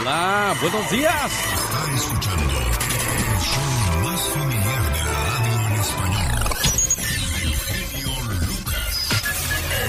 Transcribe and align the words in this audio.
Hola, 0.00 0.54
buenos 0.62 0.90
días. 0.90 1.30
Está 1.52 1.94
escuchando 1.94 2.42
el 2.42 3.38
show 3.38 4.02
más 4.02 4.20
familiar 4.28 4.82
de 4.94 4.98
la 4.98 5.12
radio 5.12 5.66
en 5.66 5.72
español. 5.80 6.40
El 7.42 7.54
genio 7.54 8.08
Lucas, 8.46 8.94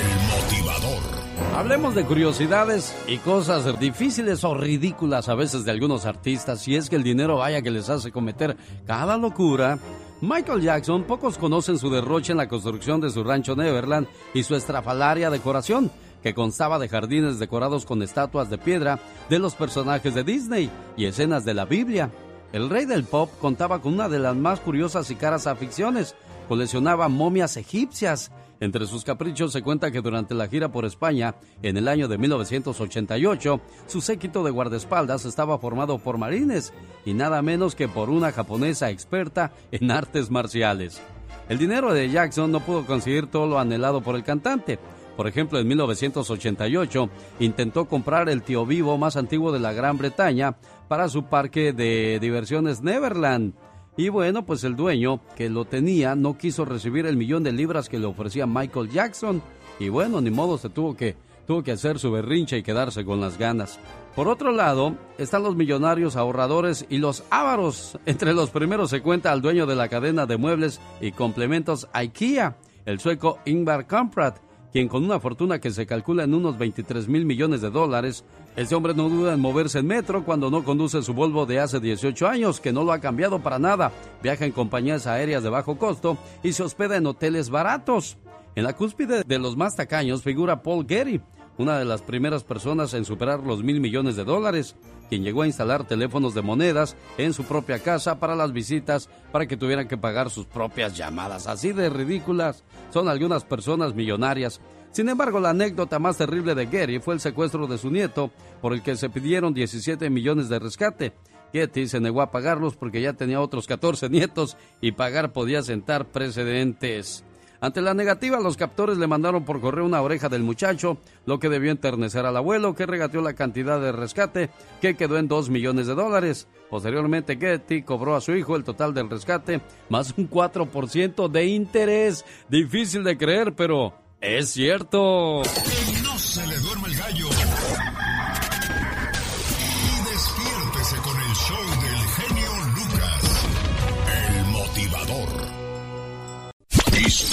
el 0.02 0.10
motivador. 0.28 1.58
Hablemos 1.58 1.96
de 1.96 2.04
curiosidades 2.04 2.94
y 3.08 3.20
cosas 3.20 3.79
difíciles 3.79 4.44
o 4.44 4.54
ridículas 4.54 5.29
a 5.29 5.36
veces 5.36 5.63
de 5.63 5.72
algunos 5.72 6.06
artistas, 6.06 6.60
si 6.60 6.76
es 6.76 6.90
que 6.90 6.98
el 6.98 7.04
dinero 7.04 7.38
vaya 7.38 7.62
que 7.62 7.72
les 7.72 7.90
hace 7.90 8.12
cometer 8.12 8.58
cada 8.86 9.16
locura. 9.16 9.80
Michael 10.20 10.62
Jackson, 10.62 11.06
pocos 11.06 11.38
conocen 11.38 11.80
su 11.80 11.90
derroche 11.90 12.34
en 12.34 12.38
la 12.38 12.50
construcción 12.50 13.00
de 13.00 13.10
su 13.10 13.24
rancho 13.24 13.56
Neverland 13.56 14.08
y 14.34 14.44
su 14.44 14.56
estrafalaria 14.56 15.30
decoración, 15.30 15.90
que 16.23 16.34
constaba 16.34 16.80
de 16.80 16.90
jardines 16.90 17.40
decorados 17.40 17.85
con 17.85 18.02
estatuas 18.02 18.49
de 18.49 18.58
piedra 18.58 18.99
de 19.30 19.40
los 19.40 19.55
personajes 19.55 20.13
de 20.13 20.23
Disney 20.23 20.70
y 20.98 21.05
escenas 21.05 21.45
de 21.45 21.54
la 21.54 21.66
Biblia. 21.66 22.12
El 22.54 22.70
rey 22.70 22.86
del 22.86 23.05
pop 23.05 23.32
contaba 23.40 23.82
con 23.82 23.94
una 23.94 24.09
de 24.09 24.20
las 24.20 24.36
más 24.36 24.60
curiosas 24.60 25.10
y 25.10 25.16
caras 25.16 25.48
aficiones. 25.48 26.16
Coleccionaba 26.48 27.08
momias 27.08 27.55
egipcias. 27.58 28.32
Entre 28.60 28.86
sus 28.86 29.04
caprichos 29.04 29.54
se 29.54 29.63
cuenta 29.63 29.90
que 29.90 30.02
durante 30.02 30.36
la 30.36 30.48
gira 30.48 30.72
por 30.72 30.86
España, 30.86 31.34
en 31.63 31.77
el 31.77 31.88
año 31.88 32.08
de 32.08 32.20
1988, 32.20 33.60
su 33.88 34.02
séquito 34.02 34.44
de 34.44 34.52
guardaespaldas 34.52 35.26
estaba 35.26 35.58
formado 35.58 35.98
por 35.98 36.20
marines 36.20 36.72
y 37.04 37.13
nada 37.13 37.41
menos 37.41 37.74
que 37.74 37.88
por 37.88 38.12
una 38.12 38.32
japonesa 38.32 38.91
experta 38.91 39.52
en 39.72 39.90
artes 39.90 40.30
marciales. 40.30 41.02
El 41.49 41.58
dinero 41.58 41.91
de 41.91 42.10
Jackson 42.10 42.52
no 42.52 42.60
pudo 42.60 42.85
conseguir 42.85 43.27
todo 43.27 43.48
lo 43.48 43.60
anhelado 43.60 44.02
por 44.02 44.16
el 44.16 44.24
cantante. 44.24 44.77
Por 45.16 45.28
ejemplo, 45.28 45.60
en 45.60 45.68
1988 45.68 47.10
intentó 47.40 47.86
comprar 47.86 48.30
el 48.30 48.44
tío 48.44 48.66
vivo 48.66 48.98
más 48.98 49.18
antiguo 49.18 49.52
de 49.52 49.60
la 49.60 49.74
Gran 49.74 49.98
Bretaña 49.98 50.56
para 50.88 51.10
su 51.10 51.24
parque 51.24 51.74
de 51.74 52.20
diversiones 52.20 52.82
Neverland. 52.82 53.54
Y 53.98 54.10
bueno, 54.10 54.46
pues 54.46 54.63
el 54.63 54.76
dueño 54.76 55.20
que 55.35 55.50
lo 55.50 55.66
tenía 55.66 56.16
no 56.16 56.38
quiso 56.38 56.66
recibir 56.66 57.05
el 57.05 57.18
millón 57.18 57.44
de 57.44 57.52
libras 57.52 57.90
que 57.90 58.00
le 58.00 58.05
ofrecía 58.05 58.48
Michael 58.48 58.90
Jackson. 58.90 59.41
Y 59.80 59.90
bueno, 59.90 60.22
ni 60.22 60.32
modo 60.32 60.58
se 60.58 60.70
tuvo 60.70 60.96
que, 60.96 61.16
tuvo 61.46 61.62
que 61.62 61.74
hacer 61.74 62.00
su 62.00 62.12
berrinche 62.12 62.57
y 62.57 62.63
quedarse 62.63 63.04
con 63.04 63.20
las 63.20 63.38
ganas. 63.38 63.80
Por 64.16 64.28
otro 64.28 64.52
lado, 64.52 64.95
están 65.17 65.44
los 65.44 65.55
millonarios 65.55 66.16
ahorradores 66.16 66.85
y 66.89 66.97
los 66.97 67.23
ávaros. 67.30 67.97
Entre 68.05 68.33
los 68.33 68.50
primeros 68.50 68.89
se 68.89 69.02
cuenta 69.02 69.31
al 69.31 69.41
dueño 69.41 69.66
de 69.66 69.75
la 69.75 69.88
cadena 69.89 70.25
de 70.25 70.38
muebles 70.38 70.81
y 71.00 71.11
complementos 71.11 71.88
IKEA, 71.94 72.57
el 72.85 73.00
sueco 73.00 73.39
Ingvar 73.45 73.88
Kamprad, 73.88 74.35
quien 74.72 74.88
con 74.88 75.03
una 75.03 75.19
fortuna 75.19 75.59
que 75.59 75.72
se 75.72 75.86
calcula 75.86 76.23
en 76.23 76.33
unos 76.33 76.58
23 76.58 77.08
mil 77.08 77.25
millones 77.25 77.61
de 77.61 77.69
dólares, 77.69 78.23
este 78.55 78.73
hombre 78.75 78.94
no 78.94 79.09
duda 79.09 79.33
en 79.33 79.39
moverse 79.39 79.80
en 79.80 79.88
metro 79.88 80.23
cuando 80.23 80.50
no 80.50 80.63
conduce 80.63 81.02
su 81.02 81.13
Volvo 81.13 81.45
de 81.45 81.59
hace 81.59 81.80
18 81.80 82.28
años, 82.28 82.59
que 82.59 82.72
no 82.72 82.83
lo 82.83 82.94
ha 82.94 83.00
cambiado 83.00 83.39
para 83.39 83.59
nada, 83.59 83.91
viaja 84.23 84.45
en 84.45 84.52
compañías 84.52 85.08
aéreas 85.08 85.44
de 85.44 85.50
bajo 85.50 85.78
costo 85.78 86.17
y 86.44 86.53
se 86.53 86.63
hospeda 86.63 86.97
en 86.97 87.05
hoteles 87.05 87.50
baratos. 87.50 88.17
En 88.55 88.63
la 88.63 88.73
cúspide 88.73 89.23
de 89.25 89.39
los 89.39 89.55
más 89.55 89.75
tacaños 89.75 90.23
figura 90.23 90.61
Paul 90.61 90.85
Getty, 90.88 91.22
una 91.57 91.77
de 91.77 91.85
las 91.85 92.02
primeras 92.02 92.44
personas 92.44 92.94
en 92.94 93.05
superar 93.05 93.41
los 93.41 93.63
mil 93.63 93.80
millones 93.80 94.16
de 94.16 94.23
dólares, 94.23 94.75
quien 95.09 95.23
llegó 95.23 95.41
a 95.41 95.47
instalar 95.47 95.85
teléfonos 95.85 96.33
de 96.33 96.41
monedas 96.41 96.95
en 97.17 97.33
su 97.33 97.44
propia 97.44 97.80
casa 97.80 98.19
para 98.19 98.35
las 98.35 98.53
visitas 98.53 99.09
para 99.31 99.45
que 99.45 99.57
tuvieran 99.57 99.88
que 99.88 99.97
pagar 99.97 100.29
sus 100.29 100.45
propias 100.45 100.95
llamadas. 100.95 101.47
Así 101.47 101.73
de 101.73 101.89
ridículas 101.89 102.63
son 102.91 103.09
algunas 103.09 103.44
personas 103.44 103.94
millonarias. 103.94 104.61
Sin 104.91 105.09
embargo, 105.09 105.39
la 105.39 105.52
anécdota 105.52 105.99
más 105.99 106.17
terrible 106.17 106.55
de 106.55 106.67
Getty 106.67 106.99
fue 106.99 107.13
el 107.13 107.19
secuestro 107.19 107.67
de 107.67 107.77
su 107.77 107.89
nieto, 107.89 108.31
por 108.61 108.73
el 108.73 108.81
que 108.81 108.95
se 108.95 109.09
pidieron 109.09 109.53
17 109.53 110.09
millones 110.09 110.49
de 110.49 110.59
rescate. 110.59 111.13
Getty 111.53 111.88
se 111.88 111.99
negó 111.99 112.22
a 112.22 112.31
pagarlos 112.31 112.75
porque 112.75 113.02
ya 113.02 113.13
tenía 113.13 113.41
otros 113.41 113.67
14 113.67 114.09
nietos 114.09 114.57
y 114.79 114.94
pagar 114.94 115.33
podía 115.33 115.61
sentar 115.63 116.05
precedentes. 116.05 117.23
Ante 117.61 117.79
la 117.79 117.94
negativa, 117.94 118.39
los 118.39 118.57
captores 118.57 118.97
le 118.97 119.05
mandaron 119.05 119.45
por 119.45 119.61
correo 119.61 119.85
una 119.85 120.01
oreja 120.01 120.29
del 120.29 120.41
muchacho, 120.41 120.97
lo 121.27 121.39
que 121.39 121.47
debió 121.47 121.72
enternecer 121.72 122.25
al 122.25 122.35
abuelo, 122.35 122.73
que 122.73 122.88
regateó 122.88 123.22
la 123.22 123.35
cantidad 123.35 123.79
de 123.79 123.91
rescate, 123.91 124.49
que 124.81 124.95
quedó 124.95 125.19
en 125.19 125.27
2 125.27 125.51
millones 125.51 125.85
de 125.85 125.94
dólares. 125.94 126.47
Posteriormente, 126.71 127.38
Getty 127.38 127.83
cobró 127.83 128.16
a 128.16 128.21
su 128.21 128.35
hijo 128.35 128.55
el 128.55 128.63
total 128.63 128.95
del 128.95 129.11
rescate, 129.11 129.61
más 129.89 130.11
un 130.17 130.27
4% 130.27 131.29
de 131.29 131.45
interés. 131.45 132.25
Difícil 132.50 133.03
de 133.03 133.16
creer, 133.16 133.53
pero 133.53 133.94
es 134.19 134.50
cierto. 134.50 135.44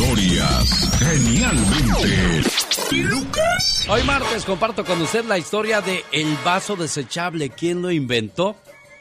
Historias 0.08 0.88
genialmente 0.98 2.42
Lucas. 2.92 3.84
Hoy 3.90 4.02
martes 4.04 4.46
comparto 4.46 4.82
con 4.82 5.02
usted 5.02 5.26
la 5.26 5.36
historia 5.36 5.82
de 5.82 6.02
el 6.12 6.34
vaso 6.42 6.76
desechable. 6.76 7.50
¿Quién 7.50 7.82
lo 7.82 7.90
inventó? 7.90 8.56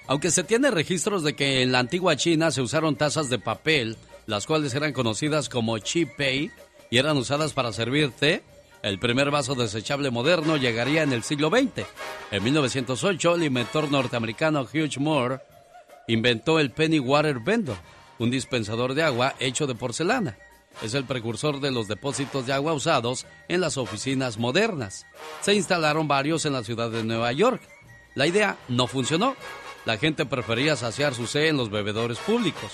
Aunque 0.08 0.32
se 0.32 0.44
tiene 0.44 0.70
registros 0.70 1.24
de 1.24 1.34
que 1.34 1.62
en 1.62 1.72
la 1.72 1.80
antigua 1.80 2.18
China 2.18 2.52
se 2.52 2.62
usaron 2.62 2.98
tazas 2.98 3.30
de 3.30 3.40
papel, 3.40 3.96
las 4.26 4.46
cuales 4.46 4.76
eran 4.76 4.92
conocidas 4.92 5.48
como 5.48 5.78
chi 5.78 6.06
pei 6.06 6.52
y 6.90 6.98
eran 6.98 7.16
usadas 7.16 7.54
para 7.54 7.72
servir 7.72 8.12
té, 8.12 8.44
el 8.82 9.00
primer 9.00 9.32
vaso 9.32 9.56
desechable 9.56 10.12
moderno 10.12 10.58
llegaría 10.58 11.04
en 11.04 11.14
el 11.14 11.24
siglo 11.24 11.50
XX. 11.50 11.88
En 12.32 12.44
1908, 12.44 13.36
el 13.36 13.44
inventor 13.44 13.90
norteamericano 13.90 14.64
Hugh 14.64 15.00
Moore 15.00 15.40
inventó 16.10 16.60
el 16.60 16.72
Penny 16.72 17.00
Water 17.00 17.40
Bender, 17.40 17.78
un 18.20 18.30
dispensador 18.30 18.94
de 18.94 19.04
agua 19.04 19.36
hecho 19.40 19.68
de 19.68 19.76
porcelana. 19.76 20.38
Es 20.82 20.94
el 20.94 21.06
precursor 21.06 21.60
de 21.60 21.72
los 21.72 21.88
depósitos 21.88 22.46
de 22.46 22.54
agua 22.54 22.74
usados 22.74 23.26
en 23.48 23.62
las 23.62 23.78
oficinas 23.78 24.38
modernas. 24.38 25.08
Se 25.42 25.56
instalaron 25.56 26.08
varios 26.08 26.46
en 26.46 26.54
la 26.54 26.64
ciudad 26.64 26.92
de 26.92 27.04
Nueva 27.04 27.32
York. 27.32 27.62
La 28.14 28.28
idea 28.28 28.58
no 28.68 28.88
funcionó. 28.88 29.36
La 29.86 29.98
gente 29.98 30.26
prefería 30.26 30.76
saciar 30.76 31.16
su 31.16 31.28
sed 31.28 31.46
en 31.46 31.58
los 31.58 31.70
bebedores 31.70 32.20
públicos. 32.20 32.72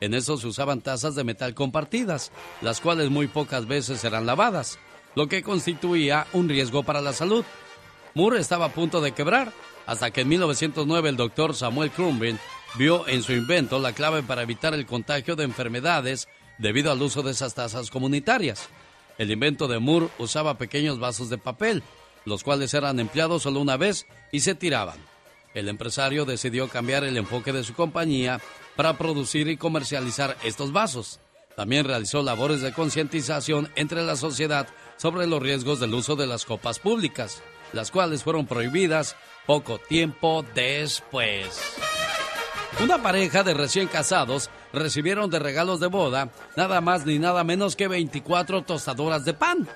En 0.00 0.12
eso 0.12 0.36
se 0.36 0.46
usaban 0.46 0.82
tazas 0.82 1.14
de 1.14 1.24
metal 1.24 1.54
compartidas, 1.54 2.32
las 2.60 2.80
cuales 2.80 3.10
muy 3.10 3.28
pocas 3.28 3.66
veces 3.66 4.04
eran 4.04 4.26
lavadas, 4.26 4.78
lo 5.14 5.26
que 5.28 5.42
constituía 5.42 6.26
un 6.32 6.48
riesgo 6.48 6.82
para 6.82 7.00
la 7.00 7.12
salud. 7.12 7.44
Moore 8.14 8.40
estaba 8.40 8.66
a 8.66 8.72
punto 8.72 9.00
de 9.00 9.12
quebrar, 9.12 9.52
hasta 9.86 10.10
que 10.10 10.22
en 10.22 10.28
1909 10.28 11.08
el 11.08 11.16
doctor 11.16 11.54
Samuel 11.54 11.90
Crumbin 11.90 12.38
vio 12.74 13.08
en 13.08 13.22
su 13.22 13.32
invento 13.32 13.78
la 13.78 13.92
clave 13.92 14.22
para 14.22 14.42
evitar 14.42 14.74
el 14.74 14.84
contagio 14.84 15.36
de 15.36 15.44
enfermedades 15.44 16.28
debido 16.58 16.90
al 16.90 17.02
uso 17.02 17.22
de 17.22 17.32
esas 17.32 17.54
tazas 17.54 17.90
comunitarias. 17.90 18.68
El 19.18 19.30
invento 19.30 19.68
de 19.68 19.78
Moore 19.78 20.08
usaba 20.18 20.58
pequeños 20.58 20.98
vasos 20.98 21.30
de 21.30 21.38
papel, 21.38 21.82
los 22.24 22.42
cuales 22.42 22.74
eran 22.74 23.00
empleados 23.00 23.42
solo 23.42 23.60
una 23.60 23.76
vez 23.76 24.06
y 24.32 24.40
se 24.40 24.54
tiraban. 24.54 24.98
El 25.54 25.68
empresario 25.68 26.26
decidió 26.26 26.68
cambiar 26.68 27.04
el 27.04 27.16
enfoque 27.16 27.52
de 27.52 27.64
su 27.64 27.72
compañía 27.72 28.40
para 28.76 28.98
producir 28.98 29.48
y 29.48 29.56
comercializar 29.56 30.36
estos 30.44 30.72
vasos. 30.72 31.18
También 31.56 31.86
realizó 31.86 32.22
labores 32.22 32.60
de 32.60 32.74
concientización 32.74 33.70
entre 33.74 34.02
la 34.02 34.16
sociedad 34.16 34.68
sobre 34.98 35.26
los 35.26 35.42
riesgos 35.42 35.80
del 35.80 35.94
uso 35.94 36.14
de 36.14 36.26
las 36.26 36.44
copas 36.44 36.78
públicas, 36.78 37.42
las 37.72 37.90
cuales 37.90 38.22
fueron 38.22 38.46
prohibidas 38.46 39.16
poco 39.46 39.78
tiempo 39.78 40.44
después. 40.54 41.85
Una 42.78 43.02
pareja 43.02 43.42
de 43.42 43.54
recién 43.54 43.88
casados 43.88 44.50
recibieron 44.70 45.30
de 45.30 45.38
regalos 45.38 45.80
de 45.80 45.86
boda 45.86 46.30
nada 46.56 46.82
más 46.82 47.06
ni 47.06 47.18
nada 47.18 47.42
menos 47.42 47.74
que 47.74 47.88
24 47.88 48.64
tostadoras 48.64 49.24
de 49.24 49.32
pan. 49.32 49.66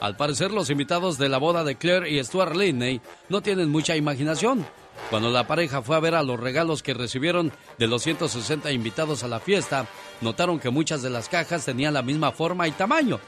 Al 0.00 0.16
parecer 0.16 0.50
los 0.50 0.68
invitados 0.68 1.16
de 1.16 1.30
la 1.30 1.38
boda 1.38 1.64
de 1.64 1.76
Claire 1.76 2.10
y 2.10 2.22
Stuart 2.22 2.54
Linney 2.54 3.00
no 3.30 3.40
tienen 3.40 3.70
mucha 3.70 3.96
imaginación. 3.96 4.66
Cuando 5.08 5.30
la 5.30 5.46
pareja 5.46 5.80
fue 5.80 5.96
a 5.96 6.00
ver 6.00 6.14
a 6.14 6.22
los 6.22 6.38
regalos 6.38 6.82
que 6.82 6.92
recibieron 6.92 7.52
de 7.78 7.86
los 7.86 8.02
160 8.02 8.70
invitados 8.70 9.24
a 9.24 9.28
la 9.28 9.40
fiesta, 9.40 9.86
notaron 10.20 10.60
que 10.60 10.68
muchas 10.68 11.00
de 11.00 11.08
las 11.08 11.30
cajas 11.30 11.64
tenían 11.64 11.94
la 11.94 12.02
misma 12.02 12.32
forma 12.32 12.68
y 12.68 12.72
tamaño. 12.72 13.18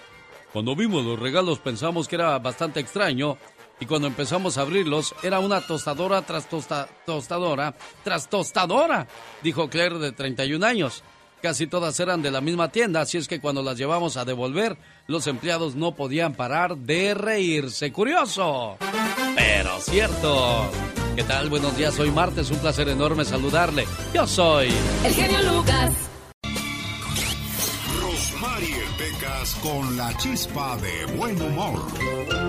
Cuando 0.53 0.77
vimos 0.77 1.03
los 1.03 1.19
regalos 1.19 1.59
pensamos 1.61 2.09
que 2.09 2.17
era 2.17 2.39
bastante 2.39 2.79
extraño 2.79 3.39
y 3.81 3.87
cuando 3.87 4.07
empezamos 4.09 4.57
a 4.59 4.63
abrirlos 4.63 5.15
era 5.23 5.41
una 5.41 5.61
tostadora 5.61 6.23
tras 6.23 6.49
tosta- 6.49 6.89
tostadora 7.05 7.75
tras 8.03 8.29
tostadora, 8.29 9.07
dijo 9.43 9.69
Claire 9.69 9.99
de 9.99 10.13
31 10.13 10.65
años. 10.65 11.03
Casi 11.43 11.67
todas 11.67 12.01
eran 12.01 12.23
de 12.23 12.31
la 12.31 12.41
misma 12.41 12.71
tienda, 12.71 13.03
así 13.03 13.19
es 13.19 13.29
que 13.29 13.39
cuando 13.41 13.63
las 13.63 13.77
llevamos 13.77 14.17
a 14.17 14.25
devolver, 14.25 14.79
los 15.09 15.27
empleados 15.27 15.75
no 15.75 15.95
podían 15.95 16.33
parar 16.33 16.75
de 16.77 17.13
reírse. 17.13 17.93
Curioso, 17.93 18.79
pero 19.37 19.79
cierto. 19.81 20.71
¿Qué 21.17 21.23
tal? 21.23 21.51
Buenos 21.51 21.77
días, 21.77 21.99
hoy 21.99 22.11
martes, 22.11 22.51
un 22.51 22.59
placer 22.59 22.89
enorme 22.89 23.27
saludarle. 23.27 23.87
Yo 24.15 24.27
soy... 24.27 24.69
El 25.05 25.13
genio 25.13 25.43
Lucas. 25.53 25.93
Con 29.45 29.95
la 29.99 30.17
chispa 30.17 30.75
de 30.79 31.05
buen 31.17 31.39
humor. 31.41 31.79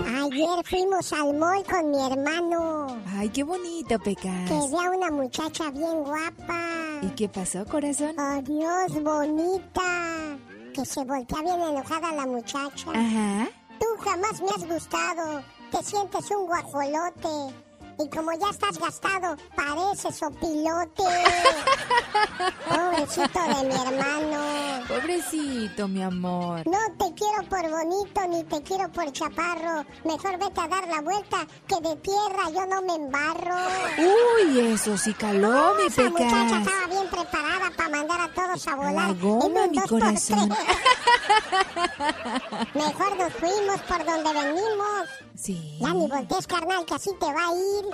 Ayer 0.08 0.64
fuimos 0.64 1.12
al 1.12 1.34
mall 1.34 1.62
con 1.66 1.92
mi 1.92 2.02
hermano. 2.02 2.88
Ay, 3.18 3.28
qué 3.28 3.44
bonito, 3.44 4.00
Pecas. 4.00 4.50
Que 4.50 4.56
vi 4.70 4.78
a 4.78 4.92
una 4.92 5.12
muchacha 5.12 5.72
bien 5.72 6.06
guapa. 6.06 6.70
¿Y 7.02 7.10
qué 7.10 7.28
pasó, 7.28 7.66
corazón? 7.66 8.16
Oh, 8.18 8.42
Dios, 8.44 9.04
bonita. 9.04 10.38
Que 10.74 10.86
se 10.86 11.04
voltea 11.04 11.42
bien 11.42 11.62
enojada 11.62 12.14
la 12.14 12.26
muchacha. 12.26 12.92
Ajá. 12.92 13.50
Tú 13.78 13.86
jamás 14.00 14.42
me 14.42 14.48
has 14.48 14.66
gustado. 14.66 15.44
Te 15.72 15.84
sientes 15.84 16.32
un 16.32 16.48
guajolote. 16.48 17.65
Y 17.98 18.10
como 18.10 18.32
ya 18.34 18.50
estás 18.50 18.78
gastado, 18.78 19.38
pareces 19.56 20.22
opilote. 20.22 21.04
Pobrecito 22.68 23.40
de 23.40 23.64
mi 23.68 23.74
hermano. 23.74 24.86
Pobrecito, 24.88 25.88
mi 25.88 26.04
amor. 26.04 26.68
No 26.68 26.78
te 27.00 27.14
quiero 27.16 27.44
por 27.50 27.70
bonito 27.70 28.22
ni 28.28 28.44
te 28.44 28.62
quiero 28.64 28.92
por 28.92 29.12
chaparro. 29.14 29.86
Mejor 30.04 30.38
vete 30.38 30.62
a 30.62 30.68
dar 30.68 30.88
la 30.88 31.02
vuelta 31.02 31.38
que 31.68 31.76
de 31.88 31.96
tierra 31.98 32.50
yo 32.54 32.66
no 32.66 32.82
me 32.82 32.96
embarro. 32.96 33.56
Uy, 33.98 34.60
eso 34.74 34.98
sí 34.98 35.14
caló, 35.14 35.74
mi 35.76 35.88
Esa 35.88 36.10
muchacha 36.10 36.28
Pecas. 36.46 36.68
estaba 36.68 36.88
bien 36.88 37.10
preparada 37.10 37.72
para 37.78 37.90
mandar 37.90 38.22
a 38.22 38.34
todos 38.34 38.68
a 38.68 38.76
volar. 38.76 38.94
La 38.94 39.14
goma, 39.14 39.46
en 39.46 39.58
un 39.58 39.72
mi 39.72 39.78
dos 39.78 39.90
por 39.90 40.00
corazón. 40.02 40.50
tres. 40.50 40.78
Mejor 42.76 43.18
nos 43.18 43.34
fuimos 43.34 43.82
por 43.88 44.06
donde 44.06 44.34
venimos. 44.34 45.10
Sí. 45.38 45.78
Ya 45.80 45.94
ni 45.94 46.08
voltees, 46.08 46.48
carnal, 46.48 46.86
que 46.86 46.96
así 46.96 47.12
te 47.20 47.26
va 47.26 47.48
a 47.48 47.54
ir. 47.54 47.86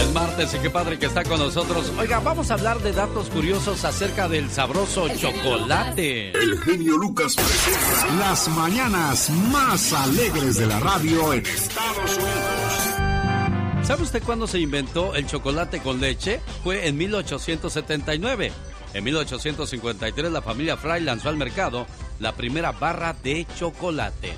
Es 0.00 0.12
martes 0.12 0.54
y 0.54 0.58
qué 0.58 0.70
padre 0.70 0.98
que 0.98 1.06
está 1.06 1.22
con 1.24 1.38
nosotros. 1.38 1.92
Oiga, 1.98 2.20
vamos 2.20 2.50
a 2.50 2.54
hablar 2.54 2.78
de 2.80 2.92
datos 2.92 3.28
curiosos 3.28 3.84
acerca 3.84 4.28
del 4.28 4.50
sabroso 4.50 5.08
chocolate. 5.08 6.30
El 6.30 6.58
genio 6.60 6.96
Lucas 6.96 7.34
presenta 7.36 8.16
las 8.18 8.48
mañanas 8.48 9.30
más 9.30 9.92
alegres 9.92 10.56
de 10.56 10.66
la 10.66 10.80
radio 10.80 11.32
en 11.32 11.44
Estados 11.44 12.16
Unidos. 12.16 13.86
¿Sabe 13.86 14.02
usted 14.02 14.22
cuándo 14.22 14.46
se 14.46 14.60
inventó 14.60 15.14
el 15.14 15.26
chocolate 15.26 15.80
con 15.80 16.00
leche? 16.00 16.40
Fue 16.62 16.86
en 16.88 16.96
1879. 16.98 18.52
En 18.98 19.04
1853 19.04 20.32
la 20.32 20.42
familia 20.42 20.76
Fry 20.76 21.00
lanzó 21.00 21.28
al 21.28 21.36
mercado 21.36 21.86
la 22.18 22.32
primera 22.32 22.72
barra 22.72 23.12
de 23.12 23.46
chocolate. 23.56 24.34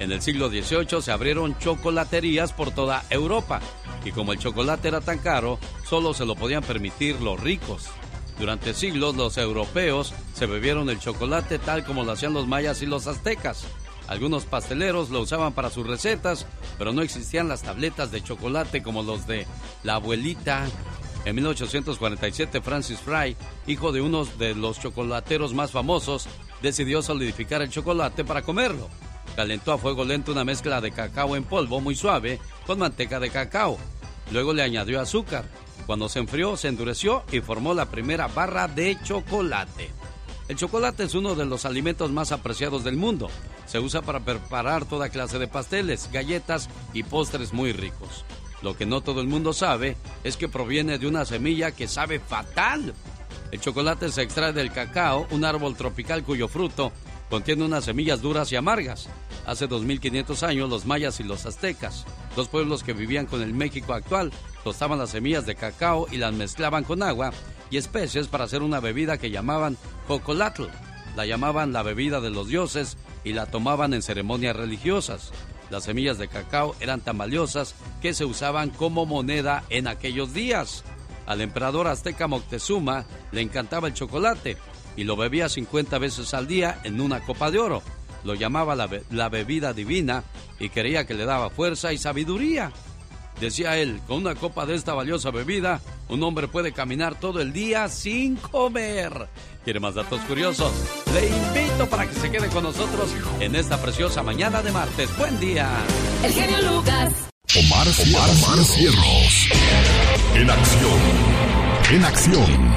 En 0.00 0.10
el 0.10 0.20
siglo 0.20 0.48
XVIII 0.48 1.00
se 1.00 1.12
abrieron 1.12 1.56
chocolaterías 1.58 2.52
por 2.52 2.72
toda 2.72 3.04
Europa 3.08 3.60
y 4.04 4.10
como 4.10 4.32
el 4.32 4.40
chocolate 4.40 4.88
era 4.88 5.00
tan 5.00 5.18
caro, 5.18 5.60
solo 5.88 6.12
se 6.12 6.24
lo 6.24 6.34
podían 6.34 6.64
permitir 6.64 7.20
los 7.20 7.38
ricos. 7.38 7.86
Durante 8.36 8.74
siglos 8.74 9.14
los 9.14 9.38
europeos 9.38 10.12
se 10.34 10.46
bebieron 10.46 10.90
el 10.90 10.98
chocolate 10.98 11.60
tal 11.60 11.84
como 11.84 12.02
lo 12.02 12.10
hacían 12.10 12.34
los 12.34 12.48
mayas 12.48 12.82
y 12.82 12.86
los 12.86 13.06
aztecas. 13.06 13.64
Algunos 14.08 14.44
pasteleros 14.44 15.10
lo 15.10 15.20
usaban 15.20 15.52
para 15.52 15.70
sus 15.70 15.86
recetas, 15.86 16.46
pero 16.78 16.92
no 16.92 17.02
existían 17.02 17.46
las 17.46 17.62
tabletas 17.62 18.10
de 18.10 18.24
chocolate 18.24 18.82
como 18.82 19.04
los 19.04 19.28
de 19.28 19.46
la 19.84 19.94
abuelita. 19.94 20.66
En 21.24 21.34
1847 21.36 22.62
Francis 22.62 22.98
Fry, 22.98 23.36
hijo 23.66 23.92
de 23.92 24.00
uno 24.00 24.24
de 24.24 24.54
los 24.54 24.80
chocolateros 24.80 25.52
más 25.52 25.70
famosos, 25.70 26.26
decidió 26.62 27.02
solidificar 27.02 27.60
el 27.60 27.70
chocolate 27.70 28.24
para 28.24 28.42
comerlo. 28.42 28.88
Calentó 29.36 29.72
a 29.72 29.78
fuego 29.78 30.04
lento 30.04 30.32
una 30.32 30.44
mezcla 30.44 30.80
de 30.80 30.92
cacao 30.92 31.36
en 31.36 31.44
polvo 31.44 31.80
muy 31.80 31.94
suave 31.94 32.40
con 32.66 32.78
manteca 32.78 33.20
de 33.20 33.30
cacao. 33.30 33.78
Luego 34.32 34.54
le 34.54 34.62
añadió 34.62 35.00
azúcar. 35.00 35.44
Cuando 35.86 36.08
se 36.08 36.20
enfrió, 36.20 36.56
se 36.56 36.68
endureció 36.68 37.24
y 37.30 37.40
formó 37.40 37.74
la 37.74 37.90
primera 37.90 38.26
barra 38.28 38.66
de 38.66 38.96
chocolate. 39.02 39.90
El 40.48 40.56
chocolate 40.56 41.04
es 41.04 41.14
uno 41.14 41.34
de 41.34 41.44
los 41.46 41.64
alimentos 41.64 42.10
más 42.10 42.32
apreciados 42.32 42.82
del 42.82 42.96
mundo. 42.96 43.28
Se 43.66 43.78
usa 43.78 44.02
para 44.02 44.20
preparar 44.20 44.84
toda 44.84 45.10
clase 45.10 45.38
de 45.38 45.48
pasteles, 45.48 46.10
galletas 46.12 46.68
y 46.92 47.02
postres 47.02 47.52
muy 47.52 47.72
ricos. 47.72 48.24
Lo 48.62 48.76
que 48.76 48.86
no 48.86 49.00
todo 49.00 49.20
el 49.20 49.26
mundo 49.26 49.52
sabe 49.52 49.96
es 50.24 50.36
que 50.36 50.48
proviene 50.48 50.98
de 50.98 51.06
una 51.06 51.24
semilla 51.24 51.72
que 51.72 51.88
sabe 51.88 52.20
fatal. 52.20 52.94
El 53.50 53.60
chocolate 53.60 54.10
se 54.10 54.22
extrae 54.22 54.52
del 54.52 54.72
cacao, 54.72 55.26
un 55.30 55.44
árbol 55.44 55.76
tropical 55.76 56.22
cuyo 56.22 56.46
fruto 56.48 56.92
contiene 57.30 57.64
unas 57.64 57.84
semillas 57.84 58.20
duras 58.20 58.50
y 58.52 58.56
amargas. 58.56 59.08
Hace 59.46 59.66
2500 59.66 60.42
años 60.42 60.68
los 60.68 60.84
mayas 60.84 61.20
y 61.20 61.24
los 61.24 61.46
aztecas, 61.46 62.04
dos 62.36 62.48
pueblos 62.48 62.82
que 62.82 62.92
vivían 62.92 63.26
con 63.26 63.40
el 63.40 63.54
México 63.54 63.94
actual, 63.94 64.32
tostaban 64.62 64.98
las 64.98 65.10
semillas 65.10 65.46
de 65.46 65.54
cacao 65.54 66.06
y 66.10 66.18
las 66.18 66.34
mezclaban 66.34 66.84
con 66.84 67.02
agua 67.02 67.32
y 67.70 67.76
especies 67.76 68.26
para 68.26 68.44
hacer 68.44 68.62
una 68.62 68.80
bebida 68.80 69.16
que 69.16 69.30
llamaban 69.30 69.78
cocolatl. 70.06 70.64
La 71.16 71.24
llamaban 71.24 71.72
la 71.72 71.82
bebida 71.82 72.20
de 72.20 72.30
los 72.30 72.48
dioses 72.48 72.96
y 73.24 73.32
la 73.32 73.46
tomaban 73.46 73.94
en 73.94 74.02
ceremonias 74.02 74.56
religiosas. 74.56 75.32
Las 75.70 75.84
semillas 75.84 76.18
de 76.18 76.28
cacao 76.28 76.74
eran 76.80 77.00
tan 77.00 77.16
valiosas 77.16 77.74
que 78.02 78.12
se 78.12 78.24
usaban 78.24 78.70
como 78.70 79.06
moneda 79.06 79.64
en 79.70 79.86
aquellos 79.86 80.34
días. 80.34 80.82
Al 81.26 81.40
emperador 81.40 81.86
azteca 81.86 82.26
Moctezuma 82.26 83.04
le 83.30 83.40
encantaba 83.40 83.86
el 83.88 83.94
chocolate 83.94 84.56
y 84.96 85.04
lo 85.04 85.16
bebía 85.16 85.48
50 85.48 85.98
veces 85.98 86.34
al 86.34 86.48
día 86.48 86.80
en 86.84 87.00
una 87.00 87.20
copa 87.20 87.50
de 87.52 87.60
oro. 87.60 87.82
Lo 88.24 88.34
llamaba 88.34 88.74
la, 88.74 88.86
be- 88.88 89.04
la 89.10 89.28
bebida 89.28 89.72
divina 89.72 90.24
y 90.58 90.68
creía 90.70 91.06
que 91.06 91.14
le 91.14 91.24
daba 91.24 91.48
fuerza 91.50 91.92
y 91.92 91.98
sabiduría. 91.98 92.72
Decía 93.40 93.78
él, 93.78 94.02
con 94.06 94.18
una 94.18 94.34
copa 94.34 94.66
de 94.66 94.74
esta 94.74 94.92
valiosa 94.92 95.30
bebida, 95.30 95.80
un 96.10 96.22
hombre 96.22 96.46
puede 96.46 96.72
caminar 96.72 97.18
todo 97.18 97.40
el 97.40 97.54
día 97.54 97.88
sin 97.88 98.36
comer. 98.36 99.28
¿Quiere 99.64 99.80
más 99.80 99.94
datos 99.94 100.20
curiosos? 100.22 100.70
Le 101.14 101.26
invito 101.26 101.88
para 101.88 102.06
que 102.06 102.14
se 102.14 102.30
quede 102.30 102.48
con 102.48 102.64
nosotros 102.64 103.08
en 103.40 103.56
esta 103.56 103.80
preciosa 103.80 104.22
mañana 104.22 104.60
de 104.60 104.72
martes. 104.72 105.08
Buen 105.16 105.40
día. 105.40 105.70
El 106.22 106.32
genio 106.32 106.60
Lucas. 106.70 107.12
Omar, 107.56 107.86
Omar, 107.88 108.64
Cierros. 108.64 109.48
En 110.34 110.50
acción. 110.50 111.00
En 111.92 112.04
acción. 112.04 112.74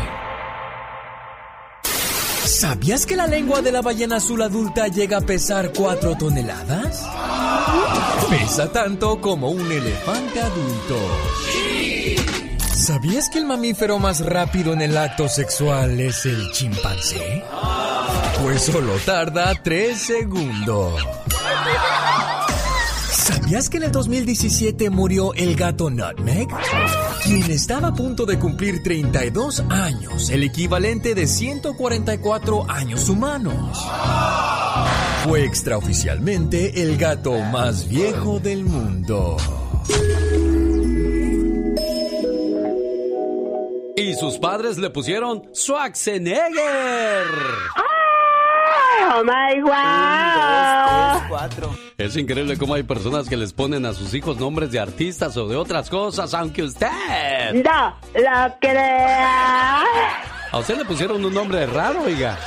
¿Sabías 2.45 3.06
que 3.06 3.18
la 3.18 3.27
lengua 3.27 3.62
de 3.62 3.71
la 3.74 3.81
ballena 3.81 4.16
azul 4.16 4.42
adulta 4.42 4.88
llega 4.88 5.18
a 5.18 5.21
pesar 5.21 5.74
4 5.75 6.16
toneladas? 6.18 7.04
Pesa 8.30 8.71
tanto 8.71 9.19
como 9.21 9.50
un 9.50 9.71
elefante 9.71 10.42
adulto. 10.42 10.98
¿Sabías 12.74 13.30
que 13.30 13.39
el 13.39 13.45
mamífero 13.45 14.00
más 14.00 14.19
rápido 14.25 14.74
en 14.74 14.81
el 14.81 14.98
acto 14.98 15.30
sexual 15.30 16.00
es 16.00 16.25
el 16.25 16.51
chimpancé? 16.51 17.44
Pues 18.42 18.63
solo 18.63 18.94
tarda 19.06 19.54
3 19.63 19.98
segundos. 19.98 21.01
¿Sabías 23.10 23.69
que 23.69 23.77
en 23.77 23.83
el 23.83 23.92
2017 23.92 24.89
murió 24.89 25.33
el 25.33 25.56
gato 25.56 25.89
Nutmeg? 25.89 26.50
Quien 27.24 27.49
estaba 27.52 27.90
a 27.90 27.94
punto 27.94 28.26
de 28.26 28.37
cumplir 28.37 28.83
32 28.83 29.64
años, 29.69 30.30
el 30.30 30.44
equivalente 30.44 31.16
de 31.16 31.28
144 31.28 32.69
años 32.69 33.07
humanos. 33.07 33.80
Fue 35.23 35.45
extraoficialmente 35.45 36.83
el 36.83 36.97
gato 36.97 37.31
más 37.39 37.87
viejo 37.87 38.39
del 38.39 38.65
mundo. 38.65 39.37
Y 43.95 44.15
sus 44.15 44.37
padres 44.37 44.77
le 44.77 44.89
pusieron 44.89 45.44
Schwarzenegger. 45.53 47.25
¡Oh, 49.15 49.23
my 49.23 49.61
wow! 49.61 49.71
Es 51.97 52.18
increíble 52.18 52.57
cómo 52.57 52.73
hay 52.73 52.83
personas 52.83 53.30
que 53.30 53.37
les 53.37 53.53
ponen 53.53 53.85
a 53.85 53.94
sus 53.94 54.13
hijos 54.13 54.37
nombres 54.37 54.71
de 54.71 54.80
artistas 54.80 55.37
o 55.37 55.47
de 55.47 55.56
otras 55.56 55.89
cosas, 55.89 56.33
aunque 56.33 56.63
usted... 56.63 56.87
No 57.53 57.95
lo 58.13 58.56
crea. 58.59 59.83
A 60.51 60.57
usted 60.57 60.77
le 60.77 60.85
pusieron 60.85 61.23
un 61.23 61.33
nombre 61.33 61.65
raro, 61.65 62.03
oiga. 62.03 62.37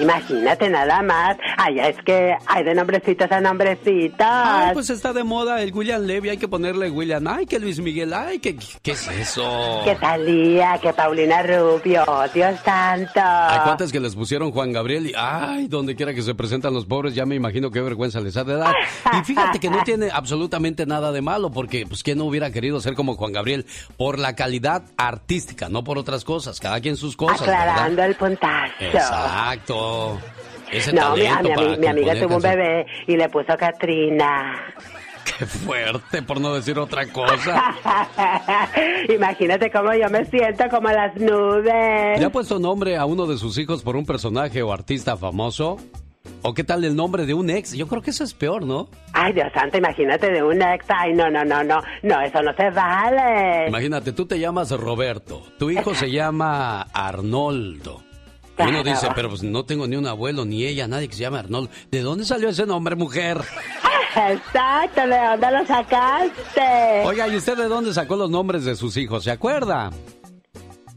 Imagínate 0.00 0.68
nada 0.68 1.02
más. 1.02 1.36
Ay, 1.56 1.78
es 1.80 1.96
que 2.04 2.36
hay 2.46 2.64
de 2.64 2.74
nombrecitos 2.74 3.30
a 3.30 3.40
nombrecitos. 3.40 4.16
Ay, 4.20 4.70
pues 4.74 4.90
está 4.90 5.12
de 5.12 5.24
moda 5.24 5.62
el 5.62 5.72
William 5.72 6.02
Levy, 6.02 6.30
hay 6.30 6.38
que 6.38 6.48
ponerle 6.48 6.90
William. 6.90 7.26
Ay, 7.28 7.46
que 7.46 7.58
Luis 7.58 7.80
Miguel, 7.80 8.12
ay, 8.12 8.38
que... 8.38 8.56
¿Qué 8.82 8.92
es 8.92 9.08
eso? 9.08 9.82
Que 9.84 9.94
Talía, 9.96 10.78
que 10.78 10.92
Paulina 10.92 11.42
Rubio, 11.42 12.04
Dios 12.32 12.58
santo. 12.64 13.20
Hay 13.22 13.60
cuantas 13.60 13.92
que 13.92 14.00
les 14.00 14.14
pusieron 14.14 14.52
Juan 14.52 14.72
Gabriel 14.72 15.06
y 15.06 15.12
ay, 15.16 15.68
donde 15.68 15.94
quiera 15.96 16.14
que 16.14 16.22
se 16.22 16.34
presentan 16.34 16.74
los 16.74 16.86
pobres, 16.86 17.14
ya 17.14 17.26
me 17.26 17.34
imagino 17.34 17.70
qué 17.70 17.80
vergüenza 17.80 18.20
les 18.20 18.36
ha 18.36 18.44
de 18.44 18.56
dar. 18.56 18.74
Y 19.12 19.24
fíjate 19.24 19.58
que 19.58 19.70
no 19.70 19.82
tiene 19.84 20.10
absolutamente 20.10 20.86
nada 20.86 21.12
de 21.12 21.22
malo, 21.22 21.50
porque 21.50 21.86
pues 21.86 22.02
quién 22.02 22.18
no 22.18 22.24
hubiera 22.24 22.50
querido 22.50 22.80
ser 22.80 22.94
como 22.94 23.14
Juan 23.14 23.32
Gabriel 23.32 23.66
por 23.96 24.18
la 24.18 24.34
calidad 24.34 24.82
artística, 24.96 25.68
no 25.68 25.84
por 25.84 25.98
otras 25.98 26.24
cosas, 26.24 26.60
cada 26.60 26.80
quien 26.80 26.96
sus 26.96 27.16
cosas. 27.16 27.42
Aclarando 27.42 27.96
¿verdad? 27.96 28.06
el 28.06 28.14
puntazo. 28.16 28.74
Exacto. 28.80 29.89
Ese 30.70 30.92
No, 30.92 31.16
mi, 31.16 31.22
talento 31.24 31.48
mi, 31.48 31.54
para 31.54 31.68
ami- 31.68 31.78
mi 31.78 31.86
amiga 31.86 32.14
tuvo 32.20 32.36
un 32.36 32.42
bebé 32.42 32.86
y 33.06 33.16
le 33.16 33.28
puso 33.28 33.56
Katrina. 33.58 34.74
Qué 35.38 35.46
fuerte, 35.46 36.22
por 36.22 36.40
no 36.40 36.54
decir 36.54 36.78
otra 36.78 37.06
cosa. 37.06 37.74
Imagínate 39.08 39.70
cómo 39.70 39.92
yo 39.94 40.08
me 40.10 40.24
siento 40.26 40.64
como 40.70 40.88
las 40.90 41.14
nubes. 41.16 42.18
¿Le 42.18 42.24
ha 42.24 42.30
puesto 42.30 42.58
nombre 42.58 42.96
a 42.96 43.04
uno 43.06 43.26
de 43.26 43.36
sus 43.38 43.56
hijos 43.58 43.82
por 43.82 43.96
un 43.96 44.04
personaje 44.06 44.62
o 44.62 44.72
artista 44.72 45.16
famoso? 45.16 45.78
¿O 46.42 46.52
qué 46.54 46.64
tal 46.64 46.84
el 46.84 46.94
nombre 46.96 47.26
de 47.26 47.34
un 47.34 47.48
ex? 47.50 47.72
Yo 47.72 47.86
creo 47.88 48.02
que 48.02 48.10
eso 48.10 48.24
es 48.24 48.34
peor, 48.34 48.64
¿no? 48.64 48.88
Ay, 49.12 49.32
Dios 49.32 49.48
santo, 49.54 49.78
imagínate 49.78 50.30
de 50.30 50.42
un 50.42 50.60
ex. 50.62 50.84
Ay, 50.88 51.12
no, 51.14 51.30
no, 51.30 51.44
no, 51.44 51.62
no. 51.64 51.82
No, 52.02 52.20
eso 52.20 52.42
no 52.42 52.52
se 52.54 52.70
vale. 52.70 53.68
Imagínate, 53.68 54.12
tú 54.12 54.26
te 54.26 54.38
llamas 54.38 54.70
Roberto, 54.70 55.42
tu 55.58 55.70
hijo 55.70 55.94
se 55.94 56.10
llama 56.10 56.82
Arnoldo. 56.92 58.02
Y 58.66 58.68
uno 58.70 58.82
dice, 58.82 59.08
pero 59.14 59.28
pues 59.28 59.42
no 59.42 59.64
tengo 59.64 59.86
ni 59.86 59.96
un 59.96 60.06
abuelo, 60.06 60.44
ni 60.44 60.64
ella, 60.64 60.86
nadie 60.88 61.08
que 61.08 61.14
se 61.14 61.22
llame 61.22 61.38
Arnoldo. 61.38 61.70
¿De 61.90 62.00
dónde 62.00 62.24
salió 62.24 62.48
ese 62.48 62.66
nombre, 62.66 62.96
mujer? 62.96 63.40
Exacto, 64.16 65.00
¿de 65.02 65.18
dónde 65.18 65.50
lo 65.52 65.66
sacaste? 65.66 67.02
Oiga, 67.04 67.28
¿y 67.28 67.36
usted 67.36 67.56
de 67.56 67.68
dónde 67.68 67.94
sacó 67.94 68.16
los 68.16 68.30
nombres 68.30 68.64
de 68.64 68.74
sus 68.74 68.96
hijos? 68.96 69.24
¿Se 69.24 69.30
acuerda? 69.30 69.90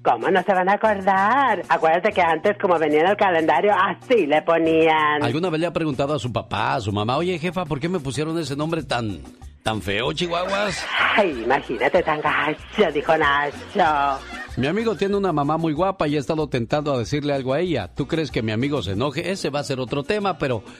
¿Cómo 0.04 0.30
no 0.30 0.44
se 0.44 0.54
van 0.54 0.68
a 0.68 0.74
acordar? 0.74 1.64
Acuérdate 1.70 2.12
que 2.12 2.22
antes, 2.22 2.58
como 2.60 2.78
venía 2.78 3.02
en 3.02 3.08
el 3.08 3.16
calendario, 3.16 3.72
así 3.74 4.28
le 4.28 4.42
ponían. 4.42 5.24
¿Alguna 5.24 5.50
vez 5.50 5.62
le 5.62 5.68
ha 5.68 5.74
preguntado 5.74 6.14
a 6.14 6.20
su 6.20 6.32
papá, 6.34 6.76
a 6.76 6.82
su 6.82 6.92
mamá, 6.92 7.16
oye 7.18 7.40
jefa, 7.40 7.64
¿por 7.66 7.80
qué 7.80 7.88
me 7.88 8.00
pusieron 8.00 8.38
ese 8.38 8.56
nombre 8.58 8.84
tan, 8.84 9.22
tan 9.64 9.82
feo, 9.82 10.12
chihuahuas? 10.14 10.86
Ay, 11.16 11.42
imagínate 11.44 12.04
tan 12.04 12.22
gacho, 12.22 12.92
dijo 12.94 13.18
Nacho. 13.18 14.20
Mi 14.58 14.68
amigo 14.68 14.96
tiene 14.96 15.16
una 15.18 15.32
mamá 15.32 15.58
muy 15.58 15.74
guapa 15.74 16.08
y 16.08 16.16
he 16.16 16.20
estado 16.20 16.48
tentando 16.48 16.94
a 16.94 17.00
decirle 17.00 17.34
algo 17.34 17.54
a 17.54 17.60
ella. 17.60 17.88
¿Tú 17.88 18.08
crees 18.08 18.30
que 18.30 18.44
mi 18.44 18.52
amigo 18.52 18.84
se 18.84 18.92
enoje? 18.92 19.32
Ese 19.32 19.50
va 19.50 19.62
a 19.62 19.64
ser 19.64 19.80
otro 19.80 20.04
tema, 20.04 20.38
pero... 20.38 20.64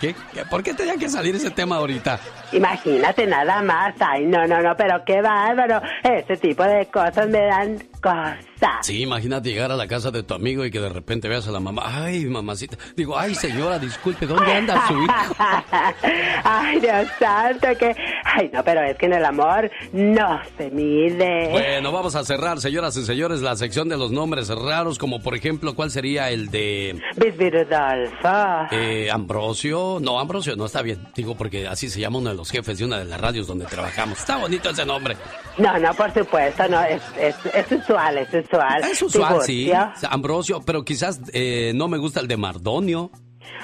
¿Qué? 0.00 0.14
¿Qué? 0.34 0.44
¿Por 0.44 0.62
qué 0.62 0.74
tenía 0.74 0.96
que 0.96 1.08
salir 1.08 1.34
ese 1.34 1.50
tema 1.50 1.76
ahorita? 1.76 2.20
Imagínate 2.52 3.26
nada 3.26 3.62
más. 3.62 3.94
Ay, 3.98 4.26
no, 4.26 4.46
no, 4.46 4.60
no, 4.60 4.76
pero 4.76 5.02
qué 5.06 5.22
bárbaro. 5.22 5.80
Ese 6.02 6.36
tipo 6.36 6.64
de 6.64 6.84
cosas 6.86 7.28
me 7.30 7.46
dan 7.46 7.82
cosas. 8.00 8.38
Sí, 8.82 9.02
imagínate 9.02 9.50
llegar 9.50 9.72
a 9.72 9.76
la 9.76 9.86
casa 9.86 10.10
de 10.10 10.22
tu 10.22 10.34
amigo 10.34 10.64
y 10.64 10.70
que 10.70 10.80
de 10.80 10.88
repente 10.88 11.28
veas 11.28 11.46
a 11.48 11.50
la 11.50 11.60
mamá. 11.60 11.82
Ay, 11.84 12.24
mamacita. 12.24 12.76
Digo, 12.96 13.18
ay, 13.18 13.34
señora, 13.34 13.78
disculpe, 13.78 14.26
¿dónde 14.26 14.52
anda 14.52 14.86
su 14.86 14.94
hijo? 15.02 15.36
ay, 16.44 16.80
Dios 16.80 17.08
santo, 17.18 17.68
que... 17.78 17.94
Ay, 18.24 18.50
no, 18.52 18.62
pero 18.64 18.82
es 18.82 18.96
que 18.96 19.06
en 19.06 19.14
el 19.14 19.24
amor 19.24 19.70
no 19.92 20.40
se 20.56 20.70
mide. 20.70 21.48
Bueno, 21.50 21.92
vamos 21.92 22.14
a 22.14 22.24
cerrar, 22.24 22.60
señoras 22.60 22.96
y 22.96 23.04
señores, 23.04 23.40
la 23.42 23.56
sección 23.56 23.88
de 23.88 23.96
los 23.96 24.10
nombres 24.10 24.48
raros, 24.48 24.98
como 24.98 25.20
por 25.20 25.34
ejemplo, 25.34 25.74
¿cuál 25.74 25.90
sería 25.90 26.30
el 26.30 26.50
de... 26.50 27.00
Bisbirudolfo. 27.16 28.68
Eh, 28.70 29.08
Ambrosio. 29.10 29.98
No, 30.00 30.18
Ambrosio 30.18 30.56
no 30.56 30.66
está 30.66 30.82
bien. 30.82 31.06
Digo, 31.14 31.36
porque 31.36 31.66
así 31.66 31.88
se 31.88 32.00
llama 32.00 32.18
uno 32.18 32.30
de 32.30 32.36
los 32.36 32.50
jefes 32.50 32.78
de 32.78 32.84
una 32.84 32.98
de 32.98 33.04
las 33.04 33.20
radios 33.20 33.46
donde 33.46 33.66
trabajamos. 33.66 34.18
Está 34.18 34.36
bonito 34.36 34.70
ese 34.70 34.84
nombre. 34.84 35.16
No, 35.58 35.78
no, 35.78 35.94
por 35.94 36.12
supuesto, 36.12 36.68
no, 36.68 36.82
es, 36.82 37.02
es, 37.18 37.34
es 37.54 37.85
usual, 37.88 38.18
es 38.18 38.34
usual. 38.34 38.84
Es 38.84 39.02
usual, 39.02 39.42
sí. 39.42 39.70
Ambrosio, 40.10 40.60
pero 40.64 40.84
quizás 40.84 41.20
eh, 41.32 41.72
no 41.74 41.88
me 41.88 41.98
gusta 41.98 42.20
el 42.20 42.28
de 42.28 42.36
Mardonio. 42.36 43.10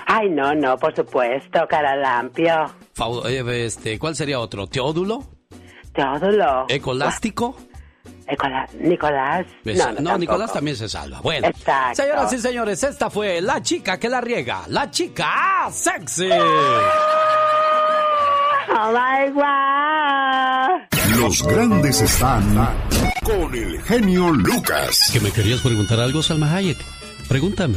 Ay, 0.07 0.29
no, 0.31 0.55
no, 0.55 0.77
por 0.79 0.95
supuesto, 0.95 1.61
Caralampio. 1.69 2.73
Fau- 2.97 3.25
eh, 3.27 3.65
este, 3.67 3.99
¿Cuál 3.99 4.15
sería 4.17 4.39
otro? 4.41 4.67
¿Teodulo? 4.67 5.25
Teodulo. 5.93 6.67
¿Ecolástico? 6.69 7.57
Nicolás. 8.81 9.47
Me 9.65 9.75
No. 10.01 10.17
Nicolás 10.17 10.53
también 10.53 10.77
se 10.77 10.89
salva. 10.89 11.21
Bueno, 11.21 11.49
Exacto. 11.49 12.03
señoras 12.03 12.33
y 12.33 12.39
señores, 12.39 12.83
esta 12.83 13.11
fue 13.11 13.41
la 13.43 13.61
chica 13.61 13.99
que 13.99 14.09
la 14.09 14.21
riega, 14.23 14.63
la 14.69 14.91
chica 14.91 15.69
sexy. 15.71 16.31
Oh 18.75 18.93
my 18.93 19.31
God. 19.33 21.02
Los 21.17 21.43
grandes 21.43 22.01
están 22.01 22.43
con 23.23 23.55
el 23.55 23.81
genio 23.83 24.31
Lucas. 24.31 25.11
¿Que 25.13 25.21
me 25.21 25.31
querías 25.31 25.61
preguntar 25.61 26.01
algo, 26.01 26.23
Salma 26.23 26.55
Hayek? 26.55 26.79
Pregúntame. 27.29 27.77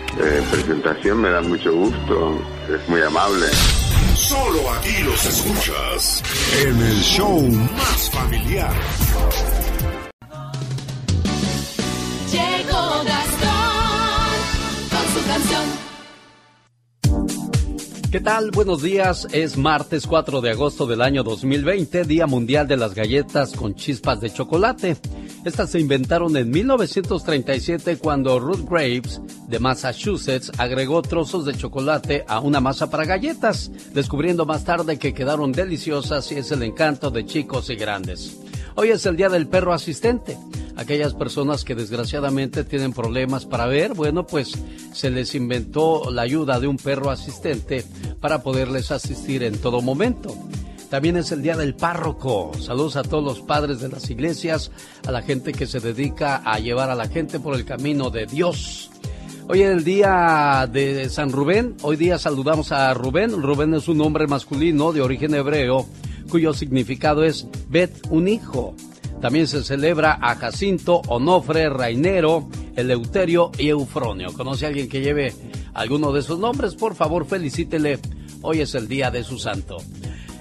eh, 0.23 0.43
presentación, 0.51 1.21
me 1.21 1.29
da 1.29 1.41
mucho 1.41 1.73
gusto, 1.73 2.41
es 2.73 2.89
muy 2.89 3.01
amable. 3.01 3.47
Solo 4.15 4.71
aquí 4.71 5.03
los 5.03 5.25
escuchas 5.25 6.23
en 6.63 6.79
el 6.81 7.01
show 7.01 7.41
más 7.41 8.09
familiar. 8.11 8.73
¿Qué 18.11 18.19
tal? 18.19 18.51
Buenos 18.51 18.81
días. 18.81 19.25
Es 19.31 19.55
martes 19.55 20.05
4 20.05 20.41
de 20.41 20.51
agosto 20.51 20.85
del 20.85 21.01
año 21.01 21.23
2020, 21.23 22.03
Día 22.03 22.27
Mundial 22.27 22.67
de 22.67 22.75
las 22.75 22.93
Galletas 22.93 23.53
con 23.53 23.73
Chispas 23.73 24.19
de 24.19 24.29
Chocolate. 24.29 24.97
Estas 25.45 25.69
se 25.69 25.79
inventaron 25.79 26.35
en 26.35 26.49
1937 26.49 27.99
cuando 27.99 28.37
Ruth 28.37 28.69
Graves 28.69 29.21
de 29.47 29.59
Massachusetts 29.59 30.51
agregó 30.57 31.01
trozos 31.01 31.45
de 31.45 31.53
chocolate 31.53 32.25
a 32.27 32.41
una 32.41 32.59
masa 32.59 32.89
para 32.89 33.05
galletas, 33.05 33.71
descubriendo 33.93 34.45
más 34.45 34.65
tarde 34.65 34.99
que 34.99 35.13
quedaron 35.13 35.53
deliciosas 35.53 36.29
y 36.33 36.35
es 36.35 36.51
el 36.51 36.63
encanto 36.63 37.11
de 37.11 37.25
chicos 37.25 37.69
y 37.69 37.75
grandes. 37.75 38.37
Hoy 38.75 38.89
es 38.89 39.05
el 39.05 39.17
Día 39.17 39.27
del 39.27 39.47
Perro 39.47 39.73
Asistente. 39.73 40.37
Aquellas 40.77 41.13
personas 41.13 41.65
que 41.65 41.75
desgraciadamente 41.75 42.63
tienen 42.63 42.93
problemas 42.93 43.45
para 43.45 43.65
ver, 43.65 43.93
bueno, 43.93 44.25
pues 44.25 44.53
se 44.93 45.09
les 45.09 45.35
inventó 45.35 46.09
la 46.09 46.21
ayuda 46.21 46.59
de 46.59 46.67
un 46.67 46.77
perro 46.77 47.09
asistente 47.09 47.85
para 48.21 48.41
poderles 48.41 48.91
asistir 48.91 49.43
en 49.43 49.57
todo 49.57 49.81
momento. 49.81 50.35
También 50.89 51.17
es 51.17 51.31
el 51.33 51.41
Día 51.41 51.57
del 51.57 51.75
Párroco. 51.75 52.51
Saludos 52.59 52.95
a 52.95 53.03
todos 53.03 53.23
los 53.23 53.41
padres 53.41 53.81
de 53.81 53.89
las 53.89 54.09
iglesias, 54.09 54.71
a 55.05 55.11
la 55.11 55.21
gente 55.21 55.51
que 55.51 55.67
se 55.67 55.81
dedica 55.81 56.37
a 56.37 56.59
llevar 56.59 56.89
a 56.89 56.95
la 56.95 57.09
gente 57.09 57.39
por 57.39 57.55
el 57.55 57.65
camino 57.65 58.09
de 58.09 58.25
Dios. 58.25 58.89
Hoy 59.49 59.63
es 59.63 59.69
el 59.69 59.83
día 59.83 60.67
de 60.71 61.09
San 61.09 61.31
Rubén. 61.31 61.75
Hoy 61.81 61.97
día 61.97 62.17
saludamos 62.17 62.71
a 62.71 62.93
Rubén. 62.93 63.41
Rubén 63.41 63.73
es 63.73 63.89
un 63.89 63.97
nombre 63.97 64.27
masculino 64.27 64.93
de 64.93 65.01
origen 65.01 65.35
hebreo 65.35 65.87
cuyo 66.31 66.53
significado 66.53 67.23
es 67.23 67.45
Bet, 67.69 68.07
un 68.09 68.27
hijo. 68.27 68.73
También 69.21 69.47
se 69.47 69.63
celebra 69.63 70.17
a 70.19 70.35
Jacinto, 70.35 71.01
Onofre, 71.07 71.69
Rainero, 71.69 72.49
Eleuterio 72.75 73.51
y 73.57 73.67
Eufronio. 73.67 74.33
¿Conoce 74.33 74.65
a 74.65 74.69
alguien 74.69 74.89
que 74.89 75.01
lleve 75.01 75.35
alguno 75.75 76.11
de 76.11 76.21
esos 76.21 76.39
nombres? 76.39 76.73
Por 76.73 76.95
favor, 76.95 77.25
felicítele. 77.25 77.99
Hoy 78.41 78.61
es 78.61 78.73
el 78.73 78.87
día 78.87 79.11
de 79.11 79.23
su 79.23 79.37
santo. 79.37 79.77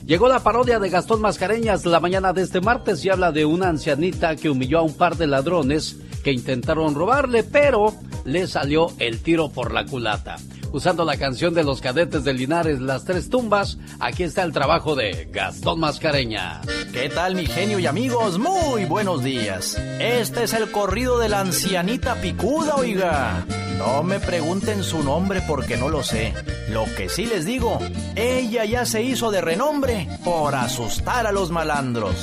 Llegó 0.06 0.28
la 0.28 0.42
parodia 0.42 0.78
de 0.78 0.88
Gastón 0.88 1.20
Mascareñas 1.20 1.84
la 1.84 2.00
mañana 2.00 2.32
de 2.32 2.42
este 2.42 2.60
martes 2.60 3.04
y 3.04 3.10
habla 3.10 3.32
de 3.32 3.44
una 3.44 3.68
ancianita 3.68 4.34
que 4.36 4.48
humilló 4.48 4.78
a 4.78 4.82
un 4.82 4.94
par 4.94 5.16
de 5.16 5.26
ladrones 5.26 5.98
que 6.24 6.32
intentaron 6.32 6.94
robarle, 6.94 7.42
pero 7.42 7.94
le 8.24 8.46
salió 8.46 8.92
el 8.98 9.18
tiro 9.18 9.50
por 9.50 9.72
la 9.72 9.84
culata. 9.84 10.36
Usando 10.72 11.04
la 11.04 11.16
canción 11.16 11.52
de 11.52 11.64
los 11.64 11.80
cadetes 11.80 12.22
de 12.24 12.32
Linares, 12.32 12.80
Las 12.80 13.04
Tres 13.04 13.28
Tumbas, 13.28 13.78
aquí 13.98 14.22
está 14.22 14.42
el 14.44 14.52
trabajo 14.52 14.94
de 14.94 15.28
Gastón 15.32 15.80
Mascareñas. 15.80 16.64
¿Qué 16.92 17.08
tal 17.08 17.34
mi 17.34 17.46
genio 17.46 17.78
y 17.78 17.86
amigos? 17.86 18.38
Muy 18.38 18.84
buenos 18.84 19.24
días. 19.24 19.76
Este 19.98 20.44
es 20.44 20.52
el 20.52 20.70
corrido 20.70 21.18
de 21.18 21.28
la 21.28 21.40
ancianita 21.40 22.14
picuda, 22.16 22.76
oiga. 22.76 23.44
No 23.78 24.02
me 24.02 24.20
pregunten 24.20 24.84
su 24.84 25.02
nombre 25.02 25.42
porque 25.48 25.76
no 25.76 25.88
lo 25.88 26.02
sé. 26.02 26.34
Lo 26.68 26.84
que 26.96 27.08
sí 27.08 27.26
les 27.26 27.46
digo, 27.46 27.78
ella 28.14 28.64
ya 28.64 28.84
se 28.84 29.02
hizo 29.02 29.30
de 29.30 29.40
renombre 29.40 30.06
por 30.22 30.54
asustar 30.54 31.26
a 31.26 31.32
los 31.32 31.50
malandros. 31.50 32.14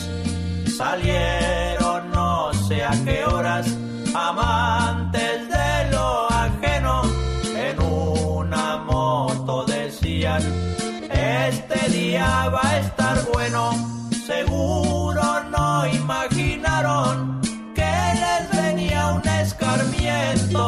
Salieron 0.77 2.11
no 2.11 2.53
sé 2.53 2.83
a 2.83 2.91
qué 3.03 3.25
horas, 3.25 3.67
amantes 4.13 5.49
de 5.49 5.91
lo 5.91 6.31
ajeno, 6.31 7.01
moto 9.07 9.63
decían, 9.65 10.43
este 11.09 11.79
día 11.97 12.49
va 12.49 12.61
a 12.71 12.79
estar 12.79 13.17
bueno, 13.33 13.63
seguro 14.31 15.23
no 15.55 15.87
imaginaron 16.01 17.39
que 17.77 17.93
les 18.23 18.43
venía 18.63 19.01
un 19.17 19.25
escarmiento. 19.43 20.65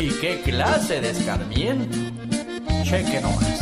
¿Y 0.00 0.08
qué 0.20 0.32
clase 0.48 1.00
de 1.00 1.10
escarmiento? 1.10 1.96
Cheque 2.82 3.20
nomás. 3.20 3.58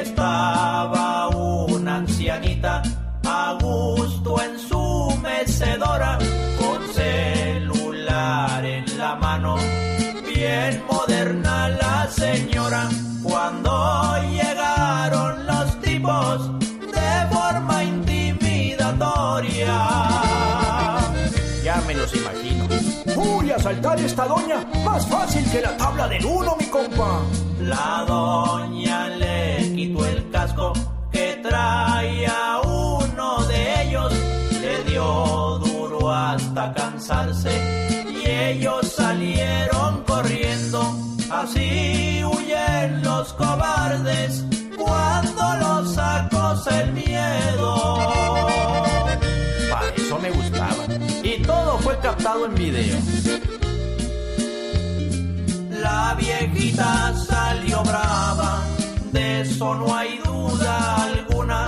Estaba 0.00 1.28
un 1.28 1.86
ancianita 1.88 2.82
a 3.24 3.58
gusto 3.60 4.30
en 4.46 4.58
su 4.68 4.84
mecedora 5.28 6.18
con 6.58 6.80
celular 6.94 8.64
en 8.64 8.86
la 8.98 9.14
mano. 9.16 9.56
Bien 10.52 10.84
moderna 10.86 11.70
la 11.70 12.06
señora 12.10 12.86
cuando 13.22 13.70
llegaron 14.30 15.46
los 15.46 15.80
tipos 15.80 16.58
de 16.58 17.10
forma 17.34 17.82
intimidatoria. 17.82 19.78
Ya 21.64 21.82
me 21.86 21.94
los 21.94 22.14
imagino. 22.14 22.68
Uy, 23.16 23.50
asaltar 23.50 23.98
esta 23.98 24.26
doña, 24.26 24.66
más 24.84 25.06
fácil 25.06 25.50
que 25.50 25.62
la 25.62 25.74
tabla 25.78 26.06
del 26.06 26.26
uno, 26.26 26.54
mi 26.60 26.66
compa. 26.66 27.22
La 27.60 28.04
doña 28.06 29.08
le 29.08 29.72
quitó 29.74 30.04
el 30.04 30.30
casco 30.30 30.74
que 31.10 31.40
traía 31.42 32.60
uno 32.62 33.42
de 33.44 33.84
ellos, 33.84 34.12
le 34.60 34.84
dio 34.84 35.58
duro 35.64 36.12
hasta 36.12 36.74
cansarse 36.74 38.04
y 38.10 38.26
ellos 38.28 39.01
huyen 42.82 43.02
los 43.02 43.32
cobardes 43.34 44.44
cuando 44.76 45.56
los 45.60 45.98
acosa 45.98 46.82
el 46.82 46.92
miedo. 46.92 47.98
Para 49.70 49.88
eso 49.96 50.18
me 50.18 50.30
gustaba. 50.30 50.84
Y 51.22 51.42
todo 51.42 51.78
fue 51.78 51.98
captado 51.98 52.46
en 52.46 52.54
video. 52.54 52.98
La 55.70 56.14
viejita 56.18 57.14
salió 57.14 57.82
brava, 57.82 58.62
de 59.12 59.40
eso 59.42 59.74
no 59.74 59.94
hay 59.94 60.18
duda 60.18 61.04
alguna. 61.04 61.66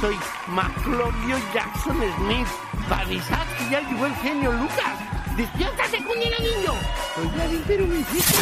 Soy 0.00 0.16
Maclovio 0.48 1.36
Jackson 1.54 1.96
Smith. 2.16 2.46
Para 2.88 3.04
que 3.04 3.18
ya 3.70 3.80
llegó 3.88 4.06
el 4.06 4.14
genio 4.16 4.52
Lucas. 4.52 5.21
¡Despiértate, 5.36 6.04
Cunina, 6.04 6.36
niño! 6.38 6.74
Soy 7.14 7.26
ya 7.36 7.64
pero 7.66 7.86
mi 7.86 8.00
hijito. 8.00 8.38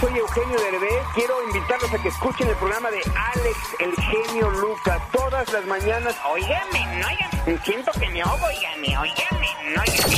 Soy 0.00 0.18
Eugenio 0.18 0.58
Derbez. 0.58 1.04
Quiero 1.14 1.34
invitarlos 1.48 1.92
a 1.92 1.98
que 2.02 2.08
escuchen 2.08 2.48
el 2.48 2.56
programa 2.56 2.90
de 2.90 2.98
Alex, 2.98 3.58
el 3.80 3.94
genio 3.94 4.50
Lucas, 4.50 5.02
todas 5.12 5.52
las 5.52 5.66
mañanas. 5.66 6.16
Óigame, 6.30 6.86
no, 7.00 7.06
óigame. 7.08 7.60
Siento 7.64 7.92
que 7.92 8.08
me 8.08 8.22
ahogo, 8.22 8.46
óigame, 8.46 8.98
óigame, 8.98 9.48
no, 9.74 9.82
óigame. 9.82 10.16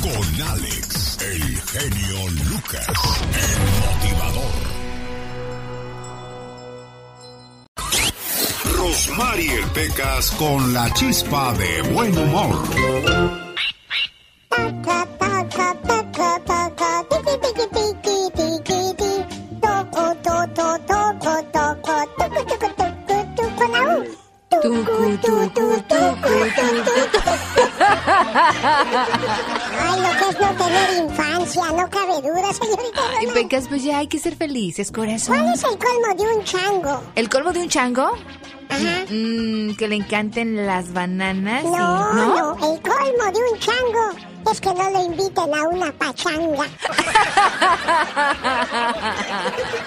Con 0.00 0.42
Alex, 0.48 1.18
el 1.20 1.60
genio 1.60 2.30
Lucas, 2.50 2.88
el 3.32 3.60
motivador. 3.82 4.72
Rosmarie 8.76 9.66
Pecas 9.74 10.30
con 10.32 10.72
la 10.72 10.92
chispa 10.94 11.52
de 11.54 11.82
buen 11.82 12.16
humor. 12.16 13.51
Taca, 14.52 15.06
taca. 15.18 16.72
Toco, 19.62 20.14
to, 20.22 20.36
to, 20.54 20.66
toco, 20.88 21.34
toco, 21.52 21.94
tucu, 22.16 22.40
tucu, 22.48 22.68
tucu, 22.76 23.16
tu, 23.36 23.44
con 23.56 23.72
la 23.72 23.80
U. 23.82 24.04
Tucu, 24.62 25.18
tu, 25.22 25.48
tu, 25.48 25.66
tucu, 25.88 26.38
tu, 26.56 26.66
tu. 26.84 27.30
Ay, 29.80 30.00
lo 30.00 30.10
que 30.18 30.26
es 30.30 30.40
no 30.40 30.48
tener 30.56 30.88
infancia, 31.04 31.64
no 31.72 31.88
cabe 31.90 32.16
duda, 32.22 32.52
señorita. 32.52 33.00
Ay, 33.18 33.26
Pecas, 33.34 33.68
pues 33.68 33.82
ya 33.84 33.98
hay 33.98 34.06
que 34.08 34.18
ser 34.18 34.36
felices, 34.36 34.90
corazón. 34.90 35.36
¿Cuál 35.38 35.54
es 35.54 35.62
el 35.64 35.78
colmo 35.78 36.14
de 36.16 36.36
un 36.36 36.44
chango? 36.44 37.02
¿El 37.14 37.28
colmo 37.28 37.52
de 37.52 37.60
un 37.60 37.68
chango? 37.68 38.12
Ajá. 38.68 39.04
Mm, 39.10 39.74
que 39.76 39.86
le 39.88 39.96
encanten 39.96 40.66
las 40.66 40.92
bananas. 40.94 41.62
y- 41.64 41.66
No, 41.68 42.12
¿no? 42.14 42.26
no, 42.56 42.72
el 42.72 42.80
colmo 42.80 43.24
de 43.32 43.38
un 43.52 43.58
chango 43.58 44.11
es 44.52 44.60
que 44.60 44.74
no 44.74 44.90
lo 44.90 45.02
inviten 45.02 45.54
a 45.54 45.62
una 45.64 45.90
pachanga. 45.92 46.66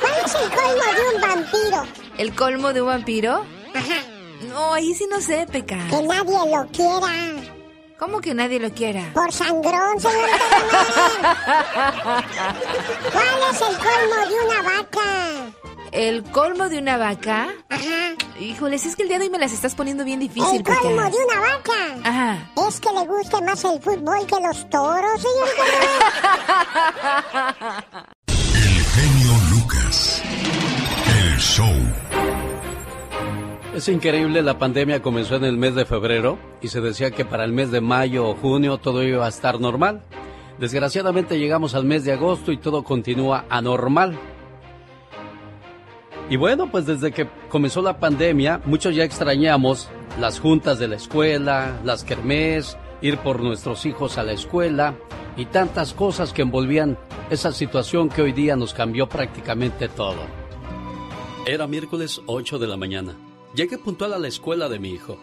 ¿Cuál 0.02 0.14
es 0.26 0.36
el 0.36 0.50
colmo 0.50 0.84
de 0.96 1.16
un 1.16 1.22
vampiro? 1.22 1.86
¿El 2.18 2.36
colmo 2.36 2.74
de 2.74 2.82
un 2.82 2.88
vampiro? 2.88 3.46
Ajá. 3.76 4.02
No, 4.50 4.74
ahí 4.74 4.94
sí 4.96 5.08
no 5.10 5.22
sé, 5.22 5.46
Pecas. 5.52 5.84
Que 5.90 6.02
nadie 6.02 6.40
lo 6.52 6.68
quiera. 6.72 7.46
¿Cómo 8.00 8.20
que 8.20 8.34
nadie 8.34 8.60
lo 8.60 8.72
quiera? 8.72 9.12
Por 9.14 9.32
sangrón, 9.32 10.00
señorita 10.00 10.50
Román. 10.60 12.26
¿Cuál 13.14 13.40
es 13.52 13.62
el 13.62 13.78
colmo 13.78 14.16
de 14.28 14.36
una 14.46 14.62
vaca? 14.64 15.35
¿El 15.96 16.24
colmo 16.24 16.68
de 16.68 16.80
una 16.80 16.98
vaca? 16.98 17.48
Ajá. 17.70 18.16
Híjoles, 18.38 18.86
es 18.86 18.98
que 18.98 19.04
el 19.04 19.08
día 19.08 19.18
de 19.18 19.26
hoy 19.26 19.30
me 19.30 19.40
las 19.40 19.54
estás 19.54 19.76
poniendo 19.76 20.04
bien 20.04 20.20
difícil, 20.20 20.58
El 20.58 20.64
colmo 20.64 21.04
de 21.04 21.18
una 21.26 21.40
vaca. 21.40 21.74
Ajá. 22.04 22.52
Es 22.68 22.82
que 22.82 22.90
le 22.92 23.06
guste 23.06 23.42
más 23.42 23.64
el 23.64 23.82
fútbol 23.82 24.28
que 24.28 24.36
los 24.46 24.70
toros, 24.70 25.22
señorita 25.22 25.64
Román. 27.32 28.06
El 28.28 28.84
genio 28.84 29.32
Lucas. 29.52 30.22
El 31.18 31.40
show. 31.40 31.74
Es 33.74 33.88
increíble, 33.88 34.42
la 34.42 34.60
pandemia 34.60 35.02
comenzó 35.02 35.36
en 35.36 35.46
el 35.46 35.56
mes 35.56 35.76
de 35.76 35.86
febrero 35.86 36.38
y 36.62 36.68
se 36.68 36.82
decía 36.82 37.12
que 37.12 37.24
para 37.24 37.46
el 37.46 37.54
mes 37.54 37.72
de 37.72 37.80
mayo 37.80 38.28
o 38.28 38.36
junio 38.36 38.80
todo 38.80 39.02
iba 39.02 39.26
a 39.26 39.30
estar 39.30 39.62
normal. 39.62 40.02
Desgraciadamente 40.60 41.40
llegamos 41.40 41.74
al 41.74 41.86
mes 41.86 42.04
de 42.04 42.12
agosto 42.12 42.52
y 42.52 42.58
todo 42.58 42.84
continúa 42.84 43.46
anormal. 43.50 44.20
Y 46.30 46.38
bueno, 46.38 46.72
pues 46.72 46.88
desde 46.88 47.12
que 47.12 47.28
comenzó 47.50 47.82
la 47.82 48.00
pandemia, 48.00 48.60
muchos 48.66 48.96
ya 48.96 49.04
extrañamos 49.04 49.90
las 50.20 50.40
juntas 50.40 50.80
de 50.80 50.88
la 50.88 50.96
escuela, 50.96 51.80
las 51.84 52.04
kermés, 52.04 52.78
ir 53.02 53.18
por 53.20 53.44
nuestros 53.44 53.86
hijos 53.86 54.18
a 54.18 54.24
la 54.24 54.32
escuela 54.32 54.96
y 55.38 55.46
tantas 55.46 55.94
cosas 55.94 56.34
que 56.34 56.42
envolvían 56.42 56.98
esa 57.30 57.52
situación 57.52 58.10
que 58.10 58.24
hoy 58.24 58.32
día 58.32 58.56
nos 58.56 58.74
cambió 58.74 59.08
prácticamente 59.08 59.88
todo. 59.88 60.22
Era 61.46 61.68
miércoles 61.68 62.22
8 62.26 62.58
de 62.58 62.68
la 62.68 62.78
mañana. 62.78 63.16
Llegué 63.54 63.78
puntual 63.78 64.14
a 64.14 64.20
la 64.20 64.28
escuela 64.28 64.68
de 64.68 64.80
mi 64.80 64.90
hijo. 64.90 65.20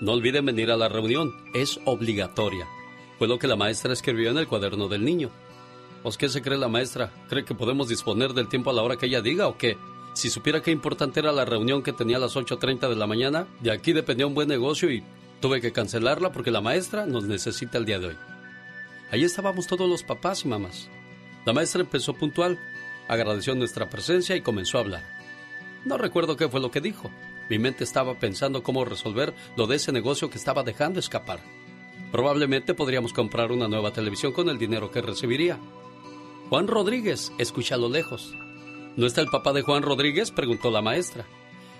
No 0.00 0.12
olviden 0.12 0.46
venir 0.46 0.70
a 0.70 0.78
la 0.78 0.88
reunión, 0.88 1.30
es 1.52 1.78
obligatoria. 1.84 2.66
Fue 3.18 3.28
lo 3.28 3.38
que 3.38 3.48
la 3.48 3.56
maestra 3.56 3.92
escribió 3.92 4.30
en 4.30 4.38
el 4.38 4.48
cuaderno 4.48 4.88
del 4.88 5.04
niño. 5.04 5.30
¿Os 6.04 6.16
qué 6.16 6.28
se 6.28 6.40
cree 6.40 6.56
la 6.56 6.68
maestra? 6.68 7.12
¿Cree 7.28 7.44
que 7.44 7.54
podemos 7.54 7.88
disponer 7.88 8.32
del 8.32 8.48
tiempo 8.48 8.70
a 8.70 8.72
la 8.72 8.82
hora 8.82 8.96
que 8.96 9.06
ella 9.06 9.20
diga 9.20 9.48
o 9.48 9.58
qué? 9.58 9.76
Si 10.18 10.30
supiera 10.30 10.62
qué 10.62 10.72
importante 10.72 11.20
era 11.20 11.30
la 11.30 11.44
reunión 11.44 11.84
que 11.84 11.92
tenía 11.92 12.16
a 12.16 12.18
las 12.18 12.34
8.30 12.34 12.88
de 12.88 12.96
la 12.96 13.06
mañana, 13.06 13.46
de 13.60 13.70
aquí 13.70 13.92
dependía 13.92 14.26
un 14.26 14.34
buen 14.34 14.48
negocio 14.48 14.90
y 14.90 15.04
tuve 15.40 15.60
que 15.60 15.70
cancelarla 15.70 16.32
porque 16.32 16.50
la 16.50 16.60
maestra 16.60 17.06
nos 17.06 17.22
necesita 17.22 17.78
el 17.78 17.84
día 17.84 18.00
de 18.00 18.08
hoy. 18.08 18.16
Ahí 19.12 19.22
estábamos 19.22 19.68
todos 19.68 19.88
los 19.88 20.02
papás 20.02 20.44
y 20.44 20.48
mamás. 20.48 20.88
La 21.46 21.52
maestra 21.52 21.82
empezó 21.82 22.14
puntual, 22.14 22.58
agradeció 23.06 23.54
nuestra 23.54 23.88
presencia 23.88 24.34
y 24.34 24.40
comenzó 24.40 24.78
a 24.78 24.80
hablar. 24.80 25.04
No 25.84 25.96
recuerdo 25.98 26.36
qué 26.36 26.48
fue 26.48 26.58
lo 26.58 26.72
que 26.72 26.80
dijo. 26.80 27.12
Mi 27.48 27.60
mente 27.60 27.84
estaba 27.84 28.18
pensando 28.18 28.64
cómo 28.64 28.84
resolver 28.84 29.34
lo 29.56 29.68
de 29.68 29.76
ese 29.76 29.92
negocio 29.92 30.30
que 30.30 30.38
estaba 30.38 30.64
dejando 30.64 30.98
escapar. 30.98 31.38
Probablemente 32.10 32.74
podríamos 32.74 33.12
comprar 33.12 33.52
una 33.52 33.68
nueva 33.68 33.92
televisión 33.92 34.32
con 34.32 34.48
el 34.48 34.58
dinero 34.58 34.90
que 34.90 35.00
recibiría. 35.00 35.60
Juan 36.48 36.66
Rodríguez, 36.66 37.30
escucha 37.38 37.76
a 37.76 37.78
lo 37.78 37.88
lejos. 37.88 38.34
¿No 38.98 39.06
está 39.06 39.20
el 39.20 39.28
papá 39.28 39.52
de 39.52 39.62
Juan 39.62 39.84
Rodríguez? 39.84 40.32
preguntó 40.32 40.72
la 40.72 40.82
maestra. 40.82 41.24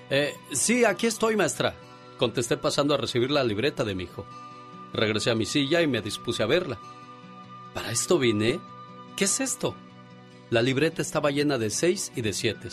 Eh, 0.08 0.32
sí, 0.52 0.84
aquí 0.84 1.08
estoy, 1.08 1.34
maestra. 1.34 1.74
Contesté 2.16 2.56
pasando 2.56 2.94
a 2.94 2.96
recibir 2.96 3.32
la 3.32 3.42
libreta 3.42 3.82
de 3.82 3.96
mi 3.96 4.04
hijo. 4.04 4.24
Regresé 4.92 5.32
a 5.32 5.34
mi 5.34 5.44
silla 5.44 5.82
y 5.82 5.88
me 5.88 6.00
dispuse 6.00 6.44
a 6.44 6.46
verla. 6.46 6.78
¿Para 7.74 7.90
esto 7.90 8.20
vine? 8.20 8.60
¿Qué 9.16 9.24
es 9.24 9.40
esto? 9.40 9.74
La 10.50 10.62
libreta 10.62 11.02
estaba 11.02 11.32
llena 11.32 11.58
de 11.58 11.70
seis 11.70 12.12
y 12.14 12.22
de 12.22 12.32
siete. 12.32 12.68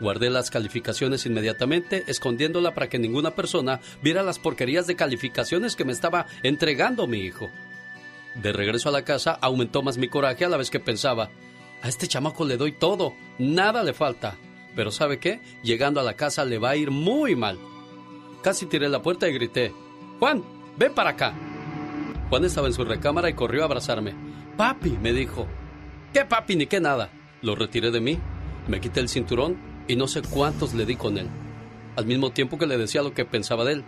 Guardé 0.00 0.28
las 0.28 0.50
calificaciones 0.50 1.24
inmediatamente, 1.26 2.02
escondiéndola 2.08 2.74
para 2.74 2.88
que 2.88 2.98
ninguna 2.98 3.36
persona 3.36 3.80
viera 4.02 4.24
las 4.24 4.40
porquerías 4.40 4.88
de 4.88 4.96
calificaciones 4.96 5.76
que 5.76 5.84
me 5.84 5.92
estaba 5.92 6.26
entregando 6.42 7.06
mi 7.06 7.20
hijo. 7.20 7.48
De 8.34 8.52
regreso 8.52 8.88
a 8.88 8.92
la 8.92 9.04
casa 9.04 9.38
aumentó 9.40 9.82
más 9.82 9.98
mi 9.98 10.08
coraje 10.08 10.44
a 10.44 10.48
la 10.48 10.56
vez 10.56 10.68
que 10.68 10.80
pensaba, 10.80 11.30
a 11.82 11.88
este 11.88 12.06
chamaco 12.06 12.44
le 12.44 12.56
doy 12.56 12.72
todo, 12.72 13.14
nada 13.38 13.82
le 13.82 13.92
falta. 13.92 14.36
Pero 14.74 14.90
¿sabe 14.90 15.18
qué? 15.18 15.40
Llegando 15.62 16.00
a 16.00 16.04
la 16.04 16.14
casa 16.14 16.44
le 16.44 16.58
va 16.58 16.70
a 16.70 16.76
ir 16.76 16.90
muy 16.90 17.36
mal. 17.36 17.58
Casi 18.42 18.66
tiré 18.66 18.88
la 18.88 19.02
puerta 19.02 19.28
y 19.28 19.32
grité, 19.34 19.72
Juan, 20.18 20.42
ven 20.78 20.94
para 20.94 21.10
acá. 21.10 21.34
Juan 22.30 22.44
estaba 22.44 22.68
en 22.68 22.72
su 22.72 22.84
recámara 22.84 23.28
y 23.28 23.34
corrió 23.34 23.62
a 23.62 23.64
abrazarme. 23.66 24.14
Papi, 24.56 24.90
me 25.02 25.12
dijo. 25.12 25.46
¿Qué 26.12 26.24
papi 26.24 26.56
ni 26.56 26.66
qué 26.66 26.80
nada? 26.80 27.10
Lo 27.42 27.56
retiré 27.56 27.90
de 27.90 28.00
mí, 28.00 28.18
me 28.68 28.80
quité 28.80 29.00
el 29.00 29.08
cinturón 29.08 29.56
y 29.88 29.96
no 29.96 30.06
sé 30.06 30.22
cuántos 30.22 30.74
le 30.74 30.86
di 30.86 30.96
con 30.96 31.18
él. 31.18 31.28
Al 31.96 32.06
mismo 32.06 32.30
tiempo 32.30 32.56
que 32.56 32.66
le 32.66 32.78
decía 32.78 33.02
lo 33.02 33.12
que 33.12 33.24
pensaba 33.24 33.64
de 33.64 33.72
él. 33.72 33.84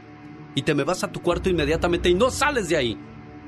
Y 0.57 0.62
te 0.62 0.74
me 0.74 0.85
vas 0.85 1.04
a 1.04 1.12
tu 1.12 1.22
cuarto 1.22 1.48
inmediatamente 1.48 2.11
y 2.11 2.14
no 2.14 2.30
sales 2.30 2.68
de 2.68 2.76
ahí. 2.76 2.98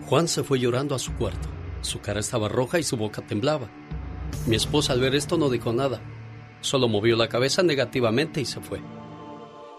Juan 0.06 0.28
se 0.28 0.44
fue 0.44 0.60
llorando 0.60 0.94
a 0.94 0.98
su 0.98 1.12
cuarto. 1.14 1.48
Su 1.80 2.00
cara 2.00 2.20
estaba 2.20 2.48
roja 2.48 2.78
y 2.78 2.82
su 2.82 2.96
boca 2.96 3.22
temblaba. 3.22 3.68
Mi 4.46 4.56
esposa 4.56 4.92
al 4.92 5.00
ver 5.00 5.14
esto 5.14 5.36
no 5.36 5.48
dijo 5.48 5.72
nada. 5.72 6.00
Solo 6.60 6.88
movió 6.88 7.16
la 7.16 7.28
cabeza 7.28 7.62
negativamente 7.62 8.40
y 8.40 8.44
se 8.44 8.60
fue. 8.60 8.80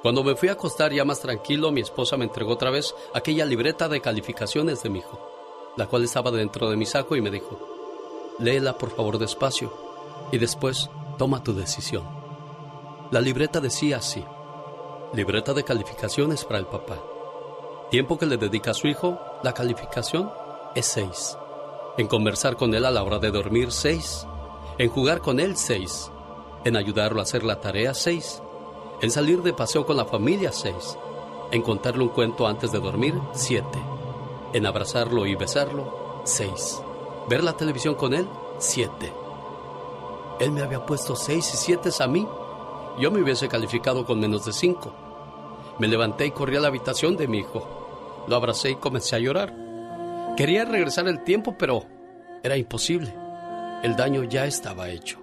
Cuando 0.02 0.24
me 0.24 0.36
fui 0.36 0.50
a 0.50 0.54
acostar 0.54 0.94
ya 0.94 1.04
más 1.06 1.22
tranquilo, 1.22 1.72
mi 1.72 1.82
esposa 1.82 2.18
me 2.18 2.26
entregó 2.26 2.54
otra 2.54 2.70
vez 2.70 2.94
aquella 3.14 3.46
libreta 3.46 3.90
de 3.90 4.00
calificaciones 4.00 4.84
de 4.84 4.90
mi 4.90 5.00
hijo, 5.00 5.20
la 5.76 5.88
cual 5.88 6.04
estaba 6.04 6.32
dentro 6.32 6.70
de 6.70 6.78
mi 6.78 6.86
saco 6.86 7.16
y 7.16 7.22
me 7.22 7.32
dijo, 7.32 8.36
léela 8.40 8.78
por 8.78 8.92
favor 8.92 9.18
despacio 9.18 9.74
y 10.32 10.38
después 10.38 10.90
toma 11.18 11.44
tu 11.44 11.54
decisión. 11.54 12.04
La 13.12 13.22
libreta 13.22 13.60
decía 13.60 13.98
así, 13.98 14.24
libreta 15.14 15.54
de 15.54 15.64
calificaciones 15.64 16.46
para 16.46 16.60
el 16.60 16.68
papá. 16.68 17.02
Tiempo 17.90 18.18
que 18.18 18.26
le 18.26 18.38
dedica 18.38 18.72
a 18.72 18.76
su 18.76 18.88
hijo, 18.88 19.18
la 19.44 19.54
calificación 19.54 20.32
es 20.76 20.86
6. 20.88 21.38
En 21.98 22.08
conversar 22.08 22.56
con 22.58 22.74
él 22.74 22.86
a 22.86 22.92
la 22.92 23.04
hora 23.04 23.18
de 23.18 23.32
dormir, 23.32 23.72
6. 23.72 24.28
En 24.80 24.90
jugar 24.90 25.22
con 25.22 25.40
él, 25.40 25.58
6. 25.58 26.12
En 26.64 26.76
ayudarlo 26.76 27.20
a 27.20 27.24
hacer 27.24 27.44
la 27.44 27.60
tarea, 27.60 27.96
6. 27.96 28.44
En 29.02 29.10
salir 29.10 29.42
de 29.42 29.54
paseo 29.54 29.86
con 29.88 29.98
la 29.98 30.06
familia, 30.06 30.52
6. 30.52 30.98
En 31.52 31.64
contarle 31.64 32.04
un 32.04 32.10
cuento 32.10 32.46
antes 32.46 32.72
de 32.72 32.80
dormir, 32.80 33.16
7. 33.34 33.66
En 34.54 34.68
abrazarlo 34.68 35.26
y 35.26 35.36
besarlo, 35.36 36.22
6. 36.26 36.84
Ver 37.28 37.44
la 37.44 37.54
televisión 37.54 37.96
con 37.96 38.14
él, 38.14 38.28
7. 38.60 39.12
Él 40.40 40.52
me 40.52 40.62
había 40.62 40.86
puesto 40.86 41.16
6 41.16 41.54
y 41.54 41.58
7 41.58 41.90
a 42.00 42.08
mí. 42.08 42.28
Yo 43.00 43.10
me 43.10 43.22
hubiese 43.22 43.48
calificado 43.48 44.06
con 44.06 44.20
menos 44.20 44.46
de 44.46 44.54
5. 44.54 44.94
Me 45.80 45.88
levanté 45.88 46.28
y 46.28 46.32
corrí 46.32 46.56
a 46.56 46.60
la 46.60 46.68
habitación 46.68 47.18
de 47.18 47.28
mi 47.28 47.40
hijo. 47.40 48.26
Lo 48.28 48.36
abracé 48.36 48.72
y 48.72 48.76
comencé 48.76 49.16
a 49.16 49.20
llorar. 49.20 49.56
Quería 50.38 50.66
regresar 50.66 51.08
el 51.08 51.24
tiempo, 51.24 51.56
pero 51.58 51.84
era 52.44 52.58
imposible. 52.58 53.27
El 53.84 53.96
daño 53.96 54.24
ya 54.24 54.46
estaba 54.46 54.90
hecho. 54.90 55.20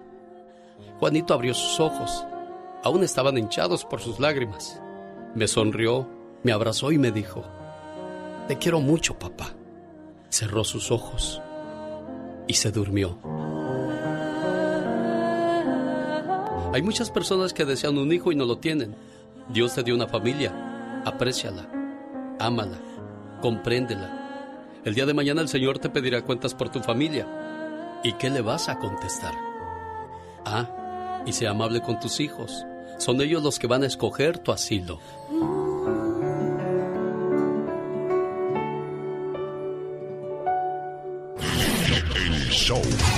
Juanito 1.00 1.34
abrió 1.34 1.54
sus 1.54 1.80
ojos. 1.80 2.24
Aún 2.82 3.02
estaban 3.02 3.36
hinchados 3.36 3.84
por 3.84 4.00
sus 4.00 4.20
lágrimas. 4.20 4.80
Me 5.34 5.48
sonrió, 5.48 6.08
me 6.42 6.52
abrazó 6.52 6.92
y 6.92 6.98
me 6.98 7.10
dijo, 7.10 7.44
Te 8.46 8.58
quiero 8.58 8.80
mucho, 8.80 9.18
papá. 9.18 9.54
Cerró 10.28 10.64
sus 10.64 10.90
ojos 10.90 11.42
y 12.46 12.54
se 12.54 12.70
durmió. 12.70 13.18
Hay 16.72 16.82
muchas 16.82 17.10
personas 17.10 17.52
que 17.52 17.64
desean 17.64 17.98
un 17.98 18.12
hijo 18.12 18.32
y 18.32 18.36
no 18.36 18.44
lo 18.44 18.58
tienen. 18.58 18.94
Dios 19.48 19.74
te 19.74 19.82
dio 19.82 19.94
una 19.94 20.08
familia. 20.08 21.02
Apréciala. 21.04 21.68
Ámala. 22.38 22.78
Compréndela. 23.40 24.80
El 24.84 24.94
día 24.94 25.06
de 25.06 25.14
mañana 25.14 25.40
el 25.40 25.48
Señor 25.48 25.78
te 25.78 25.88
pedirá 25.88 26.22
cuentas 26.22 26.54
por 26.54 26.68
tu 26.68 26.80
familia. 26.80 27.26
¿Y 28.04 28.12
qué 28.12 28.28
le 28.28 28.42
vas 28.42 28.68
a 28.68 28.78
contestar? 28.78 29.32
Ah, 30.44 31.22
y 31.24 31.32
sea 31.32 31.52
amable 31.52 31.80
con 31.80 31.98
tus 31.98 32.20
hijos. 32.20 32.66
Son 32.98 33.18
ellos 33.22 33.42
los 33.42 33.58
que 33.58 33.66
van 33.66 33.82
a 33.82 33.86
escoger 33.86 34.38
tu 34.38 34.52
asilo. 34.52 35.00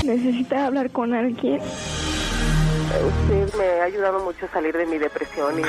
Necesita 0.05 0.67
hablar 0.67 0.89
con 0.93 1.13
alguien. 1.13 1.61
Usted 1.61 3.55
me 3.59 3.81
ha 3.81 3.85
ayudado 3.85 4.21
mucho 4.21 4.47
a 4.47 4.53
salir 4.53 4.77
de 4.77 4.87
mi 4.87 4.99
depresión 4.99 5.59
y... 5.59 5.65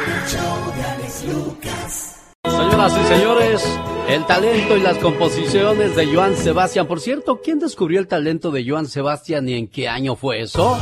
Señoras 2.47 2.97
y 2.97 3.05
señores, 3.07 3.79
el 4.07 4.25
talento 4.25 4.77
y 4.77 4.81
las 4.81 4.97
composiciones 4.99 5.95
de 5.95 6.05
Joan 6.13 6.35
Sebastián. 6.35 6.87
Por 6.87 6.99
cierto, 7.01 7.41
¿quién 7.41 7.59
descubrió 7.59 7.99
el 7.99 8.07
talento 8.07 8.51
de 8.51 8.67
Joan 8.67 8.87
Sebastián 8.87 9.47
y 9.49 9.53
en 9.53 9.67
qué 9.67 9.87
año 9.89 10.15
fue 10.15 10.41
eso? 10.41 10.77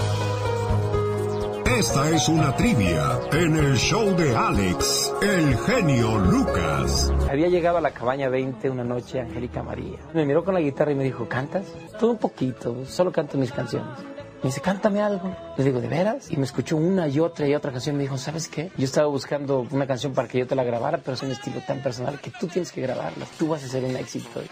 Esta 1.66 2.10
es 2.12 2.30
una 2.30 2.56
trivia 2.56 3.20
en 3.34 3.56
el 3.58 3.76
show 3.76 4.16
de 4.16 4.34
Alex, 4.34 5.14
el 5.22 5.58
genio 5.58 6.20
Lucas. 6.20 7.12
Había 7.30 7.48
llegado 7.48 7.78
a 7.78 7.82
la 7.82 7.92
cabaña 7.92 8.30
20 8.30 8.70
una 8.70 8.84
noche 8.84 9.20
Angélica 9.20 9.62
María. 9.62 9.98
Me 10.14 10.26
miró 10.26 10.46
con 10.46 10.54
la 10.54 10.62
guitarra 10.62 10.92
y 10.92 10.96
me 10.96 11.04
dijo, 11.04 11.28
¿cantas? 11.28 11.66
Todo 12.00 12.12
un 12.12 12.18
poquito, 12.18 12.86
solo 12.86 13.12
canto 13.12 13.38
mis 13.38 13.52
canciones. 13.52 14.15
Me 14.46 14.50
dice, 14.50 14.62
cántame 14.62 15.02
algo. 15.02 15.36
Le 15.58 15.64
digo, 15.64 15.82
¿de 15.82 15.88
veras? 15.88 16.30
Y 16.30 16.38
me 16.38 16.44
escuchó 16.46 16.78
una 16.78 17.08
y 17.08 17.20
otra 17.20 17.48
y 17.48 17.56
otra 17.56 17.72
canción. 17.72 17.98
Me 17.98 18.04
dijo, 18.04 18.16
¿sabes 18.20 18.48
qué? 18.48 18.72
Yo 18.78 18.86
estaba 18.86 19.08
buscando 19.08 19.66
una 19.72 19.88
canción 19.88 20.14
para 20.14 20.28
que 20.28 20.38
yo 20.38 20.46
te 20.46 20.54
la 20.54 20.64
grabara, 20.64 21.00
pero 21.00 21.16
es 21.16 21.24
un 21.24 21.32
estilo 21.32 21.62
tan 21.66 21.82
personal 21.82 22.22
que 22.22 22.30
tú 22.30 22.46
tienes 22.46 22.72
que 22.72 22.80
grabarla. 22.80 23.26
Tú 23.40 23.48
vas 23.48 23.64
a 23.64 23.68
ser 23.68 23.84
un 23.84 23.96
éxito. 23.96 24.44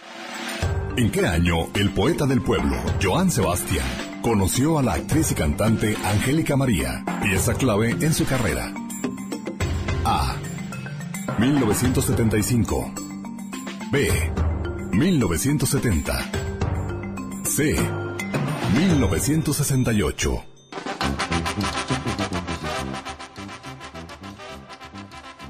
¿En 0.97 1.11
qué 1.11 1.27
año 1.27 1.67
el 1.75 1.91
poeta 1.91 2.25
del 2.25 2.41
pueblo, 2.41 2.75
Joan 3.03 3.29
Sebastián, 3.29 3.85
conoció 4.23 4.79
a 4.79 4.81
la 4.81 4.93
actriz 4.93 5.31
y 5.31 5.35
cantante 5.35 5.95
Angélica 6.03 6.57
María, 6.57 7.05
pieza 7.21 7.53
clave 7.53 7.91
en 7.91 8.15
su 8.15 8.25
carrera? 8.25 8.73
A. 10.05 10.35
1975. 11.37 12.91
B. 13.91 14.09
1970. 14.91 16.31
C. 17.43 17.75
1968. 18.73 20.43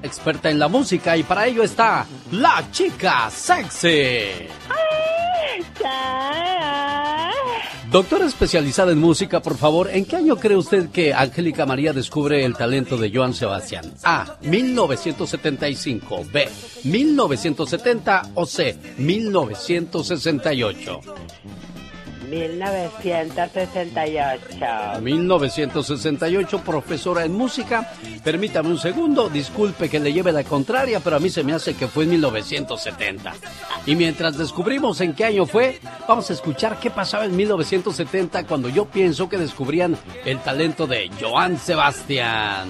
Experta 0.02 0.50
en 0.50 0.60
la 0.60 0.68
música 0.68 1.16
y 1.16 1.24
para 1.24 1.48
ello 1.48 1.64
está 1.64 2.06
la 2.32 2.70
chica 2.72 3.30
sexy. 3.32 4.50
Doctora 7.90 8.26
especializada 8.26 8.92
en 8.92 9.00
música, 9.00 9.42
por 9.42 9.56
favor, 9.56 9.90
¿en 9.92 10.06
qué 10.06 10.16
año 10.16 10.38
cree 10.38 10.58
usted 10.58 10.90
que 10.90 11.14
Angélica 11.14 11.66
María 11.66 11.94
descubre 11.94 12.44
el 12.44 12.56
talento 12.56 12.98
de 12.98 13.12
Joan 13.14 13.36
Sebastián? 13.36 13.94
A. 14.04 14.38
1975. 14.42 16.26
B. 16.34 16.50
1970 16.84 18.32
o 18.34 18.48
C. 18.48 18.76
1968. 18.98 21.02
1968. 22.30 25.02
1968, 25.02 26.60
profesora 26.60 27.26
en 27.26 27.34
música. 27.34 27.92
Permítame 28.24 28.70
un 28.70 28.78
segundo, 28.78 29.30
disculpe 29.30 29.90
que 29.90 30.00
le 30.00 30.14
lleve 30.14 30.32
la 30.32 30.44
contraria, 30.44 31.00
pero 31.00 31.18
a 31.18 31.20
mí 31.20 31.30
se 31.30 31.44
me 31.44 31.54
hace 31.54 31.76
que 31.76 31.88
fue 31.88 32.06
en 32.06 32.12
1970. 32.12 33.34
Y 33.86 33.96
mientras 33.96 34.38
descubrimos 34.38 35.02
en 35.02 35.14
qué 35.14 35.26
año 35.26 35.46
fue, 35.46 35.80
vamos 36.08 36.30
a 36.30 36.34
escuchar 36.34 36.80
qué 36.80 36.90
pasaba 36.90 37.26
en 37.26 37.36
1970 37.36 38.46
cuando 38.46 38.70
yo 38.70 38.86
pienso 38.86 39.28
que 39.28 39.38
descubrían 39.38 39.98
el 40.26 40.40
talento 40.40 40.88
de 40.88 41.10
Joan 41.20 41.58
Sebastián. 41.58 42.70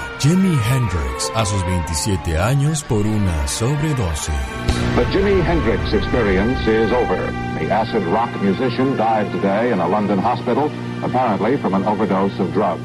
Jimi 0.21 0.55
Hendrix, 0.69 1.31
a 1.33 1.43
sus 1.43 1.63
27 1.65 2.37
años 2.37 2.83
por 2.83 3.07
una 3.07 3.47
sobredosis. 3.47 4.35
The 4.95 5.05
Jimi 5.05 5.41
Hendrix 5.41 5.93
experience 5.93 6.61
is 6.67 6.91
over. 6.91 7.17
The 7.59 7.71
acid 7.73 8.03
rock 8.13 8.29
musician 8.39 8.95
died 8.97 9.31
today 9.31 9.71
in 9.71 9.79
a 9.79 9.87
London 9.87 10.19
hospital, 10.19 10.69
apparently 11.03 11.57
from 11.57 11.73
an 11.73 11.83
overdose 11.87 12.39
of 12.39 12.53
drugs. 12.53 12.83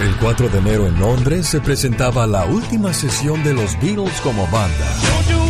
El 0.00 0.16
4 0.16 0.48
de 0.48 0.58
enero 0.58 0.88
en 0.88 0.98
Londres 0.98 1.46
se 1.46 1.60
presentaba 1.60 2.26
la 2.26 2.44
última 2.44 2.92
sesión 2.92 3.44
de 3.44 3.54
los 3.54 3.78
Beatles 3.80 4.20
como 4.20 4.44
banda. 4.48 5.43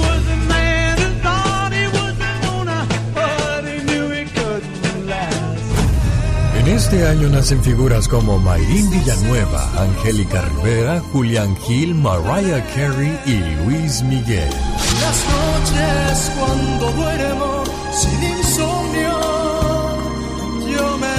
En 6.67 6.71
este 6.71 7.07
año 7.07 7.29
nacen 7.29 7.63
figuras 7.63 8.09
como 8.09 8.39
Mayrín 8.39 8.89
Villanueva, 8.91 9.71
Angélica 9.83 10.41
Rivera, 10.41 11.03
Julián 11.13 11.55
Gil, 11.59 11.95
Mariah 11.95 12.65
Carey 12.75 13.21
y 13.27 13.37
Luis 13.67 14.03
Miguel. 14.03 14.49
Las 14.49 15.27
noches 15.29 16.33
cuando 16.39 16.91
duermo 16.93 17.65
sin 17.93 18.23
insomnio, 18.39 19.13
yo 20.75 20.97
me 20.97 21.15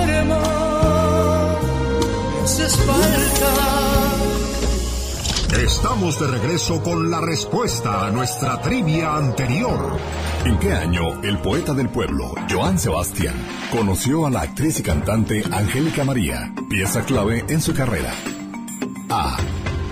enfermo, 0.00 0.40
me 2.32 2.42
haces 2.42 2.74
falta. 2.74 4.41
Estamos 5.62 6.18
de 6.18 6.26
regreso 6.26 6.82
con 6.82 7.08
la 7.08 7.20
respuesta 7.20 8.04
a 8.04 8.10
nuestra 8.10 8.60
trivia 8.60 9.14
anterior. 9.14 9.96
¿En 10.44 10.58
qué 10.58 10.72
año 10.72 11.22
el 11.22 11.38
poeta 11.38 11.72
del 11.72 11.88
pueblo, 11.88 12.34
Joan 12.50 12.80
Sebastián, 12.80 13.36
conoció 13.70 14.26
a 14.26 14.30
la 14.30 14.40
actriz 14.40 14.80
y 14.80 14.82
cantante 14.82 15.44
Angélica 15.52 16.02
María, 16.02 16.52
pieza 16.68 17.04
clave 17.04 17.44
en 17.48 17.60
su 17.60 17.72
carrera? 17.74 18.12
A. 19.08 19.36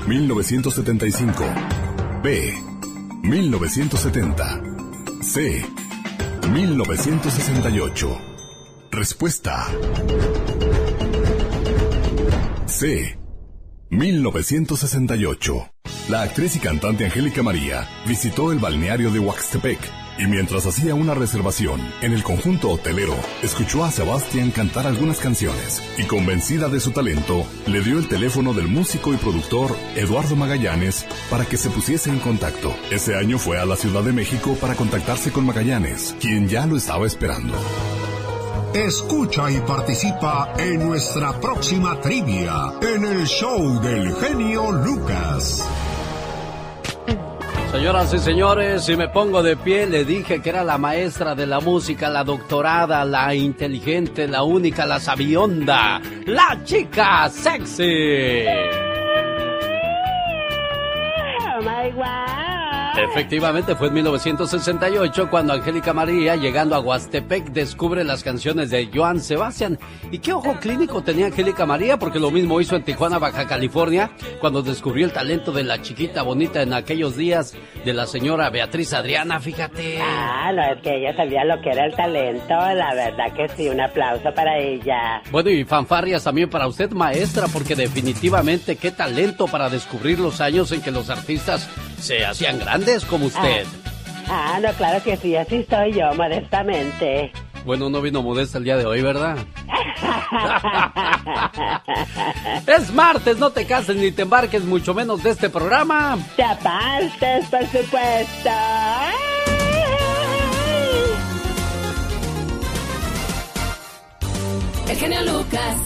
1975. 0.09 1.44
B. 2.24 2.52
1970. 3.22 4.62
C. 5.22 5.64
1968. 6.50 8.18
Respuesta. 8.90 9.68
C. 12.66 13.19
1968. 13.90 15.72
La 16.09 16.22
actriz 16.22 16.57
y 16.57 16.61
cantante 16.61 17.05
Angélica 17.05 17.42
María 17.42 17.88
visitó 18.07 18.53
el 18.53 18.59
balneario 18.59 19.11
de 19.11 19.18
Huaxtepec 19.18 19.79
y 20.18 20.26
mientras 20.26 20.66
hacía 20.66 20.94
una 20.94 21.14
reservación 21.14 21.81
en 22.03 22.12
el 22.12 22.22
conjunto 22.22 22.70
hotelero, 22.70 23.16
escuchó 23.42 23.85
a 23.85 23.90
Sebastián 23.90 24.50
cantar 24.50 24.87
algunas 24.87 25.18
canciones 25.18 25.83
y 25.98 26.05
convencida 26.05 26.68
de 26.68 26.79
su 26.79 26.90
talento, 26.92 27.46
le 27.66 27.81
dio 27.81 27.98
el 27.98 28.07
teléfono 28.07 28.53
del 28.53 28.68
músico 28.68 29.14
y 29.14 29.16
productor 29.16 29.74
Eduardo 29.96 30.37
Magallanes 30.37 31.07
para 31.31 31.44
que 31.44 31.57
se 31.57 31.70
pusiese 31.70 32.11
en 32.11 32.18
contacto. 32.18 32.74
Ese 32.90 33.16
año 33.16 33.38
fue 33.38 33.59
a 33.59 33.64
la 33.64 33.76
Ciudad 33.76 34.03
de 34.03 34.12
México 34.12 34.57
para 34.61 34.74
contactarse 34.74 35.33
con 35.33 35.46
Magallanes, 35.46 36.14
quien 36.20 36.48
ya 36.48 36.66
lo 36.66 36.76
estaba 36.76 37.07
esperando. 37.07 37.55
Escucha 38.74 39.50
y 39.50 39.59
participa 39.62 40.52
en 40.56 40.87
nuestra 40.87 41.33
próxima 41.40 42.00
trivia 42.00 42.72
en 42.80 43.04
el 43.04 43.26
show 43.26 43.80
del 43.80 44.14
genio 44.14 44.70
Lucas. 44.70 45.68
Señoras 47.72 48.14
y 48.14 48.18
señores, 48.20 48.85
si 48.85 48.96
me 48.96 49.09
pongo 49.09 49.42
de 49.42 49.56
pie, 49.56 49.88
le 49.88 50.04
dije 50.04 50.40
que 50.40 50.50
era 50.50 50.62
la 50.62 50.78
maestra 50.78 51.35
de 51.35 51.46
la 51.46 51.59
música, 51.59 52.09
la 52.09 52.22
doctorada, 52.22 53.04
la 53.04 53.35
inteligente, 53.35 54.28
la 54.28 54.44
única, 54.44 54.87
la 54.87 55.00
sabionda, 55.00 56.00
la 56.26 56.61
chica 56.62 57.28
sexy. 57.28 58.44
Oh 61.56 61.61
my. 61.62 62.49
Efectivamente, 62.96 63.74
fue 63.76 63.88
en 63.88 63.94
1968 63.94 65.31
cuando 65.31 65.53
Angélica 65.53 65.92
María, 65.92 66.37
llegando 66.37 66.74
a 66.74 66.81
Huastepec, 66.81 67.50
descubre 67.50 68.05
las 68.05 68.22
canciones 68.22 68.70
de 68.70 68.90
Joan 68.92 69.20
Sebastián. 69.20 69.79
¿Y 70.11 70.18
qué 70.18 70.33
ojo 70.33 70.57
clínico 70.61 71.03
tenía 71.03 71.26
Angélica 71.26 71.66
María? 71.66 71.98
Porque 71.98 72.18
lo 72.18 72.31
mismo 72.31 72.61
hizo 72.61 72.76
en 72.76 72.83
Tijuana, 72.83 73.18
Baja 73.18 73.46
California, 73.46 74.11
cuando 74.40 74.62
descubrió 74.62 75.07
el 75.07 75.12
talento 75.12 75.53
de 75.53 75.62
la 75.62 75.81
chiquita 75.83 76.22
bonita 76.22 76.62
en 76.62 76.72
aquellos 76.72 77.16
días 77.16 77.57
de 77.85 77.92
la 77.92 78.07
señora 78.07 78.50
Beatriz 78.50 78.92
Adriana, 78.92 79.40
fíjate. 79.40 79.98
Ah, 80.03 80.53
no, 80.53 80.62
es 80.62 80.81
que 80.83 80.96
ella 80.96 81.16
sabía 81.16 81.44
lo 81.44 81.61
que 81.62 81.70
era 81.70 81.87
el 81.87 81.94
talento, 81.94 82.55
la 82.55 82.94
verdad 82.94 83.33
que 83.35 83.48
sí, 83.57 83.68
un 83.68 83.81
aplauso 83.81 84.33
para 84.35 84.59
ella. 84.59 85.22
Bueno, 85.31 85.50
y 85.50 85.64
fanfarrias 85.64 86.24
también 86.24 86.50
para 86.50 86.66
usted, 86.66 86.90
maestra, 86.90 87.46
porque 87.53 87.74
definitivamente 87.74 88.76
qué 88.76 88.90
talento 88.90 89.46
para 89.46 89.68
descubrir 89.68 90.18
los 90.18 90.40
años 90.40 90.72
en 90.72 90.83
que 90.83 90.90
los 90.90 91.11
artistas 91.11 91.68
se 92.00 92.24
hacían 92.24 92.58
grandes 92.58 93.04
como 93.04 93.26
usted. 93.26 93.66
Ah, 94.28 94.58
no, 94.62 94.72
claro 94.74 95.02
que 95.02 95.16
sí, 95.16 95.36
así 95.36 95.66
soy 95.68 95.92
yo, 95.92 96.14
modestamente. 96.14 97.32
Bueno, 97.64 97.90
no 97.90 98.00
vino 98.00 98.22
modesta 98.22 98.58
el 98.58 98.64
día 98.64 98.76
de 98.76 98.86
hoy, 98.86 99.02
¿verdad? 99.02 99.36
es 102.66 102.94
martes, 102.94 103.38
no 103.38 103.50
te 103.50 103.66
cases 103.66 103.96
ni 103.96 104.12
te 104.12 104.22
embarques, 104.22 104.64
mucho 104.64 104.94
menos 104.94 105.22
de 105.22 105.30
este 105.30 105.50
programa. 105.50 106.18
Te 106.36 106.42
apartes, 106.42 107.46
por 107.48 107.66
supuesto. 107.66 108.50
El 114.88 114.96
genio 114.96 115.20
Lucas. 115.22 115.76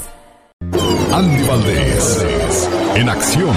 Andy 1.13 1.47
Valdés, 1.47 2.69
en 2.95 3.09
acción. 3.09 3.57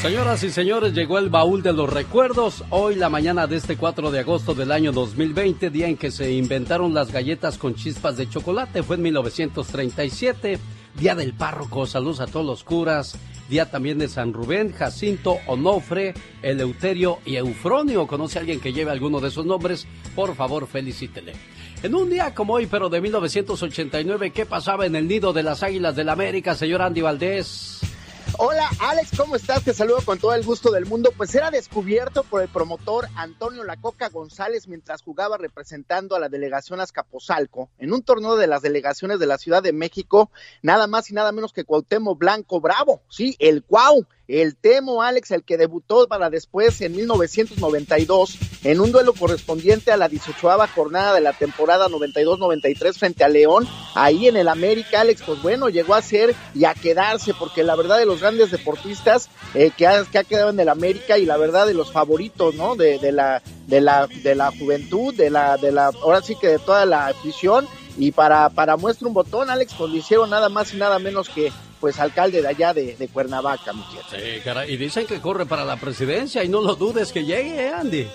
Señoras 0.00 0.42
y 0.44 0.50
señores, 0.50 0.94
llegó 0.94 1.18
el 1.18 1.28
baúl 1.28 1.62
de 1.62 1.74
los 1.74 1.92
recuerdos. 1.92 2.64
Hoy, 2.70 2.94
la 2.94 3.10
mañana 3.10 3.46
de 3.46 3.56
este 3.56 3.76
4 3.76 4.10
de 4.10 4.20
agosto 4.20 4.54
del 4.54 4.72
año 4.72 4.92
2020, 4.92 5.68
día 5.68 5.88
en 5.88 5.98
que 5.98 6.10
se 6.10 6.32
inventaron 6.32 6.94
las 6.94 7.12
galletas 7.12 7.58
con 7.58 7.74
chispas 7.74 8.16
de 8.16 8.26
chocolate, 8.26 8.82
fue 8.82 8.96
en 8.96 9.02
1937. 9.02 10.58
Día 10.98 11.14
del 11.14 11.34
párroco, 11.34 11.86
saludos 11.86 12.20
a 12.20 12.26
todos 12.26 12.46
los 12.46 12.64
curas. 12.64 13.18
Día 13.50 13.70
también 13.70 13.98
de 13.98 14.08
San 14.08 14.32
Rubén, 14.32 14.72
Jacinto, 14.72 15.36
Onofre, 15.46 16.14
Eleuterio 16.40 17.18
y 17.26 17.36
Eufronio. 17.36 18.06
¿Conoce 18.06 18.38
a 18.38 18.40
alguien 18.40 18.58
que 18.58 18.72
lleve 18.72 18.90
alguno 18.90 19.20
de 19.20 19.28
esos 19.28 19.44
nombres? 19.44 19.86
Por 20.14 20.34
favor, 20.34 20.66
felicítele. 20.66 21.34
En 21.82 21.94
un 21.94 22.08
día 22.08 22.34
como 22.34 22.54
hoy, 22.54 22.64
pero 22.64 22.88
de 22.88 23.02
1989, 23.02 24.30
¿qué 24.30 24.46
pasaba 24.46 24.86
en 24.86 24.96
el 24.96 25.06
nido 25.06 25.34
de 25.34 25.42
las 25.42 25.62
Águilas 25.62 25.94
del 25.94 26.06
la 26.06 26.12
América, 26.12 26.54
señor 26.54 26.80
Andy 26.80 27.02
Valdés? 27.02 27.80
Hola 28.38 28.68
Alex, 28.80 29.10
¿cómo 29.16 29.36
estás? 29.36 29.64
Te 29.64 29.74
saludo 29.74 29.98
con 30.04 30.18
todo 30.18 30.34
el 30.34 30.44
gusto 30.44 30.70
del 30.70 30.86
mundo. 30.86 31.12
Pues 31.16 31.34
era 31.34 31.50
descubierto 31.50 32.22
por 32.22 32.40
el 32.42 32.48
promotor 32.48 33.08
Antonio 33.16 33.64
Lacoca 33.64 34.08
González 34.08 34.68
mientras 34.68 35.02
jugaba 35.02 35.36
representando 35.36 36.16
a 36.16 36.20
la 36.20 36.28
delegación 36.28 36.80
Azcapotzalco 36.80 37.70
en 37.78 37.92
un 37.92 38.02
torneo 38.02 38.36
de 38.36 38.46
las 38.46 38.62
delegaciones 38.62 39.18
de 39.18 39.26
la 39.26 39.38
Ciudad 39.38 39.62
de 39.62 39.72
México, 39.72 40.30
nada 40.62 40.86
más 40.86 41.10
y 41.10 41.14
nada 41.14 41.32
menos 41.32 41.52
que 41.52 41.64
Cuauhtémoc 41.64 42.18
Blanco 42.18 42.60
Bravo, 42.60 43.02
sí, 43.08 43.36
el 43.38 43.62
Cuau 43.62 44.06
el 44.30 44.54
Temo 44.54 45.02
Alex, 45.02 45.32
el 45.32 45.42
que 45.42 45.56
debutó 45.56 46.06
para 46.06 46.30
después 46.30 46.80
en 46.82 46.94
1992 46.94 48.38
en 48.62 48.80
un 48.80 48.92
duelo 48.92 49.12
correspondiente 49.12 49.90
a 49.90 49.96
la 49.96 50.08
18 50.08 50.48
jornada 50.74 51.14
de 51.14 51.20
la 51.20 51.32
temporada 51.32 51.88
92-93 51.88 52.94
frente 52.94 53.24
a 53.24 53.28
León, 53.28 53.66
ahí 53.94 54.28
en 54.28 54.36
el 54.36 54.48
América, 54.48 55.00
Alex, 55.00 55.22
pues 55.26 55.42
bueno, 55.42 55.68
llegó 55.68 55.94
a 55.94 56.02
ser 56.02 56.34
y 56.54 56.64
a 56.64 56.74
quedarse, 56.74 57.34
porque 57.34 57.64
la 57.64 57.74
verdad 57.74 57.98
de 57.98 58.06
los 58.06 58.20
grandes 58.20 58.50
deportistas 58.50 59.30
eh, 59.54 59.72
que, 59.76 59.86
ha, 59.86 60.04
que 60.04 60.24
quedado 60.24 60.50
en 60.50 60.60
el 60.60 60.68
América 60.68 61.18
y 61.18 61.26
la 61.26 61.36
verdad 61.36 61.66
de 61.66 61.74
los 61.74 61.90
favoritos, 61.90 62.54
¿no? 62.54 62.76
De, 62.76 62.98
de 62.98 63.12
la 63.12 63.42
de 63.66 63.80
la 63.80 64.06
de 64.06 64.34
la 64.34 64.50
juventud, 64.52 65.14
de 65.14 65.30
la 65.30 65.56
de 65.56 65.72
la 65.72 65.86
ahora 66.02 66.22
sí 66.22 66.36
que 66.40 66.48
de 66.48 66.58
toda 66.58 66.86
la 66.86 67.06
afición 67.06 67.66
y 67.96 68.12
para 68.12 68.50
para 68.50 68.76
muestra 68.76 69.08
un 69.08 69.14
botón, 69.14 69.50
Alex, 69.50 69.74
pues 69.76 69.90
le 69.90 69.98
hicieron 69.98 70.30
nada 70.30 70.48
más 70.48 70.72
y 70.74 70.76
nada 70.76 70.98
menos 70.98 71.28
que 71.28 71.52
pues 71.80 71.98
alcalde 71.98 72.42
de 72.42 72.48
allá 72.48 72.74
de, 72.74 72.94
de 72.96 73.08
Cuernavaca, 73.08 73.72
mi 73.72 73.82
Sí, 74.10 74.40
caray, 74.44 74.72
y 74.72 74.76
dicen 74.76 75.06
que 75.06 75.20
corre 75.20 75.46
para 75.46 75.64
la 75.64 75.76
presidencia 75.76 76.44
y 76.44 76.48
no 76.48 76.60
lo 76.60 76.74
dudes 76.74 77.12
que 77.12 77.24
llegue, 77.24 77.66
¿eh, 77.66 77.72
Andy. 77.72 78.06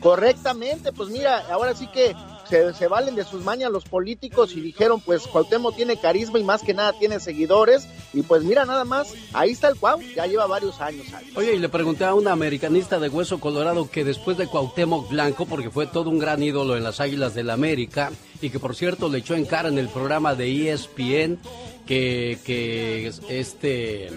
Correctamente, 0.00 0.92
pues 0.92 1.08
mira, 1.08 1.46
ahora 1.50 1.74
sí 1.74 1.86
que 1.88 2.14
se, 2.48 2.74
se, 2.74 2.88
valen 2.88 3.14
de 3.14 3.24
sus 3.24 3.42
mañas 3.42 3.70
los 3.70 3.84
políticos 3.84 4.52
y 4.54 4.60
dijeron, 4.60 5.00
pues 5.00 5.26
Cuauhtémoc 5.26 5.74
tiene 5.76 5.96
carisma 5.96 6.38
y 6.38 6.44
más 6.44 6.62
que 6.62 6.74
nada 6.74 6.92
tiene 6.92 7.20
seguidores. 7.20 7.88
Y 8.12 8.20
pues 8.20 8.44
mira, 8.44 8.66
nada 8.66 8.84
más, 8.84 9.14
ahí 9.32 9.52
está 9.52 9.68
el 9.68 9.76
Cuau, 9.76 10.00
ya 10.14 10.26
lleva 10.26 10.46
varios 10.46 10.78
años. 10.80 11.06
Oye, 11.34 11.54
y 11.54 11.58
le 11.58 11.70
pregunté 11.70 12.04
a 12.04 12.14
una 12.14 12.32
americanista 12.32 12.98
de 12.98 13.08
Hueso 13.08 13.40
Colorado 13.40 13.90
que 13.90 14.04
después 14.04 14.36
de 14.36 14.46
Cuauhtémoc 14.46 15.08
Blanco, 15.08 15.46
porque 15.46 15.70
fue 15.70 15.86
todo 15.86 16.10
un 16.10 16.18
gran 16.18 16.42
ídolo 16.42 16.76
en 16.76 16.84
las 16.84 17.00
Águilas 17.00 17.34
del 17.34 17.46
la 17.46 17.54
América, 17.54 18.12
y 18.40 18.50
que 18.50 18.58
por 18.58 18.76
cierto 18.76 19.08
le 19.08 19.18
echó 19.18 19.34
en 19.34 19.46
cara 19.46 19.68
en 19.68 19.78
el 19.78 19.88
programa 19.88 20.34
de 20.34 20.70
ESPN, 20.70 21.38
que, 21.86 22.38
que 22.44 23.12
este 23.28 24.10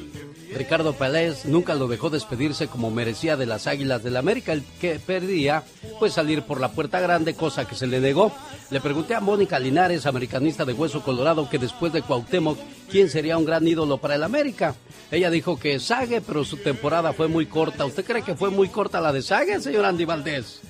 Ricardo 0.55 0.93
Pérez 0.93 1.45
nunca 1.45 1.75
lo 1.75 1.87
dejó 1.87 2.09
despedirse 2.09 2.67
como 2.67 2.89
merecía 2.89 3.35
de 3.35 3.45
las 3.45 3.67
Águilas 3.67 4.03
del 4.03 4.13
la 4.13 4.19
América, 4.19 4.53
el 4.53 4.63
que 4.79 4.99
perdía 4.99 5.63
pues 5.99 6.13
salir 6.13 6.43
por 6.43 6.59
la 6.59 6.71
puerta 6.71 6.99
grande, 6.99 7.35
cosa 7.35 7.67
que 7.67 7.75
se 7.75 7.87
le 7.87 7.99
negó. 7.99 8.31
Le 8.69 8.81
pregunté 8.81 9.15
a 9.15 9.19
Mónica 9.19 9.59
Linares, 9.59 10.05
americanista 10.05 10.65
de 10.65 10.73
Hueso 10.73 11.03
Colorado, 11.03 11.49
que 11.49 11.57
después 11.57 11.91
de 11.91 12.01
Cuauhtémoc, 12.01 12.57
¿quién 12.89 13.09
sería 13.09 13.37
un 13.37 13.45
gran 13.45 13.67
ídolo 13.67 13.97
para 13.97 14.15
el 14.15 14.23
América? 14.23 14.75
Ella 15.11 15.29
dijo 15.29 15.59
que 15.59 15.79
Sague, 15.79 16.21
pero 16.21 16.43
su 16.45 16.57
temporada 16.57 17.13
fue 17.13 17.27
muy 17.27 17.45
corta. 17.45 17.85
¿Usted 17.85 18.05
cree 18.05 18.23
que 18.23 18.35
fue 18.35 18.49
muy 18.49 18.69
corta 18.69 19.01
la 19.01 19.11
de 19.11 19.21
Sague, 19.21 19.59
señor 19.59 19.85
Andy 19.85 20.05
Valdés? 20.05 20.61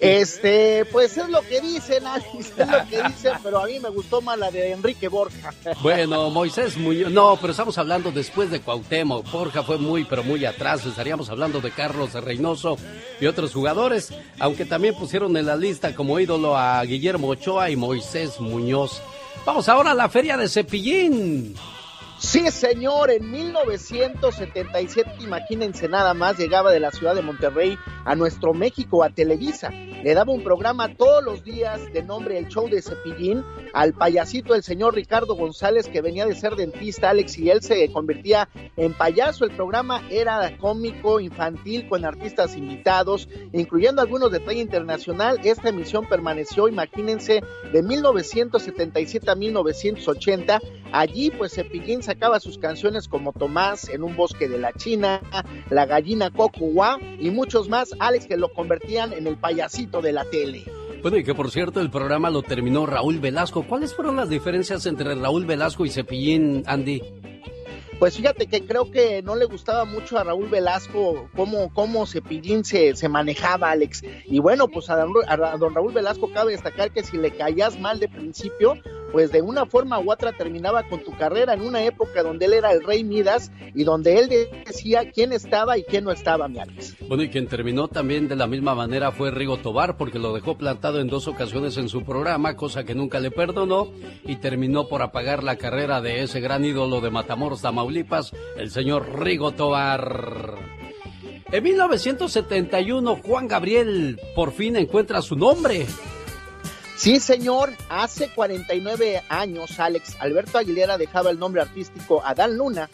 Este, 0.00 0.86
pues 0.86 1.18
es 1.18 1.28
lo 1.28 1.42
que 1.42 1.60
dicen, 1.60 2.04
es 2.38 2.56
lo 2.56 2.88
que 2.88 3.02
dicen, 3.02 3.34
pero 3.42 3.58
a 3.58 3.66
mí 3.66 3.78
me 3.80 3.90
gustó 3.90 4.22
más 4.22 4.38
la 4.38 4.50
de 4.50 4.72
Enrique 4.72 5.08
Borja. 5.08 5.52
Bueno, 5.82 6.30
Moisés 6.30 6.76
Muñoz, 6.76 7.10
no, 7.10 7.36
pero 7.40 7.52
estamos 7.52 7.76
hablando 7.78 8.10
después 8.10 8.50
de 8.50 8.60
Cuauhtémoc. 8.60 9.30
Borja 9.30 9.62
fue 9.62 9.78
muy, 9.78 10.04
pero 10.04 10.22
muy 10.22 10.44
atrás. 10.44 10.84
Estaríamos 10.84 11.28
hablando 11.30 11.60
de 11.60 11.70
Carlos 11.70 12.12
Reynoso 12.14 12.76
y 13.20 13.26
otros 13.26 13.52
jugadores, 13.52 14.12
aunque 14.38 14.64
también 14.64 14.94
pusieron 14.94 15.36
en 15.36 15.46
la 15.46 15.56
lista 15.56 15.94
como 15.94 16.18
ídolo 16.18 16.56
a 16.56 16.82
Guillermo 16.84 17.28
Ochoa 17.28 17.70
y 17.70 17.76
Moisés 17.76 18.40
Muñoz. 18.40 19.02
Vamos 19.44 19.68
ahora 19.68 19.92
a 19.92 19.94
la 19.94 20.08
feria 20.08 20.36
de 20.36 20.48
Cepillín. 20.48 21.54
Sí, 22.20 22.50
señor, 22.50 23.10
en 23.10 23.30
1977, 23.30 25.10
imagínense 25.20 25.88
nada 25.88 26.12
más, 26.12 26.36
llegaba 26.38 26.70
de 26.70 26.78
la 26.78 26.90
ciudad 26.90 27.14
de 27.14 27.22
Monterrey 27.22 27.78
a 28.04 28.14
nuestro 28.14 28.52
México, 28.52 29.02
a 29.02 29.08
Televisa. 29.08 29.70
Le 29.70 30.14
daba 30.14 30.30
un 30.30 30.44
programa 30.44 30.94
todos 30.94 31.24
los 31.24 31.42
días 31.44 31.80
de 31.94 32.02
nombre 32.02 32.36
El 32.36 32.48
Show 32.48 32.68
de 32.68 32.82
Cepillín 32.82 33.42
al 33.72 33.94
payasito 33.94 34.54
el 34.54 34.62
señor 34.62 34.94
Ricardo 34.94 35.34
González, 35.34 35.88
que 35.88 36.00
venía 36.00 36.26
de 36.26 36.34
ser 36.34 36.56
dentista, 36.56 37.10
Alex, 37.10 37.38
y 37.38 37.50
él 37.50 37.62
se 37.62 37.90
convertía 37.92 38.48
en 38.76 38.92
payaso. 38.94 39.44
El 39.44 39.52
programa 39.52 40.02
era 40.10 40.56
cómico, 40.58 41.20
infantil, 41.20 41.88
con 41.88 42.04
artistas 42.04 42.56
invitados, 42.56 43.28
incluyendo 43.52 44.02
algunos 44.02 44.30
de 44.30 44.40
talla 44.40 44.60
internacional. 44.60 45.38
Esta 45.44 45.68
emisión 45.68 46.06
permaneció, 46.08 46.68
imagínense, 46.68 47.42
de 47.72 47.82
1977 47.82 49.30
a 49.30 49.34
1980. 49.34 50.60
Allí, 50.92 51.30
pues, 51.30 51.54
Cepillín 51.54 52.02
sacaba 52.10 52.40
sus 52.40 52.58
canciones 52.58 53.06
como 53.06 53.32
Tomás, 53.32 53.88
En 53.88 54.02
un 54.02 54.16
bosque 54.16 54.48
de 54.48 54.58
la 54.58 54.72
China, 54.72 55.20
La 55.70 55.86
gallina 55.86 56.32
Cocuá 56.32 56.98
y 57.20 57.30
muchos 57.30 57.68
más, 57.68 57.94
Alex, 58.00 58.26
que 58.26 58.36
lo 58.36 58.52
convertían 58.52 59.12
en 59.12 59.28
el 59.28 59.36
payasito 59.36 60.02
de 60.02 60.12
la 60.12 60.24
tele. 60.24 60.64
Bueno, 61.02 61.18
y 61.18 61.24
que 61.24 61.34
por 61.34 61.52
cierto 61.52 61.80
el 61.80 61.88
programa 61.88 62.28
lo 62.28 62.42
terminó 62.42 62.84
Raúl 62.84 63.20
Velasco. 63.20 63.62
¿Cuáles 63.62 63.94
fueron 63.94 64.16
las 64.16 64.28
diferencias 64.28 64.86
entre 64.86 65.14
Raúl 65.14 65.46
Velasco 65.46 65.86
y 65.86 65.90
Cepillín, 65.90 66.64
Andy? 66.66 67.00
Pues 68.00 68.16
fíjate 68.16 68.48
que 68.48 68.66
creo 68.66 68.90
que 68.90 69.22
no 69.22 69.36
le 69.36 69.44
gustaba 69.44 69.84
mucho 69.84 70.18
a 70.18 70.24
Raúl 70.24 70.48
Velasco 70.48 71.28
cómo, 71.36 71.72
cómo 71.72 72.06
Cepillín 72.06 72.64
se, 72.64 72.96
se 72.96 73.08
manejaba, 73.08 73.70
Alex. 73.70 74.02
Y 74.26 74.40
bueno, 74.40 74.66
pues 74.66 74.90
a 74.90 74.96
don, 74.96 75.12
a 75.28 75.56
don 75.58 75.74
Raúl 75.74 75.92
Velasco 75.92 76.28
cabe 76.32 76.52
destacar 76.52 76.90
que 76.90 77.04
si 77.04 77.18
le 77.18 77.30
caías 77.30 77.78
mal 77.78 78.00
de 78.00 78.08
principio, 78.08 78.78
pues 79.12 79.32
de 79.32 79.42
una 79.42 79.66
forma 79.66 79.98
u 79.98 80.10
otra 80.10 80.32
terminaba 80.32 80.84
con 80.84 81.02
tu 81.02 81.16
carrera 81.16 81.54
en 81.54 81.62
una 81.62 81.82
época 81.82 82.22
donde 82.22 82.46
él 82.46 82.54
era 82.54 82.72
el 82.72 82.82
rey 82.82 83.04
Midas 83.04 83.50
y 83.74 83.84
donde 83.84 84.18
él 84.18 84.28
decía 84.66 85.10
quién 85.10 85.32
estaba 85.32 85.78
y 85.78 85.84
quién 85.84 86.04
no 86.04 86.12
estaba, 86.12 86.48
mi 86.48 86.58
Alex. 86.58 86.96
Bueno, 87.08 87.22
y 87.22 87.30
quien 87.30 87.46
terminó 87.46 87.88
también 87.88 88.28
de 88.28 88.36
la 88.36 88.46
misma 88.46 88.74
manera 88.74 89.12
fue 89.12 89.30
Rigo 89.30 89.58
Tobar, 89.58 89.96
porque 89.96 90.18
lo 90.18 90.32
dejó 90.32 90.56
plantado 90.56 91.00
en 91.00 91.08
dos 91.08 91.28
ocasiones 91.28 91.76
en 91.76 91.88
su 91.88 92.04
programa, 92.04 92.56
cosa 92.56 92.84
que 92.84 92.94
nunca 92.94 93.20
le 93.20 93.30
perdonó, 93.30 93.88
y 94.24 94.36
terminó 94.36 94.88
por 94.88 95.02
apagar 95.02 95.42
la 95.42 95.56
carrera 95.56 96.00
de 96.00 96.22
ese 96.22 96.40
gran 96.40 96.64
ídolo 96.64 97.00
de 97.00 97.10
Matamoros, 97.10 97.62
Tamaulipas, 97.62 98.32
el 98.56 98.70
señor 98.70 99.20
Rigo 99.20 99.52
Tobar. 99.52 100.54
En 101.52 101.64
1971, 101.64 103.16
Juan 103.24 103.48
Gabriel 103.48 104.20
por 104.36 104.52
fin 104.52 104.76
encuentra 104.76 105.20
su 105.20 105.34
nombre. 105.34 105.86
Sí, 107.00 107.18
señor, 107.18 107.72
hace 107.88 108.28
49 108.28 109.22
años, 109.30 109.80
Alex 109.80 110.18
Alberto 110.20 110.58
Aguilera 110.58 110.98
dejaba 110.98 111.30
el 111.30 111.38
nombre 111.38 111.62
artístico 111.62 112.22
Adán 112.22 112.58
Luna 112.58 112.90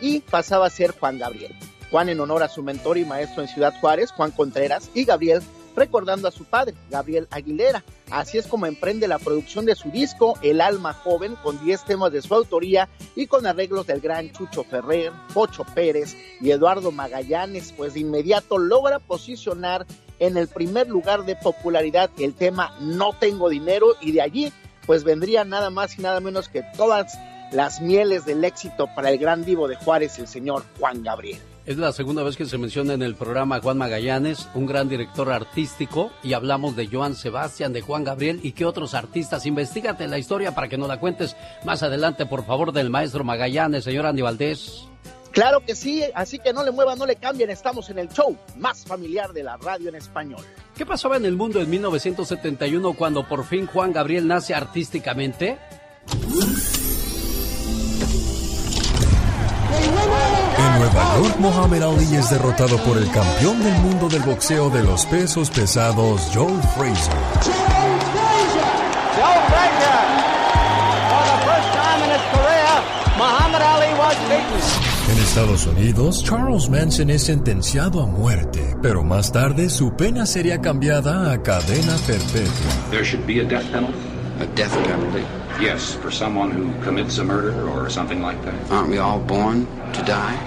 y 0.00 0.20
pasaba 0.20 0.64
a 0.64 0.70
ser 0.70 0.92
Juan 0.92 1.18
Gabriel. 1.18 1.54
Juan 1.90 2.08
en 2.08 2.20
honor 2.20 2.42
a 2.42 2.48
su 2.48 2.62
mentor 2.62 2.96
y 2.96 3.04
maestro 3.04 3.42
en 3.42 3.48
Ciudad 3.48 3.74
Juárez, 3.78 4.12
Juan 4.12 4.30
Contreras, 4.30 4.88
y 4.94 5.04
Gabriel 5.04 5.42
recordando 5.76 6.26
a 6.26 6.30
su 6.30 6.46
padre, 6.46 6.74
Gabriel 6.88 7.28
Aguilera. 7.30 7.84
Así 8.10 8.38
es 8.38 8.46
como 8.46 8.64
emprende 8.64 9.06
la 9.06 9.18
producción 9.18 9.66
de 9.66 9.74
su 9.74 9.90
disco 9.90 10.38
El 10.40 10.62
Alma 10.62 10.94
Joven, 10.94 11.36
con 11.42 11.62
10 11.62 11.84
temas 11.84 12.12
de 12.12 12.22
su 12.22 12.34
autoría 12.34 12.88
y 13.14 13.26
con 13.26 13.46
arreglos 13.46 13.86
del 13.86 14.00
gran 14.00 14.32
Chucho 14.32 14.64
Ferrer, 14.64 15.12
Pocho 15.34 15.66
Pérez 15.74 16.16
y 16.40 16.50
Eduardo 16.50 16.92
Magallanes, 16.92 17.74
pues 17.76 17.92
de 17.92 18.00
inmediato 18.00 18.56
logra 18.56 19.00
posicionar 19.00 19.84
en 20.20 20.36
el 20.36 20.46
primer 20.46 20.88
lugar 20.88 21.24
de 21.24 21.34
popularidad 21.34 22.10
el 22.18 22.34
tema 22.34 22.74
No 22.80 23.12
tengo 23.18 23.48
dinero 23.48 23.96
y 24.00 24.12
de 24.12 24.22
allí 24.22 24.52
pues 24.86 25.04
vendría 25.04 25.44
nada 25.44 25.70
más 25.70 25.98
y 25.98 26.02
nada 26.02 26.20
menos 26.20 26.48
que 26.48 26.62
todas 26.76 27.18
las 27.52 27.80
mieles 27.80 28.24
del 28.24 28.44
éxito 28.44 28.88
para 28.94 29.10
el 29.10 29.18
gran 29.18 29.44
divo 29.44 29.68
de 29.68 29.76
Juárez, 29.76 30.18
el 30.18 30.28
señor 30.28 30.64
Juan 30.78 31.02
Gabriel. 31.02 31.40
Es 31.66 31.76
la 31.76 31.92
segunda 31.92 32.22
vez 32.22 32.36
que 32.36 32.46
se 32.46 32.58
menciona 32.58 32.94
en 32.94 33.02
el 33.02 33.14
programa 33.14 33.60
Juan 33.60 33.78
Magallanes, 33.78 34.48
un 34.54 34.66
gran 34.66 34.88
director 34.88 35.30
artístico, 35.30 36.10
y 36.22 36.32
hablamos 36.32 36.74
de 36.74 36.88
Joan 36.88 37.14
Sebastián, 37.14 37.72
de 37.72 37.82
Juan 37.82 38.02
Gabriel 38.02 38.40
y 38.42 38.52
qué 38.52 38.64
otros 38.64 38.94
artistas. 38.94 39.46
Investígate 39.46 40.08
la 40.08 40.18
historia 40.18 40.54
para 40.54 40.68
que 40.68 40.78
nos 40.78 40.88
la 40.88 40.98
cuentes 40.98 41.36
más 41.64 41.82
adelante, 41.82 42.26
por 42.26 42.44
favor, 42.44 42.72
del 42.72 42.90
maestro 42.90 43.24
Magallanes, 43.24 43.84
señor 43.84 44.06
Andy 44.06 44.22
Valdés. 44.22 44.89
Claro 45.32 45.60
que 45.64 45.74
sí, 45.76 46.02
así 46.14 46.38
que 46.38 46.52
no 46.52 46.64
le 46.64 46.72
muevan, 46.72 46.98
no 46.98 47.06
le 47.06 47.16
cambien, 47.16 47.50
estamos 47.50 47.88
en 47.90 47.98
el 47.98 48.08
show 48.08 48.36
más 48.56 48.84
familiar 48.84 49.32
de 49.32 49.44
la 49.44 49.56
radio 49.56 49.88
en 49.88 49.94
español. 49.94 50.44
¿Qué 50.76 50.84
pasaba 50.84 51.16
en 51.16 51.24
el 51.24 51.36
mundo 51.36 51.60
en 51.60 51.70
1971 51.70 52.94
cuando 52.94 53.26
por 53.26 53.44
fin 53.44 53.66
Juan 53.66 53.92
Gabriel 53.92 54.26
nace 54.26 54.54
artísticamente? 54.54 55.58
En 60.58 60.78
Nueva 60.78 61.16
York, 61.16 61.36
Muhammad 61.38 61.82
Ali 61.82 62.16
es 62.16 62.30
derrotado 62.30 62.76
por 62.78 62.98
el 62.98 63.08
campeón 63.10 63.62
del 63.62 63.74
mundo 63.74 64.08
del 64.08 64.22
boxeo 64.22 64.68
de 64.70 64.82
los 64.82 65.06
pesos 65.06 65.48
pesados, 65.50 66.28
Joe 66.34 66.52
Frazier. 66.74 67.16
Joe 69.14 69.40
Frazier, 69.48 70.00
for 71.08 71.24
the 71.24 71.38
first 71.46 71.70
time 71.72 72.04
in 72.04 72.10
his 72.10 72.24
career, 72.32 72.82
Muhammad 73.16 73.62
Ali 73.62 73.94
was 73.98 74.16
beaten. 74.28 74.89
En 75.10 75.18
Estados 75.18 75.66
Unidos, 75.66 76.22
Charles 76.22 76.68
Manson 76.70 77.10
es 77.10 77.24
sentenciado 77.24 78.00
a 78.02 78.06
muerte, 78.06 78.76
pero 78.80 79.02
más 79.02 79.32
tarde 79.32 79.68
su 79.68 79.96
pena 79.96 80.24
sería 80.24 80.60
cambiada 80.60 81.32
a 81.32 81.42
cadena 81.42 81.96
perpetua. 82.06 82.90
There 82.90 83.04
should 83.04 83.26
be 83.26 83.40
a 83.40 83.44
death 83.44 83.64
penalty. 83.72 83.98
A 84.40 84.46
death 84.54 84.72
penalty? 84.84 85.24
Yes, 85.60 85.98
for 86.00 86.12
someone 86.12 86.52
who 86.52 86.70
commits 86.84 87.18
a 87.18 87.24
murder 87.24 87.52
or 87.70 87.90
something 87.90 88.22
like 88.22 88.40
that. 88.44 88.54
Aren't 88.70 88.90
we 88.90 88.98
all 88.98 89.18
born 89.18 89.66
to 89.94 90.02
die? 90.04 90.38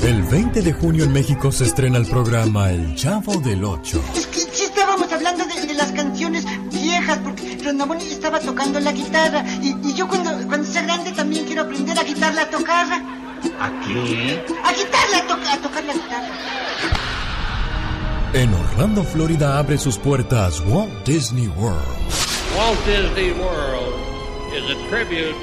El 0.00 0.22
20 0.22 0.62
de 0.62 0.72
junio 0.72 1.04
en 1.04 1.12
México 1.12 1.52
se 1.52 1.64
estrena 1.64 1.98
el 1.98 2.06
programa 2.06 2.70
El 2.70 2.94
Chavo 2.94 3.40
del 3.40 3.62
Ocho. 3.64 4.02
Es 4.14 4.26
que 4.26 4.40
sí 4.40 4.64
estábamos 4.64 5.12
hablando 5.12 5.44
de, 5.44 5.66
de 5.66 5.74
las 5.74 5.92
canciones 5.92 6.46
viejas, 6.72 7.18
porque 7.18 7.58
Rondamón 7.62 7.98
estaba 7.98 8.40
tocando 8.40 8.80
la 8.80 8.92
guitarra, 8.92 9.44
y, 9.62 9.74
y 9.86 9.94
yo 9.94 10.08
cuando, 10.08 10.30
cuando 10.48 10.66
sea 10.66 10.82
grande 10.82 11.12
también 11.12 11.44
quiero 11.44 11.62
aprender 11.62 11.98
a 11.98 12.04
quitarla 12.04 12.42
a 12.42 12.50
tocar. 12.50 13.25
¿A 13.60 13.70
qué? 13.86 14.44
A 14.64 14.72
quitarla 14.72 15.18
a, 15.18 15.26
toca- 15.26 15.52
a 15.54 15.58
tocar 15.58 15.84
la 15.84 15.92
guitarra. 15.94 16.28
En 18.32 18.52
Orlando, 18.52 19.02
Florida 19.04 19.58
abre 19.58 19.78
sus 19.78 19.96
puertas 19.98 20.60
Walt 20.66 20.92
Disney 21.06 21.48
World. 21.48 21.80
Walt 22.56 22.78
Disney 22.84 23.32
World 23.32 23.94
is 24.54 24.64
a 24.70 24.88
tribute 24.90 25.34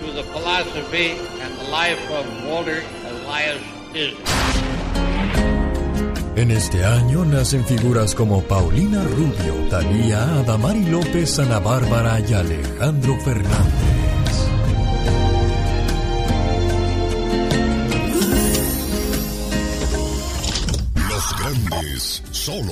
to 0.00 0.12
the 0.12 0.22
philosophy 0.32 1.12
and 1.42 1.56
the 1.58 1.70
life 1.70 2.00
of 2.10 2.26
Walter 2.48 2.82
Elias 3.08 3.58
Disney. 3.92 4.16
En 6.34 6.50
este 6.50 6.82
año 6.84 7.24
nacen 7.26 7.62
figuras 7.66 8.14
como 8.14 8.42
Paulina 8.42 9.02
Rubio, 9.04 9.54
Talía, 9.68 10.22
Adamari 10.40 10.82
López, 10.84 11.38
Ana 11.38 11.58
Bárbara 11.58 12.20
y 12.20 12.32
Alejandro 12.32 13.18
Fernández. 13.22 13.81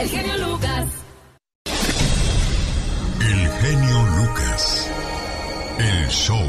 El 0.00 0.08
genio 0.08 0.38
Lucas. 0.48 1.04
El 3.20 3.48
genio 3.48 4.06
Lucas, 4.18 4.90
el 5.78 6.08
show. 6.08 6.46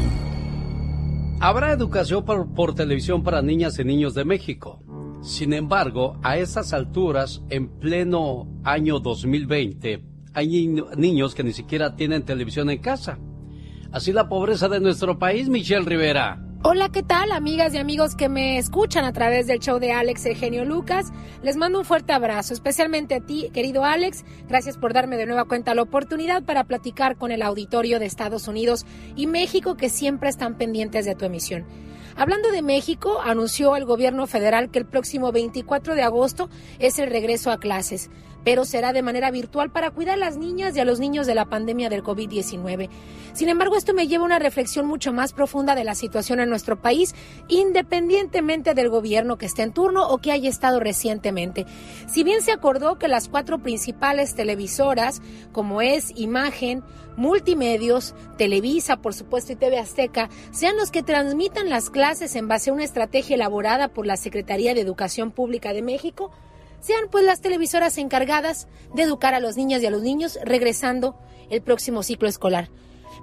Habrá 1.40 1.72
educación 1.72 2.24
por, 2.24 2.52
por 2.54 2.74
televisión 2.74 3.22
para 3.22 3.42
niñas 3.42 3.78
y 3.78 3.84
niños 3.84 4.14
de 4.14 4.24
México. 4.24 4.82
Sin 5.22 5.52
embargo, 5.52 6.18
a 6.22 6.38
estas 6.38 6.72
alturas, 6.72 7.42
en 7.50 7.68
pleno 7.78 8.48
año 8.64 9.00
2020, 9.00 10.02
hay 10.34 10.66
ni- 10.68 10.82
niños 10.96 11.34
que 11.34 11.44
ni 11.44 11.52
siquiera 11.52 11.96
tienen 11.96 12.24
televisión 12.24 12.70
en 12.70 12.78
casa. 12.78 13.18
Así 13.92 14.12
la 14.12 14.28
pobreza 14.28 14.68
de 14.68 14.80
nuestro 14.80 15.18
país, 15.18 15.48
Michelle 15.48 15.84
Rivera. 15.86 16.42
Hola, 16.68 16.88
¿qué 16.88 17.04
tal, 17.04 17.30
amigas 17.30 17.72
y 17.74 17.78
amigos 17.78 18.16
que 18.16 18.28
me 18.28 18.58
escuchan 18.58 19.04
a 19.04 19.12
través 19.12 19.46
del 19.46 19.60
show 19.60 19.78
de 19.78 19.92
Alex 19.92 20.26
el 20.26 20.34
genio 20.34 20.64
Lucas? 20.64 21.12
Les 21.40 21.56
mando 21.56 21.78
un 21.78 21.84
fuerte 21.84 22.12
abrazo, 22.12 22.54
especialmente 22.54 23.14
a 23.14 23.20
ti, 23.20 23.50
querido 23.54 23.84
Alex. 23.84 24.24
Gracias 24.48 24.76
por 24.76 24.92
darme 24.92 25.16
de 25.16 25.26
nueva 25.26 25.44
cuenta 25.44 25.76
la 25.76 25.82
oportunidad 25.82 26.42
para 26.42 26.64
platicar 26.64 27.18
con 27.18 27.30
el 27.30 27.42
auditorio 27.42 28.00
de 28.00 28.06
Estados 28.06 28.48
Unidos 28.48 28.84
y 29.14 29.28
México 29.28 29.76
que 29.76 29.88
siempre 29.88 30.28
están 30.28 30.58
pendientes 30.58 31.04
de 31.04 31.14
tu 31.14 31.24
emisión. 31.24 31.64
Hablando 32.16 32.50
de 32.50 32.62
México, 32.62 33.20
anunció 33.22 33.76
el 33.76 33.84
gobierno 33.84 34.26
federal 34.26 34.68
que 34.72 34.80
el 34.80 34.86
próximo 34.86 35.30
24 35.30 35.94
de 35.94 36.02
agosto 36.02 36.50
es 36.80 36.98
el 36.98 37.10
regreso 37.10 37.52
a 37.52 37.58
clases, 37.60 38.10
pero 38.46 38.64
será 38.64 38.92
de 38.92 39.02
manera 39.02 39.32
virtual 39.32 39.72
para 39.72 39.90
cuidar 39.90 40.14
a 40.14 40.18
las 40.18 40.36
niñas 40.36 40.76
y 40.76 40.78
a 40.78 40.84
los 40.84 41.00
niños 41.00 41.26
de 41.26 41.34
la 41.34 41.46
pandemia 41.46 41.88
del 41.88 42.04
COVID-19. 42.04 42.88
Sin 43.32 43.48
embargo, 43.48 43.74
esto 43.74 43.92
me 43.92 44.06
lleva 44.06 44.22
a 44.22 44.26
una 44.26 44.38
reflexión 44.38 44.86
mucho 44.86 45.12
más 45.12 45.32
profunda 45.32 45.74
de 45.74 45.82
la 45.82 45.96
situación 45.96 46.38
en 46.38 46.48
nuestro 46.48 46.80
país, 46.80 47.12
independientemente 47.48 48.74
del 48.74 48.88
gobierno 48.88 49.36
que 49.36 49.46
esté 49.46 49.62
en 49.62 49.72
turno 49.72 50.08
o 50.08 50.18
que 50.18 50.30
haya 50.30 50.48
estado 50.48 50.78
recientemente. 50.78 51.66
Si 52.06 52.22
bien 52.22 52.40
se 52.40 52.52
acordó 52.52 53.00
que 53.00 53.08
las 53.08 53.28
cuatro 53.28 53.58
principales 53.58 54.36
televisoras, 54.36 55.22
como 55.50 55.82
es 55.82 56.12
Imagen, 56.14 56.84
Multimedios, 57.16 58.14
Televisa, 58.38 58.98
por 58.98 59.12
supuesto, 59.12 59.54
y 59.54 59.56
TV 59.56 59.80
Azteca, 59.80 60.30
sean 60.52 60.76
los 60.76 60.92
que 60.92 61.02
transmitan 61.02 61.68
las 61.68 61.90
clases 61.90 62.36
en 62.36 62.46
base 62.46 62.70
a 62.70 62.74
una 62.74 62.84
estrategia 62.84 63.34
elaborada 63.34 63.88
por 63.88 64.06
la 64.06 64.16
Secretaría 64.16 64.72
de 64.72 64.82
Educación 64.82 65.32
Pública 65.32 65.72
de 65.72 65.82
México, 65.82 66.30
sean 66.86 67.08
pues 67.10 67.24
las 67.24 67.40
televisoras 67.40 67.98
encargadas 67.98 68.68
de 68.94 69.02
educar 69.02 69.34
a 69.34 69.40
los 69.40 69.56
niños 69.56 69.82
y 69.82 69.86
a 69.86 69.90
los 69.90 70.02
niños 70.02 70.38
regresando 70.44 71.18
el 71.50 71.60
próximo 71.60 72.04
ciclo 72.04 72.28
escolar. 72.28 72.70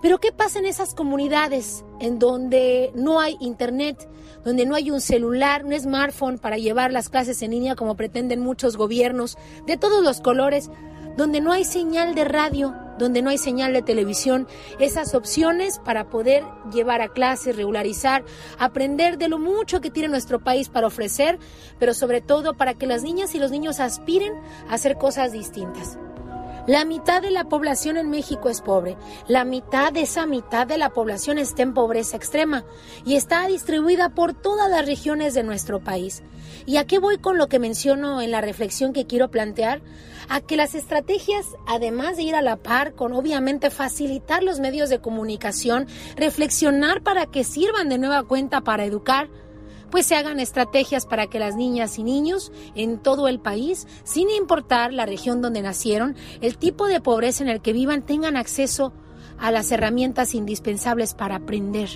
Pero 0.01 0.19
¿qué 0.19 0.33
pasa 0.33 0.59
en 0.59 0.65
esas 0.65 0.93
comunidades 0.93 1.85
en 2.01 2.19
donde 2.19 2.91
no 2.93 3.21
hay 3.21 3.37
internet, 3.39 4.09
donde 4.43 4.65
no 4.65 4.75
hay 4.75 4.91
un 4.91 4.99
celular, 4.99 5.63
un 5.63 5.79
smartphone 5.79 6.39
para 6.39 6.57
llevar 6.57 6.91
las 6.91 7.07
clases 7.07 7.41
en 7.41 7.51
línea 7.51 7.77
como 7.77 7.95
pretenden 7.95 8.41
muchos 8.41 8.75
gobiernos 8.75 9.37
de 9.65 9.77
todos 9.77 10.03
los 10.03 10.19
colores, 10.19 10.69
donde 11.15 11.39
no 11.39 11.53
hay 11.53 11.63
señal 11.63 12.15
de 12.15 12.25
radio, 12.25 12.75
donde 13.03 13.21
no 13.21 13.29
hay 13.29 13.37
señal 13.37 13.73
de 13.73 13.81
televisión, 13.81 14.47
esas 14.79 15.13
opciones 15.13 15.79
para 15.79 16.09
poder 16.09 16.43
llevar 16.71 17.01
a 17.01 17.09
clases, 17.09 17.55
regularizar, 17.55 18.23
aprender 18.57 19.17
de 19.17 19.27
lo 19.27 19.37
mucho 19.37 19.81
que 19.81 19.91
tiene 19.91 20.09
nuestro 20.09 20.39
país 20.39 20.69
para 20.69 20.87
ofrecer, 20.87 21.37
pero 21.79 21.93
sobre 21.93 22.21
todo 22.21 22.55
para 22.55 22.73
que 22.73 22.87
las 22.87 23.03
niñas 23.03 23.35
y 23.35 23.39
los 23.39 23.51
niños 23.51 23.79
aspiren 23.79 24.33
a 24.69 24.75
hacer 24.75 24.97
cosas 24.97 25.31
distintas. 25.31 25.97
La 26.65 26.85
mitad 26.85 27.21
de 27.21 27.29
la 27.29 27.43
población 27.43 27.97
en 27.97 28.09
México 28.09 28.47
es 28.47 28.61
pobre. 28.61 28.95
La 29.27 29.43
mitad 29.43 29.91
de 29.91 30.03
esa 30.03 30.25
mitad 30.25 30.65
de 30.65 30.77
la 30.77 30.91
población 30.91 31.37
está 31.37 31.61
en 31.61 31.73
pobreza 31.73 32.15
extrema 32.15 32.63
y 33.05 33.15
está 33.15 33.45
distribuida 33.47 34.07
por 34.09 34.33
todas 34.33 34.69
las 34.69 34.85
regiones 34.85 35.33
de 35.33 35.43
nuestro 35.43 35.81
país. 35.81 36.23
¿Y 36.65 36.77
a 36.77 36.85
qué 36.85 36.99
voy 36.99 37.17
con 37.17 37.37
lo 37.37 37.49
que 37.49 37.59
menciono 37.59 38.21
en 38.21 38.31
la 38.31 38.39
reflexión 38.39 38.93
que 38.93 39.05
quiero 39.05 39.29
plantear? 39.29 39.81
A 40.29 40.39
que 40.39 40.55
las 40.55 40.73
estrategias, 40.73 41.47
además 41.67 42.15
de 42.15 42.23
ir 42.23 42.35
a 42.35 42.41
la 42.41 42.55
par 42.55 42.93
con 42.93 43.11
obviamente 43.11 43.69
facilitar 43.69 44.41
los 44.41 44.61
medios 44.61 44.89
de 44.89 45.01
comunicación, 45.01 45.87
reflexionar 46.15 47.03
para 47.03 47.25
que 47.25 47.43
sirvan 47.43 47.89
de 47.89 47.97
nueva 47.97 48.23
cuenta 48.23 48.61
para 48.61 48.85
educar, 48.85 49.27
pues 49.93 50.07
se 50.07 50.15
hagan 50.15 50.39
estrategias 50.39 51.05
para 51.05 51.27
que 51.27 51.37
las 51.37 51.55
niñas 51.55 51.99
y 51.99 52.03
niños 52.03 52.51
en 52.73 52.97
todo 52.97 53.27
el 53.27 53.39
país, 53.39 53.85
sin 54.03 54.31
importar 54.31 54.91
la 54.91 55.05
región 55.05 55.39
donde 55.39 55.61
nacieron, 55.61 56.15
el 56.41 56.57
tipo 56.57 56.87
de 56.87 56.99
pobreza 56.99 57.43
en 57.43 57.49
el 57.51 57.61
que 57.61 57.73
vivan, 57.73 58.03
tengan 58.03 58.35
acceso 58.35 58.91
a 59.37 59.51
las 59.51 59.71
herramientas 59.71 60.33
indispensables 60.33 61.13
para 61.13 61.35
aprender, 61.35 61.89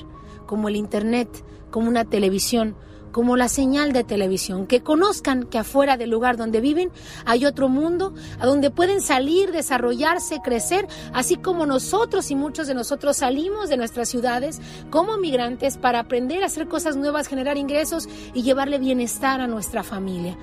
como 0.46 0.70
el 0.70 0.76
Internet, 0.76 1.44
como 1.72 1.90
una 1.90 2.06
televisión, 2.06 2.76
como 3.12 3.38
la 3.38 3.50
señal 3.50 3.94
de 3.94 4.04
televisión, 4.04 4.68
que 4.68 4.82
conozcan 4.82 5.44
que 5.44 5.58
afuera 5.58 5.98
del 5.98 6.10
lugar 6.10 6.38
donde 6.38 6.62
viven 6.62 6.92
hay 7.26 7.46
otro 7.46 7.70
mundo, 7.70 8.14
a 8.40 8.46
donde 8.46 8.70
pueden 8.70 9.02
salir, 9.02 9.52
desarrollarse, 9.52 10.40
crecer, 10.44 10.88
así 11.14 11.38
como 11.38 11.66
nosotros 11.66 12.32
y 12.32 12.36
muchos 12.36 12.68
de 12.68 12.74
nosotros 12.74 13.18
salimos 13.18 13.70
de 13.70 13.78
nuestras 13.78 14.10
ciudades 14.10 14.60
como 14.90 15.18
migrantes 15.18 15.78
para 15.78 16.00
aprender 16.00 16.44
a 16.44 16.48
hacer 16.48 16.68
cosas 16.68 16.96
nuevas, 16.96 17.28
generar 17.28 17.58
ingresos 17.58 18.08
y 18.34 18.44
llevarle 18.44 18.80
bienestar 18.80 19.42
a 19.42 19.48
nuestra 19.48 19.84
familia. 19.84 20.38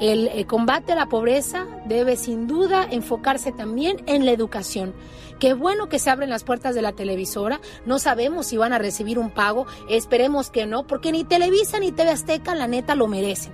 El, 0.00 0.28
el 0.28 0.46
combate 0.46 0.92
a 0.92 0.96
la 0.96 1.06
pobreza 1.06 1.66
debe 1.86 2.16
sin 2.16 2.46
duda 2.46 2.86
enfocarse 2.88 3.50
también 3.50 4.02
en 4.06 4.24
la 4.24 4.30
educación. 4.30 4.94
Qué 5.38 5.54
bueno 5.54 5.88
que 5.88 6.00
se 6.00 6.10
abren 6.10 6.30
las 6.30 6.42
puertas 6.42 6.74
de 6.74 6.82
la 6.82 6.92
televisora. 6.92 7.60
No 7.86 8.00
sabemos 8.00 8.46
si 8.46 8.56
van 8.56 8.72
a 8.72 8.78
recibir 8.78 9.20
un 9.20 9.30
pago. 9.30 9.66
Esperemos 9.88 10.50
que 10.50 10.66
no, 10.66 10.86
porque 10.86 11.12
ni 11.12 11.22
Televisa 11.22 11.78
ni 11.78 11.92
TV 11.92 12.10
Azteca, 12.10 12.56
la 12.56 12.66
neta, 12.66 12.96
lo 12.96 13.06
merecen. 13.06 13.52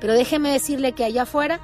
Pero 0.00 0.14
déjeme 0.14 0.50
decirle 0.50 0.92
que 0.92 1.04
allá 1.04 1.22
afuera, 1.22 1.60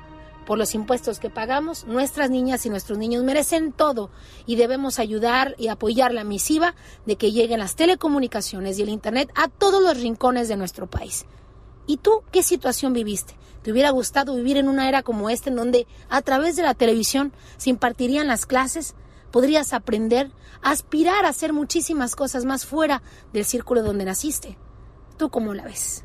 por 0.47 0.59
los 0.59 0.77
impuestos 0.77 1.19
que 1.19 1.29
pagamos, 1.29 1.87
nuestras 1.87 2.31
niñas 2.31 2.65
y 2.67 2.71
nuestros 2.71 2.99
niños 2.99 3.25
merecen 3.25 3.73
todo 3.73 4.11
y 4.47 4.55
debemos 4.55 5.01
ayudar 5.01 5.57
y 5.59 5.69
apoyar 5.69 6.15
la 6.15 6.23
misiva 6.23 6.77
de 7.05 7.17
que 7.17 7.33
lleguen 7.33 7.59
las 7.59 7.75
telecomunicaciones 7.75 8.79
y 8.79 8.83
el 8.83 8.91
Internet 8.91 9.33
a 9.35 9.49
todos 9.49 9.83
los 9.83 10.01
rincones 10.01 10.47
de 10.47 10.57
nuestro 10.57 10.89
país. 10.89 11.27
¿Y 11.89 11.97
tú 11.97 12.23
qué 12.31 12.45
situación 12.45 12.93
viviste? 12.93 13.35
¿Te 13.63 13.73
hubiera 13.73 13.91
gustado 13.91 14.37
vivir 14.37 14.57
en 14.57 14.69
una 14.69 14.89
era 14.89 15.03
como 15.03 15.31
esta 15.31 15.51
en 15.51 15.57
donde 15.57 15.87
a 16.09 16.23
través 16.23 16.55
de 16.55 16.63
la 16.63 16.75
televisión 16.75 17.33
se 17.57 17.71
impartirían 17.71 18.29
las 18.29 18.47
clases? 18.47 18.95
Podrías 19.33 19.73
aprender, 19.73 20.31
aspirar 20.63 21.25
a 21.25 21.31
hacer 21.31 21.53
muchísimas 21.53 22.15
cosas 22.15 22.45
más 22.45 22.65
fuera 22.65 23.03
del 23.33 23.45
círculo 23.45 23.83
donde 23.83 24.05
naciste. 24.05 24.57
¿Tú 25.17 25.31
cómo 25.31 25.55
la 25.55 25.65
ves? 25.65 26.05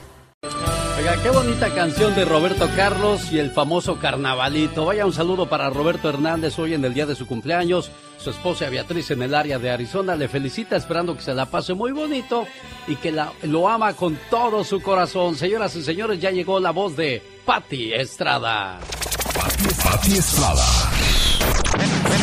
Oiga, 0.97 1.21
qué 1.21 1.29
bonita 1.29 1.71
canción 1.75 2.15
de 2.15 2.25
Roberto 2.25 2.67
Carlos 2.75 3.31
y 3.31 3.37
el 3.37 3.51
famoso 3.51 3.99
Carnavalito. 3.99 4.85
Vaya 4.85 5.05
un 5.05 5.13
saludo 5.13 5.47
para 5.47 5.69
Roberto 5.69 6.09
Hernández 6.09 6.57
hoy 6.57 6.73
en 6.73 6.83
el 6.83 6.95
día 6.95 7.05
de 7.05 7.13
su 7.13 7.27
cumpleaños. 7.27 7.91
Su 8.17 8.31
esposa 8.31 8.67
Beatriz 8.67 9.11
en 9.11 9.21
el 9.21 9.35
área 9.35 9.59
de 9.59 9.69
Arizona 9.69 10.15
le 10.15 10.27
felicita 10.27 10.75
esperando 10.75 11.15
que 11.15 11.21
se 11.21 11.35
la 11.35 11.45
pase 11.45 11.75
muy 11.75 11.91
bonito 11.91 12.47
y 12.87 12.95
que 12.95 13.11
la, 13.11 13.31
lo 13.43 13.69
ama 13.69 13.93
con 13.93 14.17
todo 14.31 14.63
su 14.63 14.81
corazón. 14.81 15.35
Señoras 15.35 15.75
y 15.75 15.83
señores, 15.83 16.19
ya 16.19 16.31
llegó 16.31 16.59
la 16.59 16.71
voz 16.71 16.95
de 16.95 17.21
Patti 17.45 17.93
Estrada. 17.93 18.79
Pati 19.83 20.13
Estrada. 20.17 20.65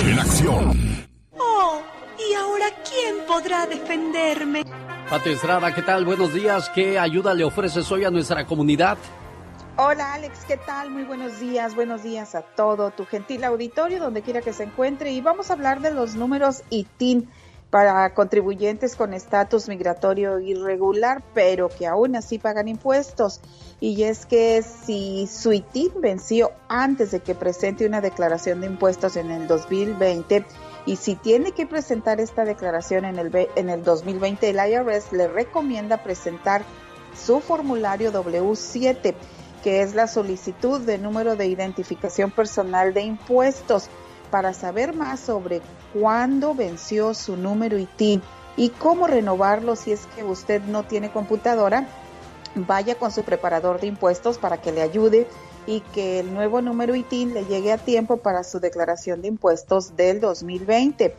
En 0.04 0.18
acción. 0.18 1.06
Oh, 1.38 1.80
¿y 2.18 2.34
ahora 2.34 2.66
quién 2.82 3.24
podrá 3.28 3.64
defenderme? 3.66 4.64
Pati 5.08 5.30
Estrada, 5.30 5.74
¿qué 5.74 5.80
tal? 5.80 6.04
Buenos 6.04 6.34
días. 6.34 6.68
¿Qué 6.68 6.98
ayuda 6.98 7.32
le 7.32 7.42
ofreces 7.42 7.90
hoy 7.90 8.04
a 8.04 8.10
nuestra 8.10 8.44
comunidad? 8.44 8.98
Hola 9.76 10.12
Alex, 10.12 10.40
¿qué 10.46 10.58
tal? 10.58 10.90
Muy 10.90 11.04
buenos 11.04 11.40
días, 11.40 11.74
buenos 11.74 12.02
días 12.02 12.34
a 12.34 12.42
todo 12.42 12.90
tu 12.90 13.06
gentil 13.06 13.42
auditorio, 13.44 14.00
donde 14.00 14.20
quiera 14.20 14.42
que 14.42 14.52
se 14.52 14.64
encuentre. 14.64 15.12
Y 15.12 15.22
vamos 15.22 15.48
a 15.48 15.54
hablar 15.54 15.80
de 15.80 15.94
los 15.94 16.14
números 16.14 16.62
ITIN 16.68 17.26
para 17.70 18.12
contribuyentes 18.12 18.96
con 18.96 19.14
estatus 19.14 19.68
migratorio 19.68 20.40
irregular, 20.40 21.22
pero 21.32 21.70
que 21.70 21.86
aún 21.86 22.14
así 22.14 22.38
pagan 22.38 22.68
impuestos. 22.68 23.40
Y 23.80 24.02
es 24.02 24.26
que 24.26 24.62
si 24.62 25.26
su 25.26 25.54
ITIN 25.54 26.02
venció 26.02 26.52
antes 26.68 27.12
de 27.12 27.20
que 27.20 27.34
presente 27.34 27.86
una 27.86 28.02
declaración 28.02 28.60
de 28.60 28.66
impuestos 28.66 29.16
en 29.16 29.30
el 29.30 29.46
2020, 29.46 30.44
y 30.88 30.96
si 30.96 31.16
tiene 31.16 31.52
que 31.52 31.66
presentar 31.66 32.18
esta 32.18 32.46
declaración 32.46 33.04
en 33.04 33.18
el, 33.18 33.50
en 33.56 33.68
el 33.68 33.84
2020, 33.84 34.48
el 34.48 34.56
IRS 34.56 35.12
le 35.12 35.28
recomienda 35.28 35.98
presentar 35.98 36.64
su 37.14 37.40
formulario 37.40 38.10
W7, 38.10 39.14
que 39.62 39.82
es 39.82 39.94
la 39.94 40.06
solicitud 40.06 40.80
de 40.80 40.96
número 40.96 41.36
de 41.36 41.46
identificación 41.46 42.30
personal 42.30 42.94
de 42.94 43.02
impuestos, 43.02 43.90
para 44.30 44.54
saber 44.54 44.94
más 44.94 45.20
sobre 45.20 45.60
cuándo 45.92 46.54
venció 46.54 47.12
su 47.12 47.36
número 47.36 47.76
ITIN 47.76 48.22
y 48.56 48.70
cómo 48.70 49.06
renovarlo 49.06 49.76
si 49.76 49.92
es 49.92 50.06
que 50.16 50.24
usted 50.24 50.62
no 50.62 50.84
tiene 50.84 51.12
computadora. 51.12 51.86
Vaya 52.54 52.94
con 52.94 53.12
su 53.12 53.24
preparador 53.24 53.78
de 53.78 53.88
impuestos 53.88 54.38
para 54.38 54.56
que 54.56 54.72
le 54.72 54.80
ayude 54.80 55.28
y 55.68 55.80
que 55.92 56.18
el 56.18 56.32
nuevo 56.32 56.62
número 56.62 56.96
ITIN 56.96 57.34
le 57.34 57.44
llegue 57.44 57.72
a 57.72 57.76
tiempo 57.76 58.16
para 58.16 58.42
su 58.42 58.58
declaración 58.58 59.20
de 59.20 59.28
impuestos 59.28 59.96
del 59.96 60.18
2020. 60.18 61.14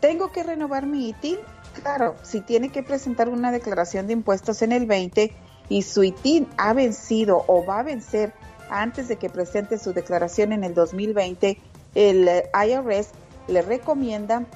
¿Tengo 0.00 0.32
que 0.32 0.42
renovar 0.42 0.86
mi 0.86 1.10
ITIN? 1.10 1.36
Claro, 1.82 2.16
si 2.22 2.40
tiene 2.40 2.70
que 2.70 2.82
presentar 2.82 3.28
una 3.28 3.52
declaración 3.52 4.06
de 4.06 4.14
impuestos 4.14 4.62
en 4.62 4.72
el 4.72 4.86
20 4.86 5.34
y 5.68 5.82
su 5.82 6.02
ITIN 6.02 6.48
ha 6.56 6.72
vencido 6.72 7.44
o 7.46 7.62
va 7.66 7.80
a 7.80 7.82
vencer 7.82 8.32
antes 8.70 9.06
de 9.06 9.16
que 9.16 9.28
presente 9.28 9.76
su 9.76 9.92
declaración 9.92 10.54
en 10.54 10.64
el 10.64 10.72
2020, 10.72 11.58
el 11.94 12.26
eh, 12.26 12.50
IRS 12.54 13.10
le 13.48 13.60
recomienda 13.60 14.46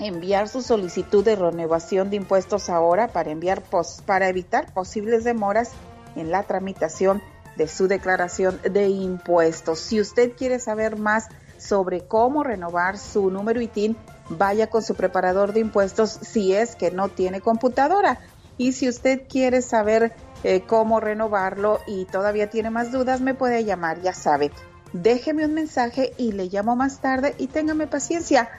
enviar 0.00 0.48
su 0.48 0.60
solicitud 0.60 1.24
de 1.24 1.36
renovación 1.36 2.10
de 2.10 2.16
impuestos 2.16 2.68
ahora 2.68 3.08
para 3.08 3.30
enviar 3.30 3.62
para 4.04 4.28
evitar 4.28 4.70
posibles 4.74 5.24
demoras 5.24 5.70
en 6.14 6.30
la 6.30 6.42
tramitación 6.42 7.22
de 7.56 7.68
su 7.68 7.88
declaración 7.88 8.60
de 8.62 8.88
impuestos. 8.88 9.78
Si 9.78 10.00
usted 10.00 10.32
quiere 10.32 10.58
saber 10.58 10.96
más 10.96 11.28
sobre 11.58 12.06
cómo 12.06 12.42
renovar 12.42 12.98
su 12.98 13.30
número 13.30 13.60
ITIN, 13.60 13.96
vaya 14.28 14.68
con 14.68 14.82
su 14.82 14.94
preparador 14.94 15.52
de 15.52 15.60
impuestos 15.60 16.18
si 16.22 16.54
es 16.54 16.76
que 16.76 16.90
no 16.90 17.08
tiene 17.08 17.40
computadora. 17.40 18.18
Y 18.58 18.72
si 18.72 18.88
usted 18.88 19.22
quiere 19.28 19.62
saber 19.62 20.12
eh, 20.44 20.62
cómo 20.66 21.00
renovarlo 21.00 21.80
y 21.86 22.04
todavía 22.06 22.50
tiene 22.50 22.70
más 22.70 22.90
dudas, 22.92 23.20
me 23.20 23.34
puede 23.34 23.64
llamar, 23.64 24.00
ya 24.02 24.12
sabe. 24.12 24.50
Déjeme 24.92 25.46
un 25.46 25.54
mensaje 25.54 26.12
y 26.18 26.32
le 26.32 26.46
llamo 26.46 26.74
más 26.76 27.00
tarde 27.00 27.34
y 27.38 27.46
téngame 27.46 27.86
paciencia. 27.86 28.50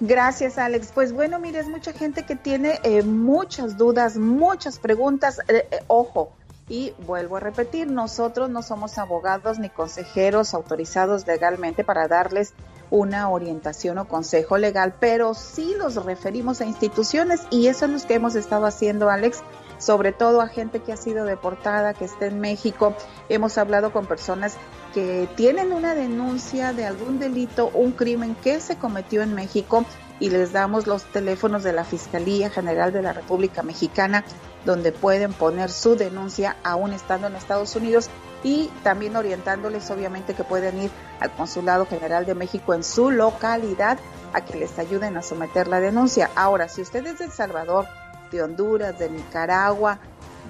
Gracias, 0.00 0.58
Alex. 0.58 0.90
Pues 0.92 1.12
bueno, 1.12 1.38
mire, 1.38 1.60
es 1.60 1.68
mucha 1.68 1.92
gente 1.92 2.24
que 2.24 2.34
tiene 2.34 2.80
eh, 2.82 3.02
muchas 3.02 3.76
dudas, 3.76 4.16
muchas 4.16 4.78
preguntas. 4.78 5.38
Eh, 5.46 5.68
eh, 5.70 5.78
ojo, 5.86 6.32
y 6.68 6.92
vuelvo 7.06 7.36
a 7.36 7.40
repetir, 7.40 7.88
nosotros 7.88 8.50
no 8.50 8.62
somos 8.62 8.98
abogados 8.98 9.58
ni 9.58 9.68
consejeros 9.68 10.54
autorizados 10.54 11.26
legalmente 11.26 11.84
para 11.84 12.08
darles 12.08 12.54
una 12.92 13.30
orientación 13.30 13.96
o 13.96 14.06
consejo 14.06 14.58
legal, 14.58 14.94
pero 15.00 15.32
sí 15.32 15.74
los 15.78 15.94
referimos 16.04 16.60
a 16.60 16.66
instituciones 16.66 17.40
y 17.50 17.68
eso 17.68 17.86
es 17.86 17.90
lo 17.90 18.06
que 18.06 18.14
hemos 18.14 18.34
estado 18.34 18.66
haciendo, 18.66 19.08
Alex, 19.08 19.42
sobre 19.78 20.12
todo 20.12 20.42
a 20.42 20.48
gente 20.48 20.80
que 20.80 20.92
ha 20.92 20.98
sido 20.98 21.24
deportada, 21.24 21.94
que 21.94 22.04
está 22.04 22.26
en 22.26 22.38
México. 22.38 22.94
Hemos 23.30 23.56
hablado 23.56 23.94
con 23.94 24.04
personas 24.04 24.58
que 24.92 25.26
tienen 25.36 25.72
una 25.72 25.94
denuncia 25.94 26.74
de 26.74 26.84
algún 26.84 27.18
delito, 27.18 27.70
un 27.72 27.92
crimen 27.92 28.34
que 28.34 28.60
se 28.60 28.76
cometió 28.76 29.22
en 29.22 29.34
México 29.34 29.86
y 30.22 30.30
les 30.30 30.52
damos 30.52 30.86
los 30.86 31.02
teléfonos 31.02 31.64
de 31.64 31.72
la 31.72 31.82
Fiscalía 31.82 32.48
General 32.48 32.92
de 32.92 33.02
la 33.02 33.12
República 33.12 33.64
Mexicana 33.64 34.24
donde 34.64 34.92
pueden 34.92 35.32
poner 35.32 35.68
su 35.68 35.96
denuncia 35.96 36.56
aún 36.62 36.92
estando 36.92 37.26
en 37.26 37.34
Estados 37.34 37.74
Unidos 37.74 38.08
y 38.44 38.70
también 38.84 39.16
orientándoles 39.16 39.90
obviamente 39.90 40.34
que 40.34 40.44
pueden 40.44 40.80
ir 40.80 40.90
al 41.18 41.32
Consulado 41.32 41.86
General 41.86 42.24
de 42.24 42.36
México 42.36 42.72
en 42.72 42.84
su 42.84 43.10
localidad 43.10 43.98
a 44.32 44.44
que 44.44 44.58
les 44.58 44.78
ayuden 44.78 45.16
a 45.16 45.22
someter 45.22 45.66
la 45.66 45.80
denuncia. 45.80 46.30
Ahora, 46.36 46.68
si 46.68 46.82
usted 46.82 47.04
es 47.04 47.18
de 47.18 47.24
El 47.24 47.32
Salvador 47.32 47.86
de 48.30 48.42
Honduras, 48.42 48.96
de 48.98 49.10
Nicaragua, 49.10 49.98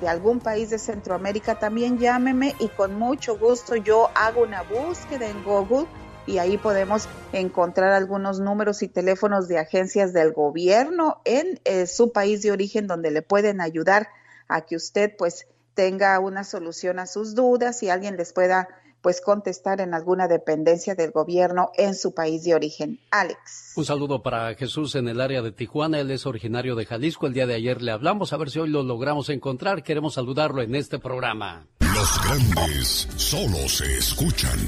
de 0.03 0.09
algún 0.09 0.39
país 0.41 0.69
de 0.69 0.79
Centroamérica, 0.79 1.59
también 1.59 1.99
llámeme 1.99 2.55
y 2.59 2.69
con 2.69 2.99
mucho 2.99 3.39
gusto 3.39 3.77
yo 3.77 4.11
hago 4.15 4.43
una 4.43 4.63
búsqueda 4.63 5.27
en 5.27 5.43
Google 5.43 5.87
y 6.27 6.39
ahí 6.39 6.57
podemos 6.57 7.09
encontrar 7.33 7.93
algunos 7.93 8.41
números 8.41 8.83
y 8.83 8.89
teléfonos 8.89 9.49
de 9.49 9.59
agencias 9.59 10.13
del 10.13 10.33
gobierno 10.33 11.21
en 11.25 11.61
eh, 11.65 11.87
su 11.87 12.13
país 12.13 12.43
de 12.43 12.53
origen 12.53 12.87
donde 12.87 13.11
le 13.11 13.23
pueden 13.23 13.61
ayudar 13.61 14.09
a 14.49 14.63
que 14.63 14.77
usted 14.77 15.15
pues 15.17 15.47
tenga 15.75 16.19
una 16.21 16.45
solución 16.45 16.99
a 16.99 17.07
sus 17.07 17.35
dudas 17.35 17.83
y 17.83 17.89
alguien 17.89 18.17
les 18.17 18.33
pueda 18.33 18.69
pues 19.01 19.21
contestar 19.21 19.81
en 19.81 19.95
alguna 19.95 20.29
dependencia 20.29 20.95
del 20.95 21.11
gobierno 21.11 21.73
en 21.77 21.95
su 21.95 22.15
país 22.15 22.45
de 22.45 22.55
origen. 22.55 23.01
Alex. 23.11 23.73
Un 23.75 23.85
saludo 23.85 24.23
para 24.23 24.55
Jesús 24.55 24.95
en 24.95 25.09
el 25.09 25.21
área 25.21 25.43
de 25.43 25.51
Tijuana. 25.51 25.99
Él 25.99 26.11
es 26.13 26.25
originario 26.25 26.77
de 26.77 26.87
Jalisco. 26.87 27.27
El 27.27 27.35
día 27.35 27.47
de 27.47 27.55
ayer 27.55 27.83
le 27.83 27.91
hablamos 27.91 28.33
a 28.33 28.37
ver 28.37 28.51
si 28.51 28.61
hoy 28.61 28.71
lo 28.71 28.85
logramos 28.85 29.29
encontrar. 29.29 29.83
Queremos 29.83 30.15
saludarlo 30.15 30.63
en 30.63 30.77
este 30.77 31.01
programa. 31.01 31.67
Los 31.95 32.25
grandes 32.25 33.09
solo 33.17 33.69
se 33.69 33.99
escuchan. 33.99 34.59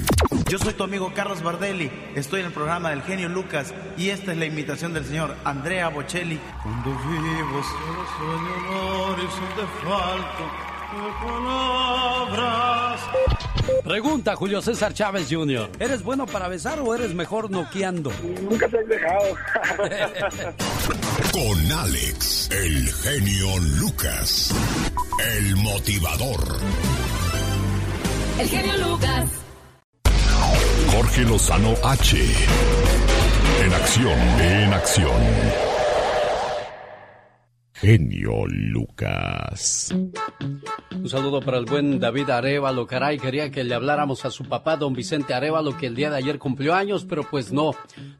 Yo 0.47 0.59
soy 0.59 0.73
tu 0.73 0.83
amigo 0.83 1.11
Carlos 1.13 1.41
Bardelli. 1.41 1.91
Estoy 2.15 2.41
en 2.41 2.47
el 2.47 2.53
programa 2.53 2.91
del 2.91 3.01
genio 3.01 3.29
Lucas 3.29 3.73
y 3.97 4.09
esta 4.09 4.31
es 4.31 4.37
la 4.37 4.45
invitación 4.45 4.93
del 4.93 5.05
señor 5.05 5.35
Andrea 5.43 5.89
Bocelli. 5.89 6.39
Cuando 6.61 6.91
vivo 6.91 7.63
solo 7.63 8.05
sueño 8.17 9.15
de 9.17 9.67
falto 9.83 10.75
palabras. 11.23 13.01
Pregunta 13.83 14.35
Julio 14.35 14.61
César 14.61 14.93
Chávez 14.93 15.27
Jr. 15.29 15.69
¿Eres 15.79 16.03
bueno 16.03 16.25
para 16.25 16.47
besar 16.47 16.79
o 16.79 16.93
eres 16.93 17.13
mejor 17.13 17.49
noqueando? 17.49 18.11
Nunca 18.41 18.67
te 18.67 18.79
has 18.79 18.87
dejado. 18.87 19.35
Con 21.31 21.71
Alex, 21.71 22.49
el 22.51 22.93
genio 22.93 23.57
Lucas, 23.79 24.53
el 25.37 25.55
motivador. 25.57 26.57
El 28.37 28.49
genio 28.49 28.77
Lucas. 28.77 29.25
Jorge 30.91 31.21
Lozano 31.21 31.73
H. 31.83 32.17
En 33.63 33.73
acción, 33.73 34.19
en 34.41 34.73
acción. 34.73 35.74
Genio 37.77 38.45
Lucas. 38.47 39.93
Un 40.95 41.09
saludo 41.09 41.41
para 41.41 41.57
el 41.57 41.65
buen 41.65 41.99
David 41.99 42.29
Arevalo. 42.29 42.87
Caray, 42.87 43.19
quería 43.19 43.51
que 43.51 43.65
le 43.65 43.75
habláramos 43.75 44.23
a 44.23 44.31
su 44.31 44.45
papá, 44.45 44.77
don 44.77 44.93
Vicente 44.93 45.33
Arevalo, 45.33 45.75
que 45.75 45.87
el 45.87 45.93
día 45.93 46.09
de 46.09 46.15
ayer 46.15 46.39
cumplió 46.39 46.73
años, 46.73 47.05
pero 47.07 47.23
pues 47.29 47.51
no, 47.51 47.71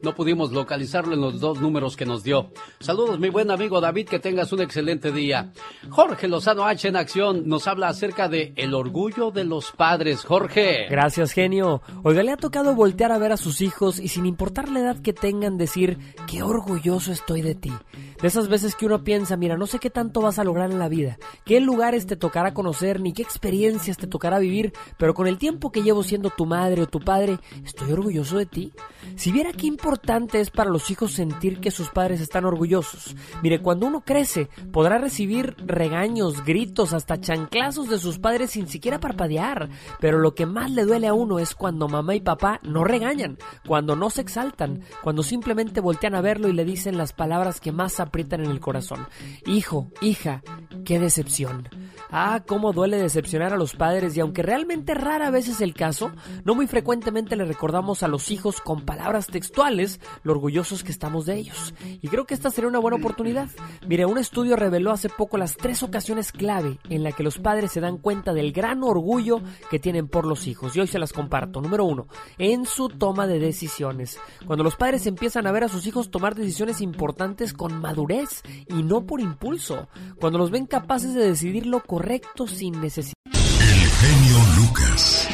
no 0.02 0.14
pudimos 0.14 0.52
localizarlo 0.52 1.14
en 1.14 1.22
los 1.22 1.40
dos 1.40 1.58
números 1.58 1.96
que 1.96 2.04
nos 2.04 2.22
dio. 2.22 2.52
Saludos, 2.80 3.18
mi 3.18 3.30
buen 3.30 3.50
amigo 3.50 3.80
David, 3.80 4.08
que 4.08 4.18
tengas 4.18 4.52
un 4.52 4.60
excelente 4.60 5.10
día. 5.10 5.52
Jorge 5.88 6.28
Lozano 6.28 6.66
H 6.66 6.88
en 6.88 6.96
acción 6.96 7.48
nos 7.48 7.66
habla 7.66 7.88
acerca 7.88 8.28
de 8.28 8.52
el 8.56 8.74
orgullo 8.74 9.30
de 9.30 9.44
los 9.44 9.72
padres. 9.72 10.22
Jorge. 10.22 10.86
Gracias, 10.90 11.32
genio. 11.32 11.80
Oiga, 12.02 12.22
le 12.22 12.32
ha 12.32 12.36
tocado 12.36 12.74
voltear 12.74 13.10
a 13.10 13.18
ver 13.18 13.32
a 13.32 13.38
sus 13.38 13.62
hijos 13.62 14.00
y 14.00 14.08
sin 14.08 14.26
importar 14.26 14.68
la 14.68 14.80
edad 14.80 15.00
que 15.00 15.14
tengan, 15.14 15.56
decir, 15.56 15.96
qué 16.30 16.42
orgulloso 16.42 17.10
estoy 17.10 17.40
de 17.40 17.54
ti. 17.54 17.72
De 18.20 18.28
esas 18.28 18.48
veces 18.48 18.76
que 18.76 18.86
uno 18.86 19.02
piensa, 19.02 19.36
mira, 19.46 19.56
no 19.56 19.68
sé 19.68 19.78
qué 19.78 19.90
tanto 19.90 20.20
vas 20.20 20.40
a 20.40 20.44
lograr 20.44 20.72
en 20.72 20.80
la 20.80 20.88
vida, 20.88 21.18
qué 21.44 21.60
lugares 21.60 22.04
te 22.04 22.16
tocará 22.16 22.52
conocer, 22.52 23.00
ni 23.00 23.12
qué 23.12 23.22
experiencias 23.22 23.96
te 23.96 24.08
tocará 24.08 24.40
vivir, 24.40 24.72
pero 24.98 25.14
con 25.14 25.28
el 25.28 25.38
tiempo 25.38 25.70
que 25.70 25.84
llevo 25.84 26.02
siendo 26.02 26.30
tu 26.30 26.46
madre 26.46 26.82
o 26.82 26.88
tu 26.88 26.98
padre, 26.98 27.38
estoy 27.64 27.92
orgulloso 27.92 28.38
de 28.38 28.46
ti. 28.46 28.72
Si 29.14 29.30
viera 29.30 29.52
qué 29.52 29.68
importante 29.68 30.40
es 30.40 30.50
para 30.50 30.68
los 30.68 30.90
hijos 30.90 31.12
sentir 31.12 31.60
que 31.60 31.70
sus 31.70 31.90
padres 31.90 32.20
están 32.20 32.44
orgullosos. 32.44 33.14
Mire, 33.40 33.62
cuando 33.62 33.86
uno 33.86 34.00
crece, 34.00 34.48
podrá 34.72 34.98
recibir 34.98 35.54
regaños, 35.64 36.44
gritos, 36.44 36.92
hasta 36.92 37.20
chanclazos 37.20 37.88
de 37.88 38.00
sus 38.00 38.18
padres 38.18 38.50
sin 38.50 38.66
siquiera 38.66 38.98
parpadear, 38.98 39.68
pero 40.00 40.18
lo 40.18 40.34
que 40.34 40.44
más 40.44 40.72
le 40.72 40.84
duele 40.84 41.06
a 41.06 41.14
uno 41.14 41.38
es 41.38 41.54
cuando 41.54 41.86
mamá 41.86 42.16
y 42.16 42.20
papá 42.20 42.58
no 42.64 42.82
regañan, 42.82 43.38
cuando 43.64 43.94
no 43.94 44.10
se 44.10 44.22
exaltan, 44.22 44.82
cuando 45.04 45.22
simplemente 45.22 45.80
voltean 45.80 46.16
a 46.16 46.20
verlo 46.20 46.48
y 46.48 46.52
le 46.52 46.64
dicen 46.64 46.98
las 46.98 47.12
palabras 47.12 47.60
que 47.60 47.70
más 47.70 48.00
aprietan 48.00 48.44
en 48.44 48.50
el 48.50 48.58
corazón. 48.58 49.06
Hijo, 49.44 49.90
hija, 50.00 50.42
qué 50.84 50.98
decepción. 50.98 51.68
Ah, 52.10 52.44
cómo 52.46 52.72
duele 52.72 52.98
decepcionar 52.98 53.52
a 53.52 53.56
los 53.56 53.74
padres 53.74 54.16
y 54.16 54.20
aunque 54.20 54.42
realmente 54.42 54.94
rara 54.94 55.30
vez 55.30 55.48
es 55.48 55.60
el 55.60 55.74
caso, 55.74 56.12
no 56.44 56.54
muy 56.54 56.66
frecuentemente 56.66 57.36
le 57.36 57.44
recordamos 57.44 58.02
a 58.02 58.08
los 58.08 58.30
hijos 58.30 58.60
con 58.60 58.82
palabras 58.82 59.26
textuales 59.26 60.00
lo 60.22 60.32
orgullosos 60.32 60.84
que 60.84 60.92
estamos 60.92 61.26
de 61.26 61.36
ellos. 61.36 61.74
Y 62.00 62.08
creo 62.08 62.24
que 62.24 62.34
esta 62.34 62.50
sería 62.50 62.68
una 62.68 62.78
buena 62.78 62.98
oportunidad. 62.98 63.48
Mire, 63.88 64.06
un 64.06 64.18
estudio 64.18 64.56
reveló 64.56 64.92
hace 64.92 65.08
poco 65.08 65.36
las 65.36 65.56
tres 65.56 65.82
ocasiones 65.82 66.32
clave 66.32 66.78
en 66.88 67.02
la 67.02 67.12
que 67.12 67.22
los 67.22 67.38
padres 67.38 67.72
se 67.72 67.80
dan 67.80 67.98
cuenta 67.98 68.32
del 68.32 68.52
gran 68.52 68.82
orgullo 68.84 69.40
que 69.70 69.78
tienen 69.78 70.08
por 70.08 70.26
los 70.26 70.46
hijos. 70.46 70.76
Y 70.76 70.80
hoy 70.80 70.86
se 70.86 70.98
las 70.98 71.12
comparto. 71.12 71.60
Número 71.60 71.84
uno, 71.84 72.06
en 72.38 72.66
su 72.66 72.88
toma 72.88 73.26
de 73.26 73.38
decisiones. 73.38 74.18
Cuando 74.46 74.62
los 74.62 74.76
padres 74.76 75.06
empiezan 75.06 75.46
a 75.46 75.52
ver 75.52 75.64
a 75.64 75.68
sus 75.68 75.86
hijos 75.86 76.10
tomar 76.10 76.34
decisiones 76.34 76.80
importantes 76.80 77.52
con 77.52 77.80
madurez 77.80 78.42
y 78.68 78.82
no 78.82 79.06
por 79.06 79.20
impulso. 79.26 79.88
Cuando 80.20 80.38
los 80.38 80.50
ven 80.50 80.66
capaces 80.66 81.14
de 81.14 81.26
decidir 81.28 81.66
lo 81.66 81.80
correcto 81.80 82.46
sin 82.46 82.80
necesidad. 82.80 83.14
El 83.26 83.90
genio 83.90 84.38
Lucas. 84.56 85.28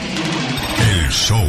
El 0.78 1.10
show. 1.10 1.46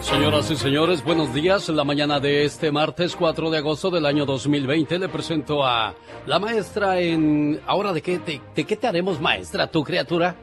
Señoras 0.00 0.48
y 0.52 0.56
señores, 0.56 1.02
buenos 1.02 1.34
días. 1.34 1.68
En 1.68 1.76
la 1.76 1.82
mañana 1.82 2.20
de 2.20 2.44
este 2.44 2.70
martes 2.70 3.16
4 3.16 3.50
de 3.50 3.58
agosto 3.58 3.90
del 3.90 4.06
año 4.06 4.24
2020 4.24 5.00
le 5.00 5.08
presento 5.08 5.64
a 5.64 5.94
la 6.26 6.38
maestra 6.38 7.00
en... 7.00 7.60
Ahora, 7.66 7.92
¿de 7.92 8.02
qué 8.02 8.20
te, 8.20 8.40
de 8.54 8.64
qué 8.64 8.76
te 8.76 8.86
haremos 8.86 9.20
maestra, 9.20 9.66
tu 9.66 9.82
criatura? 9.82 10.36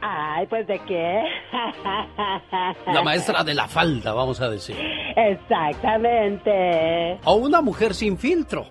Ay, 0.00 0.46
pues 0.46 0.66
de 0.66 0.78
qué. 0.80 1.22
La 2.92 3.02
maestra 3.02 3.44
de 3.44 3.54
la 3.54 3.68
falda, 3.68 4.12
vamos 4.14 4.40
a 4.40 4.48
decir. 4.48 4.74
Exactamente. 5.16 7.18
O 7.24 7.34
una 7.34 7.60
mujer 7.60 7.94
sin 7.94 8.18
filtro. 8.18 8.66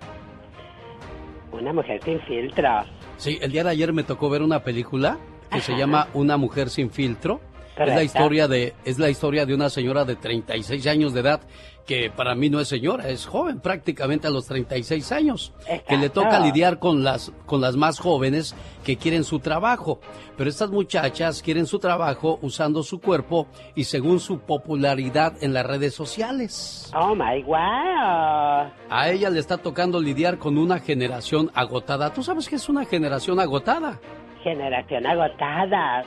Una 1.51 1.73
mujer 1.73 2.01
sin 2.03 2.19
filtro. 2.21 2.69
Sí, 3.17 3.37
el 3.41 3.51
día 3.51 3.63
de 3.63 3.71
ayer 3.71 3.93
me 3.93 4.03
tocó 4.03 4.29
ver 4.29 4.41
una 4.41 4.63
película 4.63 5.17
que 5.51 5.59
se 5.61 5.75
llama 5.75 6.07
Una 6.13 6.37
mujer 6.37 6.69
sin 6.69 6.89
filtro. 6.89 7.41
Es 7.77 7.87
la 7.87 8.03
historia 8.03 8.47
de 8.47 8.73
es 8.85 8.99
la 8.99 9.09
historia 9.09 9.45
de 9.45 9.53
una 9.53 9.69
señora 9.69 10.05
de 10.05 10.15
36 10.15 10.85
años 10.87 11.13
de 11.13 11.21
edad 11.21 11.41
que 11.85 12.09
para 12.09 12.35
mí 12.35 12.49
no 12.49 12.59
es 12.59 12.67
señora, 12.67 13.09
es 13.09 13.25
joven 13.25 13.59
prácticamente 13.59 14.27
a 14.27 14.29
los 14.29 14.47
36 14.47 15.11
años, 15.11 15.53
que 15.87 15.97
le 15.97 16.09
toca 16.09 16.39
lidiar 16.39 16.79
con 16.79 17.03
las 17.03 17.31
con 17.45 17.61
las 17.61 17.75
más 17.75 17.99
jóvenes 17.99 18.55
que 18.83 18.97
quieren 18.97 19.23
su 19.23 19.39
trabajo, 19.39 19.99
pero 20.37 20.49
estas 20.49 20.71
muchachas 20.71 21.41
quieren 21.41 21.65
su 21.65 21.79
trabajo 21.79 22.39
usando 22.41 22.83
su 22.83 22.99
cuerpo 22.99 23.47
y 23.75 23.85
según 23.85 24.19
su 24.19 24.39
popularidad 24.39 25.33
en 25.41 25.53
las 25.53 25.65
redes 25.65 25.93
sociales. 25.93 26.91
Oh 26.95 27.15
my 27.15 27.43
wow. 27.43 28.71
A 28.89 29.09
ella 29.09 29.29
le 29.29 29.39
está 29.39 29.57
tocando 29.57 29.99
lidiar 29.99 30.37
con 30.37 30.57
una 30.57 30.79
generación 30.79 31.51
agotada. 31.53 32.13
¿Tú 32.13 32.23
sabes 32.23 32.47
qué 32.49 32.55
es 32.55 32.69
una 32.69 32.85
generación 32.85 33.39
agotada? 33.39 33.99
Generación 34.43 35.05
agotada. 35.05 36.03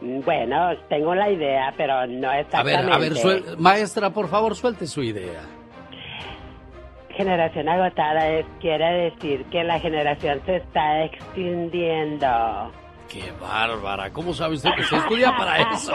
Bueno, 0.00 0.70
tengo 0.88 1.14
la 1.14 1.30
idea, 1.30 1.74
pero 1.76 2.06
no 2.06 2.28
A 2.28 2.32
ver, 2.32 2.40
exactamente. 2.46 2.92
a 2.92 2.98
ver, 2.98 3.14
suel- 3.16 3.56
maestra, 3.58 4.10
por 4.10 4.28
favor, 4.28 4.54
suelte 4.56 4.86
su 4.86 5.02
idea. 5.02 5.42
Generación 7.10 7.68
agotada 7.68 8.28
es 8.28 8.46
quiere 8.60 9.10
decir 9.10 9.44
que 9.50 9.62
la 9.64 9.78
generación 9.78 10.40
se 10.46 10.56
está 10.56 11.04
extinguiendo. 11.04 12.26
Qué 13.08 13.32
bárbara, 13.40 14.10
¿cómo 14.12 14.32
sabe 14.32 14.54
usted 14.54 14.70
que 14.76 14.84
se 14.84 14.96
estudia 14.96 15.36
para 15.36 15.72
eso? 15.72 15.92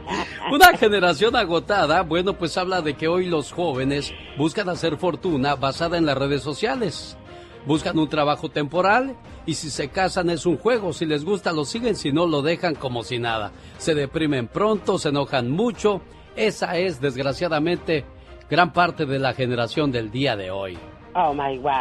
Una 0.50 0.68
generación 0.78 1.36
agotada, 1.36 2.00
bueno, 2.02 2.32
pues 2.32 2.56
habla 2.56 2.80
de 2.80 2.94
que 2.94 3.06
hoy 3.06 3.26
los 3.26 3.52
jóvenes 3.52 4.14
buscan 4.38 4.70
hacer 4.70 4.96
fortuna 4.96 5.56
basada 5.56 5.98
en 5.98 6.06
las 6.06 6.16
redes 6.16 6.42
sociales. 6.42 7.18
Buscan 7.66 7.98
un 7.98 8.08
trabajo 8.08 8.50
temporal 8.50 9.16
y 9.46 9.54
si 9.54 9.70
se 9.70 9.88
casan 9.88 10.30
es 10.30 10.44
un 10.44 10.58
juego, 10.58 10.92
si 10.92 11.06
les 11.06 11.24
gusta 11.24 11.52
lo 11.52 11.64
siguen, 11.64 11.96
si 11.96 12.12
no 12.12 12.26
lo 12.26 12.42
dejan 12.42 12.74
como 12.74 13.02
si 13.02 13.18
nada. 13.18 13.52
Se 13.78 13.94
deprimen 13.94 14.48
pronto, 14.48 14.98
se 14.98 15.08
enojan 15.08 15.50
mucho. 15.50 16.02
Esa 16.36 16.76
es, 16.76 17.00
desgraciadamente, 17.00 18.04
gran 18.50 18.72
parte 18.72 19.06
de 19.06 19.18
la 19.18 19.32
generación 19.32 19.90
del 19.92 20.10
día 20.10 20.36
de 20.36 20.50
hoy. 20.50 20.78
Oh 21.14 21.32
my 21.32 21.58
wow. 21.58 21.72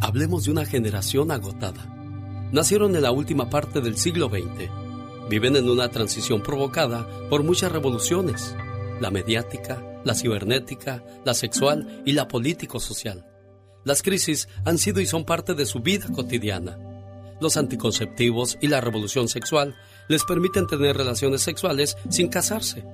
Hablemos 0.00 0.44
de 0.44 0.50
una 0.50 0.64
generación 0.64 1.30
agotada. 1.30 1.86
Nacieron 2.50 2.94
en 2.96 3.02
la 3.02 3.12
última 3.12 3.48
parte 3.48 3.80
del 3.80 3.96
siglo 3.96 4.28
XX. 4.28 4.68
Viven 5.30 5.56
en 5.56 5.70
una 5.70 5.88
transición 5.88 6.42
provocada 6.42 7.06
por 7.30 7.44
muchas 7.44 7.72
revoluciones. 7.72 8.54
La 9.00 9.10
mediática, 9.10 9.80
la 10.04 10.14
cibernética, 10.14 11.04
la 11.24 11.34
sexual 11.34 12.02
y 12.04 12.12
la 12.12 12.28
político-social. 12.28 13.26
Las 13.84 14.02
crisis 14.02 14.48
han 14.64 14.78
sido 14.78 15.00
y 15.00 15.06
son 15.06 15.24
parte 15.24 15.54
de 15.54 15.66
su 15.66 15.80
vida 15.80 16.06
cotidiana. 16.14 16.78
Los 17.40 17.56
anticonceptivos 17.56 18.56
y 18.60 18.68
la 18.68 18.80
revolución 18.80 19.28
sexual 19.28 19.74
les 20.08 20.24
permiten 20.24 20.66
tener 20.66 20.96
relaciones 20.96 21.42
sexuales 21.42 21.96
sin 22.08 22.28
casarse. 22.28 22.84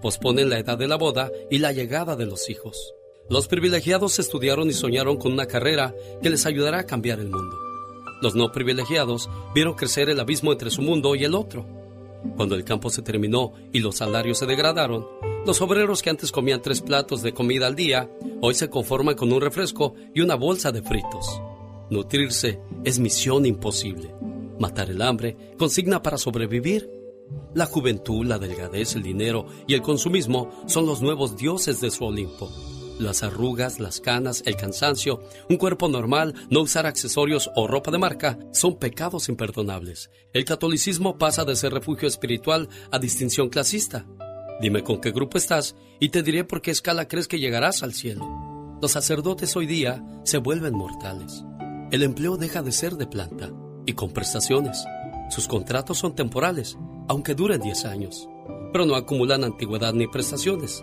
Posponen 0.00 0.48
la 0.48 0.58
edad 0.58 0.78
de 0.78 0.88
la 0.88 0.96
boda 0.96 1.30
y 1.50 1.58
la 1.58 1.72
llegada 1.72 2.16
de 2.16 2.24
los 2.24 2.48
hijos. 2.48 2.94
Los 3.28 3.46
privilegiados 3.46 4.18
estudiaron 4.18 4.68
y 4.68 4.72
soñaron 4.72 5.18
con 5.18 5.32
una 5.32 5.46
carrera 5.46 5.94
que 6.22 6.30
les 6.30 6.46
ayudará 6.46 6.78
a 6.78 6.86
cambiar 6.86 7.20
el 7.20 7.28
mundo. 7.28 7.58
Los 8.22 8.34
no 8.34 8.50
privilegiados 8.50 9.28
vieron 9.54 9.74
crecer 9.74 10.08
el 10.08 10.18
abismo 10.18 10.52
entre 10.52 10.70
su 10.70 10.80
mundo 10.80 11.14
y 11.14 11.24
el 11.24 11.34
otro. 11.34 11.66
Cuando 12.36 12.54
el 12.54 12.64
campo 12.64 12.88
se 12.88 13.02
terminó 13.02 13.52
y 13.72 13.80
los 13.80 13.96
salarios 13.96 14.38
se 14.38 14.46
degradaron, 14.46 15.06
los 15.48 15.62
obreros 15.62 16.02
que 16.02 16.10
antes 16.10 16.30
comían 16.30 16.60
tres 16.60 16.82
platos 16.82 17.22
de 17.22 17.32
comida 17.32 17.68
al 17.68 17.74
día, 17.74 18.10
hoy 18.42 18.52
se 18.52 18.68
conforman 18.68 19.14
con 19.14 19.32
un 19.32 19.40
refresco 19.40 19.94
y 20.14 20.20
una 20.20 20.34
bolsa 20.34 20.72
de 20.72 20.82
fritos. 20.82 21.40
Nutrirse 21.88 22.60
es 22.84 22.98
misión 22.98 23.46
imposible. 23.46 24.14
Matar 24.60 24.90
el 24.90 25.00
hambre, 25.00 25.54
consigna 25.56 26.02
para 26.02 26.18
sobrevivir. 26.18 26.90
La 27.54 27.64
juventud, 27.64 28.26
la 28.26 28.38
delgadez, 28.38 28.94
el 28.94 29.02
dinero 29.02 29.46
y 29.66 29.72
el 29.72 29.80
consumismo 29.80 30.50
son 30.66 30.84
los 30.84 31.00
nuevos 31.00 31.38
dioses 31.38 31.80
de 31.80 31.90
su 31.90 32.04
Olimpo. 32.04 32.52
Las 32.98 33.22
arrugas, 33.22 33.80
las 33.80 34.00
canas, 34.00 34.42
el 34.44 34.54
cansancio, 34.54 35.22
un 35.48 35.56
cuerpo 35.56 35.88
normal, 35.88 36.34
no 36.50 36.60
usar 36.60 36.84
accesorios 36.84 37.50
o 37.56 37.66
ropa 37.66 37.90
de 37.90 37.96
marca 37.96 38.38
son 38.52 38.76
pecados 38.78 39.30
imperdonables. 39.30 40.10
El 40.34 40.44
catolicismo 40.44 41.16
pasa 41.16 41.46
de 41.46 41.56
ser 41.56 41.72
refugio 41.72 42.06
espiritual 42.06 42.68
a 42.90 42.98
distinción 42.98 43.48
clasista. 43.48 44.04
Dime 44.60 44.82
con 44.82 45.00
qué 45.00 45.12
grupo 45.12 45.38
estás 45.38 45.76
y 46.00 46.08
te 46.08 46.22
diré 46.22 46.42
por 46.42 46.60
qué 46.60 46.72
escala 46.72 47.06
crees 47.06 47.28
que 47.28 47.38
llegarás 47.38 47.82
al 47.84 47.94
cielo. 47.94 48.78
Los 48.82 48.92
sacerdotes 48.92 49.54
hoy 49.54 49.66
día 49.66 50.04
se 50.24 50.38
vuelven 50.38 50.74
mortales. 50.74 51.44
El 51.92 52.02
empleo 52.02 52.36
deja 52.36 52.62
de 52.62 52.72
ser 52.72 52.96
de 52.96 53.06
planta 53.06 53.50
y 53.86 53.92
con 53.92 54.10
prestaciones. 54.10 54.84
Sus 55.30 55.46
contratos 55.46 55.98
son 55.98 56.14
temporales, 56.14 56.76
aunque 57.08 57.34
duren 57.34 57.60
10 57.60 57.84
años, 57.84 58.28
pero 58.72 58.84
no 58.84 58.96
acumulan 58.96 59.44
antigüedad 59.44 59.92
ni 59.92 60.08
prestaciones. 60.08 60.82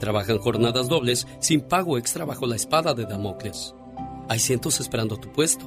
Trabajan 0.00 0.38
jornadas 0.38 0.88
dobles 0.88 1.26
sin 1.40 1.62
pago 1.62 1.96
extra 1.96 2.26
bajo 2.26 2.46
la 2.46 2.56
espada 2.56 2.92
de 2.92 3.06
Damocles. 3.06 3.74
Hay 4.28 4.38
cientos 4.38 4.80
esperando 4.80 5.16
tu 5.16 5.32
puesto. 5.32 5.66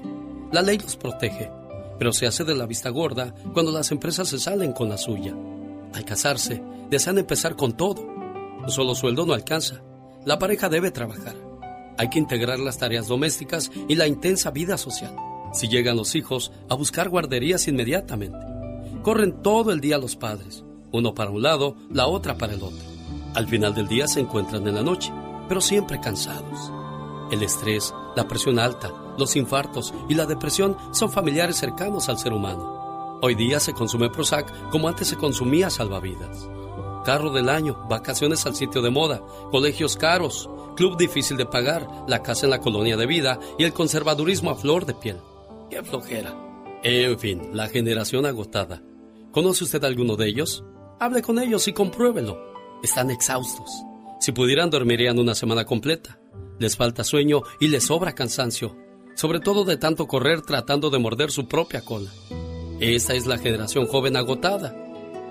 La 0.51 0.61
ley 0.61 0.77
los 0.77 0.95
protege, 0.95 1.51
pero 1.97 2.13
se 2.13 2.27
hace 2.27 2.43
de 2.43 2.55
la 2.55 2.67
vista 2.67 2.89
gorda 2.89 3.33
cuando 3.53 3.71
las 3.71 3.91
empresas 3.91 4.27
se 4.27 4.39
salen 4.39 4.73
con 4.73 4.89
la 4.89 4.97
suya. 4.97 5.35
Al 5.97 6.05
casarse, 6.05 6.61
desean 6.91 7.17
empezar 7.17 7.55
con 7.55 7.75
todo. 7.75 8.05
Un 8.05 8.69
solo 8.69 8.93
sueldo 8.93 9.25
no 9.25 9.33
alcanza. 9.33 9.81
La 10.25 10.37
pareja 10.37 10.69
debe 10.69 10.91
trabajar. 10.91 11.35
Hay 11.97 12.11
que 12.11 12.19
integrar 12.19 12.59
las 12.59 12.77
tareas 12.77 13.07
domésticas 13.07 13.71
y 13.87 13.95
la 13.95 14.05
intensa 14.05 14.51
vida 14.51 14.77
social. 14.77 15.15
Si 15.53 15.67
llegan 15.67 15.97
los 15.97 16.13
hijos, 16.13 16.51
a 16.69 16.75
buscar 16.75 17.09
guarderías 17.09 17.67
inmediatamente. 17.67 18.37
Corren 19.01 19.41
todo 19.41 19.71
el 19.71 19.81
día 19.81 19.97
los 19.97 20.15
padres, 20.15 20.63
uno 20.91 21.15
para 21.15 21.31
un 21.31 21.41
lado, 21.41 21.75
la 21.89 22.05
otra 22.05 22.37
para 22.37 22.53
el 22.53 22.61
otro. 22.61 22.85
Al 23.33 23.47
final 23.47 23.73
del 23.73 23.87
día 23.87 24.07
se 24.07 24.19
encuentran 24.19 24.67
en 24.67 24.75
la 24.75 24.83
noche, 24.83 25.11
pero 25.49 25.61
siempre 25.61 25.99
cansados. 25.99 26.71
El 27.31 27.41
estrés, 27.41 27.91
la 28.15 28.27
presión 28.27 28.59
alta, 28.59 28.93
los 29.17 29.35
infartos 29.35 29.95
y 30.07 30.13
la 30.13 30.27
depresión 30.27 30.77
son 30.91 31.09
familiares 31.09 31.55
cercanos 31.55 32.07
al 32.07 32.19
ser 32.19 32.33
humano. 32.33 32.77
Hoy 33.19 33.33
día 33.33 33.59
se 33.59 33.73
consume 33.73 34.11
Prozac 34.11 34.69
como 34.69 34.87
antes 34.87 35.07
se 35.07 35.17
consumía 35.17 35.71
salvavidas. 35.71 36.47
Carro 37.03 37.31
del 37.31 37.49
año, 37.49 37.87
vacaciones 37.89 38.45
al 38.45 38.55
sitio 38.55 38.83
de 38.83 38.91
moda, 38.91 39.23
colegios 39.49 39.95
caros, 39.95 40.47
club 40.75 40.97
difícil 40.97 41.35
de 41.35 41.47
pagar, 41.47 41.87
la 42.07 42.21
casa 42.21 42.45
en 42.45 42.51
la 42.51 42.59
colonia 42.59 42.95
de 42.95 43.07
vida 43.07 43.39
y 43.57 43.63
el 43.63 43.73
conservadurismo 43.73 44.51
a 44.51 44.55
flor 44.55 44.85
de 44.85 44.93
piel. 44.93 45.17
¡Qué 45.71 45.81
flojera! 45.83 46.35
En 46.83 47.17
fin, 47.17 47.49
la 47.53 47.69
generación 47.69 48.27
agotada. 48.27 48.83
¿Conoce 49.31 49.63
usted 49.63 49.83
alguno 49.83 50.15
de 50.15 50.27
ellos? 50.27 50.63
Hable 50.99 51.23
con 51.23 51.39
ellos 51.39 51.67
y 51.67 51.73
compruébelo. 51.73 52.37
Están 52.83 53.09
exhaustos. 53.09 53.71
Si 54.19 54.31
pudieran, 54.31 54.69
dormirían 54.69 55.17
una 55.17 55.33
semana 55.33 55.65
completa. 55.65 56.19
Les 56.59 56.77
falta 56.77 57.03
sueño 57.03 57.41
y 57.59 57.69
les 57.69 57.85
sobra 57.85 58.13
cansancio, 58.13 58.75
sobre 59.15 59.39
todo 59.39 59.63
de 59.63 59.77
tanto 59.77 60.07
correr 60.07 60.41
tratando 60.41 60.91
de 60.91 60.99
morder 60.99 61.31
su 61.31 61.47
propia 61.47 61.81
cola. 61.81 62.11
Esta 62.79 63.15
es 63.15 63.25
la 63.25 63.39
generación 63.39 63.87
joven 63.87 64.15
agotada. 64.17 64.75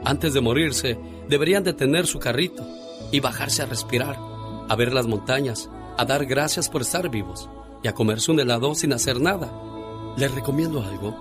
Antes 0.05 0.35
de 0.35 0.41
morirse, 0.41 0.99
deberían 1.29 1.63
detener 1.63 2.07
su 2.07 2.19
carrito 2.19 2.67
y 3.13 3.21
bajarse 3.21 3.63
a 3.63 3.67
respirar, 3.67 4.19
a 4.69 4.75
ver 4.77 4.93
las 4.93 5.07
montañas, 5.07 5.71
a 5.97 6.05
dar 6.05 6.27
gracias 6.27 6.69
por 6.69 6.83
estar 6.83 7.09
vivos 7.09 7.49
y 7.85 7.89
a 7.89 7.95
comerse 7.95 8.33
un 8.33 8.41
helado 8.41 8.75
sin 8.75 8.93
hacer 8.93 9.21
nada. 9.21 9.53
Les 10.17 10.35
recomiendo 10.35 10.83
algo. 10.83 11.15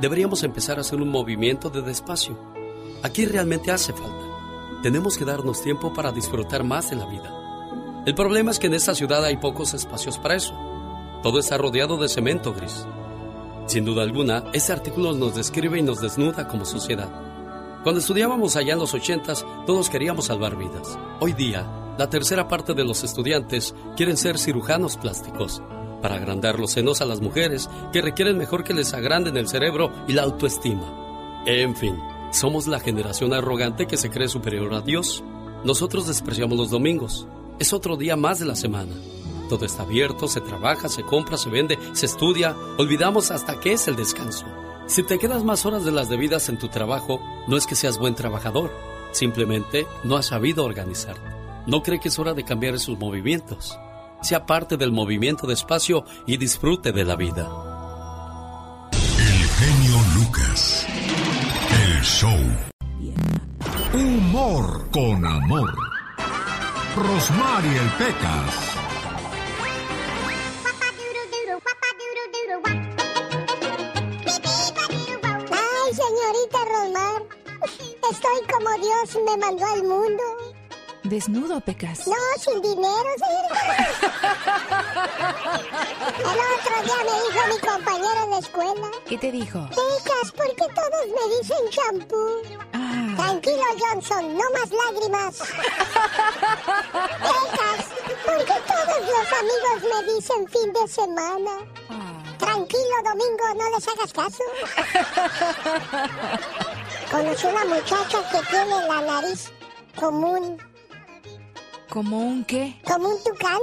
Deberíamos 0.00 0.42
empezar 0.42 0.78
a 0.78 0.80
hacer 0.80 1.02
un 1.02 1.10
movimiento 1.10 1.68
de 1.68 1.82
despacio. 1.82 2.38
Aquí 3.02 3.26
realmente 3.26 3.70
hace 3.70 3.92
falta. 3.92 4.80
Tenemos 4.82 5.18
que 5.18 5.26
darnos 5.26 5.62
tiempo 5.62 5.92
para 5.92 6.12
disfrutar 6.12 6.64
más 6.64 6.88
de 6.88 6.96
la 6.96 7.06
vida. 7.06 7.34
El 8.06 8.14
problema 8.14 8.52
es 8.52 8.58
que 8.58 8.68
en 8.68 8.74
esta 8.74 8.94
ciudad 8.94 9.22
hay 9.22 9.36
pocos 9.36 9.74
espacios 9.74 10.18
para 10.18 10.36
eso. 10.36 10.54
Todo 11.22 11.38
está 11.40 11.58
rodeado 11.58 11.98
de 11.98 12.08
cemento 12.08 12.54
gris. 12.54 12.86
Sin 13.68 13.84
duda 13.84 14.02
alguna, 14.02 14.44
este 14.54 14.72
artículo 14.72 15.12
nos 15.12 15.34
describe 15.34 15.78
y 15.78 15.82
nos 15.82 16.00
desnuda 16.00 16.48
como 16.48 16.64
sociedad. 16.64 17.10
Cuando 17.82 18.00
estudiábamos 18.00 18.56
allá 18.56 18.72
en 18.72 18.78
los 18.78 18.94
ochentas, 18.94 19.44
todos 19.66 19.90
queríamos 19.90 20.24
salvar 20.24 20.56
vidas. 20.56 20.98
Hoy 21.20 21.34
día, 21.34 21.70
la 21.98 22.08
tercera 22.08 22.48
parte 22.48 22.72
de 22.72 22.84
los 22.84 23.04
estudiantes 23.04 23.74
quieren 23.94 24.16
ser 24.16 24.38
cirujanos 24.38 24.96
plásticos 24.96 25.62
para 26.00 26.14
agrandar 26.14 26.58
los 26.58 26.70
senos 26.70 27.02
a 27.02 27.04
las 27.04 27.20
mujeres 27.20 27.68
que 27.92 28.00
requieren 28.00 28.38
mejor 28.38 28.64
que 28.64 28.72
les 28.72 28.94
agranden 28.94 29.36
el 29.36 29.48
cerebro 29.48 29.92
y 30.08 30.14
la 30.14 30.22
autoestima. 30.22 31.42
En 31.44 31.76
fin, 31.76 31.94
somos 32.32 32.68
la 32.68 32.80
generación 32.80 33.34
arrogante 33.34 33.86
que 33.86 33.98
se 33.98 34.08
cree 34.08 34.28
superior 34.28 34.72
a 34.72 34.80
Dios. 34.80 35.22
Nosotros 35.62 36.06
despreciamos 36.06 36.56
los 36.56 36.70
domingos. 36.70 37.28
Es 37.58 37.74
otro 37.74 37.98
día 37.98 38.16
más 38.16 38.38
de 38.38 38.46
la 38.46 38.56
semana. 38.56 38.94
Todo 39.48 39.64
está 39.64 39.82
abierto, 39.82 40.28
se 40.28 40.40
trabaja, 40.40 40.88
se 40.88 41.02
compra, 41.02 41.38
se 41.38 41.48
vende, 41.48 41.78
se 41.92 42.06
estudia. 42.06 42.54
Olvidamos 42.76 43.30
hasta 43.30 43.58
qué 43.60 43.72
es 43.72 43.88
el 43.88 43.96
descanso. 43.96 44.46
Si 44.86 45.02
te 45.02 45.18
quedas 45.18 45.44
más 45.44 45.66
horas 45.66 45.84
de 45.84 45.92
las 45.92 46.08
debidas 46.08 46.48
en 46.48 46.58
tu 46.58 46.68
trabajo, 46.68 47.20
no 47.46 47.56
es 47.56 47.66
que 47.66 47.74
seas 47.74 47.98
buen 47.98 48.14
trabajador. 48.14 48.70
Simplemente 49.12 49.86
no 50.04 50.16
has 50.16 50.26
sabido 50.26 50.64
organizarte. 50.64 51.28
¿No 51.66 51.82
cree 51.82 52.00
que 52.00 52.08
es 52.08 52.18
hora 52.18 52.34
de 52.34 52.44
cambiar 52.44 52.74
esos 52.74 52.98
movimientos? 52.98 53.78
Sea 54.22 54.46
parte 54.46 54.76
del 54.76 54.92
movimiento 54.92 55.46
de 55.46 55.54
espacio 55.54 56.04
y 56.26 56.36
disfrute 56.36 56.92
de 56.92 57.04
la 57.04 57.16
vida. 57.16 57.48
El 58.92 59.48
genio 59.48 59.98
Lucas. 60.14 60.86
El 61.70 62.02
show. 62.02 62.38
Humor 63.94 64.90
con 64.90 65.26
amor. 65.26 65.74
Rosmarie 66.96 67.78
el 67.78 67.90
Pecas. 67.98 68.67
Dios 79.04 79.18
me 79.24 79.36
mandó 79.36 79.64
al 79.64 79.82
mundo. 79.84 80.22
Desnudo, 81.04 81.60
Pecas. 81.60 82.06
No, 82.08 82.14
sin 82.38 82.60
dinero, 82.60 83.10
señorita. 83.16 83.86
El 86.18 86.26
otro 86.26 86.82
día 86.82 87.00
me 87.04 87.14
dijo 87.22 87.40
mi 87.48 87.58
compañera 87.60 88.20
en 88.24 88.30
la 88.30 88.38
escuela. 88.38 88.90
¿Qué 89.06 89.18
te 89.18 89.30
dijo? 89.30 89.68
Pecas, 89.68 90.32
¿por 90.36 90.48
qué 90.48 90.66
todos 90.74 91.06
me 91.06 91.24
dicen 91.36 91.70
champú? 91.70 92.42
Tranquilo, 93.16 93.64
Johnson, 93.78 94.36
no 94.36 94.44
más 94.52 94.70
lágrimas. 94.70 95.38
Pecas, 97.22 97.82
¿por 98.26 98.38
qué 98.44 98.60
todos 98.66 99.00
los 99.00 99.32
amigos 99.38 99.78
me 99.92 99.98
dicen 100.12 100.48
fin 100.48 100.72
de 100.72 100.88
semana? 100.88 101.52
Tranquilo, 102.38 102.96
Domingo, 103.04 103.54
no 103.56 103.70
les 103.70 103.88
hagas 103.88 104.12
caso. 104.12 104.44
Conocí 107.10 107.46
una 107.46 107.64
muchacha 107.64 108.18
que 108.30 108.38
tiene 108.50 108.86
la 108.86 109.00
nariz 109.00 109.50
común. 109.96 110.58
¿Como 111.88 112.18
un 112.18 112.44
qué? 112.44 112.78
Como 112.84 113.08
un 113.08 113.24
tucán. 113.24 113.58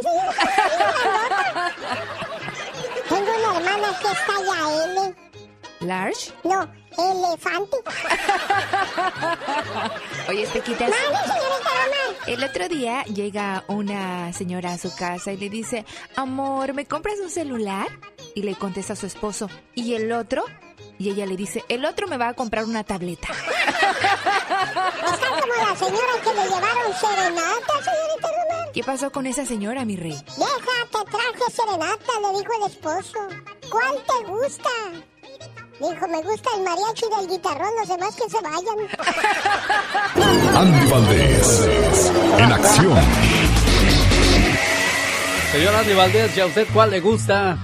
Tengo 3.08 3.32
una 3.38 3.58
hermana 3.58 4.00
que 4.00 4.08
está 4.08 4.34
ya 4.48 4.84
L. 4.86 5.16
¿Large? 5.82 6.34
No, 6.44 6.68
elefante. 6.98 7.78
Oye, 10.30 10.48
señorita 10.48 10.86
Román. 10.88 11.22
El 12.26 12.44
otro 12.44 12.68
día 12.68 13.04
llega 13.04 13.64
una 13.68 14.34
señora 14.34 14.74
a 14.74 14.78
su 14.80 14.96
casa 14.96 15.32
y 15.32 15.38
le 15.38 15.50
dice, 15.50 15.86
amor, 16.16 16.74
¿me 16.74 16.88
compras 16.88 17.20
un 17.22 17.30
celular? 17.30 17.88
Y 18.34 18.42
le 18.42 18.56
contesta 18.56 18.94
a 18.94 18.96
su 18.96 19.06
esposo, 19.06 19.48
¿y 19.76 19.94
el 19.94 20.12
otro? 20.12 20.44
Y 20.98 21.10
ella 21.10 21.26
le 21.26 21.36
dice, 21.36 21.64
el 21.68 21.84
otro 21.86 22.08
me 22.08 22.18
va 22.18 22.30
a 22.30 22.34
comprar 22.34 22.66
una 22.66 22.84
tableta. 22.84 23.28
Está 23.30 25.28
como 25.28 25.54
la 25.54 25.76
señora 25.76 26.14
que 26.24 26.34
le 26.34 26.44
llevaron 26.44 26.94
serenata, 27.00 27.74
señorita 27.84 28.28
Román. 28.28 28.70
¿Qué 28.74 28.84
pasó 28.84 29.12
con 29.12 29.26
esa 29.28 29.46
señora, 29.46 29.84
mi 29.86 29.98
rey? 29.98 30.18
Vieja, 30.38 30.76
te 30.92 31.12
traje 31.12 31.52
serenata, 31.52 32.14
le 32.22 32.40
dijo 32.40 32.52
el 32.60 32.72
esposo. 32.72 33.20
¿Cuál 33.70 33.96
te 34.06 34.26
gusta? 34.30 34.70
Dijo, 35.80 36.08
me 36.08 36.22
gusta 36.22 36.50
el 36.56 36.64
mariachi 36.64 37.06
del 37.18 37.28
guitarrón, 37.30 37.72
los 37.78 37.88
demás 37.90 38.16
que 38.16 38.30
se 38.30 38.42
vayan. 38.42 38.78
Andy 40.58 40.90
Valdés. 40.90 41.70
En 42.38 42.52
acción. 42.54 43.00
Señor 45.52 45.76
Andy 45.76 45.94
Valdés, 45.94 46.38
¿y 46.38 46.40
a 46.40 46.46
usted 46.46 46.68
cuál 46.74 46.92
le 46.92 47.02
gusta? 47.02 47.58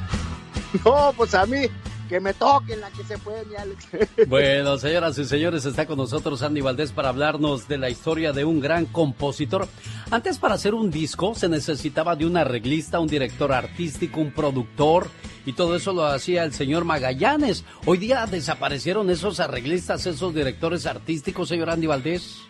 No, 0.86 1.14
pues 1.16 1.34
a 1.34 1.46
mí, 1.46 1.68
que 2.12 2.20
me 2.20 2.34
toquen 2.34 2.82
la 2.82 2.92
que 2.92 3.06
se 3.06 3.18
puede, 3.18 3.46
mi 3.46 3.56
Alex. 3.56 3.88
Bueno, 4.28 4.78
señoras 4.78 5.18
y 5.18 5.24
señores, 5.24 5.64
está 5.64 5.86
con 5.86 5.98
nosotros 5.98 6.44
Andy 6.44 6.60
Valdés 6.60 6.92
para 6.92 7.08
hablarnos 7.08 7.70
de 7.70 7.78
la 7.78 7.90
historia 7.90 8.34
de 8.34 8.44
un 8.44 8.60
gran 8.60 8.86
compositor. 8.86 9.66
Antes, 10.10 10.38
para 10.38 10.56
hacer 10.56 10.74
un 10.74 10.92
disco, 10.92 11.34
se 11.36 11.48
necesitaba 11.48 12.18
de 12.18 12.26
un 12.26 12.36
arreglista, 12.36 13.00
un 13.00 13.08
director 13.08 13.54
artístico, 13.54 14.20
un 14.20 14.34
productor, 14.34 15.08
y 15.46 15.54
todo 15.54 15.74
eso 15.74 15.94
lo 15.94 16.04
hacía 16.04 16.44
el 16.44 16.54
señor 16.54 16.84
Magallanes. 16.84 17.64
Hoy 17.86 17.98
día 17.98 18.26
desaparecieron 18.26 19.10
esos 19.10 19.40
arreglistas, 19.40 20.06
esos 20.06 20.36
directores 20.36 20.86
artísticos, 20.88 21.48
señor 21.48 21.70
Andy 21.70 21.88
Valdés. 21.88 22.42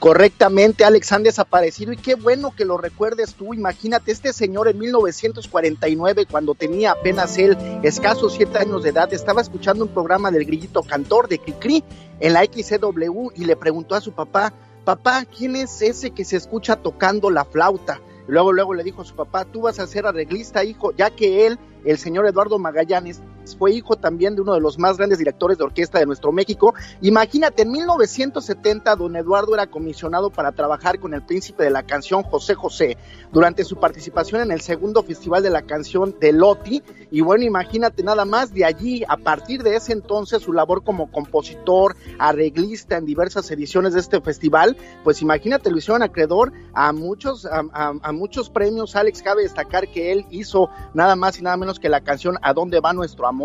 Correctamente, 0.00 0.86
Alex, 0.86 1.12
han 1.12 1.24
desaparecido 1.24 1.92
y 1.92 1.98
qué 1.98 2.14
bueno 2.14 2.54
que 2.56 2.64
lo 2.64 2.78
recuerdes 2.78 3.34
tú. 3.34 3.52
Imagínate, 3.52 4.12
este 4.12 4.32
señor 4.32 4.66
en 4.66 4.78
1949, 4.78 6.24
cuando 6.24 6.54
tenía 6.54 6.92
apenas 6.92 7.36
él 7.36 7.54
escasos 7.82 8.32
siete 8.32 8.56
años 8.56 8.82
de 8.82 8.88
edad, 8.88 9.12
estaba 9.12 9.42
escuchando 9.42 9.84
un 9.84 9.92
programa 9.92 10.30
del 10.30 10.46
Grillito 10.46 10.82
Cantor 10.82 11.28
de 11.28 11.38
Cricri 11.38 11.84
en 12.18 12.32
la 12.32 12.46
XCW 12.46 13.32
y 13.36 13.44
le 13.44 13.56
preguntó 13.56 13.94
a 13.94 14.00
su 14.00 14.12
papá, 14.12 14.54
papá, 14.86 15.26
¿quién 15.26 15.54
es 15.54 15.82
ese 15.82 16.12
que 16.12 16.24
se 16.24 16.38
escucha 16.38 16.76
tocando 16.76 17.28
la 17.28 17.44
flauta? 17.44 18.00
Luego, 18.26 18.54
luego 18.54 18.72
le 18.72 18.84
dijo 18.84 19.02
a 19.02 19.04
su 19.04 19.14
papá, 19.14 19.44
tú 19.44 19.60
vas 19.62 19.80
a 19.80 19.86
ser 19.86 20.06
arreglista, 20.06 20.64
hijo, 20.64 20.92
ya 20.96 21.10
que 21.10 21.46
él, 21.46 21.58
el 21.84 21.98
señor 21.98 22.26
Eduardo 22.26 22.58
Magallanes, 22.58 23.20
fue 23.56 23.72
hijo 23.72 23.96
también 23.96 24.34
de 24.34 24.42
uno 24.42 24.54
de 24.54 24.60
los 24.60 24.78
más 24.78 24.96
grandes 24.96 25.18
directores 25.18 25.58
de 25.58 25.64
orquesta 25.64 25.98
de 25.98 26.06
nuestro 26.06 26.32
México. 26.32 26.74
Imagínate, 27.00 27.62
en 27.62 27.72
1970 27.72 28.96
don 28.96 29.16
Eduardo 29.16 29.54
era 29.54 29.66
comisionado 29.66 30.30
para 30.30 30.52
trabajar 30.52 30.98
con 30.98 31.14
el 31.14 31.22
príncipe 31.22 31.64
de 31.64 31.70
la 31.70 31.82
canción 31.82 32.22
José 32.22 32.54
José 32.54 32.96
durante 33.32 33.64
su 33.64 33.76
participación 33.76 34.42
en 34.42 34.50
el 34.50 34.60
segundo 34.60 35.02
festival 35.02 35.42
de 35.42 35.50
la 35.50 35.62
canción 35.62 36.14
de 36.20 36.32
Loti. 36.32 36.82
Y 37.10 37.20
bueno, 37.20 37.44
imagínate 37.44 38.02
nada 38.02 38.24
más 38.24 38.52
de 38.52 38.64
allí, 38.64 39.04
a 39.08 39.16
partir 39.16 39.62
de 39.62 39.76
ese 39.76 39.92
entonces, 39.92 40.42
su 40.42 40.52
labor 40.52 40.84
como 40.84 41.10
compositor, 41.10 41.96
arreglista 42.18 42.96
en 42.96 43.06
diversas 43.06 43.50
ediciones 43.50 43.94
de 43.94 44.00
este 44.00 44.20
festival, 44.20 44.76
pues 45.04 45.22
imagínate, 45.22 45.70
lo 45.70 45.78
hicieron 45.78 46.02
acreedor 46.02 46.52
a 46.72 46.92
muchos, 46.92 47.46
a, 47.46 48.12
muchos 48.12 48.50
premios. 48.50 48.96
Alex, 48.96 49.22
cabe 49.22 49.42
destacar 49.42 49.88
que 49.88 50.12
él 50.12 50.26
hizo 50.30 50.70
nada 50.94 51.16
más 51.16 51.38
y 51.38 51.42
nada 51.42 51.56
menos 51.56 51.78
que 51.78 51.88
la 51.88 52.00
canción 52.00 52.38
A 52.42 52.52
dónde 52.52 52.80
va 52.80 52.92
nuestro 52.92 53.26
amor, 53.26 53.39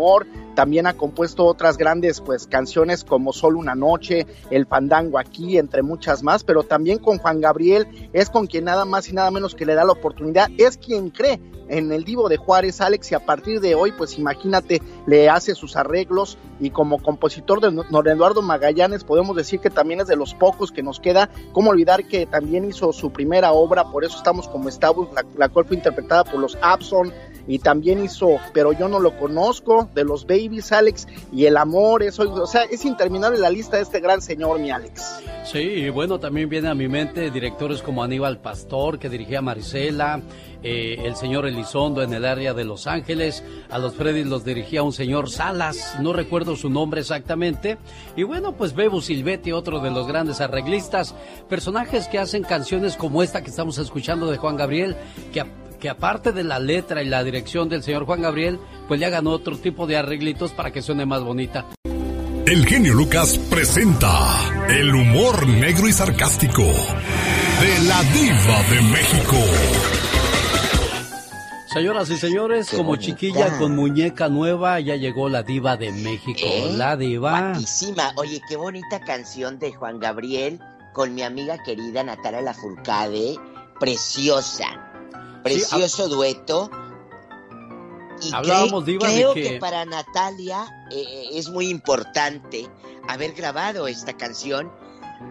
también 0.54 0.86
ha 0.86 0.94
compuesto 0.94 1.44
otras 1.44 1.76
grandes 1.76 2.20
pues 2.20 2.46
canciones 2.46 3.04
como 3.04 3.32
Solo 3.32 3.58
una 3.58 3.74
noche, 3.74 4.26
El 4.50 4.66
fandango 4.66 5.18
aquí, 5.18 5.58
entre 5.58 5.82
muchas 5.82 6.22
más, 6.22 6.44
pero 6.44 6.62
también 6.62 6.98
con 6.98 7.18
Juan 7.18 7.40
Gabriel 7.40 8.10
es 8.12 8.30
con 8.30 8.46
quien 8.46 8.64
nada 8.64 8.84
más 8.84 9.08
y 9.08 9.12
nada 9.12 9.30
menos 9.30 9.54
que 9.54 9.66
le 9.66 9.74
da 9.74 9.84
la 9.84 9.92
oportunidad, 9.92 10.48
es 10.58 10.76
quien 10.78 11.10
cree 11.10 11.40
en 11.68 11.92
el 11.92 12.04
Divo 12.04 12.28
de 12.28 12.36
Juárez, 12.36 12.80
Alex, 12.80 13.12
y 13.12 13.14
a 13.14 13.24
partir 13.24 13.60
de 13.60 13.74
hoy, 13.74 13.92
pues 13.92 14.18
imagínate, 14.18 14.80
le 15.06 15.28
hace 15.28 15.54
sus 15.54 15.76
arreglos. 15.76 16.38
Y 16.58 16.70
como 16.70 17.02
compositor 17.02 17.60
de 17.60 17.70
Don 17.70 18.08
Eduardo 18.08 18.40
Magallanes 18.40 19.04
podemos 19.04 19.36
decir 19.36 19.60
que 19.60 19.68
también 19.68 20.00
es 20.00 20.06
de 20.06 20.16
los 20.16 20.34
pocos 20.34 20.72
que 20.72 20.82
nos 20.82 21.00
queda, 21.00 21.28
como 21.52 21.70
olvidar 21.70 22.04
que 22.06 22.24
también 22.24 22.64
hizo 22.64 22.92
su 22.92 23.12
primera 23.12 23.52
obra, 23.52 23.90
por 23.90 24.04
eso 24.04 24.16
estamos 24.16 24.48
como 24.48 24.68
estamos, 24.68 25.08
la, 25.12 25.24
la 25.36 25.48
cual 25.50 25.66
fue 25.66 25.76
interpretada 25.76 26.24
por 26.24 26.40
los 26.40 26.56
Abson, 26.62 27.12
y 27.46 27.58
también 27.58 28.02
hizo 28.02 28.36
Pero 28.52 28.72
yo 28.72 28.88
no 28.88 29.00
lo 29.00 29.16
conozco, 29.16 29.88
de 29.94 30.04
los 30.04 30.26
Babies, 30.26 30.72
Alex, 30.72 31.06
y 31.32 31.46
El 31.46 31.56
Amor, 31.56 32.02
eso, 32.02 32.22
o 32.32 32.46
sea, 32.46 32.62
es 32.62 32.84
interminable 32.84 33.38
la 33.38 33.50
lista 33.50 33.76
de 33.76 33.82
este 33.82 34.00
gran 34.00 34.20
señor, 34.20 34.58
mi 34.58 34.70
Alex. 34.70 35.20
Sí, 35.44 35.58
y 35.58 35.90
bueno, 35.90 36.18
también 36.18 36.48
viene 36.48 36.68
a 36.68 36.74
mi 36.74 36.88
mente 36.88 37.30
directores 37.30 37.82
como 37.82 38.02
Aníbal 38.02 38.38
Pastor, 38.38 38.98
que 38.98 39.08
dirigía 39.08 39.40
Marisela, 39.42 40.20
eh, 40.62 41.02
el 41.04 41.14
señor 41.14 41.46
Elizondo 41.46 42.02
en 42.02 42.12
el 42.12 42.24
área 42.24 42.52
de 42.52 42.64
Los 42.64 42.88
Ángeles, 42.88 43.44
a 43.70 43.78
los 43.78 43.94
Freddy 43.94 44.24
los 44.24 44.44
dirigía 44.44 44.82
un 44.82 44.92
señor 44.92 45.30
Salas, 45.30 45.96
no 46.00 46.12
recuerdo 46.12 46.56
su 46.56 46.70
nombre 46.70 47.02
exactamente, 47.02 47.78
y 48.16 48.24
bueno, 48.24 48.56
pues 48.56 48.74
Bebo 48.74 49.00
Silvetti, 49.00 49.52
otro 49.52 49.78
de 49.78 49.92
los 49.92 50.08
grandes 50.08 50.40
arreglistas, 50.40 51.14
personajes 51.48 52.08
que 52.08 52.18
hacen 52.18 52.42
canciones 52.42 52.96
como 52.96 53.22
esta 53.22 53.42
que 53.42 53.50
estamos 53.50 53.78
escuchando 53.78 54.28
de 54.30 54.38
Juan 54.38 54.56
Gabriel, 54.56 54.96
que 55.32 55.44
que 55.86 55.90
aparte 55.90 56.32
de 56.32 56.42
la 56.42 56.58
letra 56.58 57.00
y 57.00 57.08
la 57.08 57.22
dirección 57.22 57.68
del 57.68 57.80
señor 57.80 58.06
Juan 58.06 58.20
Gabriel, 58.20 58.58
pues 58.88 58.98
le 58.98 59.06
hagan 59.06 59.28
otro 59.28 59.56
tipo 59.56 59.86
de 59.86 59.96
arreglitos 59.96 60.50
para 60.50 60.72
que 60.72 60.82
suene 60.82 61.06
más 61.06 61.22
bonita. 61.22 61.64
El 62.44 62.66
genio 62.66 62.92
Lucas 62.92 63.38
presenta 63.48 64.10
el 64.68 64.92
humor 64.92 65.46
negro 65.46 65.86
y 65.86 65.92
sarcástico 65.92 66.64
de 66.64 67.86
la 67.86 68.02
diva 68.02 68.62
de 68.68 68.82
México. 68.82 69.36
Señoras 71.72 72.10
y 72.10 72.16
señores, 72.16 72.68
como 72.74 72.96
chiquilla 72.96 73.56
con 73.56 73.76
muñeca 73.76 74.28
nueva, 74.28 74.80
ya 74.80 74.96
llegó 74.96 75.28
la 75.28 75.44
diva 75.44 75.76
de 75.76 75.92
México. 75.92 76.40
¿Eh? 76.42 76.74
La 76.76 76.96
diva. 76.96 77.50
Guapísima. 77.50 78.12
Oye, 78.16 78.40
qué 78.48 78.56
bonita 78.56 78.98
canción 79.02 79.60
de 79.60 79.72
Juan 79.72 80.00
Gabriel 80.00 80.58
con 80.92 81.14
mi 81.14 81.22
amiga 81.22 81.62
querida 81.62 82.02
Natalia 82.02 82.40
Lafourcade. 82.40 83.36
Preciosa. 83.78 84.85
Precioso 85.54 86.08
dueto. 86.08 86.70
Y 88.22 88.32
Hablábamos, 88.34 88.82
cre- 88.84 88.86
Diva, 88.86 89.08
de 89.08 89.14
creo 89.14 89.34
que- 89.34 89.42
que... 89.42 89.58
para 89.58 89.84
Natalia 89.84 90.66
eh, 90.90 91.28
es 91.32 91.48
muy 91.50 91.68
importante 91.68 92.66
haber 93.08 93.32
grabado 93.32 93.86
esta 93.88 94.14
canción 94.16 94.72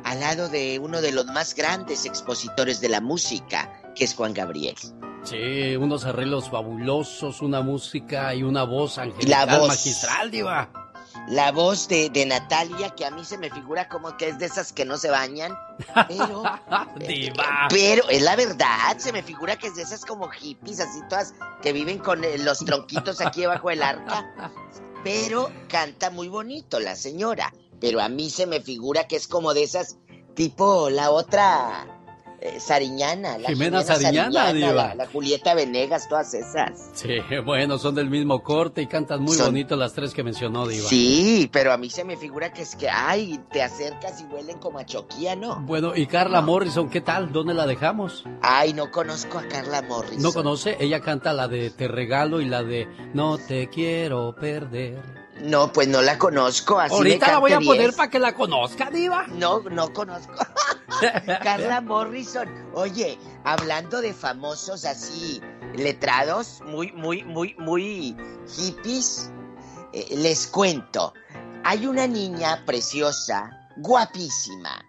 al 0.03 0.20
lado 0.20 0.49
de 0.49 0.80
uno 0.80 1.01
de 1.01 1.11
los 1.11 1.26
más 1.28 1.55
grandes 1.55 2.05
expositores 2.05 2.82
de 2.82 2.89
la 2.89 3.01
música, 3.01 3.82
que 3.95 4.03
es 4.05 4.13
Juan 4.13 4.34
Gabriel. 4.34 4.76
Sí, 5.24 5.76
unos 5.76 6.05
arreglos 6.05 6.49
fabulosos, 6.49 7.41
una 7.41 7.61
música 7.61 8.34
y 8.36 8.43
una 8.43 8.63
voz 8.63 8.99
angelical 8.99 9.47
La 9.47 9.57
voz. 9.57 9.68
magistral, 9.70 10.30
diva. 10.30 10.70
La 11.28 11.51
voz 11.51 11.88
de, 11.88 12.09
de 12.09 12.26
Natalia, 12.26 12.91
que 12.91 13.05
a 13.05 13.11
mí 13.11 13.26
se 13.26 13.38
me 13.38 13.49
figura 13.49 13.89
como 13.89 14.15
que 14.15 14.30
es 14.30 14.38
de 14.38 14.45
esas 14.45 14.71
que 14.71 14.86
no 14.86 14.97
se 14.97 15.09
bañan, 15.09 15.57
pero, 16.07 16.43
Diva. 17.07 17.67
pero 17.69 18.07
es 18.09 18.21
la 18.21 18.36
verdad, 18.36 18.97
se 18.97 19.11
me 19.11 19.23
figura 19.23 19.57
que 19.57 19.67
es 19.67 19.76
de 19.76 19.82
esas 19.82 20.05
como 20.05 20.30
hippies, 20.30 20.80
así 20.80 20.99
todas 21.09 21.34
que 21.63 21.73
viven 21.73 21.97
con 21.97 22.23
eh, 22.23 22.38
los 22.38 22.59
tronquitos 22.59 23.21
aquí 23.21 23.41
debajo 23.41 23.69
del 23.69 23.82
arca, 23.82 24.51
pero 25.03 25.51
canta 25.67 26.11
muy 26.11 26.28
bonito 26.28 26.80
la 26.80 26.95
señora, 26.95 27.51
pero 27.82 28.01
a 28.01 28.09
mí 28.09 28.30
se 28.30 28.45
me 28.45 28.61
figura 28.61 29.07
que 29.07 29.15
es 29.15 29.28
como 29.28 29.53
de 29.55 29.63
esas 29.63 29.97
tipo 30.36 30.89
la 30.91 31.09
otra 31.09 31.94
eh, 32.45 32.59
Sariñana, 32.59 33.37
la 33.37 33.49
Jimena 33.49 33.81
Sariñana, 33.83 34.53
diva. 34.53 34.71
la, 34.73 34.95
la 34.95 35.05
Julieta 35.07 35.53
Venegas, 35.53 36.07
todas 36.07 36.33
esas. 36.33 36.89
Sí, 36.93 37.17
bueno, 37.45 37.77
son 37.77 37.95
del 37.95 38.09
mismo 38.09 38.41
corte 38.43 38.81
y 38.81 38.87
cantan 38.87 39.21
muy 39.23 39.35
Son- 39.35 39.47
bonito 39.47 39.75
las 39.75 39.93
tres 39.93 40.13
que 40.13 40.23
mencionó, 40.23 40.67
diva. 40.67 40.87
Sí, 40.87 41.49
pero 41.51 41.73
a 41.73 41.77
mí 41.77 41.89
se 41.89 42.03
me 42.03 42.17
figura 42.17 42.53
que 42.53 42.61
es 42.61 42.75
que, 42.75 42.89
ay, 42.89 43.39
te 43.51 43.61
acercas 43.63 44.21
y 44.21 44.25
huelen 44.25 44.57
como 44.59 44.79
a 44.79 44.85
choquía, 44.85 45.35
¿no? 45.35 45.61
Bueno, 45.61 45.95
y 45.95 46.05
Carla 46.07 46.41
Morrison, 46.41 46.89
¿qué 46.89 47.01
tal? 47.01 47.31
¿Dónde 47.31 47.53
la 47.53 47.65
dejamos? 47.65 48.23
Ay, 48.41 48.73
no 48.73 48.91
conozco 48.91 49.37
a 49.39 49.47
Carla 49.47 49.81
Morrison. 49.81 50.21
¿No 50.21 50.31
conoce? 50.33 50.77
Ella 50.79 50.99
canta 51.01 51.33
la 51.33 51.47
de 51.47 51.69
Te 51.71 51.87
regalo 51.87 52.41
y 52.41 52.45
la 52.45 52.63
de 52.63 52.87
No 53.13 53.37
te 53.37 53.67
quiero 53.69 54.35
perder. 54.35 55.24
No, 55.41 55.71
pues 55.71 55.88
no 55.88 56.01
la 56.01 56.17
conozco. 56.17 56.79
Así 56.79 56.93
Ahorita 56.93 57.27
me 57.27 57.31
la 57.33 57.39
voy 57.39 57.51
a 57.53 57.59
poner 57.59 57.93
para 57.93 58.09
que 58.09 58.19
la 58.19 58.33
conozca, 58.33 58.89
diva. 58.89 59.27
No, 59.27 59.59
no 59.61 59.91
conozco. 59.93 60.33
Carla 61.43 61.81
Morrison. 61.81 62.47
Oye, 62.73 63.17
hablando 63.43 64.01
de 64.01 64.13
famosos 64.13 64.86
así, 64.86 65.41
letrados, 65.75 66.61
muy, 66.65 66.91
muy, 66.93 67.23
muy, 67.23 67.55
muy 67.57 68.15
hippies, 68.47 69.31
eh, 69.93 70.07
les 70.15 70.47
cuento. 70.47 71.13
Hay 71.63 71.86
una 71.86 72.07
niña 72.07 72.63
preciosa, 72.65 73.49
guapísima, 73.77 74.86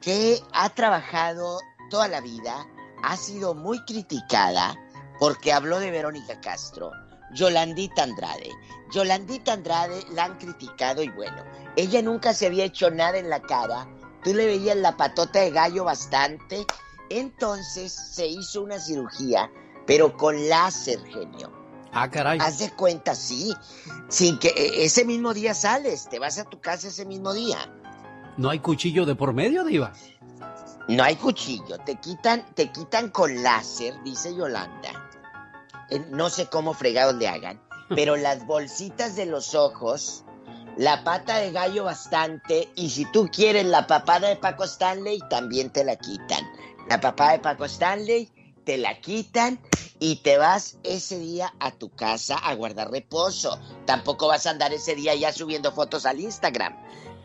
que 0.00 0.42
ha 0.52 0.70
trabajado 0.70 1.60
toda 1.90 2.08
la 2.08 2.20
vida, 2.20 2.66
ha 3.02 3.16
sido 3.16 3.54
muy 3.54 3.84
criticada 3.84 4.76
porque 5.18 5.52
habló 5.52 5.80
de 5.80 5.90
Verónica 5.90 6.40
Castro, 6.40 6.92
Yolandita 7.32 8.02
Andrade. 8.02 8.50
Yolandita 8.90 9.52
Andrade 9.52 10.04
la 10.12 10.24
han 10.24 10.38
criticado 10.38 11.02
y 11.02 11.08
bueno, 11.10 11.44
ella 11.76 12.02
nunca 12.02 12.32
se 12.32 12.46
había 12.46 12.64
hecho 12.64 12.90
nada 12.90 13.18
en 13.18 13.28
la 13.28 13.40
cara, 13.40 13.86
tú 14.24 14.34
le 14.34 14.46
veías 14.46 14.76
la 14.76 14.96
patota 14.96 15.40
de 15.40 15.50
gallo 15.50 15.84
bastante, 15.84 16.64
entonces 17.10 17.92
se 17.92 18.26
hizo 18.26 18.62
una 18.62 18.78
cirugía, 18.78 19.50
pero 19.86 20.16
con 20.16 20.48
láser, 20.48 21.04
genio. 21.04 21.52
Ah, 21.92 22.10
caray. 22.10 22.38
Haz 22.40 22.58
de 22.58 22.70
cuenta, 22.70 23.14
sí, 23.14 23.54
sin 24.08 24.38
que 24.38 24.48
eh, 24.48 24.84
ese 24.84 25.04
mismo 25.04 25.34
día 25.34 25.54
sales, 25.54 26.08
te 26.08 26.18
vas 26.18 26.38
a 26.38 26.44
tu 26.44 26.60
casa 26.60 26.88
ese 26.88 27.04
mismo 27.04 27.32
día. 27.32 27.58
¿No 28.36 28.50
hay 28.50 28.60
cuchillo 28.60 29.04
de 29.04 29.14
por 29.14 29.32
medio, 29.32 29.64
diva? 29.64 29.92
No 30.88 31.02
hay 31.02 31.16
cuchillo, 31.16 31.78
te 31.78 31.96
quitan, 31.96 32.46
te 32.54 32.70
quitan 32.70 33.10
con 33.10 33.42
láser, 33.42 34.02
dice 34.04 34.34
Yolanda. 34.34 35.07
No 36.10 36.30
sé 36.30 36.46
cómo 36.46 36.74
fregados 36.74 37.14
le 37.16 37.28
hagan, 37.28 37.60
pero 37.90 38.16
las 38.16 38.46
bolsitas 38.46 39.16
de 39.16 39.26
los 39.26 39.54
ojos, 39.54 40.24
la 40.76 41.04
pata 41.04 41.38
de 41.38 41.52
gallo 41.52 41.84
bastante, 41.84 42.68
y 42.76 42.90
si 42.90 43.04
tú 43.06 43.28
quieres 43.32 43.66
la 43.66 43.86
papada 43.86 44.28
de 44.28 44.36
Paco 44.36 44.64
Stanley, 44.64 45.20
también 45.30 45.70
te 45.70 45.84
la 45.84 45.96
quitan. 45.96 46.44
La 46.88 47.00
papada 47.00 47.32
de 47.32 47.38
Paco 47.40 47.64
Stanley, 47.64 48.30
te 48.64 48.76
la 48.78 49.00
quitan, 49.00 49.58
y 50.00 50.16
te 50.16 50.38
vas 50.38 50.78
ese 50.82 51.18
día 51.18 51.52
a 51.58 51.72
tu 51.72 51.90
casa 51.90 52.36
a 52.36 52.54
guardar 52.54 52.90
reposo. 52.90 53.58
Tampoco 53.84 54.28
vas 54.28 54.46
a 54.46 54.50
andar 54.50 54.72
ese 54.72 54.94
día 54.94 55.14
ya 55.14 55.32
subiendo 55.32 55.72
fotos 55.72 56.06
al 56.06 56.20
Instagram, 56.20 56.76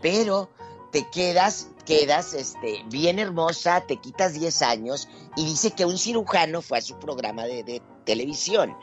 pero 0.01 0.49
te 0.91 1.09
quedas, 1.09 1.69
quedas 1.85 2.33
este, 2.33 2.83
bien 2.87 3.19
hermosa, 3.19 3.81
te 3.85 3.97
quitas 3.97 4.33
10 4.33 4.61
años 4.61 5.07
y 5.35 5.45
dice 5.45 5.71
que 5.71 5.85
un 5.85 5.97
cirujano 5.97 6.61
fue 6.61 6.77
a 6.77 6.81
su 6.81 6.97
programa 6.97 7.43
de, 7.43 7.63
de 7.63 7.81
televisión 8.05 8.75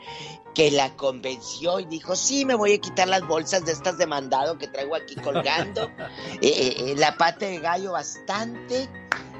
que 0.53 0.69
la 0.71 0.95
convenció 0.97 1.79
y 1.79 1.85
dijo, 1.85 2.15
sí, 2.15 2.45
me 2.45 2.55
voy 2.55 2.73
a 2.73 2.77
quitar 2.81 3.07
las 3.07 3.25
bolsas 3.27 3.63
de 3.65 3.71
estas 3.71 3.97
de 3.97 4.05
mandado 4.05 4.57
que 4.57 4.67
traigo 4.67 4.95
aquí 4.95 5.15
colgando, 5.15 5.83
eh, 6.41 6.41
eh, 6.41 6.75
eh, 6.77 6.95
la 6.97 7.15
pata 7.17 7.45
de 7.45 7.59
gallo 7.59 7.93
bastante, 7.93 8.89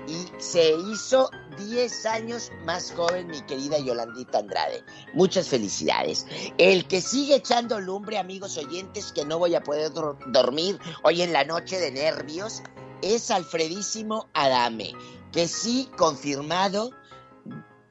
y 0.07 0.25
se 0.41 0.73
hizo 0.91 1.29
10 1.59 2.05
años 2.07 2.51
más 2.65 2.91
joven 2.91 3.27
mi 3.27 3.39
querida 3.41 3.77
Yolandita 3.77 4.39
Andrade. 4.39 4.83
Muchas 5.13 5.47
felicidades. 5.47 6.25
El 6.57 6.87
que 6.87 7.01
sigue 7.01 7.35
echando 7.35 7.79
lumbre, 7.79 8.17
amigos 8.17 8.57
oyentes, 8.57 9.11
que 9.11 9.25
no 9.25 9.37
voy 9.37 9.53
a 9.53 9.61
poder 9.61 9.91
dor- 9.93 10.17
dormir 10.31 10.79
hoy 11.03 11.21
en 11.21 11.31
la 11.33 11.43
noche 11.43 11.77
de 11.79 11.91
nervios, 11.91 12.63
es 13.01 13.31
Alfredísimo 13.31 14.27
Adame, 14.33 14.93
que 15.31 15.47
sí, 15.47 15.89
confirmado, 15.97 16.91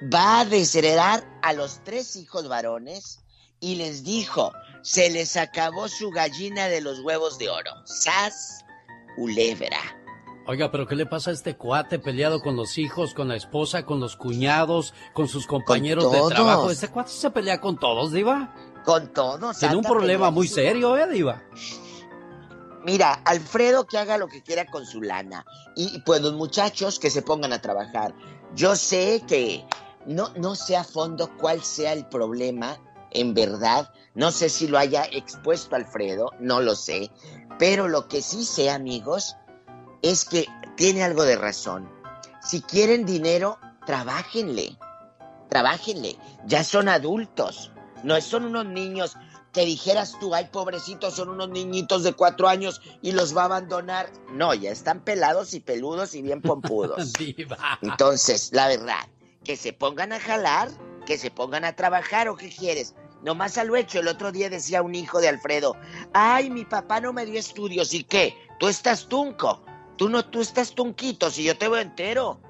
va 0.02 0.40
a 0.40 0.44
desheredar 0.44 1.24
a 1.42 1.52
los 1.52 1.82
tres 1.84 2.16
hijos 2.16 2.48
varones 2.48 3.20
y 3.60 3.76
les 3.76 4.04
dijo, 4.04 4.52
se 4.82 5.10
les 5.10 5.36
acabó 5.36 5.88
su 5.88 6.10
gallina 6.10 6.68
de 6.68 6.80
los 6.80 7.00
huevos 7.00 7.38
de 7.38 7.50
oro. 7.50 7.70
¡Sas! 7.84 8.64
Culebra. 9.16 9.78
Oiga, 10.46 10.70
pero 10.70 10.86
¿qué 10.86 10.96
le 10.96 11.06
pasa 11.06 11.30
a 11.30 11.34
este 11.34 11.56
cuate 11.56 11.98
peleado 11.98 12.40
con 12.40 12.56
los 12.56 12.78
hijos, 12.78 13.12
con 13.14 13.28
la 13.28 13.36
esposa, 13.36 13.84
con 13.84 14.00
los 14.00 14.16
cuñados, 14.16 14.94
con 15.12 15.28
sus 15.28 15.46
compañeros 15.46 16.10
de 16.10 16.20
trabajo? 16.34 16.70
Este 16.70 16.88
cuate 16.88 17.10
se 17.10 17.30
pelea 17.30 17.60
con 17.60 17.78
todos, 17.78 18.12
Diva. 18.12 18.54
Con 18.84 19.12
todos. 19.12 19.58
Tiene 19.58 19.76
un 19.76 19.84
problema 19.84 20.30
muy 20.30 20.48
serio, 20.48 20.96
¿eh, 20.96 21.06
Diva? 21.08 21.42
Mira, 22.84 23.12
Alfredo 23.24 23.86
que 23.86 23.98
haga 23.98 24.16
lo 24.16 24.28
que 24.28 24.42
quiera 24.42 24.66
con 24.66 24.86
su 24.86 25.02
lana. 25.02 25.44
Y 25.76 26.00
pues 26.00 26.22
los 26.22 26.34
muchachos 26.34 26.98
que 26.98 27.10
se 27.10 27.22
pongan 27.22 27.52
a 27.52 27.60
trabajar. 27.60 28.14
Yo 28.54 28.74
sé 28.76 29.22
que 29.28 29.64
no, 30.06 30.30
no 30.36 30.54
sé 30.54 30.76
a 30.76 30.84
fondo 30.84 31.30
cuál 31.36 31.62
sea 31.62 31.92
el 31.92 32.06
problema, 32.06 32.78
en 33.10 33.34
verdad. 33.34 33.92
No 34.14 34.30
sé 34.30 34.48
si 34.48 34.66
lo 34.66 34.78
haya 34.78 35.04
expuesto 35.04 35.76
Alfredo, 35.76 36.30
no 36.40 36.60
lo 36.60 36.74
sé. 36.74 37.10
Pero 37.58 37.88
lo 37.88 38.08
que 38.08 38.22
sí 38.22 38.44
sé, 38.44 38.70
amigos, 38.70 39.36
es 40.02 40.24
que 40.24 40.46
tiene 40.76 41.04
algo 41.04 41.24
de 41.24 41.36
razón. 41.36 41.90
Si 42.42 42.62
quieren 42.62 43.04
dinero, 43.04 43.58
trabajenle. 43.84 44.78
Trabajenle. 45.50 46.16
Ya 46.46 46.64
son 46.64 46.88
adultos. 46.88 47.70
No 48.02 48.18
son 48.22 48.46
unos 48.46 48.64
niños 48.64 49.16
que 49.52 49.64
dijeras 49.64 50.16
tú, 50.20 50.34
ay, 50.34 50.48
pobrecitos, 50.52 51.14
son 51.14 51.30
unos 51.30 51.48
niñitos 51.48 52.02
de 52.02 52.12
cuatro 52.12 52.48
años 52.48 52.80
y 53.02 53.12
los 53.12 53.36
va 53.36 53.42
a 53.42 53.46
abandonar. 53.46 54.10
No, 54.32 54.54
ya 54.54 54.70
están 54.70 55.00
pelados 55.00 55.54
y 55.54 55.60
peludos 55.60 56.14
y 56.14 56.22
bien 56.22 56.40
pompudos. 56.40 57.12
Entonces, 57.82 58.50
la 58.52 58.68
verdad, 58.68 59.08
que 59.44 59.56
se 59.56 59.72
pongan 59.72 60.12
a 60.12 60.20
jalar, 60.20 60.70
que 61.06 61.18
se 61.18 61.30
pongan 61.30 61.64
a 61.64 61.74
trabajar 61.74 62.28
o 62.28 62.36
qué 62.36 62.48
quieres. 62.48 62.94
Nomás 63.22 63.58
a 63.58 63.64
lo 63.64 63.76
hecho, 63.76 64.00
el 64.00 64.08
otro 64.08 64.32
día 64.32 64.48
decía 64.48 64.82
un 64.82 64.94
hijo 64.94 65.20
de 65.20 65.28
Alfredo, 65.28 65.76
ay, 66.14 66.48
mi 66.48 66.64
papá 66.64 67.00
no 67.00 67.12
me 67.12 67.26
dio 67.26 67.38
estudios, 67.38 67.92
¿y 67.92 68.04
qué? 68.04 68.34
Tú 68.58 68.68
estás 68.68 69.08
tunco, 69.08 69.62
tú 69.96 70.08
no, 70.08 70.24
tú 70.24 70.40
estás 70.40 70.74
tunquito, 70.74 71.30
si 71.30 71.44
yo 71.44 71.56
te 71.56 71.68
veo 71.68 71.80
entero. 71.80 72.40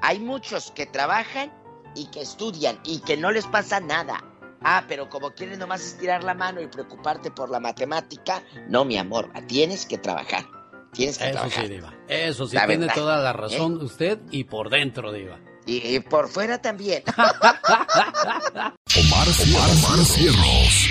Hay 0.00 0.20
muchos 0.20 0.70
que 0.70 0.86
trabajan 0.86 1.52
y 1.94 2.06
que 2.06 2.20
estudian 2.20 2.78
y 2.84 3.00
que 3.00 3.16
no 3.16 3.30
les 3.32 3.46
pasa 3.46 3.80
nada. 3.80 4.22
Ah, 4.64 4.84
pero 4.88 5.08
como 5.10 5.30
quieres 5.32 5.58
nomás 5.58 5.82
estirar 5.84 6.24
la 6.24 6.34
mano 6.34 6.60
y 6.60 6.66
preocuparte 6.66 7.30
por 7.30 7.50
la 7.50 7.60
matemática, 7.60 8.42
no, 8.68 8.84
mi 8.84 8.96
amor, 8.98 9.30
tienes 9.46 9.84
que 9.86 9.98
trabajar. 9.98 10.44
Tienes 10.92 11.18
que 11.18 11.24
Eso 11.24 11.32
trabajar. 11.32 11.64
sí, 11.66 11.68
Diva. 11.70 11.92
Eso 12.08 12.46
sí, 12.46 12.56
La 12.56 12.66
tiene 12.66 12.86
verdad, 12.86 12.94
toda 12.94 13.18
la 13.18 13.30
¿eh? 13.30 13.34
razón 13.34 13.82
usted 13.82 14.18
y 14.30 14.44
por 14.44 14.70
dentro, 14.70 15.12
Diva. 15.12 15.38
Y, 15.66 15.94
y 15.96 16.00
por 16.00 16.28
fuera 16.28 16.60
también. 16.60 17.02
Omar, 17.16 18.74
Omar, 18.96 20.04
Cierros. 20.04 20.88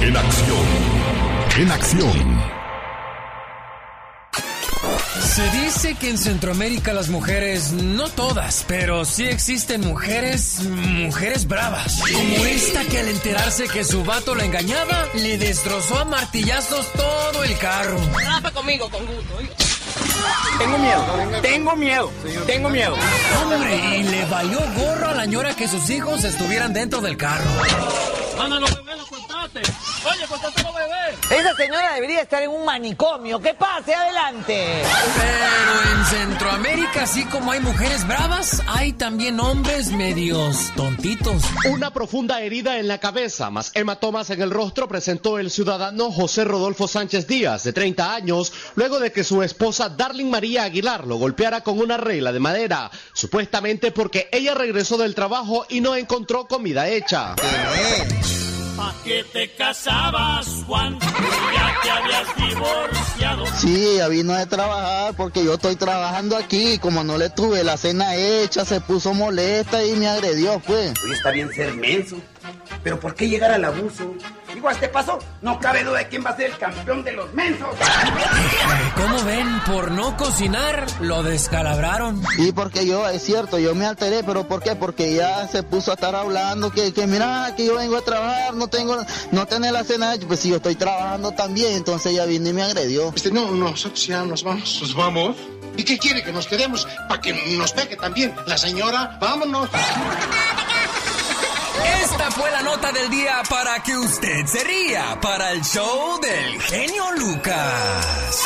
En 0.00 0.16
acción. 0.16 0.66
En 1.58 1.70
acción. 1.70 2.59
Se 5.18 5.50
dice 5.50 5.94
que 5.96 6.08
en 6.08 6.18
Centroamérica 6.18 6.92
las 6.92 7.08
mujeres, 7.08 7.72
no 7.72 8.08
todas, 8.08 8.64
pero 8.68 9.04
sí 9.04 9.24
existen 9.24 9.80
mujeres, 9.80 10.60
mujeres 10.62 11.48
bravas. 11.48 12.00
Como 12.00 12.44
esta 12.44 12.84
que 12.84 13.00
al 13.00 13.08
enterarse 13.08 13.68
que 13.68 13.82
su 13.84 14.04
vato 14.04 14.34
la 14.34 14.44
engañaba, 14.44 15.06
le 15.14 15.36
destrozó 15.36 15.98
a 15.98 16.04
martillazos 16.04 16.86
todo 16.92 17.42
el 17.42 17.58
carro. 17.58 17.98
Rafa 18.24 18.52
conmigo, 18.52 18.88
con 18.88 19.04
gusto. 19.04 19.34
Tengo 20.58 20.78
miedo, 20.78 21.40
tengo 21.42 21.76
miedo, 21.76 22.12
tengo 22.46 22.68
miedo. 22.68 22.94
Hombre, 23.42 23.98
y 23.98 24.02
le 24.04 24.24
valió 24.26 24.60
gorro 24.76 25.08
a 25.08 25.14
la 25.14 25.26
ñora 25.26 25.56
que 25.56 25.66
sus 25.66 25.90
hijos 25.90 26.22
estuvieran 26.22 26.72
dentro 26.72 27.00
del 27.00 27.16
carro. 27.16 27.50
Ana, 28.38 28.60
los 28.60 28.74
bebés 28.76 28.98
los 28.98 29.08
contaste. 29.08 29.62
Oye, 30.02 30.26
contaste 30.26 30.62
los 30.62 30.74
bebés. 30.74 31.30
Esa 31.30 31.54
señora 31.54 31.94
debería 31.94 32.22
estar 32.22 32.42
en 32.42 32.50
un 32.50 32.64
manicomio. 32.64 33.38
¡Que 33.38 33.52
pase 33.52 33.94
adelante! 33.94 34.82
Pero 35.16 35.92
en 35.92 36.04
Centroamérica, 36.06 37.02
así 37.02 37.24
como 37.26 37.52
hay 37.52 37.60
mujeres 37.60 38.06
bravas, 38.06 38.62
hay 38.66 38.94
también 38.94 39.38
hombres 39.40 39.92
medios 39.92 40.72
tontitos. 40.74 41.42
Una 41.70 41.92
profunda 41.92 42.40
herida 42.40 42.78
en 42.78 42.88
la 42.88 42.98
cabeza, 42.98 43.50
más 43.50 43.72
hematomas 43.74 44.30
en 44.30 44.40
el 44.40 44.50
rostro, 44.50 44.88
presentó 44.88 45.38
el 45.38 45.50
ciudadano 45.50 46.10
José 46.10 46.44
Rodolfo 46.44 46.88
Sánchez 46.88 47.26
Díaz, 47.26 47.64
de 47.64 47.74
30 47.74 48.14
años, 48.14 48.52
luego 48.76 49.00
de 49.00 49.12
que 49.12 49.22
su 49.22 49.42
esposa 49.42 49.90
Darling 49.90 50.30
María 50.30 50.64
Aguilar 50.64 51.06
lo 51.06 51.16
golpeara 51.16 51.60
con 51.60 51.78
una 51.78 51.98
regla 51.98 52.32
de 52.32 52.40
madera, 52.40 52.90
supuestamente 53.12 53.92
porque 53.92 54.30
ella 54.32 54.54
regresó 54.54 54.96
del 54.96 55.14
trabajo 55.14 55.66
y 55.68 55.82
no 55.82 55.94
encontró 55.94 56.46
comida 56.46 56.88
hecha. 56.88 57.34
¿Pa' 58.80 58.94
qué 59.04 59.22
te 59.30 59.54
casabas, 59.56 60.64
Juan? 60.66 60.98
Ya 60.98 61.80
te 61.82 61.90
habías 61.90 62.36
divorciado. 62.36 63.44
Sí, 63.58 63.88
ella 63.88 64.08
vino 64.08 64.32
de 64.32 64.46
trabajar 64.46 65.14
porque 65.18 65.44
yo 65.44 65.52
estoy 65.52 65.76
trabajando 65.76 66.34
aquí 66.34 66.72
y 66.72 66.78
como 66.78 67.04
no 67.04 67.18
le 67.18 67.28
tuve 67.28 67.62
la 67.62 67.76
cena 67.76 68.16
hecha, 68.16 68.64
se 68.64 68.80
puso 68.80 69.12
molesta 69.12 69.84
y 69.84 69.96
me 69.96 70.08
agredió, 70.08 70.60
pues. 70.60 70.94
Hoy 71.04 71.12
está 71.12 71.30
bien 71.30 71.52
ser 71.52 71.74
menso. 71.74 72.16
Pero 72.82 72.98
¿por 72.98 73.14
qué 73.14 73.28
llegar 73.28 73.50
al 73.50 73.64
abuso? 73.64 74.14
Digo, 74.54 74.68
a 74.68 74.72
este 74.72 74.88
paso 74.88 75.18
no 75.42 75.58
cabe 75.60 75.84
duda 75.84 75.98
de 75.98 76.08
quién 76.08 76.24
va 76.24 76.30
a 76.30 76.36
ser 76.36 76.50
el 76.50 76.58
campeón 76.58 77.04
de 77.04 77.12
los 77.12 77.32
mensos. 77.34 77.68
¿Cómo 78.96 79.22
ven? 79.24 79.60
Por 79.66 79.90
no 79.92 80.16
cocinar, 80.16 80.86
lo 81.00 81.22
descalabraron. 81.22 82.22
Y 82.38 82.52
porque 82.52 82.86
yo, 82.86 83.08
es 83.08 83.22
cierto, 83.22 83.58
yo 83.58 83.74
me 83.74 83.86
alteré, 83.86 84.22
pero 84.24 84.48
¿por 84.48 84.62
qué? 84.62 84.74
Porque 84.74 85.14
ya 85.14 85.46
se 85.48 85.62
puso 85.62 85.92
a 85.92 85.94
estar 85.94 86.14
hablando 86.14 86.70
que, 86.70 86.92
que 86.92 87.06
mira, 87.06 87.54
que 87.56 87.66
yo 87.66 87.76
vengo 87.76 87.96
a 87.96 88.02
trabajar, 88.02 88.54
no 88.54 88.68
tengo, 88.68 88.96
no 89.30 89.46
tener 89.46 89.72
la 89.72 89.84
cena 89.84 90.14
pues 90.26 90.40
si 90.40 90.50
yo 90.50 90.56
estoy 90.56 90.74
trabajando 90.74 91.32
también, 91.32 91.72
entonces 91.74 92.12
ella 92.12 92.24
vino 92.24 92.48
y 92.48 92.52
me 92.52 92.62
agredió. 92.62 93.12
Este, 93.14 93.30
no, 93.30 93.50
nosotros 93.50 94.06
ya 94.06 94.24
nos 94.24 94.42
vamos. 94.42 94.78
¿Nos 94.80 94.94
vamos? 94.94 95.36
¿Y 95.76 95.84
qué 95.84 95.98
quiere? 95.98 96.22
¿Que 96.22 96.32
nos 96.32 96.46
quedemos? 96.46 96.86
¿Para 97.08 97.20
que 97.20 97.32
nos 97.56 97.72
pegue 97.72 97.96
también 97.96 98.34
la 98.46 98.58
señora? 98.58 99.18
¡Vámonos! 99.20 99.68
Esta 102.02 102.30
fue 102.30 102.50
la 102.50 102.62
nota 102.62 102.92
del 102.92 103.10
día 103.10 103.42
para 103.48 103.82
que 103.82 103.96
usted 103.96 104.46
se 104.46 104.64
ría 104.64 105.18
para 105.20 105.52
el 105.52 105.62
show 105.62 106.20
del 106.20 106.60
genio 106.62 107.04
Lucas. 107.18 108.42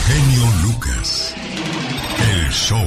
genio 0.07 0.45
Lucas. 0.62 1.34
El 2.18 2.51
show. 2.51 2.78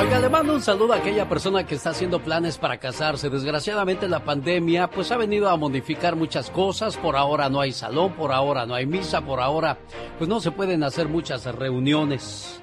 Oiga, 0.00 0.18
le 0.18 0.30
mando 0.30 0.54
un 0.54 0.62
saludo 0.62 0.94
a 0.94 0.96
aquella 0.96 1.28
persona 1.28 1.66
que 1.66 1.74
está 1.74 1.90
haciendo 1.90 2.22
planes 2.22 2.56
para 2.56 2.78
casarse. 2.78 3.28
Desgraciadamente 3.28 4.08
la 4.08 4.24
pandemia 4.24 4.88
pues 4.88 5.12
ha 5.12 5.18
venido 5.18 5.50
a 5.50 5.58
modificar 5.58 6.16
muchas 6.16 6.48
cosas. 6.48 6.96
Por 6.96 7.16
ahora 7.16 7.50
no 7.50 7.60
hay 7.60 7.72
salón, 7.72 8.14
por 8.14 8.32
ahora 8.32 8.64
no 8.64 8.74
hay 8.74 8.86
misa, 8.86 9.20
por 9.20 9.40
ahora 9.40 9.76
pues 10.16 10.26
no 10.26 10.40
se 10.40 10.52
pueden 10.52 10.82
hacer 10.82 11.10
muchas 11.10 11.44
reuniones. 11.44 12.62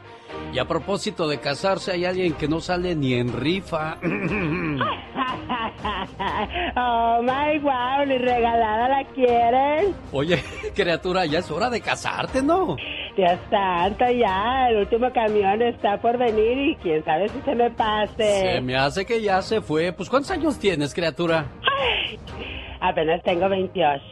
Y 0.54 0.60
a 0.60 0.66
propósito 0.66 1.28
de 1.28 1.40
casarse, 1.40 1.92
hay 1.92 2.06
alguien 2.06 2.34
que 2.34 2.48
no 2.48 2.60
sale 2.62 2.96
ni 2.96 3.14
en 3.14 3.34
rifa. 3.34 3.98
oh 6.76 7.22
my 7.22 7.60
wow, 7.60 8.06
ni 8.06 8.18
regalada 8.18 8.90
la 8.90 9.04
quieren. 9.14 9.96
Oye, 10.12 10.44
criatura, 10.76 11.26
ya 11.26 11.40
es 11.40 11.52
hora 11.52 11.70
de 11.70 11.82
casarte, 11.82 12.42
¿no? 12.42 12.76
Dios 13.16 13.40
santo, 13.50 14.06
ya, 14.12 14.70
el 14.70 14.78
último 14.78 15.12
camión 15.12 15.62
está 15.62 16.00
por 16.00 16.18
venir 16.18 16.70
y 16.70 16.76
quién 16.78 17.04
sabe 17.04 17.30
si 17.30 17.42
se 17.42 17.56
me 17.56 17.70
pase. 17.72 18.54
Se 18.54 18.62
me 18.62 18.76
hace 18.76 19.06
que 19.06 19.22
ya 19.22 19.42
se 19.42 19.62
fue. 19.62 19.92
Pues 19.92 20.10
¿cuántos 20.10 20.32
años 20.32 20.60
tienes, 20.60 20.94
criatura? 20.94 21.46
Apenas 22.80 23.22
tengo 23.24 23.50
28. 23.50 24.04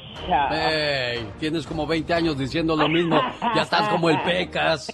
Ey, 0.51 1.27
tienes 1.39 1.67
como 1.67 1.85
20 1.85 2.13
años 2.13 2.37
diciendo 2.37 2.75
lo 2.75 2.87
mismo. 2.87 3.19
Ya 3.55 3.63
estás 3.63 3.89
como 3.89 4.09
el 4.09 4.21
pecas. 4.21 4.91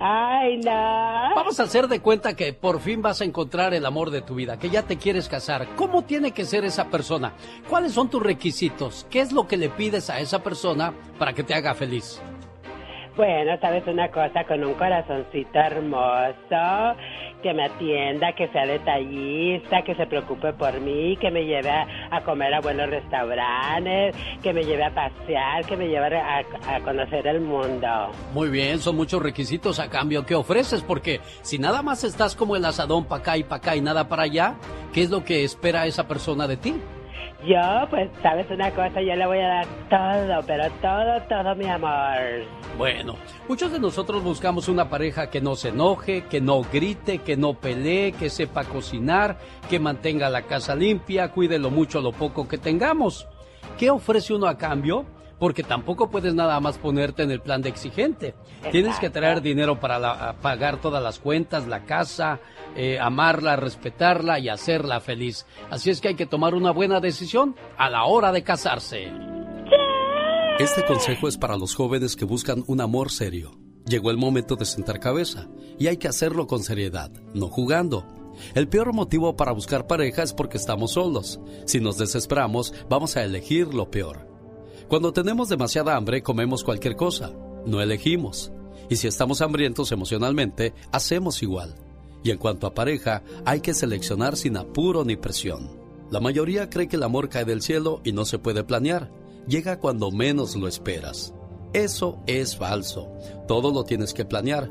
Ay, 0.00 0.58
no. 0.58 1.34
Vamos 1.36 1.60
a 1.60 1.64
hacer 1.64 1.86
de 1.86 2.00
cuenta 2.00 2.34
que 2.34 2.52
por 2.52 2.80
fin 2.80 3.02
vas 3.02 3.20
a 3.20 3.24
encontrar 3.24 3.72
el 3.74 3.86
amor 3.86 4.10
de 4.10 4.22
tu 4.22 4.34
vida, 4.34 4.58
que 4.58 4.70
ya 4.70 4.82
te 4.82 4.96
quieres 4.96 5.28
casar. 5.28 5.66
¿Cómo 5.76 6.02
tiene 6.02 6.32
que 6.32 6.44
ser 6.44 6.64
esa 6.64 6.90
persona? 6.90 7.34
¿Cuáles 7.68 7.92
son 7.92 8.10
tus 8.10 8.22
requisitos? 8.22 9.06
¿Qué 9.10 9.20
es 9.20 9.32
lo 9.32 9.46
que 9.46 9.56
le 9.56 9.68
pides 9.68 10.10
a 10.10 10.18
esa 10.18 10.42
persona 10.42 10.92
para 11.18 11.32
que 11.32 11.44
te 11.44 11.54
haga 11.54 11.74
feliz? 11.74 12.20
Bueno, 13.14 13.58
sabes 13.60 13.86
una 13.86 14.10
cosa, 14.10 14.44
con 14.44 14.64
un 14.64 14.72
corazoncito 14.72 15.58
hermoso, 15.58 16.96
que 17.42 17.52
me 17.52 17.64
atienda, 17.64 18.32
que 18.32 18.48
sea 18.48 18.64
detallista, 18.64 19.82
que 19.82 19.94
se 19.94 20.06
preocupe 20.06 20.54
por 20.54 20.80
mí, 20.80 21.18
que 21.18 21.30
me 21.30 21.44
lleve 21.44 21.70
a, 21.70 22.22
comer 22.24 22.54
a 22.54 22.60
buenos 22.60 22.88
restaurantes, 22.88 24.16
que 24.42 24.54
me 24.54 24.64
lleve 24.64 24.84
a 24.84 24.94
pasear, 24.94 25.66
que 25.66 25.76
me 25.76 25.88
lleve 25.88 26.16
a, 26.16 26.38
a, 26.38 26.80
conocer 26.80 27.26
el 27.26 27.42
mundo. 27.42 27.88
Muy 28.32 28.48
bien, 28.48 28.78
son 28.78 28.96
muchos 28.96 29.20
requisitos 29.20 29.78
a 29.78 29.90
cambio 29.90 30.24
que 30.24 30.34
ofreces, 30.34 30.82
porque 30.82 31.20
si 31.42 31.58
nada 31.58 31.82
más 31.82 32.04
estás 32.04 32.34
como 32.34 32.56
el 32.56 32.64
asadón 32.64 33.04
para 33.04 33.20
acá 33.20 33.36
y 33.36 33.42
para 33.42 33.56
acá 33.56 33.76
y 33.76 33.82
nada 33.82 34.08
para 34.08 34.22
allá, 34.22 34.54
¿qué 34.94 35.02
es 35.02 35.10
lo 35.10 35.22
que 35.22 35.44
espera 35.44 35.86
esa 35.86 36.08
persona 36.08 36.48
de 36.48 36.56
ti? 36.56 36.74
Yo, 37.44 37.88
pues, 37.90 38.08
sabes 38.22 38.48
una 38.50 38.70
cosa, 38.70 39.02
yo 39.02 39.16
le 39.16 39.26
voy 39.26 39.38
a 39.40 39.48
dar 39.48 39.66
todo, 39.90 40.46
pero 40.46 40.64
todo, 40.80 41.20
todo 41.28 41.56
mi 41.56 41.66
amor. 41.66 42.46
Bueno, 42.78 43.16
muchos 43.48 43.72
de 43.72 43.80
nosotros 43.80 44.22
buscamos 44.22 44.68
una 44.68 44.88
pareja 44.88 45.28
que 45.28 45.40
no 45.40 45.56
se 45.56 45.70
enoje, 45.70 46.24
que 46.26 46.40
no 46.40 46.62
grite, 46.62 47.18
que 47.18 47.36
no 47.36 47.54
pelee, 47.54 48.12
que 48.12 48.30
sepa 48.30 48.62
cocinar, 48.64 49.38
que 49.68 49.80
mantenga 49.80 50.30
la 50.30 50.42
casa 50.42 50.76
limpia, 50.76 51.32
cuide 51.32 51.58
lo 51.58 51.70
mucho 51.70 52.00
lo 52.00 52.12
poco 52.12 52.46
que 52.46 52.58
tengamos. 52.58 53.26
¿Qué 53.76 53.90
ofrece 53.90 54.34
uno 54.34 54.46
a 54.46 54.56
cambio? 54.56 55.04
Porque 55.42 55.64
tampoco 55.64 56.08
puedes 56.08 56.34
nada 56.34 56.60
más 56.60 56.78
ponerte 56.78 57.24
en 57.24 57.32
el 57.32 57.40
plan 57.40 57.62
de 57.62 57.68
exigente. 57.68 58.36
Tienes 58.70 59.00
que 59.00 59.10
traer 59.10 59.42
dinero 59.42 59.80
para 59.80 60.34
pagar 60.40 60.80
todas 60.80 61.02
las 61.02 61.18
cuentas, 61.18 61.66
la 61.66 61.84
casa, 61.84 62.38
eh, 62.76 63.00
amarla, 63.00 63.56
respetarla 63.56 64.38
y 64.38 64.48
hacerla 64.48 65.00
feliz. 65.00 65.44
Así 65.68 65.90
es 65.90 66.00
que 66.00 66.06
hay 66.06 66.14
que 66.14 66.26
tomar 66.26 66.54
una 66.54 66.70
buena 66.70 67.00
decisión 67.00 67.56
a 67.76 67.90
la 67.90 68.04
hora 68.04 68.30
de 68.30 68.44
casarse. 68.44 69.10
Este 70.60 70.84
consejo 70.84 71.26
es 71.26 71.36
para 71.36 71.56
los 71.56 71.74
jóvenes 71.74 72.14
que 72.14 72.24
buscan 72.24 72.62
un 72.68 72.80
amor 72.80 73.10
serio. 73.10 73.58
Llegó 73.84 74.12
el 74.12 74.18
momento 74.18 74.54
de 74.54 74.64
sentar 74.64 75.00
cabeza 75.00 75.48
y 75.76 75.88
hay 75.88 75.96
que 75.96 76.06
hacerlo 76.06 76.46
con 76.46 76.62
seriedad, 76.62 77.10
no 77.34 77.48
jugando. 77.48 78.06
El 78.54 78.68
peor 78.68 78.92
motivo 78.94 79.34
para 79.34 79.50
buscar 79.50 79.88
pareja 79.88 80.22
es 80.22 80.34
porque 80.34 80.56
estamos 80.56 80.92
solos. 80.92 81.40
Si 81.66 81.80
nos 81.80 81.98
desesperamos, 81.98 82.72
vamos 82.88 83.16
a 83.16 83.24
elegir 83.24 83.74
lo 83.74 83.90
peor. 83.90 84.31
Cuando 84.92 85.14
tenemos 85.14 85.48
demasiada 85.48 85.96
hambre, 85.96 86.22
comemos 86.22 86.62
cualquier 86.62 86.96
cosa. 86.96 87.32
No 87.64 87.80
elegimos. 87.80 88.52
Y 88.90 88.96
si 88.96 89.06
estamos 89.06 89.40
hambrientos 89.40 89.90
emocionalmente, 89.90 90.74
hacemos 90.92 91.42
igual. 91.42 91.76
Y 92.22 92.30
en 92.30 92.36
cuanto 92.36 92.66
a 92.66 92.74
pareja, 92.74 93.22
hay 93.46 93.62
que 93.62 93.72
seleccionar 93.72 94.36
sin 94.36 94.58
apuro 94.58 95.02
ni 95.02 95.16
presión. 95.16 95.70
La 96.10 96.20
mayoría 96.20 96.68
cree 96.68 96.88
que 96.88 96.96
el 96.96 97.04
amor 97.04 97.30
cae 97.30 97.46
del 97.46 97.62
cielo 97.62 98.02
y 98.04 98.12
no 98.12 98.26
se 98.26 98.38
puede 98.38 98.64
planear. 98.64 99.10
Llega 99.48 99.78
cuando 99.78 100.10
menos 100.10 100.56
lo 100.56 100.68
esperas. 100.68 101.32
Eso 101.72 102.18
es 102.26 102.54
falso. 102.54 103.10
Todo 103.48 103.72
lo 103.72 103.84
tienes 103.84 104.12
que 104.12 104.26
planear. 104.26 104.70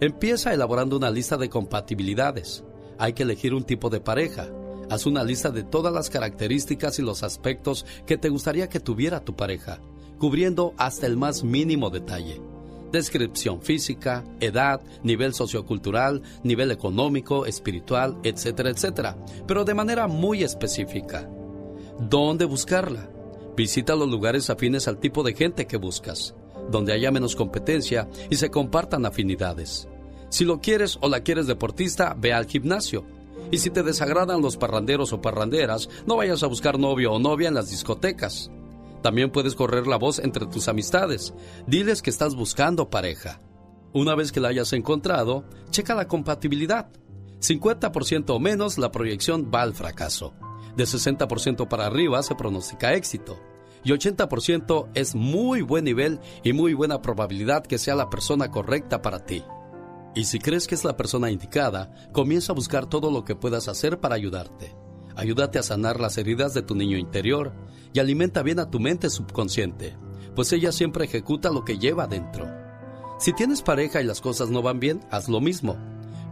Empieza 0.00 0.54
elaborando 0.54 0.96
una 0.96 1.10
lista 1.10 1.36
de 1.36 1.50
compatibilidades. 1.50 2.64
Hay 2.96 3.12
que 3.12 3.24
elegir 3.24 3.52
un 3.52 3.64
tipo 3.64 3.90
de 3.90 4.00
pareja. 4.00 4.48
Haz 4.90 5.06
una 5.06 5.22
lista 5.22 5.50
de 5.50 5.62
todas 5.62 5.92
las 5.92 6.10
características 6.10 6.98
y 6.98 7.02
los 7.02 7.22
aspectos 7.22 7.86
que 8.06 8.18
te 8.18 8.28
gustaría 8.28 8.68
que 8.68 8.80
tuviera 8.80 9.24
tu 9.24 9.36
pareja, 9.36 9.78
cubriendo 10.18 10.74
hasta 10.78 11.06
el 11.06 11.16
más 11.16 11.44
mínimo 11.44 11.90
detalle. 11.90 12.42
Descripción 12.90 13.62
física, 13.62 14.24
edad, 14.40 14.80
nivel 15.04 15.32
sociocultural, 15.32 16.22
nivel 16.42 16.72
económico, 16.72 17.46
espiritual, 17.46 18.18
etcétera, 18.24 18.70
etcétera, 18.70 19.16
pero 19.46 19.64
de 19.64 19.74
manera 19.74 20.08
muy 20.08 20.42
específica. 20.42 21.30
¿Dónde 22.00 22.44
buscarla? 22.44 23.08
Visita 23.56 23.94
los 23.94 24.08
lugares 24.08 24.50
afines 24.50 24.88
al 24.88 24.98
tipo 24.98 25.22
de 25.22 25.34
gente 25.34 25.68
que 25.68 25.76
buscas, 25.76 26.34
donde 26.68 26.92
haya 26.92 27.12
menos 27.12 27.36
competencia 27.36 28.08
y 28.28 28.34
se 28.34 28.50
compartan 28.50 29.06
afinidades. 29.06 29.86
Si 30.30 30.44
lo 30.44 30.60
quieres 30.60 30.98
o 31.00 31.08
la 31.08 31.20
quieres 31.20 31.46
deportista, 31.46 32.16
ve 32.18 32.32
al 32.32 32.46
gimnasio 32.46 33.19
y 33.50 33.58
si 33.58 33.70
te 33.70 33.82
desagradan 33.82 34.42
los 34.42 34.56
parranderos 34.56 35.12
o 35.12 35.20
parranderas, 35.20 35.88
no 36.06 36.16
vayas 36.16 36.42
a 36.42 36.46
buscar 36.46 36.78
novio 36.78 37.12
o 37.12 37.18
novia 37.18 37.48
en 37.48 37.54
las 37.54 37.70
discotecas. 37.70 38.50
También 39.02 39.30
puedes 39.30 39.54
correr 39.54 39.86
la 39.86 39.96
voz 39.96 40.18
entre 40.18 40.46
tus 40.46 40.68
amistades. 40.68 41.34
Diles 41.66 42.02
que 42.02 42.10
estás 42.10 42.34
buscando 42.34 42.90
pareja. 42.90 43.40
Una 43.92 44.14
vez 44.14 44.30
que 44.30 44.40
la 44.40 44.48
hayas 44.48 44.72
encontrado, 44.72 45.44
checa 45.70 45.94
la 45.94 46.06
compatibilidad. 46.06 46.90
50% 47.40 48.30
o 48.30 48.38
menos 48.38 48.78
la 48.78 48.92
proyección 48.92 49.50
va 49.52 49.62
al 49.62 49.74
fracaso. 49.74 50.34
De 50.76 50.84
60% 50.84 51.66
para 51.66 51.86
arriba 51.86 52.22
se 52.22 52.34
pronostica 52.34 52.94
éxito. 52.94 53.38
Y 53.82 53.90
80% 53.92 54.90
es 54.94 55.14
muy 55.14 55.62
buen 55.62 55.84
nivel 55.84 56.20
y 56.44 56.52
muy 56.52 56.74
buena 56.74 57.00
probabilidad 57.00 57.64
que 57.64 57.78
sea 57.78 57.94
la 57.94 58.10
persona 58.10 58.50
correcta 58.50 59.00
para 59.00 59.24
ti. 59.24 59.42
Y 60.14 60.24
si 60.24 60.38
crees 60.38 60.66
que 60.66 60.74
es 60.74 60.84
la 60.84 60.96
persona 60.96 61.30
indicada, 61.30 61.92
comienza 62.12 62.52
a 62.52 62.56
buscar 62.56 62.86
todo 62.86 63.10
lo 63.10 63.24
que 63.24 63.36
puedas 63.36 63.68
hacer 63.68 64.00
para 64.00 64.16
ayudarte. 64.16 64.74
Ayúdate 65.16 65.58
a 65.58 65.62
sanar 65.62 66.00
las 66.00 66.18
heridas 66.18 66.54
de 66.54 66.62
tu 66.62 66.74
niño 66.74 66.96
interior 66.96 67.52
y 67.92 68.00
alimenta 68.00 68.42
bien 68.42 68.58
a 68.58 68.70
tu 68.70 68.80
mente 68.80 69.10
subconsciente, 69.10 69.96
pues 70.34 70.52
ella 70.52 70.72
siempre 70.72 71.04
ejecuta 71.04 71.50
lo 71.50 71.64
que 71.64 71.78
lleva 71.78 72.06
dentro. 72.06 72.46
Si 73.18 73.32
tienes 73.32 73.62
pareja 73.62 74.00
y 74.00 74.04
las 74.04 74.20
cosas 74.20 74.50
no 74.50 74.62
van 74.62 74.80
bien, 74.80 75.00
haz 75.10 75.28
lo 75.28 75.40
mismo, 75.40 75.76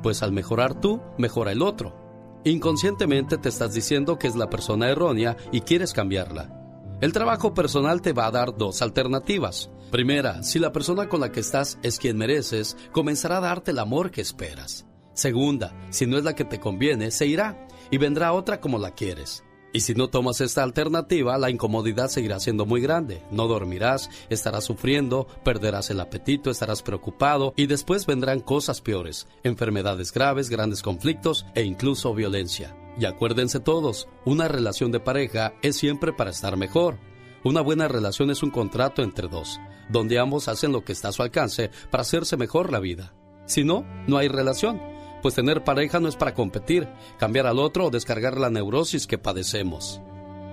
pues 0.03 0.23
al 0.23 0.33
mejorar 0.33 0.81
tú, 0.81 1.01
mejora 1.19 1.53
el 1.53 1.63
otro. 1.63 2.41
Inconscientemente 2.45 3.37
te 3.37 3.49
estás 3.49 3.75
diciendo 3.75 4.19
que 4.19 4.27
es 4.27 4.37
la 4.37 4.49
persona 4.49 4.89
errónea 4.89 5.37
y 5.53 5.61
quieres 5.61 5.93
cambiarla. 5.93 6.58
El 7.01 7.13
trabajo 7.13 7.55
personal 7.55 8.03
te 8.03 8.13
va 8.13 8.27
a 8.27 8.33
dar 8.33 8.57
dos 8.57 8.83
alternativas. 8.83 9.71
Primera, 9.93 10.43
si 10.43 10.59
la 10.59 10.73
persona 10.73 11.09
con 11.09 11.21
la 11.21 11.31
que 11.31 11.39
estás 11.39 11.79
es 11.85 11.97
quien 11.99 12.17
mereces, 12.17 12.77
comenzará 12.91 13.37
a 13.37 13.41
darte 13.41 13.71
el 13.71 13.79
amor 13.79 14.11
que 14.11 14.21
esperas. 14.21 14.85
Segunda, 15.15 15.73
si 15.91 16.07
no 16.07 16.19
es 16.19 16.25
la 16.25 16.35
que 16.35 16.45
te 16.45 16.59
conviene, 16.59 17.13
se 17.13 17.27
irá 17.27 17.69
y 17.93 17.99
vendrá 17.99 18.33
otra 18.33 18.61
como 18.61 18.81
la 18.81 18.95
quieres. 18.95 19.45
Y 19.73 19.81
si 19.81 19.95
no 19.95 20.09
tomas 20.09 20.41
esta 20.41 20.65
alternativa, 20.65 21.39
la 21.39 21.51
incomodidad 21.51 22.09
seguirá 22.09 22.41
siendo 22.41 22.67
muy 22.67 22.81
grande. 22.81 23.23
No 23.31 23.47
dormirás, 23.47 24.11
estarás 24.29 24.65
sufriendo, 24.65 25.29
perderás 25.45 25.91
el 25.91 26.01
apetito, 26.01 26.51
estarás 26.51 26.83
preocupado 26.83 27.53
y 27.55 27.67
después 27.67 28.07
vendrán 28.07 28.41
cosas 28.41 28.81
peores, 28.81 29.29
enfermedades 29.45 30.13
graves, 30.13 30.51
grandes 30.51 30.83
conflictos 30.83 31.47
e 31.55 31.63
incluso 31.63 32.13
violencia. 32.13 32.75
Y 32.99 33.05
acuérdense 33.05 33.61
todos, 33.61 34.09
una 34.25 34.49
relación 34.49 34.91
de 34.91 34.99
pareja 34.99 35.55
es 35.63 35.77
siempre 35.77 36.13
para 36.13 36.31
estar 36.31 36.57
mejor. 36.57 36.99
Una 37.45 37.61
buena 37.61 37.87
relación 37.87 38.31
es 38.31 38.43
un 38.43 38.51
contrato 38.51 39.03
entre 39.03 39.29
dos, 39.29 39.61
donde 39.89 40.19
ambos 40.19 40.49
hacen 40.49 40.73
lo 40.73 40.85
que 40.85 40.93
está 40.93 41.09
a 41.09 41.13
su 41.13 41.23
alcance 41.23 41.71
para 41.91 42.01
hacerse 42.01 42.37
mejor 42.37 42.73
la 42.73 42.81
vida. 42.81 43.15
Si 43.47 43.63
no, 43.63 43.87
no 44.09 44.19
hay 44.19 44.27
relación, 44.27 44.83
pues 45.23 45.37
tener 45.37 45.63
pareja 45.63 46.01
no 46.01 46.09
es 46.09 46.17
para 46.17 46.35
competir, 46.35 46.89
cambiar 47.19 47.47
al 47.47 47.61
otro 47.61 47.87
o 47.87 47.91
descargar 47.91 48.37
la 48.37 48.51
neurosis 48.51 49.07
que 49.07 49.17
padecemos. 49.17 50.01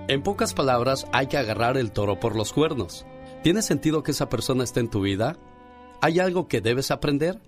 En 0.06 0.22
pocas 0.22 0.54
palabras, 0.54 1.08
hay 1.12 1.26
que 1.26 1.38
agarrar 1.38 1.76
el 1.76 1.90
toro 1.90 2.20
por 2.20 2.36
los 2.36 2.52
cuernos. 2.52 3.04
¿Tiene 3.42 3.60
sentido 3.60 4.04
que 4.04 4.12
esa 4.12 4.28
persona 4.28 4.62
esté 4.62 4.78
en 4.78 4.88
tu 4.88 5.00
vida? 5.00 5.36
¿Hay 6.00 6.20
algo 6.20 6.46
que 6.46 6.60
debes 6.60 6.92
aprender? 6.92 7.40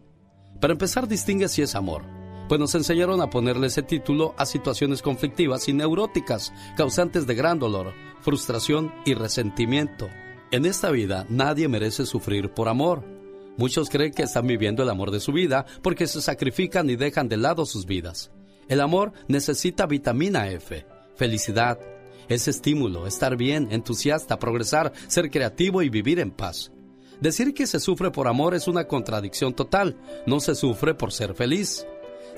Para 0.61 0.73
empezar, 0.73 1.07
distingue 1.07 1.49
si 1.49 1.63
es 1.63 1.77
amor 1.77 2.18
pues 2.49 2.59
nos 2.59 2.75
enseñaron 2.75 3.21
a 3.21 3.31
ponerle 3.31 3.67
ese 3.67 3.83
título 3.83 4.35
a 4.37 4.47
situaciones 4.47 5.03
conflictivas 5.03 5.69
y 5.69 5.73
neuróticas, 5.73 6.53
causantes 6.77 7.27
de 7.27 7.35
gran 7.35 7.59
dolor, 7.59 7.93
frustración 8.21 8.93
y 9.05 9.15
resentimiento. 9.15 10.09
En 10.51 10.65
esta 10.65 10.91
vida 10.91 11.27
nadie 11.29 11.69
merece 11.69 12.07
sufrir 12.07 12.51
por 12.51 12.69
amor. 12.69 13.05
Muchos 13.57 13.91
creen 13.91 14.13
que 14.13 14.23
están 14.23 14.47
viviendo 14.47 14.83
el 14.83 14.89
amor 14.89 15.11
de 15.11 15.21
su 15.21 15.33
vida 15.33 15.67
porque 15.83 16.07
se 16.07 16.23
sacrifican 16.23 16.89
y 16.89 16.97
dejan 16.97 17.29
de 17.29 17.37
lado 17.37 17.67
sus 17.67 17.87
vidas. 17.87 18.31
El 18.69 18.81
amor 18.81 19.13
necesita 19.29 19.87
vitamina 19.87 20.49
F, 20.49 20.87
felicidad, 21.17 21.79
es 22.29 22.47
estímulo, 22.47 23.07
estar 23.07 23.37
bien, 23.37 23.69
entusiasta, 23.71 24.39
progresar, 24.39 24.93
ser 25.07 25.31
creativo 25.31 25.83
y 25.83 25.89
vivir 25.89 26.21
en 26.21 26.31
paz. 26.31 26.71
Decir 27.21 27.53
que 27.53 27.67
se 27.67 27.81
sufre 27.81 28.11
por 28.11 28.29
amor 28.29 28.55
es 28.55 28.69
una 28.69 28.87
contradicción 28.87 29.55
total, 29.55 29.97
no 30.27 30.39
se 30.39 30.55
sufre 30.55 30.95
por 30.95 31.11
ser 31.11 31.35
feliz. 31.35 31.87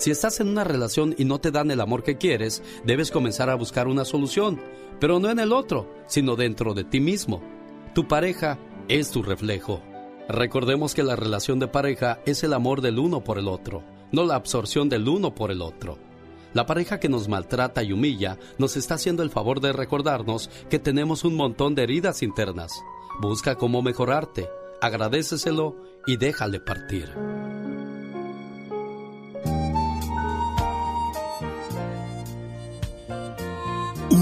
Si 0.01 0.10
estás 0.10 0.40
en 0.40 0.48
una 0.48 0.64
relación 0.64 1.14
y 1.18 1.27
no 1.27 1.40
te 1.40 1.51
dan 1.51 1.70
el 1.70 1.78
amor 1.78 2.02
que 2.02 2.16
quieres, 2.16 2.62
debes 2.86 3.10
comenzar 3.10 3.51
a 3.51 3.55
buscar 3.55 3.86
una 3.86 4.06
solución, 4.06 4.59
pero 4.98 5.20
no 5.20 5.28
en 5.28 5.39
el 5.39 5.52
otro, 5.52 5.93
sino 6.06 6.36
dentro 6.36 6.72
de 6.72 6.85
ti 6.85 7.01
mismo. 7.01 7.43
Tu 7.94 8.09
pareja 8.09 8.59
es 8.89 9.10
tu 9.10 9.22
reflejo. 9.22 9.82
Recordemos 10.27 10.94
que 10.94 11.02
la 11.02 11.16
relación 11.16 11.59
de 11.59 11.68
pareja 11.68 12.18
es 12.24 12.43
el 12.44 12.55
amor 12.55 12.81
del 12.81 12.98
uno 12.98 13.22
por 13.22 13.36
el 13.36 13.47
otro, 13.47 13.85
no 14.10 14.24
la 14.24 14.36
absorción 14.36 14.89
del 14.89 15.06
uno 15.06 15.35
por 15.35 15.51
el 15.51 15.60
otro. 15.60 15.98
La 16.55 16.64
pareja 16.64 16.98
que 16.98 17.10
nos 17.10 17.28
maltrata 17.28 17.82
y 17.82 17.93
humilla 17.93 18.39
nos 18.56 18.78
está 18.78 18.94
haciendo 18.94 19.22
el 19.22 19.28
favor 19.28 19.60
de 19.60 19.74
recordarnos 19.74 20.48
que 20.70 20.78
tenemos 20.78 21.24
un 21.24 21.36
montón 21.36 21.74
de 21.74 21.82
heridas 21.82 22.22
internas. 22.22 22.72
Busca 23.20 23.56
cómo 23.56 23.82
mejorarte, 23.82 24.48
agradeceselo 24.81 25.77
y 26.06 26.16
déjale 26.16 26.59
partir. 26.59 27.10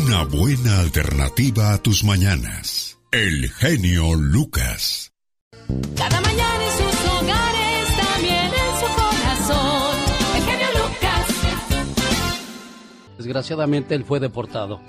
Una 0.04 0.22
buena 0.24 0.78
alternativa 0.78 1.72
a 1.72 1.78
tus 1.78 2.04
mañanas. 2.04 3.00
El 3.10 3.48
genio 3.50 4.14
Lucas. 4.14 5.12
Cada 5.96 6.20
mañana 6.20 6.64
en 6.64 6.70
sus 6.70 7.08
hogares, 7.10 7.96
también 7.96 8.44
en 8.44 8.72
su 8.78 8.86
corazón. 8.94 9.96
El 10.36 10.42
genio 10.42 10.68
Lucas. 10.78 11.26
Desgraciadamente 13.16 13.96
él 13.96 14.04
fue 14.04 14.20
deportado. 14.20 14.80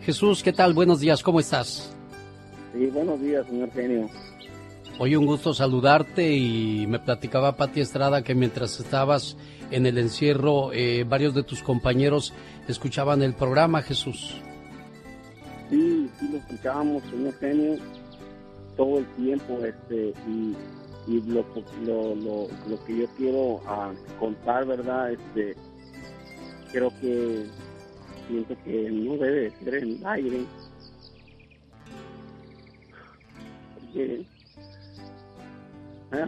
Jesús, 0.00 0.42
¿qué 0.42 0.54
tal? 0.54 0.72
Buenos 0.72 1.00
días, 1.00 1.22
¿cómo 1.22 1.38
estás? 1.38 1.94
Sí, 2.72 2.86
buenos 2.86 3.20
días, 3.20 3.46
señor 3.46 3.70
genio. 3.72 4.08
Hoy 4.98 5.16
un 5.16 5.26
gusto 5.26 5.52
saludarte 5.52 6.32
y 6.32 6.86
me 6.86 6.98
platicaba 6.98 7.56
Pati 7.58 7.82
Estrada 7.82 8.22
que 8.22 8.34
mientras 8.34 8.80
estabas 8.80 9.36
en 9.70 9.84
el 9.84 9.98
encierro, 9.98 10.72
eh, 10.72 11.04
varios 11.06 11.34
de 11.34 11.42
tus 11.42 11.62
compañeros 11.62 12.32
escuchaban 12.68 13.22
el 13.22 13.34
programa, 13.34 13.82
Jesús. 13.82 14.40
Sí, 15.70 16.08
sí 16.20 16.28
lo 16.30 16.38
escuchábamos, 16.38 17.02
señor 17.10 17.34
genio, 17.38 17.76
todo 18.76 18.98
el 18.98 19.06
tiempo, 19.16 19.58
este, 19.64 20.12
y, 20.28 20.56
y 21.08 21.20
lo, 21.22 21.44
lo, 21.84 22.14
lo, 22.14 22.48
lo 22.68 22.84
que 22.84 22.98
yo 22.98 23.06
quiero 23.16 23.60
ah, 23.66 23.92
contar, 24.20 24.66
¿verdad? 24.66 25.12
Este, 25.12 25.56
creo 26.70 26.90
que 27.00 27.46
siento 28.28 28.54
que 28.64 28.90
no 28.90 29.16
debe 29.16 29.50
ser 29.64 29.74
en 29.76 29.90
el 29.96 30.06
aire. 30.06 30.44
Porque, 33.74 34.26
¿eh? 36.12 36.26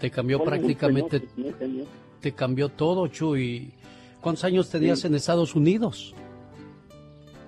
Te 0.00 0.10
cambió 0.10 0.42
prácticamente, 0.42 1.22
señor 1.34 1.58
genio. 1.58 1.84
te 2.20 2.32
cambió 2.32 2.68
todo, 2.68 3.06
Chuy. 3.08 3.72
¿Cuántos 4.20 4.44
años 4.44 4.68
tenías 4.70 5.00
Sí. 5.00 5.06
en 5.06 5.14
Estados 5.14 5.54
Unidos? 5.54 6.14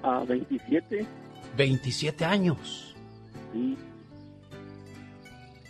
A 0.09 0.25
27, 0.25 1.07
27 1.57 2.25
años. 2.25 2.95
sí. 3.53 3.77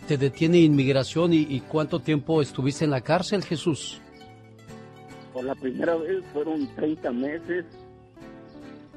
Te 0.07 0.17
detiene 0.17 0.57
inmigración 0.57 1.33
y, 1.33 1.41
y 1.47 1.59
¿cuánto 1.59 1.99
tiempo 1.99 2.41
estuviste 2.41 2.83
en 2.83 2.89
la 2.89 3.01
cárcel, 3.01 3.43
Jesús? 3.43 4.01
Por 5.33 5.43
la 5.43 5.53
primera 5.53 5.95
vez 5.97 6.23
fueron 6.33 6.67
30 6.75 7.11
meses, 7.11 7.65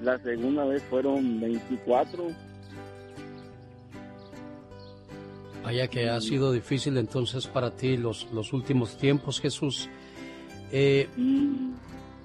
la 0.00 0.18
segunda 0.20 0.64
vez 0.64 0.82
fueron 0.84 1.38
24. 1.38 2.28
Vaya 5.62 5.86
que 5.88 6.08
ha 6.08 6.18
sido 6.22 6.50
difícil 6.50 6.96
entonces 6.96 7.46
para 7.46 7.70
ti 7.76 7.98
los, 7.98 8.26
los 8.32 8.54
últimos 8.54 8.96
tiempos, 8.96 9.38
Jesús. 9.38 9.90
Eh, 10.72 11.08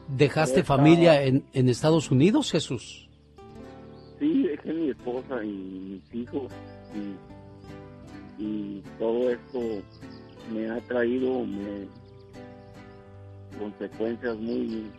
¿Dejaste 0.08 0.64
familia 0.64 1.24
en, 1.24 1.44
en 1.52 1.68
Estados 1.68 2.10
Unidos, 2.10 2.52
Jesús? 2.52 3.07
Sí, 4.20 4.44
dejé 4.44 4.74
mi 4.74 4.90
esposa 4.90 5.44
y 5.44 5.48
mis 5.52 6.16
hijos 6.16 6.52
y, 8.40 8.82
todo 9.00 9.30
esto 9.30 9.60
me 10.52 10.70
ha 10.70 10.80
traído 10.82 11.44
consecuencias 13.60 14.38
muy... 14.38 14.92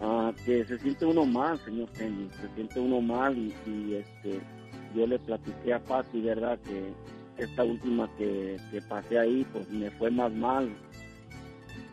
ah, 0.00 0.32
que 0.44 0.64
se 0.64 0.78
siente 0.78 1.06
uno 1.06 1.24
mal, 1.24 1.58
señor 1.64 1.88
Kenny, 1.90 2.28
se 2.40 2.54
siente 2.54 2.80
uno 2.80 3.00
mal 3.00 3.36
y, 3.36 3.94
este 3.94 4.40
yo 4.94 5.06
le 5.06 5.18
platiqué 5.18 5.74
a 5.74 5.82
Pati, 5.84 6.20
¿verdad? 6.22 6.58
Que 6.60 6.94
esta 7.42 7.62
última 7.62 8.08
que, 8.16 8.56
que 8.70 8.80
pasé 8.82 9.18
ahí, 9.18 9.46
pues 9.52 9.68
me 9.70 9.90
fue 9.92 10.10
más 10.10 10.32
mal 10.32 10.70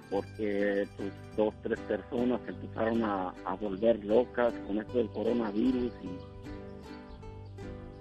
porque 0.10 0.88
pues 0.98 1.12
dos, 1.36 1.54
tres 1.62 1.80
personas 1.82 2.40
empezaron 2.48 3.04
a, 3.04 3.34
a 3.46 3.56
volver 3.56 4.04
locas 4.06 4.54
con 4.68 4.78
esto 4.78 4.98
del 4.98 5.10
coronavirus 5.10 5.92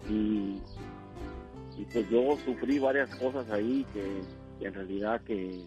y, 0.08 0.60
y, 1.76 1.84
pues 1.92 2.08
yo 2.10 2.36
sufrí 2.44 2.78
varias 2.78 3.14
cosas 3.16 3.50
ahí 3.50 3.86
que, 3.92 4.66
en 4.66 4.74
realidad 4.74 5.20
que 5.22 5.64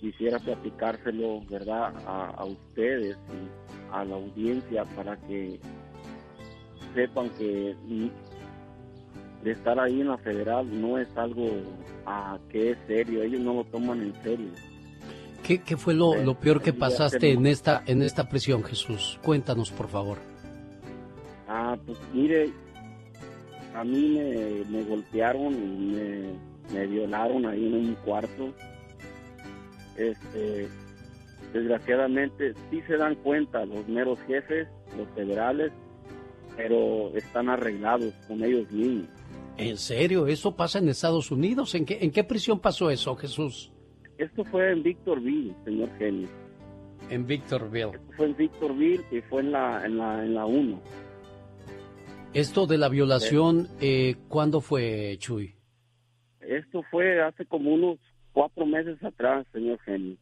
quisiera 0.00 0.38
platicárselo, 0.38 1.42
¿verdad? 1.48 1.94
A, 2.06 2.30
a 2.30 2.44
ustedes 2.44 3.16
y 3.16 3.94
a 3.94 4.04
la 4.04 4.16
audiencia 4.16 4.84
para 4.96 5.16
que 5.16 5.60
sepan 6.94 7.30
que 7.30 7.76
de 9.42 9.52
estar 9.52 9.78
ahí 9.78 10.00
en 10.00 10.08
la 10.08 10.18
federal 10.18 10.68
no 10.80 10.98
es 10.98 11.08
algo 11.16 11.48
ah, 12.06 12.38
que 12.50 12.70
es 12.70 12.78
serio, 12.86 13.22
ellos 13.22 13.40
no 13.40 13.54
lo 13.54 13.64
toman 13.64 14.02
en 14.02 14.14
serio. 14.22 14.50
¿Qué, 15.50 15.58
qué 15.58 15.76
fue 15.76 15.94
lo, 15.94 16.14
lo 16.14 16.38
peor 16.38 16.62
que 16.62 16.72
pasaste 16.72 17.32
en 17.32 17.44
esta, 17.44 17.82
en 17.86 18.02
esta 18.02 18.28
prisión, 18.28 18.62
Jesús? 18.62 19.18
Cuéntanos, 19.20 19.72
por 19.72 19.88
favor. 19.88 20.18
Ah, 21.48 21.76
pues 21.84 21.98
mire, 22.14 22.52
a 23.74 23.82
mí 23.82 24.10
me, 24.10 24.64
me 24.70 24.84
golpearon 24.84 25.52
y 25.52 25.92
me, 25.96 26.34
me 26.72 26.86
violaron 26.86 27.46
ahí 27.46 27.66
en 27.66 27.74
un 27.74 27.94
cuarto. 27.96 28.54
Este, 29.96 30.68
desgraciadamente 31.52 32.54
sí 32.70 32.80
se 32.86 32.96
dan 32.96 33.16
cuenta 33.16 33.66
los 33.66 33.88
meros 33.88 34.20
jefes, 34.28 34.68
los 34.96 35.08
federales, 35.16 35.72
pero 36.56 37.10
están 37.16 37.48
arreglados 37.48 38.14
con 38.28 38.44
ellos 38.44 38.70
mismos. 38.70 39.08
¿En 39.56 39.78
serio? 39.78 40.28
¿Eso 40.28 40.54
pasa 40.54 40.78
en 40.78 40.88
Estados 40.90 41.32
Unidos? 41.32 41.74
¿En 41.74 41.86
qué, 41.86 41.98
en 42.02 42.12
qué 42.12 42.22
prisión 42.22 42.60
pasó 42.60 42.88
eso, 42.88 43.16
Jesús? 43.16 43.69
Esto 44.20 44.44
fue 44.44 44.70
en 44.70 44.82
Victorville, 44.82 45.54
señor 45.64 45.88
Genio. 45.96 46.28
En 47.08 47.26
Victorville. 47.26 47.98
Fue 48.18 48.26
en 48.26 48.36
Victorville 48.36 49.02
y 49.10 49.22
fue 49.22 49.40
en 49.40 49.52
la 49.52 49.86
en 49.86 49.96
la 49.96 50.22
en 50.22 50.34
la 50.34 50.44
1. 50.44 50.78
Esto 52.34 52.66
de 52.66 52.76
la 52.76 52.90
violación, 52.90 53.68
eh, 53.80 54.16
¿cuándo 54.28 54.60
fue, 54.60 55.16
Chuy? 55.18 55.54
Esto 56.40 56.82
fue 56.90 57.22
hace 57.22 57.46
como 57.46 57.72
unos 57.72 57.98
cuatro 58.32 58.66
meses 58.66 59.02
atrás, 59.02 59.46
señor 59.54 59.80
Genio. 59.86 60.18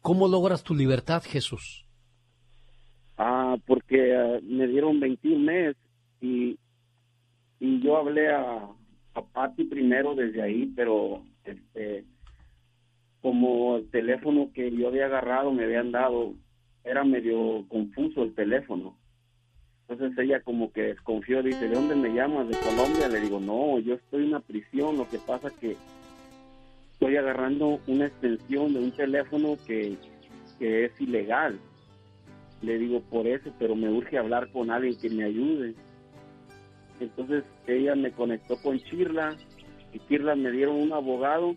¿Cómo 0.00 0.26
logras 0.26 0.64
tu 0.64 0.74
libertad, 0.74 1.22
Jesús? 1.22 1.86
Ah, 3.16 3.58
porque 3.64 4.12
ah, 4.12 4.40
me 4.42 4.66
dieron 4.66 4.98
21 4.98 5.38
meses 5.38 5.76
y, 6.20 6.58
y 7.60 7.80
yo 7.80 7.96
hablé 7.96 8.28
a, 8.28 8.68
a 9.14 9.22
Patti 9.22 9.64
primero 9.64 10.16
desde 10.16 10.42
ahí, 10.42 10.72
pero 10.74 11.22
este 11.44 12.04
como 13.22 13.76
el 13.76 13.90
teléfono 13.90 14.50
que 14.54 14.70
yo 14.70 14.88
había 14.88 15.06
agarrado 15.06 15.52
me 15.52 15.64
habían 15.64 15.92
dado 15.92 16.34
era 16.84 17.04
medio 17.04 17.66
confuso 17.68 18.22
el 18.22 18.34
teléfono. 18.34 18.96
Entonces 19.88 20.16
ella 20.18 20.40
como 20.42 20.72
que 20.72 20.82
desconfió, 20.82 21.42
dice, 21.42 21.68
¿de 21.68 21.74
dónde 21.74 21.96
me 21.96 22.14
llamas? 22.14 22.48
¿De 22.48 22.56
Colombia? 22.58 23.08
Le 23.08 23.20
digo, 23.20 23.40
no, 23.40 23.78
yo 23.80 23.94
estoy 23.94 24.22
en 24.22 24.28
una 24.28 24.40
prisión, 24.40 24.96
lo 24.96 25.08
que 25.08 25.18
pasa 25.18 25.50
que 25.60 25.76
estoy 26.92 27.16
agarrando 27.16 27.80
una 27.86 28.06
extensión 28.06 28.72
de 28.72 28.78
un 28.78 28.92
teléfono 28.92 29.56
que, 29.66 29.96
que 30.58 30.84
es 30.84 31.00
ilegal. 31.00 31.58
Le 32.62 32.78
digo, 32.78 33.00
por 33.00 33.26
eso, 33.26 33.50
pero 33.58 33.74
me 33.74 33.90
urge 33.90 34.16
hablar 34.16 34.50
con 34.52 34.70
alguien 34.70 34.98
que 35.00 35.10
me 35.10 35.24
ayude. 35.24 35.74
Entonces 37.00 37.44
ella 37.66 37.94
me 37.94 38.12
conectó 38.12 38.56
con 38.62 38.78
Chirla 38.78 39.36
y 39.92 39.98
Chirla 40.06 40.36
me 40.36 40.52
dieron 40.52 40.76
un 40.76 40.92
abogado, 40.92 41.56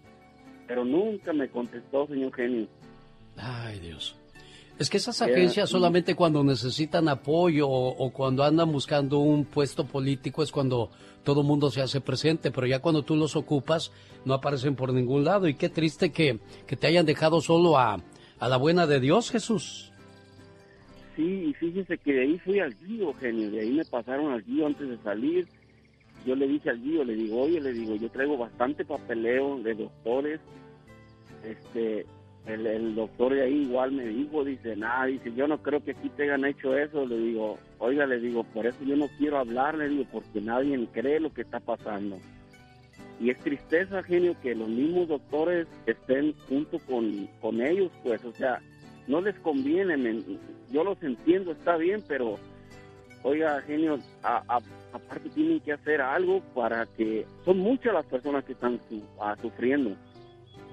pero 0.67 0.85
nunca 0.85 1.33
me 1.33 1.49
contestó, 1.49 2.07
señor 2.07 2.33
genio. 2.33 2.67
Ay, 3.37 3.79
Dios. 3.79 4.15
Es 4.79 4.89
que 4.89 4.97
esas 4.97 5.21
agencias 5.21 5.69
solamente 5.69 6.15
cuando 6.15 6.43
necesitan 6.43 7.07
apoyo 7.07 7.67
o, 7.69 7.89
o 7.89 8.11
cuando 8.11 8.43
andan 8.43 8.71
buscando 8.71 9.19
un 9.19 9.45
puesto 9.45 9.85
político 9.85 10.41
es 10.41 10.51
cuando 10.51 10.89
todo 11.23 11.41
el 11.41 11.47
mundo 11.47 11.69
se 11.69 11.81
hace 11.81 12.01
presente, 12.01 12.51
pero 12.51 12.67
ya 12.67 12.79
cuando 12.79 13.03
tú 13.03 13.15
los 13.15 13.35
ocupas 13.35 13.91
no 14.25 14.33
aparecen 14.33 14.75
por 14.75 14.91
ningún 14.91 15.23
lado. 15.23 15.47
Y 15.47 15.55
qué 15.55 15.69
triste 15.69 16.11
que, 16.11 16.39
que 16.67 16.75
te 16.75 16.87
hayan 16.87 17.05
dejado 17.05 17.39
solo 17.39 17.77
a, 17.77 18.01
a 18.39 18.49
la 18.49 18.57
buena 18.57 18.87
de 18.87 18.99
Dios, 18.99 19.31
Jesús. 19.31 19.91
Sí, 21.15 21.45
y 21.49 21.53
fíjese 21.53 21.97
que 21.99 22.13
de 22.13 22.21
ahí 22.21 22.39
fui 22.39 22.59
al 22.59 22.73
Gio, 22.73 23.13
genio, 23.13 23.51
de 23.51 23.61
ahí 23.61 23.71
me 23.71 23.85
pasaron 23.85 24.31
al 24.31 24.43
Gio 24.43 24.65
antes 24.65 24.89
de 24.89 24.97
salir. 24.97 25.47
Yo 26.25 26.35
le 26.35 26.47
dije 26.47 26.69
al 26.69 26.81
Gio, 26.81 27.03
le 27.03 27.15
digo, 27.15 27.41
oye, 27.41 27.59
le 27.59 27.73
digo, 27.73 27.95
yo 27.95 28.09
traigo 28.09 28.37
bastante 28.37 28.85
papeleo 28.85 29.59
de 29.59 29.73
doctores. 29.75 30.39
Este, 31.43 32.05
el, 32.45 32.95
doctor 32.95 33.33
de 33.33 33.41
ahí 33.43 33.63
igual 33.63 33.91
me 33.91 34.05
dijo, 34.05 34.43
dice, 34.43 34.75
nada, 34.75 35.05
dice, 35.05 35.33
yo 35.33 35.47
no 35.47 35.61
creo 35.61 35.83
que 35.83 35.91
aquí 35.91 36.09
te 36.09 36.23
hayan 36.23 36.45
hecho 36.45 36.77
eso. 36.77 37.05
Le 37.05 37.17
digo, 37.17 37.57
oiga, 37.79 38.05
le 38.05 38.19
digo, 38.19 38.43
por 38.43 38.65
eso 38.65 38.83
yo 38.85 38.95
no 38.95 39.07
quiero 39.17 39.37
hablar, 39.37 39.77
le 39.77 39.89
digo, 39.89 40.05
porque 40.11 40.39
nadie 40.41 40.87
cree 40.93 41.19
lo 41.19 41.33
que 41.33 41.41
está 41.41 41.59
pasando. 41.59 42.17
Y 43.19 43.29
es 43.29 43.37
tristeza, 43.39 44.03
genio, 44.03 44.35
que 44.41 44.55
los 44.55 44.67
mismos 44.67 45.07
doctores 45.07 45.67
estén 45.85 46.33
junto 46.49 46.79
con, 46.79 47.27
con 47.41 47.61
ellos, 47.61 47.91
pues, 48.03 48.23
o 48.25 48.31
sea, 48.33 48.61
no 49.07 49.21
les 49.21 49.35
conviene, 49.39 49.97
men. 49.97 50.23
yo 50.71 50.83
los 50.83 51.01
entiendo, 51.03 51.51
está 51.51 51.77
bien, 51.77 52.03
pero, 52.07 52.37
oiga, 53.23 53.61
genio, 53.61 53.99
a- 54.23 54.43
a- 54.47 54.61
aparte 54.93 55.29
tienen 55.31 55.59
que 55.59 55.73
hacer 55.73 55.99
algo 56.01 56.41
para 56.53 56.85
que, 56.85 57.25
son 57.43 57.57
muchas 57.57 57.93
las 57.93 58.05
personas 58.05 58.45
que 58.45 58.53
están 58.53 58.79
su- 58.87 59.01
ah, 59.19 59.35
sufriendo. 59.41 59.95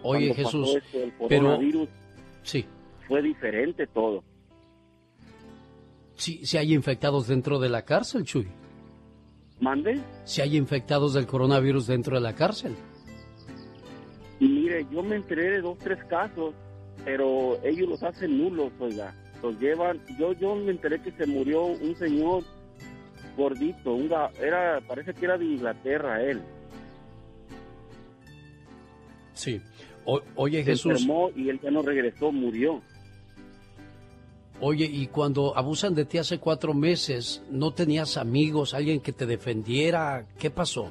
Oye, 0.02 0.28
Cuando 0.28 0.34
Jesús, 0.34 0.76
esto 0.76 0.98
del 0.98 1.12
pero- 1.28 1.42
coronavirus, 1.44 1.88
Sí, 2.42 2.64
fue 3.08 3.22
diferente 3.22 3.86
todo. 3.86 4.22
sí, 6.14 6.44
si 6.44 6.56
hay 6.58 6.74
infectados 6.74 7.26
dentro 7.28 7.58
de 7.58 7.68
la 7.68 7.82
cárcel, 7.84 8.24
Chuy. 8.24 8.46
¿Mande? 9.60 10.00
Si 10.24 10.40
hay 10.40 10.56
infectados 10.56 11.12
del 11.14 11.26
coronavirus 11.26 11.86
dentro 11.86 12.14
de 12.16 12.22
la 12.22 12.34
cárcel. 12.34 12.74
Y 14.38 14.48
mire, 14.48 14.86
yo 14.90 15.02
me 15.02 15.16
enteré 15.16 15.50
de 15.50 15.60
dos, 15.60 15.76
tres 15.78 16.02
casos, 16.04 16.54
pero 17.04 17.58
ellos 17.62 17.88
los 17.90 18.02
hacen 18.02 18.38
nulos, 18.38 18.72
oiga. 18.80 19.14
Los 19.42 19.58
llevan, 19.60 20.00
yo 20.18 20.32
yo 20.34 20.54
me 20.54 20.70
enteré 20.70 21.00
que 21.02 21.12
se 21.12 21.26
murió 21.26 21.64
un 21.64 21.94
señor 21.96 22.42
gordito, 23.36 23.94
un 23.94 24.10
era, 24.40 24.80
parece 24.86 25.14
que 25.14 25.24
era 25.24 25.38
de 25.38 25.44
Inglaterra 25.44 26.22
él. 26.22 26.40
Sí. 29.34 29.60
O- 30.04 30.20
oye, 30.36 30.58
Se 30.64 30.70
Jesús, 30.72 30.92
enfermó 30.92 31.30
y 31.36 31.48
él 31.50 31.60
ya 31.62 31.70
no 31.70 31.82
regresó, 31.82 32.32
murió. 32.32 32.82
oye, 34.60 34.84
y 34.86 35.06
cuando 35.06 35.56
abusan 35.56 35.94
de 35.94 36.04
ti 36.04 36.18
hace 36.18 36.38
cuatro 36.38 36.74
meses, 36.74 37.42
¿no 37.50 37.72
tenías 37.72 38.16
amigos, 38.16 38.74
alguien 38.74 39.00
que 39.00 39.12
te 39.12 39.26
defendiera? 39.26 40.26
¿Qué 40.38 40.50
pasó? 40.50 40.90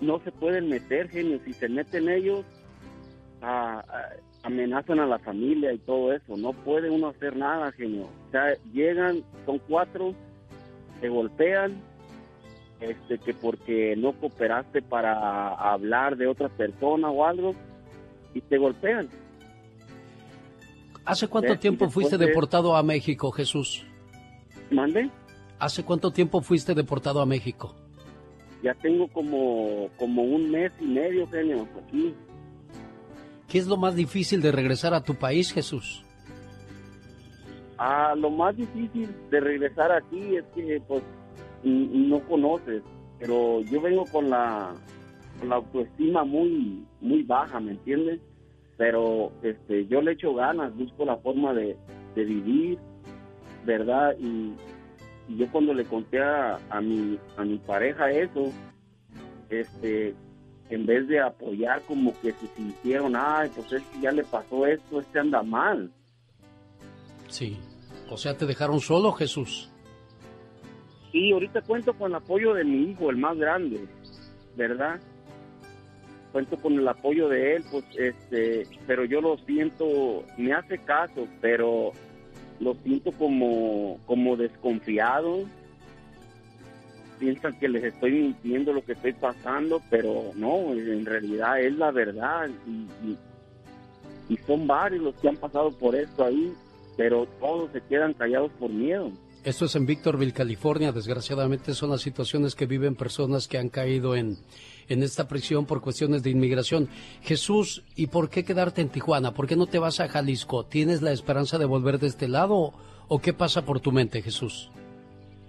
No 0.00 0.20
se 0.24 0.32
pueden 0.32 0.68
meter, 0.68 1.08
genio. 1.08 1.40
Si 1.44 1.52
se 1.52 1.68
meten 1.68 2.08
ellos, 2.08 2.44
a- 3.40 3.78
a- 3.80 4.08
amenazan 4.44 4.98
a 5.00 5.06
la 5.06 5.18
familia 5.20 5.72
y 5.72 5.78
todo 5.78 6.12
eso. 6.12 6.36
No 6.36 6.52
puede 6.52 6.90
uno 6.90 7.08
hacer 7.08 7.36
nada, 7.36 7.70
genio. 7.72 8.04
O 8.28 8.30
sea, 8.32 8.56
llegan, 8.72 9.22
son 9.46 9.60
cuatro, 9.68 10.12
te 11.02 11.08
golpean, 11.08 11.82
este, 12.80 13.18
que 13.18 13.34
porque 13.34 13.94
no 13.96 14.12
cooperaste 14.12 14.80
para 14.82 15.48
hablar 15.48 16.16
de 16.16 16.28
otra 16.28 16.48
persona 16.48 17.10
o 17.10 17.24
algo, 17.26 17.54
y 18.34 18.40
te 18.40 18.56
golpean. 18.56 19.08
¿Hace 21.04 21.26
cuánto 21.26 21.54
Sí, 21.54 21.58
tiempo 21.58 21.90
fuiste 21.90 22.16
de- 22.16 22.26
deportado 22.26 22.76
a 22.76 22.82
México, 22.84 23.32
Jesús? 23.32 23.84
¿Mande? 24.70 25.10
¿Hace 25.58 25.82
cuánto 25.84 26.12
tiempo 26.12 26.40
fuiste 26.40 26.72
deportado 26.74 27.20
a 27.20 27.26
México? 27.26 27.74
Ya 28.62 28.74
tengo 28.74 29.08
como, 29.08 29.88
como 29.98 30.22
un 30.22 30.48
mes 30.52 30.70
y 30.80 30.84
medio, 30.84 31.26
genio, 31.28 31.66
aquí. 31.84 32.14
¿Qué 33.48 33.58
es 33.58 33.66
lo 33.66 33.76
más 33.76 33.96
difícil 33.96 34.40
de 34.40 34.52
regresar 34.52 34.94
a 34.94 35.02
tu 35.02 35.16
país, 35.16 35.52
Jesús? 35.52 36.04
Ah, 37.84 38.14
lo 38.16 38.30
más 38.30 38.56
difícil 38.56 39.12
de 39.28 39.40
regresar 39.40 39.90
aquí 39.90 40.36
es 40.36 40.44
que 40.54 40.80
pues 40.86 41.02
no 41.64 42.20
conoces, 42.28 42.80
pero 43.18 43.60
yo 43.62 43.80
vengo 43.80 44.04
con 44.04 44.30
la, 44.30 44.72
con 45.40 45.48
la 45.48 45.56
autoestima 45.56 46.22
muy 46.22 46.86
muy 47.00 47.24
baja, 47.24 47.58
¿me 47.58 47.72
entiendes? 47.72 48.20
Pero 48.76 49.32
este 49.42 49.84
yo 49.88 50.00
le 50.00 50.12
echo 50.12 50.32
ganas, 50.32 50.72
busco 50.76 51.04
la 51.04 51.16
forma 51.16 51.54
de, 51.54 51.76
de 52.14 52.24
vivir, 52.24 52.78
¿verdad? 53.66 54.14
Y, 54.16 54.54
y 55.26 55.38
yo 55.38 55.50
cuando 55.50 55.74
le 55.74 55.84
conté 55.84 56.22
a, 56.22 56.60
a 56.70 56.80
mi 56.80 57.18
a 57.36 57.42
mi 57.42 57.58
pareja 57.58 58.12
eso, 58.12 58.52
este 59.50 60.14
en 60.70 60.86
vez 60.86 61.08
de 61.08 61.18
apoyar 61.18 61.82
como 61.82 62.12
que 62.20 62.30
se 62.30 62.46
sintieron, 62.54 63.14
ay, 63.16 63.50
pues 63.56 63.72
es 63.72 63.82
que 63.82 64.00
ya 64.02 64.12
le 64.12 64.22
pasó 64.22 64.68
esto, 64.68 65.00
este 65.00 65.18
anda 65.18 65.42
mal. 65.42 65.90
Sí. 67.26 67.58
O 68.12 68.16
sea, 68.16 68.36
te 68.36 68.46
dejaron 68.46 68.80
solo, 68.80 69.12
Jesús. 69.12 69.70
Y 71.12 71.32
ahorita 71.32 71.62
cuento 71.62 71.92
con 71.94 72.10
el 72.10 72.16
apoyo 72.16 72.54
de 72.54 72.64
mi 72.64 72.90
hijo, 72.90 73.10
el 73.10 73.16
más 73.16 73.36
grande, 73.36 73.86
¿verdad? 74.56 75.00
Cuento 76.32 76.56
con 76.56 76.74
el 76.74 76.88
apoyo 76.88 77.28
de 77.28 77.56
él, 77.56 77.64
pues, 77.70 77.84
este, 77.98 78.66
pero 78.86 79.04
yo 79.04 79.20
lo 79.20 79.36
siento, 79.38 80.24
me 80.38 80.52
hace 80.54 80.78
caso, 80.78 81.26
pero 81.42 81.92
lo 82.60 82.74
siento 82.82 83.12
como, 83.12 83.98
como 84.06 84.36
desconfiado. 84.36 85.40
Piensan 87.18 87.58
que 87.60 87.68
les 87.68 87.84
estoy 87.84 88.12
mintiendo 88.12 88.72
lo 88.72 88.82
que 88.84 88.92
estoy 88.92 89.12
pasando, 89.12 89.80
pero 89.90 90.32
no, 90.34 90.72
en 90.72 91.04
realidad 91.06 91.60
es 91.60 91.76
la 91.76 91.90
verdad. 91.90 92.48
Y, 92.66 92.70
y- 93.10 93.18
y 94.28 94.36
son 94.46 94.66
varios 94.66 95.02
los 95.02 95.14
que 95.16 95.28
han 95.28 95.36
pasado 95.36 95.70
por 95.72 95.94
esto 95.94 96.24
ahí, 96.24 96.54
pero 97.02 97.26
todos 97.40 97.72
se 97.72 97.80
quedan 97.80 98.14
callados 98.14 98.52
por 98.60 98.70
miedo. 98.70 99.10
Esto 99.42 99.64
es 99.64 99.74
en 99.74 99.86
Victorville, 99.86 100.32
California. 100.32 100.92
Desgraciadamente 100.92 101.74
son 101.74 101.90
las 101.90 102.00
situaciones 102.00 102.54
que 102.54 102.66
viven 102.66 102.94
personas 102.94 103.48
que 103.48 103.58
han 103.58 103.70
caído 103.70 104.14
en, 104.14 104.36
en 104.88 105.02
esta 105.02 105.26
prisión 105.26 105.66
por 105.66 105.80
cuestiones 105.80 106.22
de 106.22 106.30
inmigración. 106.30 106.88
Jesús, 107.22 107.82
¿y 107.96 108.06
por 108.06 108.30
qué 108.30 108.44
quedarte 108.44 108.82
en 108.82 108.88
Tijuana? 108.88 109.34
¿Por 109.34 109.48
qué 109.48 109.56
no 109.56 109.66
te 109.66 109.80
vas 109.80 109.98
a 109.98 110.06
Jalisco? 110.06 110.64
¿Tienes 110.64 111.02
la 111.02 111.10
esperanza 111.10 111.58
de 111.58 111.64
volver 111.64 111.98
de 111.98 112.06
este 112.06 112.28
lado 112.28 112.72
o 113.08 113.18
qué 113.18 113.32
pasa 113.32 113.64
por 113.64 113.80
tu 113.80 113.90
mente, 113.90 114.22
Jesús? 114.22 114.70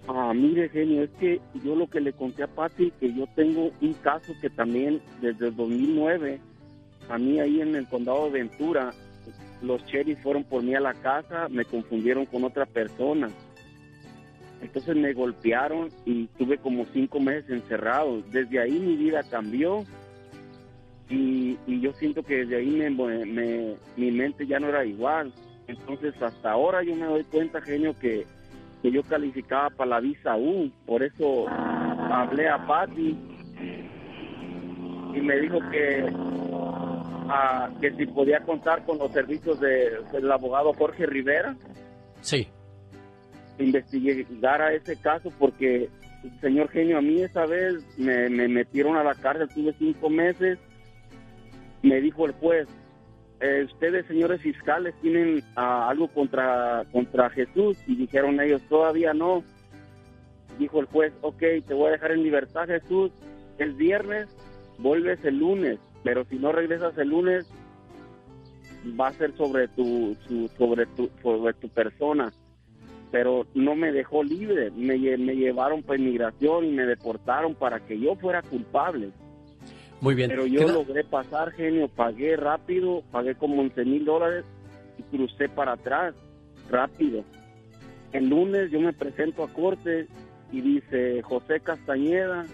Ah, 0.07 0.33
mire, 0.33 0.69
genio, 0.69 1.03
es 1.03 1.11
que 1.19 1.39
yo 1.63 1.75
lo 1.75 1.87
que 1.87 2.01
le 2.01 2.13
conté 2.13 2.41
a 2.41 2.47
Pati, 2.47 2.91
que 2.99 3.13
yo 3.13 3.27
tengo 3.35 3.69
un 3.79 3.93
caso 3.93 4.33
que 4.41 4.49
también 4.49 5.03
desde 5.21 5.49
el 5.49 5.55
2009, 5.55 6.41
a 7.09 7.17
mí 7.19 7.39
ahí 7.39 7.61
en 7.61 7.75
el 7.75 7.87
condado 7.87 8.25
de 8.25 8.39
Ventura, 8.39 8.91
los 9.63 9.83
cheris 9.85 10.19
fueron 10.19 10.43
por 10.43 10.61
mí 10.61 10.75
a 10.75 10.79
la 10.79 10.93
casa, 10.93 11.47
me 11.49 11.65
confundieron 11.65 12.25
con 12.25 12.43
otra 12.43 12.65
persona. 12.65 13.29
Entonces 14.61 14.95
me 14.95 15.13
golpearon 15.13 15.89
y 16.05 16.27
tuve 16.37 16.57
como 16.57 16.85
cinco 16.93 17.19
meses 17.19 17.49
encerrado. 17.49 18.21
Desde 18.31 18.59
ahí 18.59 18.79
mi 18.79 18.95
vida 18.95 19.23
cambió 19.23 19.83
y, 21.09 21.57
yo 21.67 21.91
siento 21.93 22.23
que 22.23 22.45
desde 22.45 22.57
ahí 22.57 22.71
me, 22.71 23.75
mi 23.97 24.11
mente 24.11 24.45
ya 24.45 24.59
no 24.59 24.67
era 24.67 24.85
igual. 24.85 25.33
Entonces 25.67 26.13
hasta 26.21 26.51
ahora 26.51 26.83
yo 26.83 26.95
me 26.95 27.05
doy 27.05 27.23
cuenta, 27.23 27.61
genio, 27.61 27.97
que, 27.99 28.25
que 28.81 28.91
yo 28.91 29.03
calificaba 29.03 29.69
para 29.69 29.91
la 29.91 29.99
visa 30.01 30.35
U. 30.35 30.71
Por 30.85 31.03
eso 31.03 31.47
hablé 31.47 32.47
a 32.47 32.65
Patti 32.65 33.17
y 35.15 35.21
me 35.21 35.37
dijo 35.39 35.59
que, 35.71 36.05
ah, 37.29 37.69
que 37.81 37.91
si 37.95 38.05
podía 38.05 38.39
contar 38.41 38.83
con 38.85 38.97
los 38.97 39.11
servicios 39.11 39.59
de- 39.59 39.99
del 40.11 40.31
abogado 40.31 40.73
Jorge 40.73 41.05
Rivera 41.05 41.55
Sí. 42.21 42.47
investigar 43.59 44.61
a 44.61 44.73
ese 44.73 44.95
caso 44.99 45.29
porque, 45.37 45.89
señor 46.41 46.69
genio, 46.69 46.97
a 46.97 47.01
mí 47.01 47.21
esa 47.21 47.45
vez 47.45 47.75
me, 47.97 48.29
me 48.29 48.47
metieron 48.47 48.95
a 48.97 49.03
la 49.03 49.15
cárcel, 49.15 49.47
tuve 49.53 49.73
cinco 49.77 50.09
meses, 50.09 50.57
me 51.81 51.99
dijo 52.01 52.25
el 52.25 52.31
juez, 52.33 52.67
eh, 53.41 53.65
ustedes, 53.65 54.05
señores 54.07 54.41
fiscales, 54.41 54.95
tienen 55.01 55.43
ah, 55.55 55.89
algo 55.89 56.07
contra, 56.07 56.83
contra 56.91 57.29
Jesús 57.29 57.77
y 57.87 57.95
dijeron 57.95 58.39
ellos, 58.39 58.61
todavía 58.69 59.13
no. 59.13 59.43
Dijo 60.59 60.79
el 60.79 60.85
juez, 60.85 61.11
ok, 61.21 61.39
te 61.67 61.73
voy 61.73 61.89
a 61.89 61.91
dejar 61.93 62.11
en 62.11 62.23
libertad, 62.23 62.67
Jesús, 62.67 63.11
el 63.57 63.73
viernes, 63.73 64.27
vuelves 64.77 65.23
el 65.25 65.39
lunes, 65.39 65.79
pero 66.03 66.25
si 66.25 66.35
no 66.37 66.51
regresas 66.51 66.97
el 66.97 67.09
lunes, 67.09 67.47
va 68.99 69.07
a 69.07 69.13
ser 69.13 69.35
sobre 69.37 69.67
tu, 69.69 70.15
su- 70.27 70.49
sobre 70.57 70.85
tu, 70.87 71.09
sobre 71.21 71.53
tu 71.53 71.69
persona 71.69 72.31
pero 73.11 73.45
no 73.53 73.75
me 73.75 73.91
dejó 73.91 74.23
libre, 74.23 74.71
me, 74.71 74.97
me 74.97 75.35
llevaron 75.35 75.83
para 75.83 75.99
inmigración 75.99 76.65
y 76.65 76.71
me 76.71 76.83
deportaron 76.83 77.53
para 77.53 77.79
que 77.79 77.99
yo 77.99 78.15
fuera 78.15 78.41
culpable. 78.41 79.11
Muy 80.01 80.15
bien. 80.15 80.31
Pero 80.31 80.47
yo 80.47 80.67
logré 80.67 81.03
pasar, 81.03 81.51
genio, 81.51 81.87
pagué 81.89 82.35
rápido, 82.37 83.03
pagué 83.11 83.35
como 83.35 83.61
11 83.61 83.85
mil 83.85 84.03
dólares 84.03 84.43
y 84.97 85.03
crucé 85.15 85.47
para 85.47 85.73
atrás. 85.73 86.15
rápido. 86.71 87.23
El 88.13 88.29
lunes 88.29 88.71
yo 88.71 88.79
me 88.79 88.93
presento 88.93 89.43
a 89.43 89.53
corte 89.53 90.07
y 90.51 90.61
dice 90.61 91.21
José 91.21 91.59
Castañeda, 91.59 92.47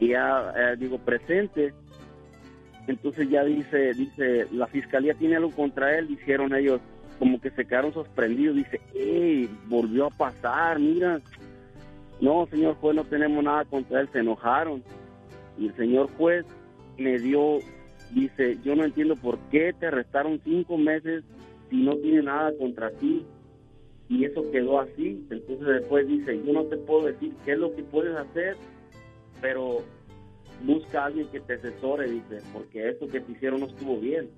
y 0.00 0.08
ya 0.08 0.52
eh, 0.56 0.76
digo 0.76 0.98
presente. 0.98 1.72
Entonces 2.86 3.28
ya 3.30 3.44
dice, 3.44 3.94
dice, 3.94 4.46
la 4.52 4.66
fiscalía 4.66 5.14
tiene 5.14 5.36
algo 5.36 5.50
contra 5.50 5.98
él, 5.98 6.08
dijeron 6.08 6.54
ellos, 6.54 6.80
como 7.18 7.40
que 7.40 7.50
se 7.50 7.64
quedaron 7.64 7.94
sorprendidos, 7.94 8.56
dice, 8.56 8.80
hey, 8.94 9.48
volvió 9.66 10.06
a 10.06 10.10
pasar, 10.10 10.78
mira. 10.78 11.20
No, 12.20 12.46
señor 12.46 12.74
juez, 12.76 12.94
no 12.94 13.04
tenemos 13.04 13.42
nada 13.42 13.64
contra 13.64 14.00
él, 14.00 14.08
se 14.12 14.18
enojaron. 14.18 14.82
Y 15.58 15.68
el 15.68 15.76
señor 15.76 16.10
juez 16.16 16.44
me 16.98 17.18
dio, 17.18 17.58
dice, 18.12 18.58
yo 18.62 18.76
no 18.76 18.84
entiendo 18.84 19.16
por 19.16 19.38
qué 19.50 19.72
te 19.72 19.86
arrestaron 19.86 20.40
cinco 20.44 20.76
meses 20.76 21.24
si 21.70 21.76
no 21.76 21.96
tiene 21.96 22.22
nada 22.22 22.52
contra 22.58 22.90
ti. 22.90 23.24
Y 24.08 24.24
eso 24.24 24.50
quedó 24.50 24.80
así. 24.80 25.26
Entonces 25.30 25.66
después 25.66 26.06
dice, 26.06 26.40
yo 26.44 26.52
no 26.52 26.64
te 26.64 26.76
puedo 26.76 27.06
decir 27.06 27.32
qué 27.44 27.52
es 27.52 27.58
lo 27.58 27.74
que 27.74 27.82
puedes 27.82 28.14
hacer, 28.16 28.56
pero 29.40 29.82
busca 30.66 31.02
a 31.02 31.06
alguien 31.06 31.28
que 31.28 31.40
te 31.40 31.54
asesore, 31.54 32.10
dice, 32.10 32.40
porque 32.52 32.90
eso 32.90 33.06
que 33.08 33.20
te 33.20 33.32
hicieron 33.32 33.60
no 33.60 33.66
estuvo 33.66 33.98
bien. 33.98 34.30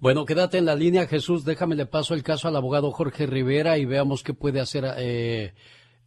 Bueno, 0.00 0.24
quédate 0.24 0.56
en 0.56 0.64
la 0.64 0.74
línea, 0.74 1.06
Jesús. 1.06 1.44
Déjame 1.44 1.76
le 1.76 1.86
paso 1.86 2.14
el 2.14 2.22
caso 2.22 2.48
al 2.48 2.56
abogado 2.56 2.90
Jorge 2.90 3.26
Rivera 3.26 3.76
y 3.76 3.84
veamos 3.84 4.22
qué 4.22 4.32
puede 4.32 4.58
hacer 4.58 4.84
eh, 4.96 5.52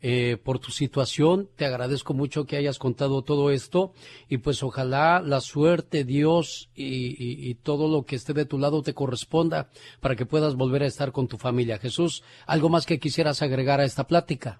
eh, 0.01 0.37
por 0.43 0.57
tu 0.57 0.71
situación. 0.71 1.47
Te 1.55 1.65
agradezco 1.65 2.15
mucho 2.15 2.45
que 2.45 2.57
hayas 2.57 2.79
contado 2.79 3.21
todo 3.21 3.51
esto 3.51 3.93
y 4.27 4.39
pues 4.39 4.63
ojalá 4.63 5.21
la 5.21 5.41
suerte, 5.41 6.05
Dios 6.05 6.71
y, 6.73 7.49
y 7.49 7.53
todo 7.53 7.87
lo 7.87 8.03
que 8.03 8.15
esté 8.15 8.33
de 8.33 8.45
tu 8.45 8.57
lado 8.57 8.81
te 8.81 8.95
corresponda 8.95 9.69
para 9.99 10.15
que 10.15 10.25
puedas 10.25 10.55
volver 10.55 10.81
a 10.81 10.87
estar 10.87 11.11
con 11.11 11.27
tu 11.27 11.37
familia. 11.37 11.77
Jesús, 11.77 12.23
¿algo 12.47 12.69
más 12.69 12.87
que 12.87 12.99
quisieras 12.99 13.43
agregar 13.43 13.79
a 13.79 13.85
esta 13.85 14.07
plática? 14.07 14.59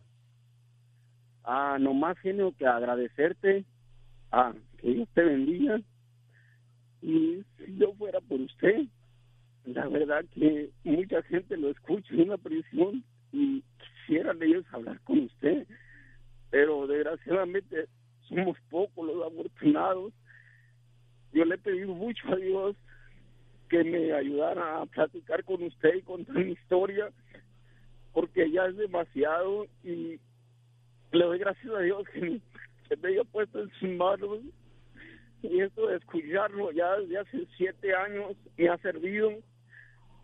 Ah, 1.43 1.77
nomás, 1.80 2.18
genio, 2.19 2.53
que 2.57 2.65
agradecerte. 2.65 3.65
Ah, 4.31 4.53
que 4.84 4.93
Dios 4.93 5.10
te 5.14 5.23
bendiga. 5.23 5.81
Y 7.01 7.43
si 7.57 7.77
yo 7.77 7.93
fuera 7.93 8.19
por 8.22 8.39
usted, 8.41 8.85
la 9.65 9.88
verdad 9.88 10.26
que 10.34 10.72
mucha 10.84 11.22
gente 11.23 11.57
lo 11.57 11.69
escucha 11.69 12.14
en 12.14 12.23
una 12.23 12.38
prisión 12.38 13.03
y 13.31 13.64
quisieran 13.77 14.43
ellos 14.43 14.65
hablar 14.72 14.99
con 15.01 15.19
usted, 15.19 15.65
pero 16.49 16.85
desgraciadamente 16.85 17.88
somos 18.27 18.57
pocos 18.69 19.07
los 19.07 19.26
afortunados. 19.26 20.14
Yo 21.31 21.45
le 21.45 21.55
he 21.55 21.57
pedido 21.57 21.93
mucho 21.93 22.27
a 22.27 22.35
Dios 22.35 22.76
que 23.69 23.84
me 23.84 24.11
ayudara 24.11 24.81
a 24.81 24.85
platicar 24.85 25.43
con 25.45 25.64
usted 25.64 25.95
y 25.95 26.01
contar 26.01 26.35
mi 26.35 26.51
historia, 26.51 27.10
porque 28.11 28.51
ya 28.51 28.65
es 28.68 28.77
demasiado 28.77 29.65
y 29.84 30.19
le 31.11 31.26
doy 31.26 31.39
gracias 31.39 31.73
a 31.73 31.80
Dios 31.80 32.07
que 32.10 32.41
me 33.01 33.10
haya 33.10 33.23
puesto 33.23 33.61
en 33.61 33.69
sus 33.80 33.89
manos 33.89 34.41
y 35.44 35.60
esto 35.60 35.88
de 35.88 35.98
escucharlo 35.98 36.72
ya 36.72 36.98
desde 36.98 37.18
hace 37.18 37.48
siete 37.57 37.94
años 37.94 38.36
me 38.57 38.70
ha 38.70 38.78
servido 38.78 39.30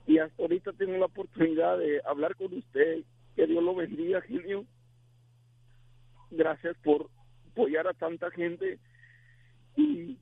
y 0.08 0.18
hasta 0.18 0.42
ahorita 0.42 0.72
tengo 0.74 0.98
la 0.98 1.06
oportunidad 1.06 1.78
de 1.78 2.02
hablar 2.06 2.36
con 2.36 2.54
usted. 2.54 3.04
Que 3.36 3.46
Dios 3.46 3.64
lo 3.64 3.76
bendiga, 3.76 4.22
genio. 4.22 4.66
Gracias 6.32 6.76
por 6.84 7.10
apoyar 7.52 7.88
a 7.88 7.94
tanta 7.94 8.32
gente 8.32 8.80
y 9.76 10.18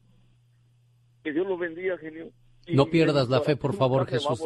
que 1.24 1.32
Dios 1.32 1.48
lo 1.48 1.57
bendiga, 1.57 1.98
genio. 1.98 2.32
No 2.68 2.88
pierdas 2.88 3.30
la 3.30 3.41
fe, 3.41 3.56
por 3.56 3.76
favor, 3.76 4.07
Jesús. 4.07 4.41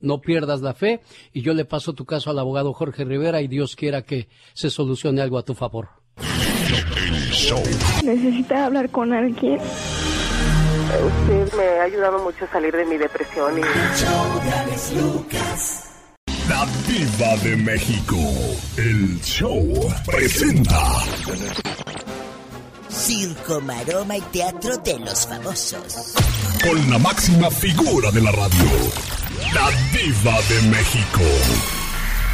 No 0.00 0.20
pierdas 0.20 0.62
la 0.62 0.74
fe 0.74 1.00
y 1.32 1.42
yo 1.42 1.52
le 1.54 1.64
paso 1.64 1.92
tu 1.92 2.06
caso 2.06 2.30
al 2.30 2.38
abogado 2.38 2.72
Jorge 2.72 3.04
Rivera 3.04 3.42
y 3.42 3.48
Dios 3.48 3.76
quiera 3.76 4.02
que 4.02 4.28
se 4.54 4.70
solucione 4.70 5.20
algo 5.20 5.38
a 5.38 5.44
tu 5.44 5.54
favor. 5.54 5.97
Necesita 8.02 8.66
hablar 8.66 8.90
con 8.90 9.12
alguien. 9.12 9.60
Usted 9.60 11.52
me 11.54 11.80
ha 11.80 11.82
ayudado 11.84 12.18
mucho 12.24 12.44
a 12.44 12.48
salir 12.48 12.74
de 12.74 12.84
mi 12.84 12.96
depresión 12.96 13.58
y... 13.58 13.62
La 16.48 16.66
Diva 16.88 17.36
de 17.44 17.56
México. 17.56 18.16
El 18.76 19.20
show 19.20 19.64
presenta. 20.06 20.80
Circo, 22.88 23.60
maroma 23.60 24.16
y 24.16 24.20
teatro 24.22 24.76
de 24.78 24.98
los 24.98 25.26
famosos. 25.26 26.14
Con 26.62 26.90
la 26.90 26.98
máxima 26.98 27.50
figura 27.50 28.10
de 28.10 28.20
la 28.20 28.32
radio. 28.32 28.64
La 29.54 29.70
Diva 29.92 30.40
de 30.48 30.62
México. 30.70 31.77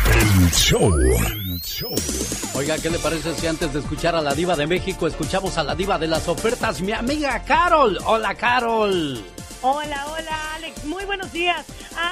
El 0.06 0.50
show. 0.50 1.94
Oiga, 2.54 2.78
¿qué 2.78 2.90
le 2.90 2.98
parece 2.98 3.34
si 3.34 3.46
antes 3.46 3.72
de 3.72 3.80
escuchar 3.80 4.14
a 4.14 4.20
la 4.20 4.34
diva 4.34 4.54
de 4.56 4.66
México 4.66 5.06
escuchamos 5.06 5.56
a 5.58 5.64
la 5.64 5.74
diva 5.74 5.98
de 5.98 6.06
las 6.06 6.28
ofertas, 6.28 6.80
mi 6.80 6.92
amiga 6.92 7.42
Carol? 7.44 7.98
Hola, 8.04 8.34
Carol. 8.34 9.24
Hola, 9.62 10.06
hola 10.12 10.54
Alex, 10.56 10.84
muy 10.84 11.04
buenos 11.04 11.32
días. 11.32 11.64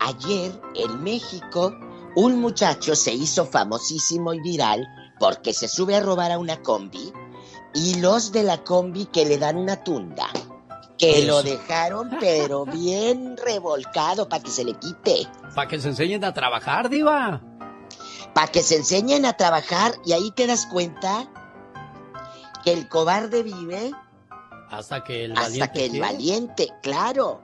ayer 0.00 0.60
en 0.74 1.02
México 1.02 1.74
un 2.16 2.40
muchacho 2.40 2.96
se 2.96 3.12
hizo 3.12 3.46
famosísimo 3.46 4.34
y 4.34 4.40
viral 4.40 4.86
porque 5.18 5.52
se 5.52 5.68
sube 5.68 5.94
a 5.94 6.00
robar 6.00 6.32
a 6.32 6.38
una 6.38 6.60
combi 6.62 7.12
y 7.74 8.00
los 8.00 8.32
de 8.32 8.42
la 8.42 8.64
combi 8.64 9.06
que 9.06 9.24
le 9.24 9.38
dan 9.38 9.56
una 9.56 9.84
tunda. 9.84 10.26
Que 10.98 11.24
lo 11.24 11.42
dejaron 11.42 12.10
pero 12.20 12.66
bien 12.66 13.36
revolcado 13.36 14.28
para 14.28 14.42
que 14.42 14.50
se 14.50 14.64
le 14.64 14.74
quite. 14.74 15.26
Para 15.54 15.68
que 15.68 15.80
se 15.80 15.88
enseñen 15.88 16.24
a 16.24 16.34
trabajar, 16.34 16.90
diva. 16.90 17.40
Para 18.34 18.48
que 18.48 18.62
se 18.62 18.76
enseñen 18.76 19.24
a 19.24 19.34
trabajar 19.34 19.92
y 20.04 20.12
ahí 20.12 20.30
te 20.32 20.46
das 20.46 20.66
cuenta 20.66 21.26
que 22.64 22.72
el 22.72 22.88
cobarde 22.88 23.42
vive 23.42 23.92
Hasta 24.70 25.02
que 25.02 25.24
el 25.24 25.32
hasta 25.32 25.42
valiente 25.42 25.72
que 25.72 25.86
el 25.86 26.00
valiente, 26.00 26.68
claro. 26.82 27.40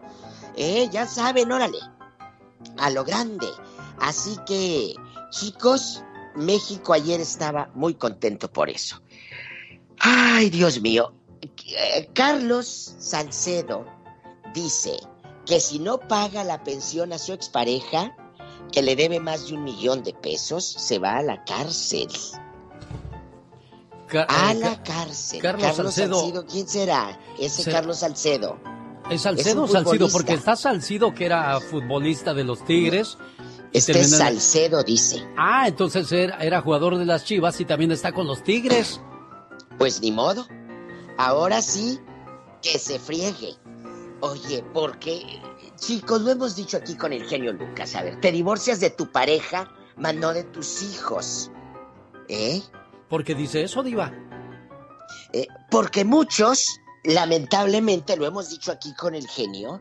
Eh, 0.55 0.89
ya 0.93 1.07
saben, 1.07 1.51
órale. 1.51 1.78
A 2.78 2.91
lo 2.91 3.05
grande. 3.05 3.47
Así 3.99 4.37
que, 4.47 4.95
chicos, 5.31 6.03
México 6.35 6.93
ayer 6.93 7.20
estaba 7.20 7.70
muy 7.74 7.95
contento 7.95 8.51
por 8.51 8.69
eso. 8.69 9.01
Ay, 9.99 10.51
Dios 10.51 10.81
mío. 10.81 11.12
Eh, 11.41 12.09
Carlos 12.12 12.95
Salcedo 12.99 13.87
dice 14.55 14.97
que 15.45 15.61
si 15.61 15.78
no 15.78 15.99
paga 15.99 16.45
la 16.45 16.62
pensión 16.62 17.12
a 17.12 17.19
su 17.19 17.33
expareja, 17.33 18.16
que 18.73 18.83
le 18.83 18.97
debe 18.97 19.20
más 19.20 19.49
de 19.49 19.55
un 19.55 19.65
millón 19.65 20.03
de 20.03 20.12
pesos, 20.12 20.65
se 20.65 20.99
va 20.99 21.16
a 21.19 21.23
la 21.23 21.45
cárcel. 21.45 22.09
A 24.28 24.53
eh, 24.53 24.55
la 24.55 24.83
cárcel. 24.83 25.41
Carlos 25.41 25.95
Salcedo. 25.95 26.47
¿quién 26.47 26.69
será? 26.69 27.19
Ese 27.39 27.70
Carlos 27.70 27.99
Salcedo. 27.99 28.59
¿Es 29.09 29.16
Es 29.16 29.23
Salcedo 29.23 29.62
o 29.62 29.65
un 29.66 29.70
Salcido? 29.70 30.09
Porque 30.11 30.35
está 30.35 30.57
Salcido, 30.57 31.15
que 31.15 31.27
era 31.27 31.61
futbolista 31.61 32.35
de 32.35 32.45
los 32.45 32.65
Tigres. 32.65 33.19
Este 33.73 33.93
es 33.93 33.99
terminó 33.99 34.16
Salcedo, 34.16 34.83
dice. 34.83 35.27
Ah, 35.37 35.69
entonces 35.69 36.11
era, 36.12 36.39
era 36.39 36.61
jugador 36.61 36.97
de 36.99 37.05
las 37.05 37.24
Chivas 37.24 37.61
y 37.61 37.65
también 37.65 37.93
está 37.93 38.12
con 38.12 38.27
los 38.27 38.43
Tigres. 38.43 39.01
Pues 39.78 40.01
ni 40.01 40.12
modo. 40.12 40.47
Ahora 41.19 41.62
sí, 41.62 42.01
que 42.62 42.78
se 42.78 42.99
friegue. 42.99 43.55
Oye, 44.20 44.65
porque, 44.73 45.23
chicos, 45.77 46.23
lo 46.23 46.31
hemos 46.31 46.57
dicho 46.57 46.77
aquí 46.77 46.97
con 46.97 47.12
el 47.12 47.24
genio 47.24 47.53
Lucas. 47.53 47.95
A 47.95 48.03
ver, 48.03 48.20
te 48.20 48.33
divorcias 48.33 48.81
de 48.81 48.91
tu 48.91 49.11
pareja, 49.12 49.70
mas 49.97 50.15
no 50.15 50.33
de 50.33 50.45
tus 50.45 50.83
hijos. 50.83 51.51
¿Eh? 52.28 52.62
¿Por 53.09 53.24
qué 53.24 53.35
dice 53.35 53.62
eso, 53.62 53.83
Diva? 53.83 54.12
Eh, 55.33 55.47
porque 55.70 56.05
muchos, 56.05 56.81
lamentablemente, 57.07 58.16
lo 58.16 58.27
hemos 58.27 58.51
dicho 58.51 58.73
aquí 58.73 58.95
con 58.95 59.15
el 59.15 59.27
genio, 59.28 59.81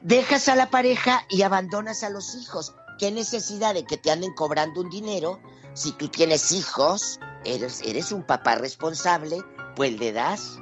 dejas 0.00 0.48
a 0.48 0.56
la 0.56 0.70
pareja 0.70 1.24
y 1.28 1.42
abandonas 1.42 2.02
a 2.02 2.10
los 2.10 2.34
hijos. 2.34 2.74
¿Qué 2.98 3.10
necesidad 3.10 3.74
de 3.74 3.84
que 3.84 3.98
te 3.98 4.10
anden 4.10 4.32
cobrando 4.34 4.80
un 4.80 4.90
dinero 4.90 5.40
si 5.74 5.92
tú 5.92 6.08
tienes 6.08 6.52
hijos? 6.52 7.20
Eres, 7.44 7.82
eres 7.82 8.12
un 8.12 8.22
papá 8.22 8.54
responsable, 8.54 9.42
pues 9.74 9.98
le 9.98 10.12
das 10.12 10.58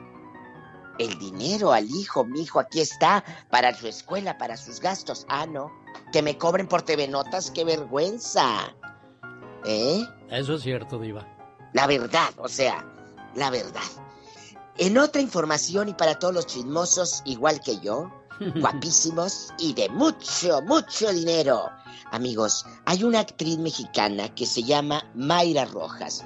el 0.98 1.18
dinero 1.18 1.72
al 1.72 1.88
hijo. 1.88 2.24
Mi 2.24 2.42
hijo 2.42 2.59
aquí 2.59 2.80
está 2.80 3.24
para 3.51 3.74
su 3.74 3.86
escuela, 3.86 4.38
para 4.38 4.56
sus 4.56 4.80
gastos. 4.80 5.24
Ah, 5.28 5.46
no. 5.46 5.70
Que 6.12 6.22
me 6.22 6.36
cobren 6.36 6.66
por 6.66 6.82
TV 6.82 7.06
Notas, 7.09 7.51
qué 7.51 7.64
vergüenza. 7.64 8.74
¿Eh? 9.64 10.05
Eso 10.30 10.55
es 10.55 10.62
cierto, 10.62 10.98
Diva. 10.98 11.26
La 11.72 11.86
verdad, 11.86 12.30
o 12.38 12.48
sea, 12.48 12.84
la 13.34 13.51
verdad. 13.51 14.03
En 14.76 14.98
otra 14.98 15.22
información 15.22 15.88
y 15.88 15.94
para 15.94 16.18
todos 16.18 16.34
los 16.34 16.46
chismosos 16.46 17.22
igual 17.24 17.60
que 17.60 17.78
yo, 17.78 18.10
guapísimos 18.56 19.52
y 19.59 19.72
de 19.72 19.88
mucho, 19.88 20.62
mucho 20.62 21.12
dinero. 21.12 21.70
Amigos, 22.10 22.66
hay 22.84 23.05
una 23.05 23.20
actriz 23.20 23.59
mexicana 23.59 24.34
que 24.34 24.46
se 24.46 24.64
llama 24.64 25.09
Mayra 25.14 25.64
Rojas. 25.64 26.24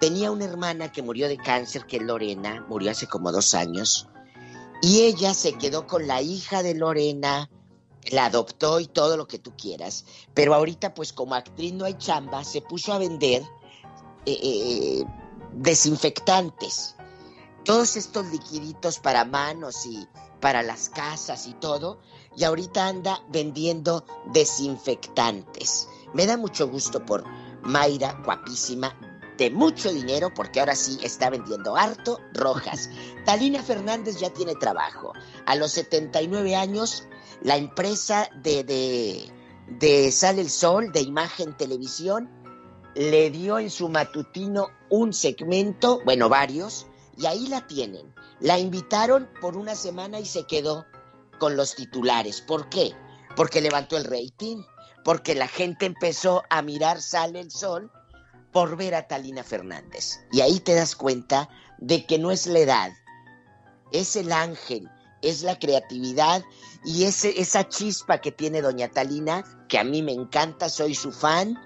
Tenía 0.00 0.30
una 0.30 0.44
hermana 0.44 0.90
que 0.90 1.02
murió 1.02 1.28
de 1.28 1.36
cáncer, 1.36 1.86
que 1.86 1.96
es 1.98 2.02
Lorena, 2.02 2.64
murió 2.68 2.90
hace 2.90 3.06
como 3.06 3.30
dos 3.30 3.54
años. 3.54 4.08
Y 4.82 5.02
ella 5.02 5.34
se 5.34 5.54
quedó 5.54 5.86
con 5.86 6.06
la 6.06 6.20
hija 6.20 6.62
de 6.62 6.74
Lorena, 6.74 7.50
la 8.10 8.26
adoptó 8.26 8.80
y 8.80 8.86
todo 8.86 9.16
lo 9.16 9.26
que 9.26 9.38
tú 9.38 9.52
quieras. 9.56 10.04
Pero 10.34 10.54
ahorita, 10.54 10.94
pues 10.94 11.12
como 11.12 11.34
actriz 11.34 11.72
no 11.72 11.84
hay 11.84 11.94
chamba, 11.94 12.44
se 12.44 12.60
puso 12.60 12.92
a 12.92 12.98
vender 12.98 13.42
eh, 14.26 14.38
eh, 14.42 15.04
desinfectantes. 15.52 16.95
Todos 17.66 17.96
estos 17.96 18.26
liquiditos 18.30 19.00
para 19.00 19.24
manos 19.24 19.86
y 19.86 20.06
para 20.40 20.62
las 20.62 20.88
casas 20.88 21.48
y 21.48 21.54
todo. 21.54 21.98
Y 22.36 22.44
ahorita 22.44 22.86
anda 22.86 23.20
vendiendo 23.28 24.06
desinfectantes. 24.32 25.88
Me 26.14 26.26
da 26.26 26.36
mucho 26.36 26.68
gusto 26.68 27.04
por 27.04 27.24
Mayra, 27.62 28.22
guapísima, 28.24 28.96
de 29.36 29.50
mucho 29.50 29.92
dinero, 29.92 30.32
porque 30.32 30.60
ahora 30.60 30.76
sí 30.76 31.00
está 31.02 31.28
vendiendo 31.28 31.76
harto 31.76 32.20
rojas. 32.32 32.88
Talina 33.26 33.60
Fernández 33.64 34.20
ya 34.20 34.30
tiene 34.30 34.54
trabajo. 34.54 35.12
A 35.44 35.56
los 35.56 35.72
79 35.72 36.54
años, 36.54 37.08
la 37.42 37.56
empresa 37.56 38.30
de, 38.44 38.62
de, 38.62 39.28
de 39.80 40.12
Sale 40.12 40.40
el 40.40 40.50
Sol, 40.50 40.92
de 40.92 41.00
Imagen 41.00 41.56
Televisión, 41.56 42.30
le 42.94 43.30
dio 43.30 43.58
en 43.58 43.70
su 43.70 43.88
matutino 43.88 44.68
un 44.88 45.12
segmento, 45.12 46.00
bueno, 46.04 46.28
varios, 46.28 46.86
y 47.16 47.26
ahí 47.26 47.46
la 47.46 47.66
tienen. 47.66 48.14
La 48.40 48.58
invitaron 48.58 49.28
por 49.40 49.56
una 49.56 49.74
semana 49.74 50.20
y 50.20 50.26
se 50.26 50.44
quedó 50.44 50.86
con 51.38 51.56
los 51.56 51.74
titulares. 51.74 52.40
¿Por 52.40 52.68
qué? 52.68 52.94
Porque 53.36 53.60
levantó 53.60 53.96
el 53.96 54.04
rating, 54.04 54.62
porque 55.04 55.34
la 55.34 55.48
gente 55.48 55.86
empezó 55.86 56.42
a 56.50 56.62
mirar 56.62 57.00
Sale 57.00 57.40
el 57.40 57.50
Sol 57.50 57.90
por 58.52 58.76
ver 58.76 58.94
a 58.94 59.06
Talina 59.06 59.44
Fernández. 59.44 60.20
Y 60.32 60.40
ahí 60.40 60.60
te 60.60 60.74
das 60.74 60.96
cuenta 60.96 61.48
de 61.78 62.06
que 62.06 62.18
no 62.18 62.30
es 62.30 62.46
la 62.46 62.60
edad, 62.60 62.92
es 63.92 64.16
el 64.16 64.32
ángel, 64.32 64.88
es 65.22 65.42
la 65.42 65.58
creatividad 65.58 66.42
y 66.84 67.04
ese, 67.04 67.40
esa 67.40 67.68
chispa 67.68 68.20
que 68.20 68.32
tiene 68.32 68.62
doña 68.62 68.88
Talina, 68.88 69.44
que 69.68 69.78
a 69.78 69.84
mí 69.84 70.02
me 70.02 70.12
encanta, 70.12 70.68
soy 70.68 70.94
su 70.94 71.12
fan, 71.12 71.58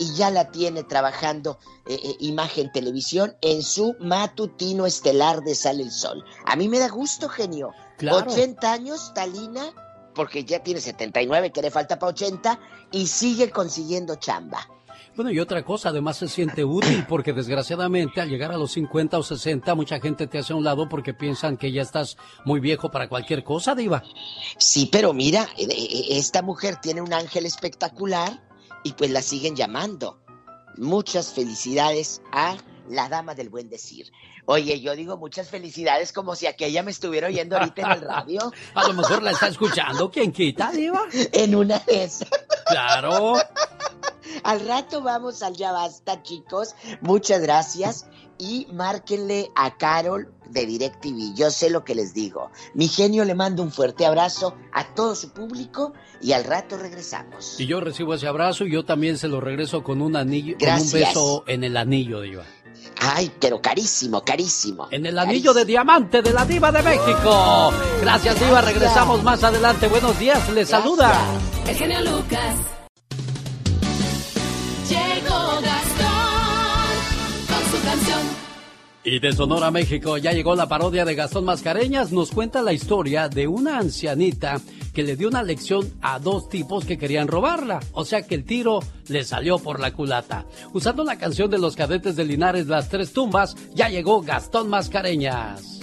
y 0.00 0.14
ya 0.14 0.30
la 0.30 0.50
tiene 0.50 0.82
trabajando 0.82 1.58
eh, 1.86 2.00
eh, 2.02 2.16
Imagen 2.20 2.72
Televisión 2.72 3.36
en 3.42 3.62
su 3.62 3.94
matutino 4.00 4.86
estelar 4.86 5.42
de 5.42 5.54
Sale 5.54 5.82
el 5.82 5.90
Sol. 5.90 6.24
A 6.46 6.56
mí 6.56 6.68
me 6.68 6.78
da 6.78 6.88
gusto, 6.88 7.28
genio. 7.28 7.72
Claro. 7.98 8.30
80 8.30 8.72
años, 8.72 9.12
Talina, 9.14 9.74
porque 10.14 10.44
ya 10.44 10.62
tiene 10.62 10.80
79, 10.80 11.52
que 11.52 11.60
le 11.60 11.70
falta 11.70 11.98
para 11.98 12.12
80, 12.12 12.58
y 12.92 13.06
sigue 13.08 13.50
consiguiendo 13.50 14.14
chamba. 14.16 14.66
Bueno, 15.16 15.32
y 15.32 15.38
otra 15.38 15.62
cosa, 15.64 15.90
además 15.90 16.16
se 16.16 16.28
siente 16.28 16.64
útil 16.64 17.04
porque 17.06 17.34
desgraciadamente 17.34 18.22
al 18.22 18.30
llegar 18.30 18.52
a 18.52 18.56
los 18.56 18.72
50 18.72 19.18
o 19.18 19.22
60 19.22 19.74
mucha 19.74 20.00
gente 20.00 20.26
te 20.28 20.38
hace 20.38 20.54
a 20.54 20.56
un 20.56 20.64
lado 20.64 20.88
porque 20.88 21.12
piensan 21.12 21.58
que 21.58 21.72
ya 21.72 21.82
estás 21.82 22.16
muy 22.46 22.58
viejo 22.58 22.90
para 22.90 23.08
cualquier 23.08 23.44
cosa, 23.44 23.74
Diva. 23.74 24.02
Sí, 24.56 24.88
pero 24.90 25.12
mira, 25.12 25.46
eh, 25.58 25.66
eh, 25.68 26.06
esta 26.10 26.40
mujer 26.40 26.76
tiene 26.76 27.02
un 27.02 27.12
ángel 27.12 27.44
espectacular 27.44 28.49
y 28.82 28.92
pues 28.92 29.10
la 29.10 29.22
siguen 29.22 29.56
llamando. 29.56 30.20
Muchas 30.76 31.32
felicidades 31.32 32.22
a 32.32 32.56
la 32.88 33.08
dama 33.08 33.34
del 33.34 33.48
buen 33.48 33.68
decir. 33.68 34.10
Oye, 34.46 34.80
yo 34.80 34.96
digo 34.96 35.16
muchas 35.16 35.48
felicidades 35.48 36.12
como 36.12 36.34
si 36.34 36.46
aquella 36.46 36.82
me 36.82 36.90
estuviera 36.90 37.28
oyendo 37.28 37.56
ahorita 37.56 37.82
en 37.82 37.90
el 37.90 38.00
radio. 38.02 38.52
A 38.74 38.88
lo 38.88 38.94
mejor 38.94 39.22
la 39.22 39.30
está 39.30 39.48
escuchando, 39.48 40.10
¿quién 40.10 40.32
quita, 40.32 40.72
Diva? 40.72 41.02
En 41.32 41.54
una 41.54 41.78
de 41.80 42.04
esas. 42.04 42.28
Claro. 42.66 43.34
Al 44.42 44.66
rato 44.66 45.02
vamos 45.02 45.42
al 45.42 45.56
Ya 45.56 45.72
Basta, 45.72 46.22
chicos. 46.22 46.74
Muchas 47.00 47.40
gracias. 47.40 48.06
Y 48.38 48.66
márquenle 48.72 49.50
a 49.54 49.76
Carol 49.76 50.32
de 50.48 50.66
DirecTV. 50.66 51.34
Yo 51.34 51.50
sé 51.50 51.70
lo 51.70 51.84
que 51.84 51.94
les 51.94 52.14
digo. 52.14 52.50
Mi 52.74 52.88
genio 52.88 53.24
le 53.24 53.34
mando 53.34 53.62
un 53.62 53.70
fuerte 53.70 54.06
abrazo 54.06 54.56
a 54.72 54.94
todo 54.94 55.14
su 55.14 55.32
público 55.32 55.92
y 56.20 56.32
al 56.32 56.44
rato 56.44 56.76
regresamos. 56.76 57.60
Y 57.60 57.66
yo 57.66 57.80
recibo 57.80 58.14
ese 58.14 58.26
abrazo 58.26 58.64
y 58.64 58.72
yo 58.72 58.84
también 58.84 59.18
se 59.18 59.28
lo 59.28 59.40
regreso 59.40 59.82
con 59.82 60.00
un 60.00 60.16
anillo, 60.16 60.56
con 60.58 60.68
un 60.68 60.90
beso 60.90 61.44
en 61.46 61.64
el 61.64 61.76
anillo, 61.76 62.22
Diva. 62.22 62.44
Ay, 62.98 63.30
pero 63.40 63.60
carísimo, 63.60 64.22
carísimo. 64.22 64.88
En 64.90 65.06
el 65.06 65.18
anillo 65.18 65.54
de 65.54 65.64
diamante 65.64 66.22
de 66.22 66.32
la 66.32 66.44
Diva 66.44 66.70
de 66.72 66.82
México. 66.82 67.72
Gracias, 68.00 68.40
Diva. 68.40 68.60
Regresamos 68.60 69.22
más 69.22 69.42
adelante. 69.42 69.88
Buenos 69.88 70.18
días. 70.18 70.48
Les 70.50 70.68
saluda. 70.68 71.12
El 71.66 71.76
genio 71.76 72.00
Lucas. 72.00 72.79
Y 79.02 79.18
de 79.18 79.32
Sonora, 79.32 79.70
México, 79.70 80.18
ya 80.18 80.32
llegó 80.32 80.54
la 80.54 80.68
parodia 80.68 81.06
de 81.06 81.14
Gastón 81.14 81.46
Mascareñas. 81.46 82.12
Nos 82.12 82.30
cuenta 82.32 82.60
la 82.60 82.74
historia 82.74 83.30
de 83.30 83.48
una 83.48 83.78
ancianita 83.78 84.60
que 84.92 85.02
le 85.02 85.16
dio 85.16 85.28
una 85.28 85.42
lección 85.42 85.90
a 86.02 86.18
dos 86.18 86.50
tipos 86.50 86.84
que 86.84 86.98
querían 86.98 87.26
robarla. 87.26 87.80
O 87.92 88.04
sea 88.04 88.26
que 88.26 88.34
el 88.34 88.44
tiro 88.44 88.80
le 89.08 89.24
salió 89.24 89.58
por 89.58 89.80
la 89.80 89.92
culata. 89.92 90.44
Usando 90.74 91.02
la 91.02 91.16
canción 91.16 91.50
de 91.50 91.58
los 91.58 91.76
cadetes 91.76 92.14
de 92.14 92.26
Linares, 92.26 92.66
Las 92.66 92.90
Tres 92.90 93.14
Tumbas, 93.14 93.56
ya 93.74 93.88
llegó 93.88 94.20
Gastón 94.20 94.68
Mascareñas. 94.68 95.79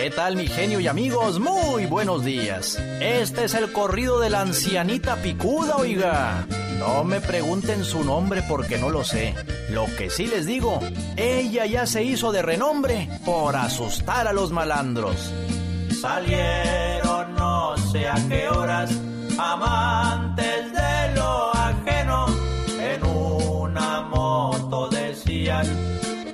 ¿Qué 0.00 0.10
tal 0.10 0.36
mi 0.36 0.46
genio 0.46 0.78
y 0.78 0.86
amigos? 0.86 1.40
Muy 1.40 1.86
buenos 1.86 2.24
días. 2.24 2.80
Este 3.00 3.46
es 3.46 3.54
el 3.54 3.72
corrido 3.72 4.20
de 4.20 4.30
la 4.30 4.42
ancianita 4.42 5.16
picuda, 5.16 5.74
oiga. 5.76 6.46
No 6.78 7.02
me 7.02 7.20
pregunten 7.20 7.84
su 7.84 8.04
nombre 8.04 8.44
porque 8.48 8.78
no 8.78 8.90
lo 8.90 9.02
sé. 9.02 9.34
Lo 9.70 9.86
que 9.96 10.08
sí 10.08 10.28
les 10.28 10.46
digo, 10.46 10.78
ella 11.16 11.66
ya 11.66 11.84
se 11.84 12.04
hizo 12.04 12.30
de 12.30 12.42
renombre 12.42 13.08
por 13.24 13.56
asustar 13.56 14.28
a 14.28 14.32
los 14.32 14.52
malandros. 14.52 15.34
Salieron 16.00 17.34
no 17.34 17.76
sé 17.90 18.06
a 18.06 18.14
qué 18.28 18.48
horas, 18.48 18.92
amantes 19.36 20.72
de 20.74 21.14
lo 21.16 21.56
ajeno, 21.56 22.26
en 22.80 23.04
una 23.04 24.02
moto 24.02 24.88
decían, 24.90 25.66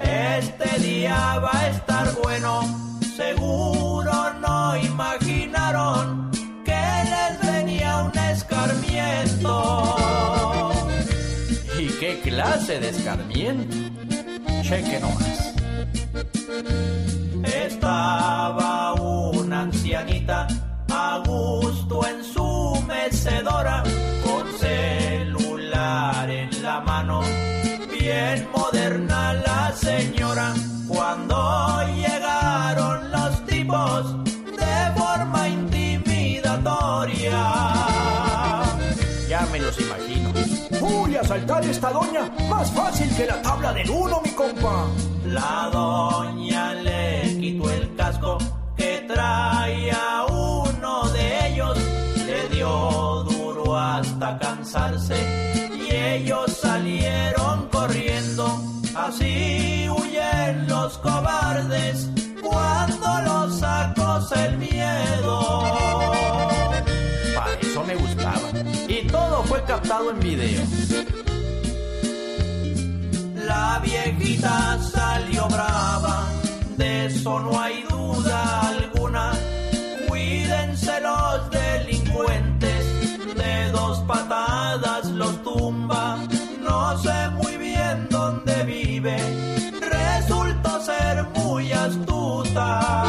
este 0.02 0.80
día 0.80 1.38
va 1.38 1.58
a 1.58 1.70
estar 1.70 2.14
bueno, 2.22 2.83
seguro 3.16 4.12
no 4.40 4.76
imaginaron 4.76 6.30
que 6.64 6.84
les 7.12 7.52
venía 7.52 8.02
un 8.02 8.18
escarmiento. 8.18 9.94
¿Y 11.78 11.86
qué 12.00 12.20
clase 12.20 12.80
de 12.80 12.88
escarmiento? 12.88 13.76
Cheque 14.62 14.98
nomás. 15.00 15.54
Estaba 17.44 18.94
una 18.94 19.60
ancianita 19.62 20.46
a 20.90 21.22
gusto 21.24 22.06
en 22.06 22.24
su 22.24 22.82
mecedora, 22.88 23.82
con 24.24 24.44
celular 24.58 26.30
en 26.30 26.62
la 26.62 26.80
mano, 26.80 27.20
bien 27.90 28.48
moderna 28.52 28.73
asaltar 41.34 41.64
esta 41.64 41.90
doña, 41.90 42.30
más 42.48 42.70
fácil 42.70 43.12
que 43.16 43.26
la 43.26 43.42
tabla 43.42 43.72
del 43.72 43.90
uno, 43.90 44.20
mi 44.22 44.30
compa. 44.30 44.86
La 45.26 45.68
doña 45.72 46.74
le 46.74 47.36
quitó 47.40 47.70
el 47.70 47.94
casco 47.96 48.38
que 48.76 49.04
traía 49.08 50.26
uno 50.30 51.08
de 51.08 51.48
ellos, 51.48 51.76
le 52.24 52.48
dio 52.54 53.24
duro 53.24 53.76
hasta 53.76 54.38
cansarse 54.38 55.16
y 55.76 55.92
ellos 55.92 56.52
salieron 56.52 57.68
corriendo. 57.68 58.60
Así 58.94 59.88
huyen 59.88 60.68
los 60.68 60.98
cobardes 60.98 62.10
cuando 62.42 63.22
los 63.22 63.60
acosa 63.60 64.46
el 64.46 64.58
miedo. 64.58 65.62
Para 67.34 67.54
eso 67.60 67.82
me 67.84 67.96
buscaba. 67.96 68.48
Y 68.86 69.04
todo 69.08 69.42
fue 69.42 69.60
captado 69.64 70.12
en 70.12 70.20
video. 70.20 71.23
La 73.54 73.78
viejita 73.78 74.78
salió 74.80 75.46
brava, 75.46 76.26
de 76.76 77.06
eso 77.06 77.38
no 77.38 77.60
hay 77.60 77.84
duda 77.88 78.38
alguna. 78.72 79.30
Cuídense 80.08 81.00
los 81.00 81.50
delincuentes, 81.50 82.82
de 83.36 83.70
dos 83.70 84.00
patadas 84.08 85.04
los 85.06 85.40
tumba. 85.44 86.18
No 86.68 86.98
sé 86.98 87.28
muy 87.40 87.56
bien 87.56 88.08
dónde 88.10 88.64
vive, 88.64 89.16
resultó 89.80 90.80
ser 90.80 91.24
muy 91.36 91.70
astuta. 91.70 93.03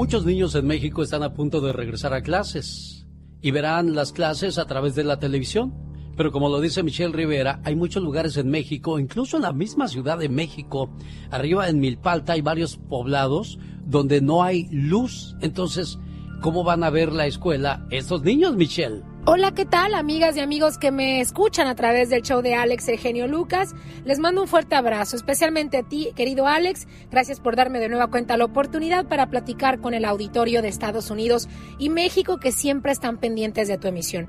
Muchos 0.00 0.24
niños 0.24 0.54
en 0.54 0.66
México 0.66 1.02
están 1.02 1.22
a 1.22 1.34
punto 1.34 1.60
de 1.60 1.74
regresar 1.74 2.14
a 2.14 2.22
clases 2.22 3.06
y 3.42 3.50
verán 3.50 3.94
las 3.94 4.12
clases 4.12 4.56
a 4.56 4.64
través 4.64 4.94
de 4.94 5.04
la 5.04 5.18
televisión. 5.18 5.74
Pero 6.16 6.32
como 6.32 6.48
lo 6.48 6.58
dice 6.58 6.82
Michelle 6.82 7.12
Rivera, 7.12 7.60
hay 7.64 7.76
muchos 7.76 8.02
lugares 8.02 8.38
en 8.38 8.48
México, 8.48 8.98
incluso 8.98 9.36
en 9.36 9.42
la 9.42 9.52
misma 9.52 9.88
Ciudad 9.88 10.16
de 10.16 10.30
México, 10.30 10.90
arriba 11.30 11.68
en 11.68 11.80
Milpalta 11.80 12.32
hay 12.32 12.40
varios 12.40 12.78
poblados 12.78 13.58
donde 13.84 14.22
no 14.22 14.42
hay 14.42 14.68
luz. 14.70 15.36
Entonces, 15.42 15.98
¿cómo 16.40 16.64
van 16.64 16.82
a 16.82 16.88
ver 16.88 17.12
la 17.12 17.26
escuela 17.26 17.86
estos 17.90 18.22
niños, 18.22 18.56
Michelle? 18.56 19.02
Hola, 19.32 19.54
¿qué 19.54 19.64
tal, 19.64 19.94
amigas 19.94 20.36
y 20.36 20.40
amigos 20.40 20.76
que 20.76 20.90
me 20.90 21.20
escuchan 21.20 21.68
a 21.68 21.76
través 21.76 22.10
del 22.10 22.22
show 22.22 22.42
de 22.42 22.54
Alex 22.54 22.88
Eugenio 22.88 23.28
Lucas? 23.28 23.76
Les 24.04 24.18
mando 24.18 24.42
un 24.42 24.48
fuerte 24.48 24.74
abrazo, 24.74 25.14
especialmente 25.14 25.76
a 25.76 25.84
ti, 25.84 26.10
querido 26.16 26.48
Alex. 26.48 26.88
Gracias 27.12 27.38
por 27.38 27.54
darme 27.54 27.78
de 27.78 27.88
nueva 27.88 28.08
cuenta 28.08 28.36
la 28.36 28.46
oportunidad 28.46 29.06
para 29.06 29.30
platicar 29.30 29.80
con 29.80 29.94
el 29.94 30.04
auditorio 30.04 30.62
de 30.62 30.68
Estados 30.68 31.12
Unidos 31.12 31.48
y 31.78 31.90
México 31.90 32.40
que 32.40 32.50
siempre 32.50 32.90
están 32.90 33.18
pendientes 33.18 33.68
de 33.68 33.78
tu 33.78 33.86
emisión. 33.86 34.28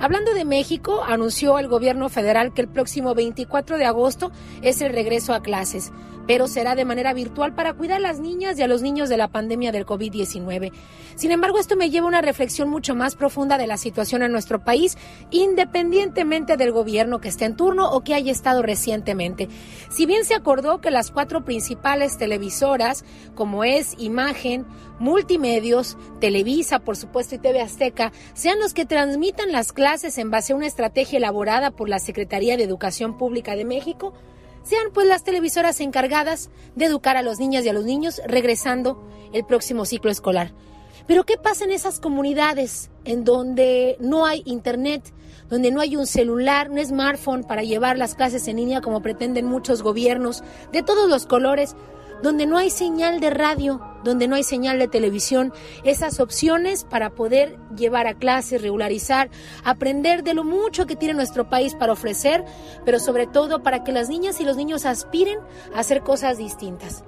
Hablando 0.00 0.32
de 0.32 0.46
México, 0.46 1.04
anunció 1.06 1.58
el 1.58 1.68
gobierno 1.68 2.08
federal 2.08 2.54
que 2.54 2.62
el 2.62 2.68
próximo 2.68 3.14
24 3.14 3.76
de 3.76 3.84
agosto 3.84 4.32
es 4.62 4.80
el 4.80 4.94
regreso 4.94 5.34
a 5.34 5.42
clases, 5.42 5.92
pero 6.26 6.48
será 6.48 6.74
de 6.74 6.86
manera 6.86 7.12
virtual 7.12 7.54
para 7.54 7.74
cuidar 7.74 7.98
a 7.98 8.00
las 8.00 8.18
niñas 8.18 8.58
y 8.58 8.62
a 8.62 8.66
los 8.66 8.80
niños 8.80 9.10
de 9.10 9.18
la 9.18 9.28
pandemia 9.28 9.72
del 9.72 9.84
COVID-19. 9.84 10.72
Sin 11.16 11.32
embargo, 11.32 11.58
esto 11.58 11.76
me 11.76 11.90
lleva 11.90 12.06
a 12.06 12.08
una 12.08 12.22
reflexión 12.22 12.70
mucho 12.70 12.94
más 12.94 13.14
profunda 13.14 13.58
de 13.58 13.66
la 13.66 13.76
situación 13.76 14.22
en 14.22 14.32
nuestro 14.32 14.64
país, 14.64 14.96
independientemente 15.30 16.56
del 16.56 16.72
gobierno 16.72 17.20
que 17.20 17.28
esté 17.28 17.44
en 17.44 17.56
turno 17.56 17.90
o 17.90 18.00
que 18.02 18.14
haya 18.14 18.32
estado 18.32 18.62
recientemente. 18.62 19.50
Si 19.90 20.06
bien 20.06 20.24
se 20.24 20.34
acordó 20.34 20.80
que 20.80 20.90
las 20.90 21.10
cuatro 21.10 21.44
principales 21.44 22.16
televisoras, 22.16 23.04
como 23.34 23.64
es 23.64 23.96
Imagen, 23.98 24.64
Multimedios, 24.98 25.96
Televisa, 26.20 26.78
por 26.78 26.96
supuesto, 26.96 27.34
y 27.34 27.38
TV 27.38 27.60
Azteca, 27.60 28.12
sean 28.34 28.60
los 28.60 28.74
que 28.74 28.84
transmitan 28.84 29.50
las 29.50 29.72
clases 29.72 29.89
en 29.90 30.30
base 30.30 30.52
a 30.52 30.56
una 30.56 30.68
estrategia 30.68 31.16
elaborada 31.16 31.72
por 31.72 31.88
la 31.88 31.98
Secretaría 31.98 32.56
de 32.56 32.62
Educación 32.62 33.18
Pública 33.18 33.56
de 33.56 33.64
México, 33.64 34.12
sean 34.62 34.92
pues 34.94 35.08
las 35.08 35.24
televisoras 35.24 35.80
encargadas 35.80 36.48
de 36.76 36.84
educar 36.84 37.16
a 37.16 37.22
los 37.22 37.40
niños 37.40 37.64
y 37.64 37.70
a 37.70 37.72
los 37.72 37.84
niños 37.84 38.22
regresando 38.24 39.02
el 39.32 39.44
próximo 39.44 39.84
ciclo 39.84 40.12
escolar. 40.12 40.52
Pero 41.08 41.24
¿qué 41.24 41.38
pasa 41.38 41.64
en 41.64 41.72
esas 41.72 41.98
comunidades 41.98 42.88
en 43.04 43.24
donde 43.24 43.96
no 43.98 44.26
hay 44.26 44.42
internet, 44.44 45.12
donde 45.48 45.72
no 45.72 45.80
hay 45.80 45.96
un 45.96 46.06
celular, 46.06 46.70
un 46.70 46.78
smartphone 46.78 47.42
para 47.42 47.64
llevar 47.64 47.98
las 47.98 48.14
clases 48.14 48.46
en 48.46 48.58
línea 48.58 48.80
como 48.80 49.02
pretenden 49.02 49.46
muchos 49.46 49.82
gobiernos 49.82 50.44
de 50.70 50.84
todos 50.84 51.10
los 51.10 51.26
colores? 51.26 51.74
Donde 52.22 52.46
no 52.46 52.58
hay 52.58 52.70
señal 52.70 53.20
de 53.20 53.30
radio, 53.30 53.80
donde 54.04 54.28
no 54.28 54.36
hay 54.36 54.42
señal 54.42 54.78
de 54.78 54.88
televisión, 54.88 55.52
esas 55.84 56.20
opciones 56.20 56.84
para 56.84 57.10
poder 57.10 57.58
llevar 57.76 58.06
a 58.06 58.14
clases, 58.14 58.62
regularizar, 58.62 59.30
aprender 59.64 60.22
de 60.22 60.34
lo 60.34 60.44
mucho 60.44 60.86
que 60.86 60.96
tiene 60.96 61.14
nuestro 61.14 61.48
país 61.48 61.74
para 61.74 61.92
ofrecer, 61.92 62.44
pero 62.84 62.98
sobre 62.98 63.26
todo 63.26 63.62
para 63.62 63.84
que 63.84 63.92
las 63.92 64.08
niñas 64.08 64.40
y 64.40 64.44
los 64.44 64.56
niños 64.56 64.86
aspiren 64.86 65.38
a 65.74 65.80
hacer 65.80 66.02
cosas 66.02 66.38
distintas. 66.38 67.04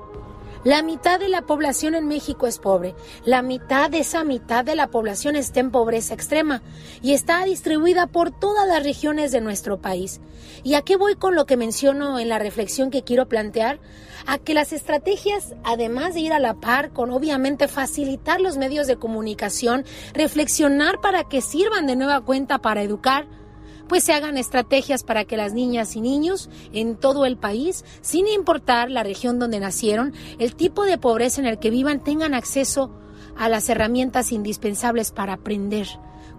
La 0.64 0.84
mitad 0.84 1.18
de 1.18 1.28
la 1.28 1.42
población 1.42 1.96
en 1.96 2.06
México 2.06 2.46
es 2.46 2.58
pobre. 2.58 2.94
La 3.24 3.42
mitad 3.42 3.90
de 3.90 3.98
esa 3.98 4.22
mitad 4.22 4.64
de 4.64 4.76
la 4.76 4.86
población 4.86 5.34
está 5.34 5.58
en 5.58 5.72
pobreza 5.72 6.14
extrema 6.14 6.62
y 7.02 7.14
está 7.14 7.42
distribuida 7.44 8.06
por 8.06 8.30
todas 8.30 8.68
las 8.68 8.84
regiones 8.84 9.32
de 9.32 9.40
nuestro 9.40 9.80
país. 9.80 10.20
¿Y 10.62 10.74
a 10.74 10.82
qué 10.82 10.94
voy 10.94 11.16
con 11.16 11.34
lo 11.34 11.46
que 11.46 11.56
menciono 11.56 12.20
en 12.20 12.28
la 12.28 12.38
reflexión 12.38 12.92
que 12.92 13.02
quiero 13.02 13.26
plantear? 13.26 13.80
A 14.24 14.38
que 14.38 14.54
las 14.54 14.72
estrategias, 14.72 15.56
además 15.64 16.14
de 16.14 16.20
ir 16.20 16.32
a 16.32 16.38
la 16.38 16.54
par 16.54 16.92
con 16.92 17.10
obviamente 17.10 17.66
facilitar 17.66 18.40
los 18.40 18.56
medios 18.56 18.86
de 18.86 18.96
comunicación, 18.96 19.84
reflexionar 20.14 21.00
para 21.00 21.24
que 21.24 21.40
sirvan 21.40 21.88
de 21.88 21.96
nueva 21.96 22.20
cuenta 22.20 22.58
para 22.58 22.82
educar, 22.82 23.26
pues 23.92 24.04
se 24.04 24.14
hagan 24.14 24.38
estrategias 24.38 25.02
para 25.02 25.26
que 25.26 25.36
las 25.36 25.52
niñas 25.52 25.96
y 25.96 26.00
niños 26.00 26.48
en 26.72 26.96
todo 26.96 27.26
el 27.26 27.36
país, 27.36 27.84
sin 28.00 28.26
importar 28.26 28.90
la 28.90 29.02
región 29.02 29.38
donde 29.38 29.60
nacieron, 29.60 30.14
el 30.38 30.54
tipo 30.54 30.84
de 30.84 30.96
pobreza 30.96 31.42
en 31.42 31.46
el 31.46 31.58
que 31.58 31.68
vivan, 31.68 32.02
tengan 32.02 32.32
acceso 32.32 32.90
a 33.36 33.50
las 33.50 33.68
herramientas 33.68 34.32
indispensables 34.32 35.10
para 35.12 35.34
aprender, 35.34 35.88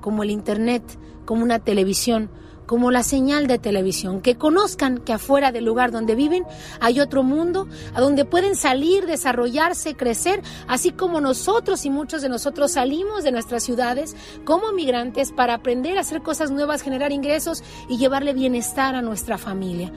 como 0.01 0.23
el 0.23 0.31
Internet, 0.31 0.81
como 1.25 1.43
una 1.43 1.59
televisión, 1.59 2.31
como 2.74 2.90
la 2.90 3.04
señal 3.04 3.45
de 3.45 3.60
televisión, 3.60 4.20
que 4.20 4.36
conozcan 4.36 4.98
que 4.98 5.14
afuera 5.14 5.52
del 5.52 5.64
lugar 5.64 5.91
donde 5.91 6.16
viven 6.16 6.44
hay 6.80 7.00
otro 7.02 7.22
mundo, 7.22 7.68
a 7.94 8.02
donde 8.02 8.26
pueden 8.26 8.56
salir, 8.56 9.06
desarrollarse, 9.06 9.94
crecer, 9.94 10.41
así 10.68 10.90
como 10.90 11.22
nosotros 11.22 11.86
y 11.86 11.91
muchos 11.91 12.24
de 12.24 12.30
nosotros 12.30 12.72
salimos 12.72 13.24
de 13.24 13.32
nuestras 13.32 13.62
ciudades 13.62 14.16
como 14.44 14.72
migrantes 14.72 15.32
para 15.32 15.54
aprender 15.54 16.00
a 16.00 16.02
hacer 16.02 16.24
cosas 16.24 16.50
nuevas, 16.50 16.82
generar 16.82 17.12
ingresos 17.12 17.64
y 17.90 18.00
llevarle 18.00 18.34
bienestar 18.34 18.95
a 18.95 19.04
nuestra 19.04 19.38
familia. 19.38 19.91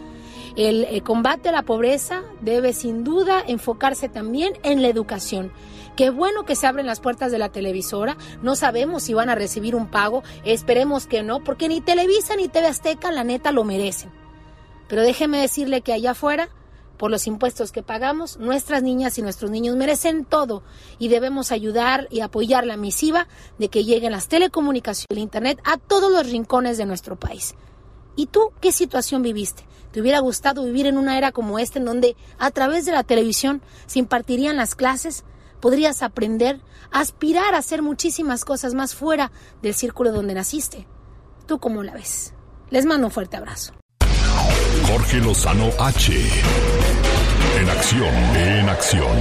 El, 0.54 0.84
el 0.84 1.02
combate 1.02 1.48
a 1.48 1.52
la 1.52 1.62
pobreza 1.62 2.24
debe 2.42 2.74
sin 2.74 3.04
duda 3.04 3.42
enfocarse 3.46 4.10
también 4.10 4.52
en 4.64 4.82
la 4.82 4.88
educación. 4.88 5.50
Qué 5.96 6.10
bueno 6.10 6.44
que 6.44 6.56
se 6.56 6.66
abren 6.66 6.84
las 6.84 7.00
puertas 7.00 7.32
de 7.32 7.38
la 7.38 7.48
televisora. 7.48 8.18
No 8.42 8.54
sabemos 8.54 9.02
si 9.02 9.14
van 9.14 9.30
a 9.30 9.34
recibir 9.34 9.74
un 9.74 9.90
pago. 9.90 10.22
Esperemos 10.44 11.06
que 11.06 11.22
no, 11.22 11.42
porque 11.42 11.68
ni 11.68 11.80
Televisa 11.80 12.36
ni 12.36 12.48
TV 12.48 12.66
Azteca, 12.66 13.10
la 13.10 13.24
neta, 13.24 13.50
lo 13.50 13.64
merecen. 13.64 14.12
Pero 14.88 15.00
déjeme 15.00 15.40
decirle 15.40 15.80
que 15.80 15.94
allá 15.94 16.10
afuera, 16.10 16.50
por 16.98 17.10
los 17.10 17.26
impuestos 17.26 17.72
que 17.72 17.82
pagamos, 17.82 18.36
nuestras 18.36 18.82
niñas 18.82 19.16
y 19.16 19.22
nuestros 19.22 19.50
niños 19.50 19.74
merecen 19.74 20.26
todo 20.26 20.62
y 20.98 21.08
debemos 21.08 21.50
ayudar 21.50 22.08
y 22.10 22.20
apoyar 22.20 22.66
la 22.66 22.76
misiva 22.76 23.26
de 23.58 23.68
que 23.68 23.84
lleguen 23.84 24.12
las 24.12 24.28
telecomunicaciones 24.28 25.06
y 25.08 25.14
el 25.14 25.20
Internet 25.20 25.60
a 25.64 25.78
todos 25.78 26.12
los 26.12 26.30
rincones 26.30 26.76
de 26.76 26.84
nuestro 26.84 27.16
país. 27.16 27.54
¿Y 28.16 28.26
tú 28.26 28.52
qué 28.60 28.70
situación 28.70 29.22
viviste? 29.22 29.64
¿Te 29.92 30.02
hubiera 30.02 30.20
gustado 30.20 30.62
vivir 30.64 30.86
en 30.86 30.98
una 30.98 31.16
era 31.16 31.32
como 31.32 31.58
esta 31.58 31.78
en 31.78 31.86
donde 31.86 32.16
a 32.38 32.50
través 32.50 32.84
de 32.84 32.92
la 32.92 33.02
televisión 33.02 33.62
se 33.86 33.98
impartirían 33.98 34.56
las 34.56 34.74
clases? 34.74 35.24
Podrías 35.60 36.02
aprender, 36.02 36.60
aspirar 36.90 37.54
a 37.54 37.58
hacer 37.58 37.82
muchísimas 37.82 38.44
cosas 38.44 38.74
más 38.74 38.94
fuera 38.94 39.32
del 39.62 39.74
círculo 39.74 40.12
donde 40.12 40.34
naciste. 40.34 40.86
¿Tú 41.46 41.58
cómo 41.58 41.82
la 41.82 41.94
ves? 41.94 42.34
Les 42.70 42.86
mando 42.86 43.06
un 43.06 43.12
fuerte 43.12 43.36
abrazo. 43.36 43.74
Jorge 44.88 45.18
Lozano 45.18 45.70
H. 45.78 46.12
En 47.58 47.68
acción, 47.68 48.14
en 48.36 48.68
acción. 48.68 49.16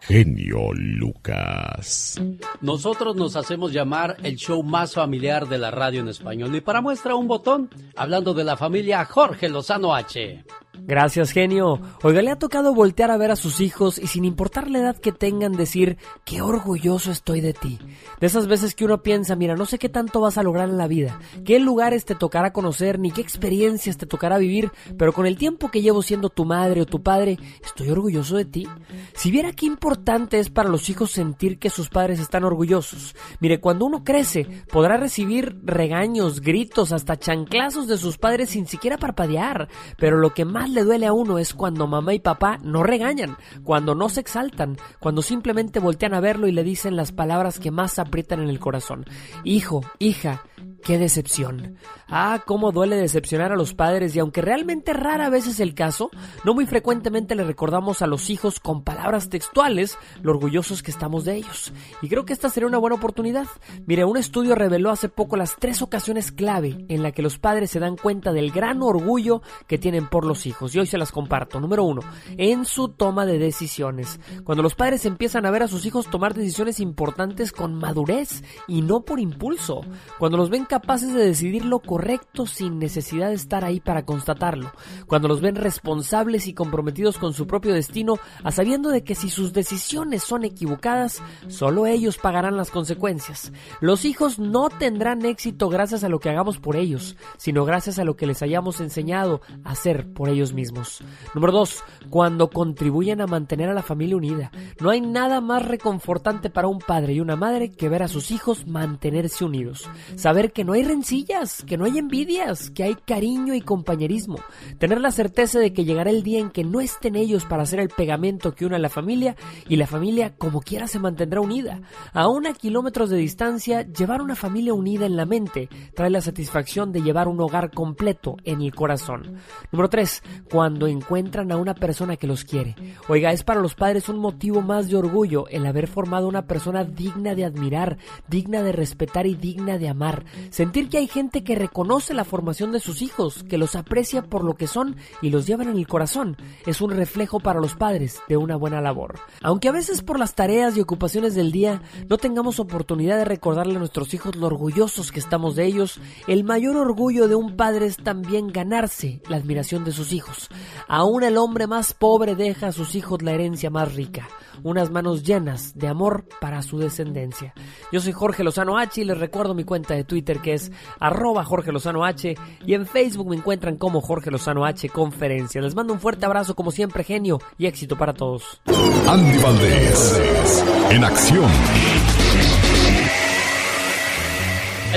Genio 0.00 0.72
Lucas. 0.72 2.18
Nosotros 2.62 3.14
nos 3.14 3.36
hacemos 3.36 3.72
llamar 3.72 4.16
el 4.22 4.36
show 4.36 4.62
más 4.62 4.94
familiar 4.94 5.46
de 5.48 5.58
la 5.58 5.70
radio 5.70 6.00
en 6.00 6.08
español. 6.08 6.54
Y 6.54 6.62
para 6.62 6.80
muestra 6.80 7.14
un 7.14 7.28
botón, 7.28 7.68
hablando 7.94 8.32
de 8.32 8.44
la 8.44 8.56
familia 8.56 9.04
Jorge 9.04 9.50
Lozano 9.50 9.94
H. 9.94 10.44
Gracias, 10.86 11.32
genio. 11.32 11.80
Oiga, 12.02 12.22
le 12.22 12.30
ha 12.30 12.38
tocado 12.38 12.74
voltear 12.74 13.10
a 13.10 13.16
ver 13.16 13.30
a 13.30 13.36
sus 13.36 13.60
hijos 13.60 13.98
y 13.98 14.06
sin 14.06 14.24
importar 14.24 14.70
la 14.70 14.78
edad 14.78 14.96
que 14.96 15.12
tengan 15.12 15.52
decir, 15.52 15.98
qué 16.24 16.40
orgulloso 16.40 17.10
estoy 17.10 17.40
de 17.40 17.52
ti. 17.52 17.78
De 18.20 18.26
esas 18.26 18.46
veces 18.46 18.74
que 18.74 18.84
uno 18.84 19.02
piensa, 19.02 19.36
mira, 19.36 19.54
no 19.54 19.66
sé 19.66 19.78
qué 19.78 19.88
tanto 19.88 20.20
vas 20.20 20.38
a 20.38 20.42
lograr 20.42 20.68
en 20.68 20.78
la 20.78 20.86
vida, 20.86 21.18
qué 21.44 21.58
lugares 21.58 22.04
te 22.04 22.14
tocará 22.14 22.52
conocer, 22.52 22.98
ni 22.98 23.10
qué 23.10 23.20
experiencias 23.20 23.96
te 23.96 24.06
tocará 24.06 24.38
vivir, 24.38 24.70
pero 24.96 25.12
con 25.12 25.26
el 25.26 25.36
tiempo 25.36 25.70
que 25.70 25.82
llevo 25.82 26.02
siendo 26.02 26.30
tu 26.30 26.44
madre 26.44 26.80
o 26.80 26.86
tu 26.86 27.02
padre, 27.02 27.38
estoy 27.64 27.90
orgulloso 27.90 28.36
de 28.36 28.44
ti. 28.44 28.68
Si 29.14 29.30
viera 29.30 29.52
qué 29.52 29.66
importante 29.66 30.38
es 30.38 30.50
para 30.50 30.68
los 30.68 30.88
hijos 30.88 31.10
sentir 31.10 31.58
que 31.58 31.70
sus 31.70 31.88
padres 31.88 32.20
están 32.20 32.44
orgullosos. 32.44 33.14
Mire, 33.40 33.60
cuando 33.60 33.84
uno 33.84 34.04
crece, 34.04 34.46
podrá 34.70 34.96
recibir 34.96 35.58
regaños, 35.62 36.40
gritos, 36.40 36.92
hasta 36.92 37.18
chanclazos 37.18 37.86
de 37.86 37.98
sus 37.98 38.18
padres 38.18 38.50
sin 38.50 38.66
siquiera 38.66 38.98
parpadear, 38.98 39.68
pero 39.96 40.18
lo 40.18 40.34
que 40.34 40.44
más 40.44 40.67
le 40.70 40.84
duele 40.84 41.06
a 41.06 41.12
uno 41.12 41.38
es 41.38 41.54
cuando 41.54 41.86
mamá 41.86 42.14
y 42.14 42.18
papá 42.18 42.58
no 42.62 42.82
regañan, 42.82 43.36
cuando 43.64 43.94
no 43.94 44.08
se 44.08 44.20
exaltan, 44.20 44.76
cuando 45.00 45.22
simplemente 45.22 45.80
voltean 45.80 46.14
a 46.14 46.20
verlo 46.20 46.46
y 46.46 46.52
le 46.52 46.64
dicen 46.64 46.96
las 46.96 47.12
palabras 47.12 47.58
que 47.58 47.70
más 47.70 47.98
aprietan 47.98 48.40
en 48.40 48.48
el 48.48 48.58
corazón. 48.58 49.04
Hijo, 49.44 49.82
hija, 49.98 50.42
qué 50.82 50.98
decepción. 50.98 51.76
Ah, 52.08 52.42
cómo 52.46 52.72
duele 52.72 52.96
decepcionar 52.96 53.52
a 53.52 53.56
los 53.56 53.74
padres 53.74 54.16
y 54.16 54.18
aunque 54.18 54.40
realmente 54.40 54.92
rara 54.92 55.28
vez 55.28 55.46
es 55.46 55.60
el 55.60 55.74
caso, 55.74 56.10
no 56.44 56.54
muy 56.54 56.66
frecuentemente 56.66 57.34
le 57.34 57.44
recordamos 57.44 58.00
a 58.00 58.06
los 58.06 58.30
hijos 58.30 58.60
con 58.60 58.82
palabras 58.82 59.28
textuales 59.28 59.98
lo 60.22 60.32
orgullosos 60.32 60.82
que 60.82 60.90
estamos 60.90 61.24
de 61.24 61.36
ellos. 61.36 61.72
Y 62.00 62.08
creo 62.08 62.24
que 62.24 62.32
esta 62.32 62.48
sería 62.48 62.68
una 62.68 62.78
buena 62.78 62.96
oportunidad. 62.96 63.46
Mire, 63.86 64.04
un 64.04 64.16
estudio 64.16 64.54
reveló 64.54 64.90
hace 64.90 65.08
poco 65.08 65.36
las 65.36 65.56
tres 65.56 65.82
ocasiones 65.82 66.32
clave 66.32 66.86
en 66.88 67.02
la 67.02 67.12
que 67.12 67.22
los 67.22 67.38
padres 67.38 67.70
se 67.70 67.80
dan 67.80 67.96
cuenta 67.96 68.32
del 68.32 68.50
gran 68.50 68.82
orgullo 68.82 69.42
que 69.66 69.78
tienen 69.78 70.08
por 70.08 70.24
los 70.24 70.46
hijos. 70.46 70.57
Y 70.60 70.78
hoy 70.78 70.86
se 70.86 70.98
las 70.98 71.12
comparto. 71.12 71.60
Número 71.60 71.84
uno, 71.84 72.02
en 72.36 72.64
su 72.64 72.88
toma 72.88 73.26
de 73.26 73.38
decisiones. 73.38 74.18
Cuando 74.44 74.62
los 74.62 74.74
padres 74.74 75.06
empiezan 75.06 75.46
a 75.46 75.50
ver 75.50 75.62
a 75.62 75.68
sus 75.68 75.86
hijos 75.86 76.10
tomar 76.10 76.34
decisiones 76.34 76.80
importantes 76.80 77.52
con 77.52 77.74
madurez 77.74 78.42
y 78.66 78.82
no 78.82 79.02
por 79.02 79.20
impulso. 79.20 79.82
Cuando 80.18 80.36
los 80.36 80.50
ven 80.50 80.64
capaces 80.64 81.14
de 81.14 81.24
decidir 81.24 81.64
lo 81.64 81.78
correcto 81.78 82.46
sin 82.46 82.78
necesidad 82.78 83.28
de 83.28 83.34
estar 83.34 83.64
ahí 83.64 83.80
para 83.80 84.04
constatarlo, 84.04 84.72
cuando 85.06 85.28
los 85.28 85.40
ven 85.40 85.54
responsables 85.54 86.46
y 86.46 86.54
comprometidos 86.54 87.18
con 87.18 87.32
su 87.32 87.46
propio 87.46 87.72
destino, 87.72 88.16
a 88.42 88.50
sabiendo 88.50 88.90
de 88.90 89.04
que 89.04 89.14
si 89.14 89.30
sus 89.30 89.52
decisiones 89.52 90.22
son 90.22 90.44
equivocadas, 90.44 91.22
solo 91.46 91.86
ellos 91.86 92.18
pagarán 92.18 92.56
las 92.56 92.70
consecuencias. 92.70 93.52
Los 93.80 94.04
hijos 94.04 94.38
no 94.38 94.68
tendrán 94.68 95.24
éxito 95.24 95.68
gracias 95.68 96.04
a 96.04 96.08
lo 96.08 96.18
que 96.18 96.30
hagamos 96.30 96.58
por 96.58 96.76
ellos, 96.76 97.16
sino 97.36 97.64
gracias 97.64 97.98
a 97.98 98.04
lo 98.04 98.16
que 98.16 98.26
les 98.26 98.42
hayamos 98.42 98.80
enseñado 98.80 99.40
a 99.64 99.70
hacer 99.70 100.12
por 100.12 100.28
ellos 100.28 100.47
mismos. 100.52 101.02
Número 101.34 101.52
2. 101.52 101.84
Cuando 102.10 102.50
contribuyen 102.50 103.20
a 103.20 103.26
mantener 103.26 103.68
a 103.68 103.74
la 103.74 103.82
familia 103.82 104.16
unida. 104.16 104.50
No 104.80 104.90
hay 104.90 105.00
nada 105.00 105.40
más 105.40 105.64
reconfortante 105.66 106.50
para 106.50 106.68
un 106.68 106.78
padre 106.78 107.14
y 107.14 107.20
una 107.20 107.36
madre 107.36 107.70
que 107.70 107.88
ver 107.88 108.02
a 108.02 108.08
sus 108.08 108.30
hijos 108.30 108.66
mantenerse 108.66 109.44
unidos. 109.44 109.88
Saber 110.16 110.52
que 110.52 110.64
no 110.64 110.72
hay 110.72 110.82
rencillas, 110.82 111.64
que 111.64 111.76
no 111.76 111.84
hay 111.84 111.98
envidias, 111.98 112.70
que 112.70 112.84
hay 112.84 112.94
cariño 112.94 113.54
y 113.54 113.60
compañerismo. 113.60 114.38
Tener 114.78 115.00
la 115.00 115.10
certeza 115.10 115.58
de 115.58 115.72
que 115.72 115.84
llegará 115.84 116.10
el 116.10 116.22
día 116.22 116.40
en 116.40 116.50
que 116.50 116.64
no 116.64 116.80
estén 116.80 117.16
ellos 117.16 117.44
para 117.44 117.62
hacer 117.62 117.80
el 117.80 117.88
pegamento 117.88 118.54
que 118.54 118.66
une 118.66 118.76
a 118.76 118.80
la 118.80 118.88
familia 118.88 119.36
y 119.68 119.76
la 119.76 119.86
familia 119.86 120.34
como 120.36 120.60
quiera 120.60 120.86
se 120.86 120.98
mantendrá 120.98 121.40
unida. 121.40 121.80
Aún 122.12 122.46
a 122.46 122.52
kilómetros 122.52 123.10
de 123.10 123.16
distancia, 123.16 123.82
llevar 123.82 124.22
una 124.22 124.36
familia 124.36 124.74
unida 124.74 125.06
en 125.06 125.16
la 125.16 125.26
mente 125.26 125.68
trae 125.94 126.10
la 126.10 126.20
satisfacción 126.20 126.92
de 126.92 127.02
llevar 127.02 127.28
un 127.28 127.40
hogar 127.40 127.70
completo 127.70 128.36
en 128.44 128.62
el 128.62 128.74
corazón. 128.74 129.38
Número 129.72 129.88
3. 129.88 130.22
Cuando 130.50 130.86
encuentran 130.86 131.52
a 131.52 131.56
una 131.56 131.74
persona 131.74 132.16
que 132.16 132.26
los 132.26 132.44
quiere. 132.44 132.74
Oiga, 133.08 133.32
es 133.32 133.42
para 133.42 133.60
los 133.60 133.74
padres 133.74 134.08
un 134.08 134.18
motivo 134.18 134.62
más 134.62 134.88
de 134.88 134.96
orgullo 134.96 135.46
el 135.48 135.66
haber 135.66 135.86
formado 135.86 136.28
una 136.28 136.46
persona 136.46 136.84
digna 136.84 137.34
de 137.34 137.44
admirar, 137.44 137.98
digna 138.28 138.62
de 138.62 138.72
respetar 138.72 139.26
y 139.26 139.34
digna 139.34 139.78
de 139.78 139.88
amar. 139.88 140.24
Sentir 140.50 140.88
que 140.88 140.98
hay 140.98 141.08
gente 141.08 141.44
que 141.44 141.54
reconoce 141.54 142.14
la 142.14 142.24
formación 142.24 142.72
de 142.72 142.80
sus 142.80 143.02
hijos, 143.02 143.44
que 143.44 143.58
los 143.58 143.76
aprecia 143.76 144.22
por 144.22 144.44
lo 144.44 144.54
que 144.54 144.66
son 144.66 144.96
y 145.22 145.30
los 145.30 145.46
llevan 145.46 145.68
en 145.68 145.76
el 145.76 145.86
corazón, 145.86 146.36
es 146.66 146.80
un 146.80 146.90
reflejo 146.90 147.40
para 147.40 147.60
los 147.60 147.74
padres 147.74 148.20
de 148.28 148.36
una 148.36 148.56
buena 148.56 148.80
labor. 148.80 149.18
Aunque 149.42 149.68
a 149.68 149.72
veces 149.72 150.02
por 150.02 150.18
las 150.18 150.34
tareas 150.34 150.76
y 150.76 150.80
ocupaciones 150.80 151.34
del 151.34 151.52
día 151.52 151.82
no 152.08 152.18
tengamos 152.18 152.60
oportunidad 152.60 153.16
de 153.16 153.24
recordarle 153.24 153.76
a 153.76 153.78
nuestros 153.78 154.14
hijos 154.14 154.36
lo 154.36 154.46
orgullosos 154.46 155.12
que 155.12 155.20
estamos 155.20 155.56
de 155.56 155.66
ellos, 155.66 156.00
el 156.26 156.44
mayor 156.44 156.76
orgullo 156.76 157.28
de 157.28 157.34
un 157.34 157.56
padre 157.56 157.86
es 157.86 157.96
también 157.96 158.48
ganarse 158.48 159.20
la 159.28 159.36
admiración 159.36 159.84
de 159.84 159.92
sus 159.92 160.12
hijos. 160.18 160.48
Aún 160.86 161.22
el 161.22 161.38
hombre 161.38 161.66
más 161.66 161.94
pobre 161.94 162.34
deja 162.34 162.68
a 162.68 162.72
sus 162.72 162.94
hijos 162.94 163.22
la 163.22 163.32
herencia 163.32 163.70
más 163.70 163.94
rica, 163.94 164.28
unas 164.62 164.90
manos 164.90 165.22
llenas 165.22 165.78
de 165.78 165.88
amor 165.88 166.26
para 166.40 166.60
su 166.62 166.78
descendencia. 166.78 167.54
Yo 167.90 168.00
soy 168.00 168.12
Jorge 168.12 168.44
Lozano 168.44 168.76
H 168.76 169.00
y 169.00 169.04
les 169.04 169.18
recuerdo 169.18 169.54
mi 169.54 169.64
cuenta 169.64 169.94
de 169.94 170.04
Twitter 170.04 170.40
que 170.40 170.54
es 170.54 170.70
arroba 171.00 171.44
Jorge 171.44 171.72
Lozano 171.72 172.04
H 172.04 172.36
y 172.66 172.74
en 172.74 172.86
Facebook 172.86 173.30
me 173.30 173.36
encuentran 173.36 173.76
como 173.76 174.00
Jorge 174.00 174.30
Lozano 174.30 174.66
H 174.66 174.88
Conferencia. 174.90 175.62
Les 175.62 175.74
mando 175.74 175.94
un 175.94 176.00
fuerte 176.00 176.26
abrazo 176.26 176.54
como 176.54 176.70
siempre, 176.70 177.04
genio, 177.04 177.38
y 177.56 177.66
éxito 177.66 177.96
para 177.96 178.12
todos. 178.12 178.60
Andy 179.06 179.38
Valdés, 179.38 180.64
en 180.90 181.04
acción. 181.04 181.50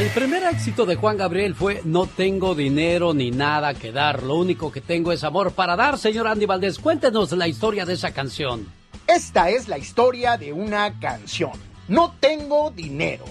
El 0.02 0.10
primer 0.10 0.42
éxito 0.46 0.88
de 0.88 0.96
Juan 0.96 1.16
Gabriel 1.16 1.54
fue 1.54 1.82
No 1.84 2.08
tengo 2.08 2.56
dinero 2.56 3.14
ni 3.14 3.30
nada 3.30 3.76
que 3.76 3.92
dar, 3.92 4.24
lo 4.24 4.34
único 4.34 4.72
que 4.72 4.82
tengo 4.82 5.12
es 5.12 5.24
amor 5.24 5.52
para 5.52 5.76
dar, 5.76 6.00
señor 6.00 6.28
Andy 6.28 6.48
Valdés. 6.48 6.80
Cuéntenos 6.80 7.32
la 7.34 7.48
historia 7.48 7.86
de 7.86 7.94
esa 7.94 8.12
canción. 8.12 8.66
Esta 9.06 9.52
es 9.52 9.68
la 9.68 9.78
historia 9.78 10.38
de 10.38 10.54
una 10.54 11.00
canción. 11.00 11.52
No 11.88 12.16
tengo 12.20 12.72
dinero. 12.72 13.26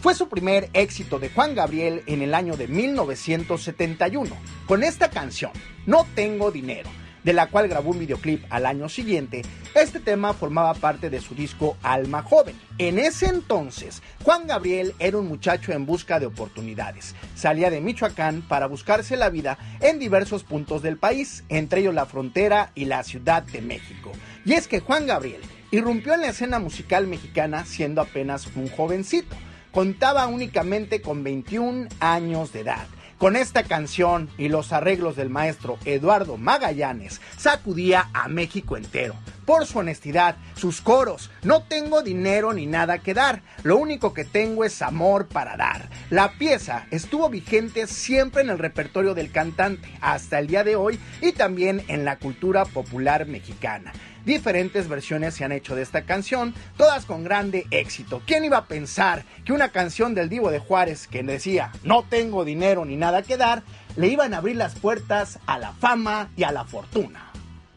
Fue 0.00 0.16
su 0.16 0.28
primer 0.28 0.68
éxito 0.72 1.20
de 1.20 1.28
Juan 1.28 1.54
Gabriel 1.54 2.02
en 2.08 2.22
el 2.22 2.34
año 2.34 2.56
de 2.56 2.66
1971, 2.66 4.36
con 4.66 4.82
esta 4.82 5.10
canción, 5.10 5.52
No 5.86 6.08
tengo 6.16 6.50
dinero, 6.50 6.90
de 7.26 7.32
la 7.32 7.48
cual 7.48 7.66
grabó 7.66 7.90
un 7.90 7.98
videoclip 7.98 8.44
al 8.50 8.66
año 8.66 8.88
siguiente. 8.88 9.42
Este 9.74 9.98
tema 9.98 10.32
formaba 10.32 10.74
parte 10.74 11.10
de 11.10 11.20
su 11.20 11.34
disco 11.34 11.76
Alma 11.82 12.22
Joven. 12.22 12.54
En 12.78 13.00
ese 13.00 13.26
entonces, 13.26 14.00
Juan 14.22 14.46
Gabriel 14.46 14.94
era 15.00 15.18
un 15.18 15.26
muchacho 15.26 15.72
en 15.72 15.86
busca 15.86 16.20
de 16.20 16.26
oportunidades. 16.26 17.16
Salía 17.34 17.68
de 17.68 17.80
Michoacán 17.80 18.42
para 18.42 18.68
buscarse 18.68 19.16
la 19.16 19.28
vida 19.28 19.58
en 19.80 19.98
diversos 19.98 20.44
puntos 20.44 20.82
del 20.82 20.98
país, 20.98 21.42
entre 21.48 21.80
ellos 21.80 21.94
la 21.94 22.06
frontera 22.06 22.70
y 22.76 22.84
la 22.84 23.02
Ciudad 23.02 23.42
de 23.42 23.60
México. 23.60 24.12
Y 24.44 24.52
es 24.52 24.68
que 24.68 24.78
Juan 24.78 25.08
Gabriel 25.08 25.40
irrumpió 25.72 26.14
en 26.14 26.20
la 26.20 26.28
escena 26.28 26.60
musical 26.60 27.08
mexicana 27.08 27.66
siendo 27.66 28.02
apenas 28.02 28.46
un 28.54 28.68
jovencito. 28.68 29.34
Contaba 29.72 30.28
únicamente 30.28 31.02
con 31.02 31.24
21 31.24 31.88
años 31.98 32.52
de 32.52 32.60
edad. 32.60 32.86
Con 33.18 33.34
esta 33.34 33.62
canción 33.62 34.28
y 34.36 34.48
los 34.48 34.74
arreglos 34.74 35.16
del 35.16 35.30
maestro 35.30 35.78
Eduardo 35.86 36.36
Magallanes, 36.36 37.22
sacudía 37.38 38.10
a 38.12 38.28
México 38.28 38.76
entero. 38.76 39.14
Por 39.46 39.64
su 39.64 39.78
honestidad, 39.78 40.36
sus 40.54 40.82
coros, 40.82 41.30
no 41.42 41.62
tengo 41.62 42.02
dinero 42.02 42.52
ni 42.52 42.66
nada 42.66 42.98
que 42.98 43.14
dar, 43.14 43.40
lo 43.62 43.78
único 43.78 44.12
que 44.12 44.26
tengo 44.26 44.64
es 44.64 44.82
amor 44.82 45.28
para 45.28 45.56
dar. 45.56 45.88
La 46.10 46.32
pieza 46.32 46.86
estuvo 46.90 47.30
vigente 47.30 47.86
siempre 47.86 48.42
en 48.42 48.50
el 48.50 48.58
repertorio 48.58 49.14
del 49.14 49.32
cantante, 49.32 49.88
hasta 50.02 50.38
el 50.38 50.46
día 50.46 50.62
de 50.62 50.76
hoy, 50.76 51.00
y 51.22 51.32
también 51.32 51.84
en 51.88 52.04
la 52.04 52.18
cultura 52.18 52.66
popular 52.66 53.26
mexicana. 53.26 53.94
Diferentes 54.26 54.88
versiones 54.88 55.34
se 55.34 55.44
han 55.44 55.52
hecho 55.52 55.76
de 55.76 55.82
esta 55.82 56.02
canción, 56.02 56.52
todas 56.76 57.06
con 57.06 57.22
grande 57.22 57.64
éxito. 57.70 58.20
¿Quién 58.26 58.44
iba 58.44 58.56
a 58.56 58.66
pensar 58.66 59.24
que 59.44 59.52
una 59.52 59.68
canción 59.68 60.16
del 60.16 60.28
Divo 60.28 60.50
de 60.50 60.58
Juárez 60.58 61.06
que 61.06 61.22
decía 61.22 61.70
no 61.84 62.02
tengo 62.02 62.44
dinero 62.44 62.84
ni 62.84 62.96
nada 62.96 63.22
que 63.22 63.36
dar, 63.36 63.62
le 63.94 64.08
iban 64.08 64.34
a 64.34 64.38
abrir 64.38 64.56
las 64.56 64.74
puertas 64.74 65.38
a 65.46 65.58
la 65.58 65.74
fama 65.74 66.28
y 66.36 66.42
a 66.42 66.50
la 66.50 66.64
fortuna? 66.64 67.30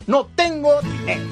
No 0.07 0.25
tengo 0.25 0.81
dinero. 0.81 1.29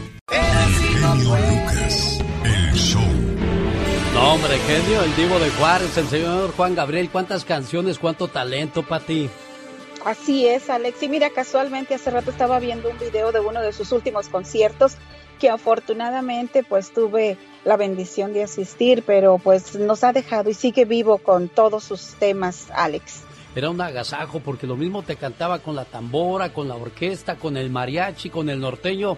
No, 4.13 4.33
hombre, 4.33 4.57
genio, 4.67 5.03
el 5.03 5.15
Divo 5.15 5.39
de 5.39 5.49
Juárez, 5.49 5.97
el 5.97 6.07
señor 6.09 6.51
Juan 6.55 6.75
Gabriel, 6.75 7.09
cuántas 7.09 7.43
canciones, 7.43 7.97
cuánto 7.97 8.27
talento 8.27 8.83
para 8.83 9.03
ti. 9.03 9.31
Así 10.05 10.47
es, 10.47 10.69
Alex. 10.69 11.01
Y 11.03 11.09
mira, 11.09 11.29
casualmente 11.29 11.95
hace 11.95 12.11
rato 12.11 12.31
estaba 12.31 12.59
viendo 12.59 12.89
un 12.89 12.97
video 12.97 13.31
de 13.31 13.39
uno 13.39 13.61
de 13.61 13.73
sus 13.73 13.91
últimos 13.91 14.29
conciertos 14.29 14.97
que 15.39 15.49
afortunadamente 15.49 16.63
pues 16.63 16.91
tuve 16.91 17.37
la 17.63 17.77
bendición 17.77 18.33
de 18.33 18.43
asistir, 18.43 19.03
pero 19.05 19.37
pues 19.37 19.75
nos 19.75 20.03
ha 20.03 20.13
dejado 20.13 20.49
y 20.49 20.53
sigue 20.53 20.85
vivo 20.85 21.19
con 21.19 21.49
todos 21.49 21.83
sus 21.83 22.15
temas, 22.15 22.67
Alex. 22.73 23.23
Era 23.55 23.69
un 23.69 23.81
agasajo 23.81 24.39
porque 24.39 24.67
lo 24.67 24.75
mismo 24.75 25.03
te 25.03 25.15
cantaba 25.15 25.59
con 25.59 25.75
la 25.75 25.85
tambora, 25.85 26.53
con 26.53 26.67
la 26.67 26.75
orquesta, 26.75 27.35
con 27.35 27.57
el 27.57 27.69
mariachi, 27.69 28.29
con 28.29 28.49
el 28.49 28.59
norteño. 28.59 29.17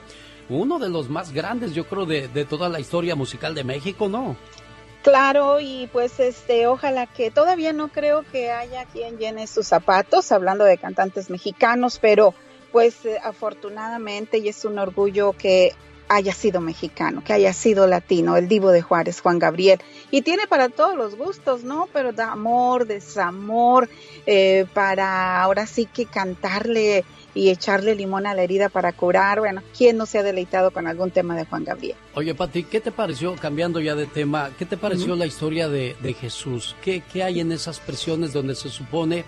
Uno 0.49 0.80
de 0.80 0.89
los 0.89 1.10
más 1.10 1.31
grandes, 1.31 1.76
yo 1.76 1.85
creo, 1.85 2.06
de, 2.06 2.27
de 2.27 2.45
toda 2.45 2.69
la 2.69 2.80
historia 2.80 3.15
musical 3.15 3.53
de 3.53 3.64
México, 3.64 4.07
¿no? 4.07 4.35
Claro, 5.04 5.62
y 5.62 5.88
pues 5.94 6.20
este, 6.20 6.68
ojalá 6.68 7.08
que 7.08 7.32
todavía 7.32 7.72
no 7.72 7.88
creo 7.88 8.24
que 8.30 8.52
haya 8.52 8.86
quien 8.86 9.18
llene 9.18 9.48
sus 9.48 9.68
zapatos, 9.68 10.32
hablando 10.32 10.66
de 10.66 10.78
cantantes 10.78 11.30
mexicanos, 11.30 12.00
pero 12.02 12.34
pues 12.72 13.06
eh, 13.06 13.18
afortunadamente 13.24 14.40
y 14.40 14.50
es 14.50 14.66
un 14.66 14.78
orgullo 14.78 15.34
que 15.34 15.74
haya 16.10 16.34
sido 16.34 16.60
mexicano, 16.60 17.24
que 17.24 17.34
haya 17.34 17.54
sido 17.54 17.88
latino, 17.88 18.36
el 18.36 18.48
divo 18.48 18.72
de 18.72 18.82
Juárez, 18.82 19.22
Juan 19.22 19.40
Gabriel. 19.40 19.80
Y 20.12 20.24
tiene 20.24 20.48
para 20.48 20.68
todos 20.68 20.98
los 20.98 21.16
gustos, 21.16 21.64
¿no? 21.64 21.88
Pero 21.94 22.12
da 22.12 22.32
amor, 22.32 22.88
desamor, 22.88 23.88
eh, 24.26 24.66
para 24.74 25.42
ahora 25.42 25.68
sí 25.68 25.86
que 25.86 26.08
cantarle 26.08 27.06
y 27.34 27.49
echarle 27.49 27.95
limón 27.95 28.26
a 28.26 28.34
la 28.34 28.43
herida 28.43 28.69
para 28.69 28.91
curar. 28.91 29.39
Bueno, 29.39 29.61
¿quién 29.77 29.97
no 29.97 30.06
se 30.06 30.19
ha 30.19 30.23
deleitado 30.23 30.72
con 30.72 30.88
algún 30.88 31.11
tema 31.11 31.35
de 31.35 31.45
Juan 31.45 31.64
Gabriel? 31.64 31.95
Oye, 32.15 32.35
Pati, 32.35 32.64
¿qué 32.64 32.80
te 32.80 32.91
pareció, 32.91 33.35
cambiando 33.35 33.80
ya 33.80 33.95
de 33.95 34.06
tema, 34.06 34.51
qué 34.57 34.65
te 34.65 34.77
pareció 34.77 35.15
la 35.15 35.26
historia 35.26 35.69
de, 35.69 35.95
de 36.01 36.14
Jesús? 36.14 36.76
¿Qué, 36.81 37.03
¿Qué 37.11 37.23
hay 37.23 37.39
en 37.39 37.51
esas 37.51 37.80
presiones 37.80 38.34
donde 38.34 38.56
se 38.56 38.69
supone 38.69 39.23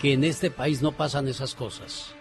que 0.00 0.12
en 0.12 0.24
este 0.24 0.50
país 0.50 0.82
no 0.82 0.92
pasan 0.92 1.28
esas 1.28 1.54
cosas? 1.54 2.14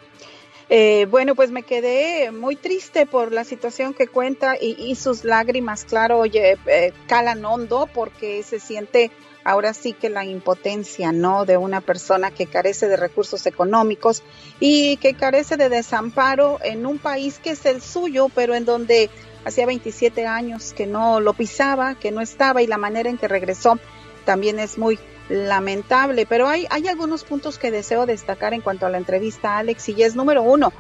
Eh, 0.70 1.06
bueno, 1.10 1.36
pues 1.36 1.52
me 1.52 1.64
quedé 1.64 2.32
muy 2.32 2.56
triste 2.56 3.06
por 3.06 3.32
la 3.32 3.44
situación 3.44 3.94
que 3.94 4.08
cuenta 4.08 4.56
y, 4.60 4.76
y 4.80 4.96
sus 4.96 5.24
lágrimas, 5.24 5.86
claro, 5.86 6.20
oye, 6.20 6.58
eh, 6.66 6.94
calan 7.06 7.44
hondo 7.46 7.88
porque 7.94 8.42
se 8.44 8.60
siente 8.60 9.12
ahora 9.44 9.74
sí 9.74 9.94
que 9.94 10.10
la 10.10 10.26
impotencia, 10.26 11.12
¿no? 11.12 11.46
De 11.46 11.58
una 11.58 11.82
persona 11.82 12.32
que 12.32 12.46
carece 12.46 12.88
de 12.88 12.98
recursos 12.98 13.46
económicos 13.46 14.24
y 14.60 14.98
que 14.98 15.14
carece 15.14 15.58
de 15.58 15.70
desamparo 15.70 16.60
en 16.64 16.86
un 16.86 16.98
país 16.98 17.40
que 17.40 17.52
es 17.52 17.66
el 17.66 17.82
suyo, 17.82 18.30
pero 18.34 18.56
en 18.56 18.66
donde 18.66 19.10
hacía 19.46 19.66
27 19.66 20.26
años 20.26 20.74
que 20.74 20.88
no 20.88 21.20
lo 21.20 21.34
pisaba, 21.34 21.96
que 21.96 22.12
no 22.12 22.22
estaba 22.22 22.62
y 22.62 22.68
la 22.68 22.78
manera 22.78 23.10
en 23.10 23.18
que 23.18 23.28
regresó 23.28 23.80
también 24.26 24.60
es 24.60 24.78
muy 24.78 24.98
lamentable, 25.30 26.26
pero 26.26 26.48
hay, 26.48 26.68
algunos 26.70 27.24
puntos 27.24 27.58
que 27.58 27.72
deseo 27.72 28.06
destacar 28.06 28.54
en 28.54 28.62
cuanto 28.62 28.86
a 28.86 28.90
la 28.90 28.98
entrevista, 28.98 29.58
Alex, 29.58 29.90
y 29.90 30.04
es 30.04 30.16
número 30.16 30.44
uno, 30.44 30.74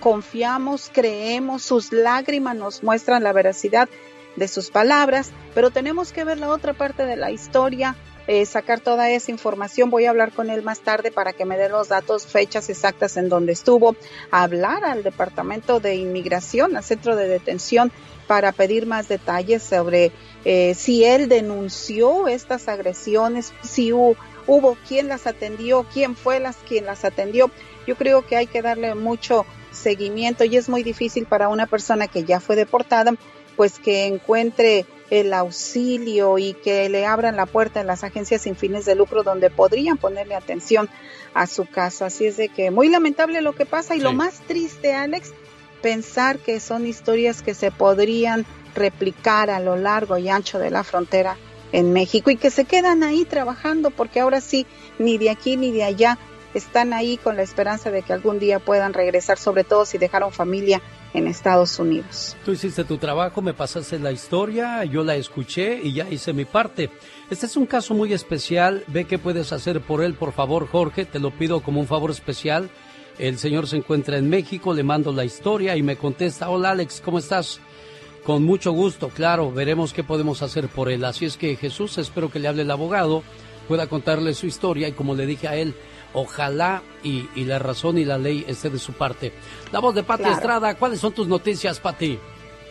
confiamos, 0.00 0.90
creemos, 0.92 1.62
sus 1.62 1.92
lágrimas 1.92 2.56
nos 2.56 2.82
muestran 2.82 3.22
la 3.22 3.32
veracidad 3.32 3.88
de 4.36 4.48
sus 4.48 4.70
palabras, 4.70 5.30
pero 5.54 5.70
tenemos 5.70 6.12
que 6.12 6.24
ver 6.24 6.38
la 6.38 6.48
otra 6.48 6.74
parte 6.74 7.06
de 7.06 7.16
la 7.16 7.30
historia, 7.30 7.96
eh, 8.26 8.44
sacar 8.44 8.80
toda 8.80 9.10
esa 9.10 9.30
información. 9.30 9.90
Voy 9.90 10.04
a 10.04 10.10
hablar 10.10 10.32
con 10.32 10.50
él 10.50 10.62
más 10.62 10.80
tarde 10.80 11.10
para 11.10 11.32
que 11.32 11.44
me 11.44 11.56
dé 11.56 11.68
los 11.68 11.88
datos, 11.88 12.26
fechas 12.26 12.68
exactas 12.68 13.16
en 13.16 13.28
donde 13.28 13.52
estuvo, 13.52 13.96
hablar 14.30 14.84
al 14.84 15.02
Departamento 15.02 15.80
de 15.80 15.94
Inmigración, 15.94 16.76
al 16.76 16.84
Centro 16.84 17.16
de 17.16 17.28
Detención, 17.28 17.92
para 18.26 18.52
pedir 18.52 18.86
más 18.86 19.08
detalles 19.08 19.62
sobre 19.62 20.10
eh, 20.44 20.74
si 20.74 21.04
él 21.04 21.28
denunció 21.28 22.26
estas 22.26 22.68
agresiones, 22.68 23.52
si 23.62 23.92
hubo, 23.92 24.16
hubo 24.46 24.76
quien 24.88 25.08
las 25.08 25.26
atendió, 25.26 25.86
quién 25.92 26.16
fue 26.16 26.40
las 26.40 26.56
quien 26.56 26.86
las 26.86 27.04
atendió. 27.04 27.50
Yo 27.86 27.94
creo 27.94 28.26
que 28.26 28.36
hay 28.36 28.48
que 28.48 28.62
darle 28.62 28.94
mucho 28.96 29.46
seguimiento 29.70 30.44
y 30.44 30.56
es 30.56 30.68
muy 30.68 30.82
difícil 30.82 31.26
para 31.26 31.48
una 31.48 31.66
persona 31.66 32.08
que 32.08 32.24
ya 32.24 32.40
fue 32.40 32.56
deportada, 32.56 33.14
pues 33.56 33.78
que 33.78 34.06
encuentre 34.06 34.86
el 35.10 35.32
auxilio 35.32 36.38
y 36.38 36.54
que 36.54 36.88
le 36.88 37.06
abran 37.06 37.36
la 37.36 37.46
puerta 37.46 37.80
en 37.80 37.86
las 37.86 38.04
agencias 38.04 38.42
sin 38.42 38.56
fines 38.56 38.84
de 38.84 38.94
lucro 38.94 39.22
donde 39.22 39.50
podrían 39.50 39.98
ponerle 39.98 40.34
atención 40.34 40.88
a 41.34 41.46
su 41.46 41.66
caso. 41.66 42.04
Así 42.04 42.26
es 42.26 42.36
de 42.36 42.48
que 42.48 42.70
muy 42.70 42.88
lamentable 42.88 43.40
lo 43.40 43.54
que 43.54 43.66
pasa 43.66 43.94
y 43.94 44.00
lo 44.00 44.12
más 44.12 44.40
triste, 44.46 44.94
Alex, 44.94 45.32
pensar 45.80 46.38
que 46.38 46.58
son 46.60 46.86
historias 46.86 47.42
que 47.42 47.54
se 47.54 47.70
podrían 47.70 48.44
replicar 48.74 49.50
a 49.50 49.60
lo 49.60 49.76
largo 49.76 50.18
y 50.18 50.28
ancho 50.28 50.58
de 50.58 50.70
la 50.70 50.84
frontera 50.84 51.36
en 51.72 51.92
México 51.92 52.30
y 52.30 52.36
que 52.36 52.50
se 52.50 52.64
quedan 52.64 53.02
ahí 53.02 53.24
trabajando 53.24 53.90
porque 53.90 54.20
ahora 54.20 54.40
sí, 54.40 54.66
ni 54.98 55.18
de 55.18 55.30
aquí 55.30 55.56
ni 55.56 55.72
de 55.72 55.84
allá 55.84 56.18
están 56.54 56.92
ahí 56.92 57.16
con 57.16 57.36
la 57.36 57.42
esperanza 57.42 57.90
de 57.90 58.02
que 58.02 58.12
algún 58.12 58.38
día 58.38 58.58
puedan 58.58 58.94
regresar, 58.94 59.38
sobre 59.38 59.64
todo 59.64 59.84
si 59.84 59.98
dejaron 59.98 60.32
familia 60.32 60.80
en 61.16 61.26
Estados 61.26 61.78
Unidos. 61.78 62.36
Tú 62.44 62.52
hiciste 62.52 62.84
tu 62.84 62.98
trabajo, 62.98 63.40
me 63.40 63.54
pasaste 63.54 63.98
la 63.98 64.12
historia, 64.12 64.84
yo 64.84 65.02
la 65.02 65.16
escuché 65.16 65.80
y 65.82 65.94
ya 65.94 66.08
hice 66.10 66.34
mi 66.34 66.44
parte. 66.44 66.90
Este 67.30 67.46
es 67.46 67.56
un 67.56 67.64
caso 67.64 67.94
muy 67.94 68.12
especial, 68.12 68.84
ve 68.88 69.06
qué 69.06 69.18
puedes 69.18 69.52
hacer 69.52 69.80
por 69.80 70.04
él, 70.04 70.14
por 70.14 70.32
favor, 70.32 70.68
Jorge, 70.68 71.06
te 71.06 71.18
lo 71.18 71.30
pido 71.30 71.60
como 71.60 71.80
un 71.80 71.86
favor 71.86 72.10
especial. 72.10 72.68
El 73.18 73.38
señor 73.38 73.66
se 73.66 73.78
encuentra 73.78 74.18
en 74.18 74.28
México, 74.28 74.74
le 74.74 74.82
mando 74.82 75.10
la 75.10 75.24
historia 75.24 75.74
y 75.74 75.82
me 75.82 75.96
contesta, 75.96 76.50
hola 76.50 76.72
Alex, 76.72 77.00
¿cómo 77.02 77.18
estás? 77.18 77.60
Con 78.22 78.44
mucho 78.44 78.72
gusto, 78.72 79.08
claro, 79.08 79.50
veremos 79.50 79.94
qué 79.94 80.04
podemos 80.04 80.42
hacer 80.42 80.68
por 80.68 80.90
él. 80.90 81.02
Así 81.04 81.24
es 81.24 81.38
que 81.38 81.56
Jesús, 81.56 81.96
espero 81.96 82.30
que 82.30 82.40
le 82.40 82.48
hable 82.48 82.62
el 82.62 82.70
abogado, 82.70 83.22
pueda 83.68 83.86
contarle 83.86 84.34
su 84.34 84.46
historia 84.46 84.88
y 84.88 84.92
como 84.92 85.14
le 85.14 85.24
dije 85.24 85.48
a 85.48 85.56
él, 85.56 85.74
ojalá 86.16 86.82
y, 87.02 87.28
y 87.34 87.44
la 87.44 87.58
razón 87.58 87.98
y 87.98 88.04
la 88.04 88.16
ley 88.16 88.44
esté 88.48 88.70
de 88.70 88.78
su 88.78 88.94
parte. 88.94 89.32
La 89.70 89.80
voz 89.80 89.94
de 89.94 90.02
Pati 90.02 90.22
Claro. 90.22 90.34
Estrada, 90.34 90.74
¿cuáles 90.74 90.98
son 90.98 91.12
tus 91.12 91.28
noticias, 91.28 91.78
Pati? 91.78 92.18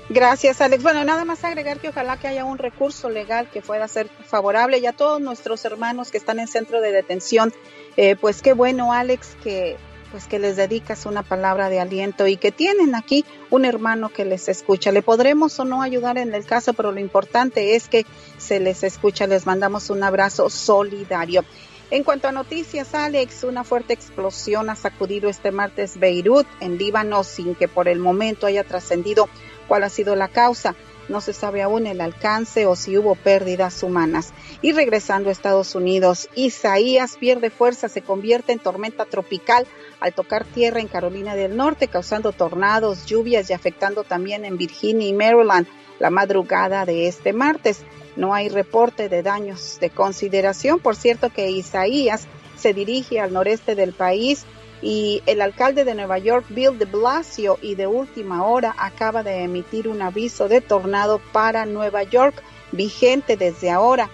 Gracias, 0.10 0.62
Alex. 0.62 0.82
Bueno, 0.82 1.04
nada 1.04 1.26
más 1.26 1.44
agregar 1.44 1.80
que 1.80 1.90
ojalá 1.90 2.18
que 2.18 2.28
haya 2.28 2.44
un 2.44 2.58
recurso 2.58 3.10
legal 3.10 3.48
que 3.52 3.62
pueda 3.62 3.88
ser 3.88 4.10
favorable 4.26 4.80
y 4.80 4.88
a 4.88 4.94
todos 4.94 5.22
nuestros 5.22 5.64
hermanos 5.64 6.10
que 6.10 6.18
están 6.18 6.40
en 6.40 6.48
centro 6.48 6.82
de 6.82 6.92
detención, 6.92 7.54
eh, 7.98 8.16
pues 8.16 8.42
qué 8.42 8.54
bueno, 8.54 8.92
Alex, 8.94 9.36
que 9.44 9.78
pues 10.12 10.28
que 10.28 10.40
les 10.40 10.56
dedicas 10.56 11.06
una 11.06 11.24
palabra 11.24 11.70
de 11.70 11.80
aliento 11.80 12.26
y 12.26 12.38
que 12.38 12.52
tienen 12.52 12.96
aquí 12.96 13.26
un 13.50 13.66
hermano 13.66 14.10
que 14.10 14.26
les 14.26 14.48
escucha. 14.48 14.92
Le 14.92 15.02
podremos 15.02 15.60
o 15.60 15.66
no 15.66 15.82
ayudar 15.82 16.18
en 16.18 16.34
el 16.34 16.46
caso, 16.46 16.74
pero 16.74 16.92
lo 16.92 17.00
importante 17.00 17.76
es 17.76 17.90
que 17.90 18.06
se 18.38 18.60
les 18.60 18.84
escucha. 18.84 19.28
Les 19.28 19.46
mandamos 19.46 19.90
un 19.90 20.04
abrazo 20.04 20.50
solidario. 20.50 21.44
En 21.92 22.04
cuanto 22.04 22.28
a 22.28 22.32
noticias, 22.32 22.96
Alex, 22.96 23.44
una 23.44 23.64
fuerte 23.64 23.94
explosión 23.94 24.72
ha 24.72 24.76
sacudido 24.76 25.30
este 25.30 25.52
martes 25.52 26.00
Beirut, 26.00 26.48
en 26.60 26.80
Líbano, 26.80 27.24
sin 27.24 27.54
que 27.54 27.68
por 27.68 27.88
el 27.88 28.00
momento 28.00 28.48
haya 28.48 28.64
trascendido 28.64 29.30
cuál 29.68 29.84
ha 29.84 29.90
sido 29.90 30.16
la 30.16 30.28
causa. 30.28 30.76
No 31.10 31.22
se 31.22 31.34
sabe 31.34 31.62
aún 31.62 31.86
el 31.86 32.02
alcance 32.02 32.66
o 32.66 32.76
si 32.76 32.98
hubo 32.98 33.14
pérdidas 33.14 33.84
humanas. 33.84 34.34
Y 34.64 34.72
regresando 34.72 35.30
a 35.30 35.32
Estados 35.32 35.76
Unidos, 35.76 36.28
Isaías 36.34 37.18
pierde 37.20 37.52
fuerza, 37.52 37.88
se 37.88 38.02
convierte 38.02 38.52
en 38.52 38.60
tormenta 38.60 39.06
tropical 39.06 39.68
al 40.00 40.14
tocar 40.14 40.44
tierra 40.44 40.80
en 40.80 40.88
Carolina 40.88 41.36
del 41.36 41.56
Norte, 41.56 41.88
causando 41.88 42.32
tornados, 42.32 43.06
lluvias 43.06 43.52
y 43.52 43.54
afectando 43.54 44.04
también 44.04 44.44
en 44.44 44.58
Virginia 44.58 45.08
y 45.08 45.14
Maryland 45.14 45.68
la 46.00 46.10
madrugada 46.10 46.86
de 46.86 47.08
este 47.08 47.32
martes. 47.32 47.84
No 48.16 48.34
hay 48.34 48.50
reporte 48.50 49.10
de 49.10 49.24
daños 49.24 49.78
de 49.80 49.90
consideración. 49.90 50.80
Por 50.80 50.96
cierto 50.96 51.30
que 51.30 51.50
Isaías 51.50 52.28
se 52.58 52.74
dirige 52.74 53.20
al 53.20 53.34
noreste 53.34 53.76
del 53.76 53.94
país 53.94 54.46
y 54.82 55.22
el 55.26 55.42
alcalde 55.42 55.84
de 55.84 55.96
Nueva 55.96 56.18
York, 56.20 56.46
Bill 56.50 56.78
de 56.78 56.86
Blasio, 56.86 57.58
y 57.62 57.76
de 57.76 57.88
última 57.88 58.46
hora 58.46 58.76
acaba 58.78 59.24
de 59.24 59.44
emitir 59.44 59.88
un 59.88 60.02
aviso 60.02 60.48
de 60.48 60.62
tornado 60.62 61.20
para 61.32 61.66
Nueva 61.66 62.04
York, 62.04 62.42
vigente 62.72 63.38
desde 63.38 63.72
ahora, 63.72 64.10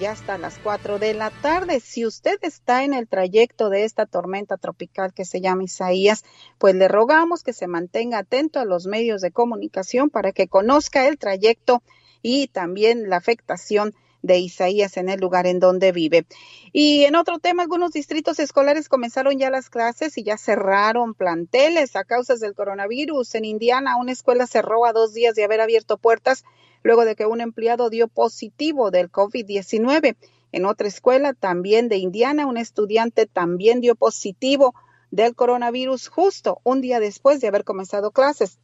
ya 0.00 0.12
hasta 0.12 0.38
las 0.38 0.58
4 0.62 0.98
de 0.98 1.14
la 1.14 1.30
tarde. 1.30 1.80
Si 1.80 2.04
usted 2.04 2.38
está 2.42 2.84
en 2.84 2.92
el 2.92 3.08
trayecto 3.08 3.68
de 3.70 3.84
esta 3.84 4.06
tormenta 4.06 4.56
tropical 4.56 5.12
que 5.14 5.24
se 5.24 5.40
llama 5.40 5.64
Isaías, 5.64 6.24
pues 6.58 6.74
le 6.74 6.88
rogamos 6.88 7.42
que 7.42 7.52
se 7.52 7.66
mantenga 7.66 8.18
atento 8.18 8.58
a 8.58 8.64
los 8.64 8.86
medios 8.86 9.20
de 9.20 9.30
comunicación 9.30 10.10
para 10.10 10.32
que 10.32 10.48
conozca 10.48 11.06
el 11.08 11.18
trayecto 11.18 11.82
y 12.28 12.48
también 12.48 13.08
la 13.08 13.18
afectación 13.18 13.94
de 14.20 14.40
Isaías 14.40 14.96
en 14.96 15.08
el 15.08 15.20
lugar 15.20 15.46
en 15.46 15.60
donde 15.60 15.92
vive. 15.92 16.26
Y 16.72 17.04
en 17.04 17.14
otro 17.14 17.38
tema, 17.38 17.62
algunos 17.62 17.92
distritos 17.92 18.40
escolares 18.40 18.88
comenzaron 18.88 19.38
ya 19.38 19.48
las 19.48 19.70
clases 19.70 20.18
y 20.18 20.24
ya 20.24 20.36
cerraron 20.36 21.14
planteles 21.14 21.94
a 21.94 22.02
causa 22.02 22.34
del 22.34 22.54
coronavirus. 22.54 23.36
En 23.36 23.44
Indiana, 23.44 23.96
una 23.96 24.10
escuela 24.10 24.48
cerró 24.48 24.86
a 24.86 24.92
dos 24.92 25.14
días 25.14 25.36
de 25.36 25.44
haber 25.44 25.60
abierto 25.60 25.98
puertas 25.98 26.42
luego 26.82 27.04
de 27.04 27.14
que 27.14 27.26
un 27.26 27.40
empleado 27.40 27.90
dio 27.90 28.08
positivo 28.08 28.90
del 28.90 29.08
COVID-19. 29.08 30.16
En 30.50 30.64
otra 30.64 30.88
escuela 30.88 31.32
también 31.32 31.88
de 31.88 31.98
Indiana, 31.98 32.46
un 32.46 32.56
estudiante 32.56 33.26
también 33.26 33.80
dio 33.80 33.94
positivo 33.94 34.74
del 35.12 35.36
coronavirus 35.36 36.08
justo 36.08 36.60
un 36.64 36.80
día 36.80 36.98
después 36.98 37.40
de 37.40 37.46
haber 37.46 37.62
comenzado 37.62 38.10
clases. 38.10 38.58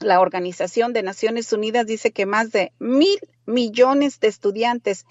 La 0.00 0.20
Organización 0.20 0.94
de 0.94 1.02
Naciones 1.02 1.52
Unidas 1.52 1.86
dice 1.86 2.10
que 2.10 2.24
más 2.24 2.52
de 2.52 2.72
mil 2.78 3.18
millones 3.44 4.18
de 4.18 4.28
estudiantes 4.28 5.04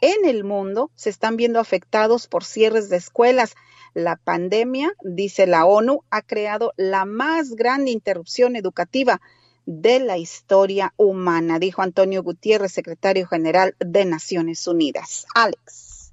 en 0.00 0.24
el 0.24 0.44
mundo 0.44 0.90
se 0.94 1.10
están 1.10 1.36
viendo 1.36 1.60
afectados 1.60 2.26
por 2.26 2.42
cierres 2.42 2.88
de 2.88 2.96
escuelas. 2.96 3.54
La 3.92 4.16
pandemia, 4.16 4.94
dice 5.02 5.46
la 5.46 5.66
ONU, 5.66 6.04
ha 6.08 6.22
creado 6.22 6.72
la 6.78 7.04
más 7.04 7.50
grande 7.50 7.90
interrupción 7.90 8.56
educativa 8.56 9.20
de 9.66 10.00
la 10.00 10.16
historia 10.16 10.94
humana, 10.96 11.58
dijo 11.58 11.82
Antonio 11.82 12.22
Gutiérrez, 12.22 12.72
secretario 12.72 13.26
general 13.26 13.76
de 13.78 14.06
Naciones 14.06 14.66
Unidas. 14.66 15.26
Alex. 15.34 16.12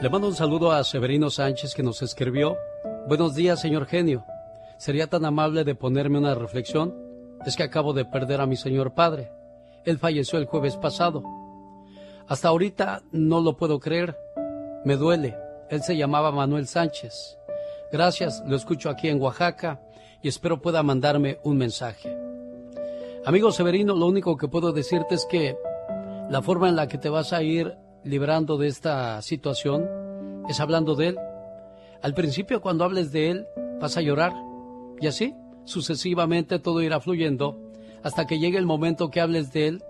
Le 0.00 0.08
mando 0.08 0.28
un 0.28 0.34
saludo 0.34 0.70
a 0.70 0.84
Severino 0.84 1.28
Sánchez 1.28 1.74
que 1.74 1.82
nos 1.82 2.02
escribió. 2.02 2.56
Buenos 3.08 3.34
días, 3.34 3.60
señor 3.60 3.86
genio. 3.86 4.24
¿Sería 4.76 5.08
tan 5.08 5.24
amable 5.24 5.64
de 5.64 5.74
ponerme 5.74 6.18
una 6.18 6.36
reflexión? 6.36 6.94
Es 7.44 7.56
que 7.56 7.64
acabo 7.64 7.92
de 7.92 8.04
perder 8.04 8.40
a 8.40 8.46
mi 8.46 8.54
señor 8.54 8.94
padre. 8.94 9.32
Él 9.84 9.98
falleció 9.98 10.38
el 10.38 10.46
jueves 10.46 10.76
pasado. 10.76 11.24
Hasta 12.28 12.46
ahorita 12.46 13.02
no 13.10 13.40
lo 13.40 13.56
puedo 13.56 13.80
creer. 13.80 14.16
Me 14.84 14.94
duele. 14.94 15.36
Él 15.68 15.82
se 15.82 15.96
llamaba 15.96 16.30
Manuel 16.30 16.68
Sánchez. 16.68 17.36
Gracias, 17.90 18.44
lo 18.46 18.54
escucho 18.54 18.90
aquí 18.90 19.08
en 19.08 19.20
Oaxaca 19.20 19.80
y 20.22 20.28
espero 20.28 20.62
pueda 20.62 20.84
mandarme 20.84 21.40
un 21.42 21.56
mensaje. 21.56 22.16
Amigo 23.26 23.50
Severino, 23.50 23.96
lo 23.96 24.06
único 24.06 24.36
que 24.36 24.46
puedo 24.46 24.70
decirte 24.70 25.16
es 25.16 25.26
que 25.28 25.56
la 26.30 26.40
forma 26.40 26.68
en 26.68 26.76
la 26.76 26.86
que 26.86 26.98
te 26.98 27.08
vas 27.08 27.32
a 27.32 27.42
ir 27.42 27.76
librando 28.08 28.56
de 28.56 28.68
esta 28.68 29.20
situación 29.20 29.86
es 30.48 30.60
hablando 30.60 30.94
de 30.94 31.08
él. 31.08 31.18
Al 32.00 32.14
principio 32.14 32.62
cuando 32.62 32.84
hables 32.84 33.12
de 33.12 33.30
él 33.30 33.46
vas 33.80 33.98
a 33.98 34.00
llorar 34.00 34.32
y 35.00 35.06
así 35.06 35.34
sucesivamente 35.64 36.58
todo 36.58 36.80
irá 36.80 37.00
fluyendo 37.00 37.60
hasta 38.02 38.26
que 38.26 38.38
llegue 38.38 38.56
el 38.56 38.64
momento 38.64 39.10
que 39.10 39.20
hables 39.20 39.52
de 39.52 39.68
él 39.68 39.82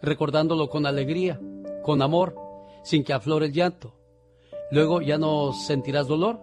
recordándolo 0.00 0.70
con 0.70 0.86
alegría, 0.86 1.38
con 1.82 2.00
amor, 2.00 2.34
sin 2.82 3.04
que 3.04 3.12
aflore 3.12 3.46
el 3.46 3.52
llanto. 3.52 3.94
Luego 4.70 5.02
ya 5.02 5.18
no 5.18 5.52
sentirás 5.52 6.06
dolor. 6.06 6.40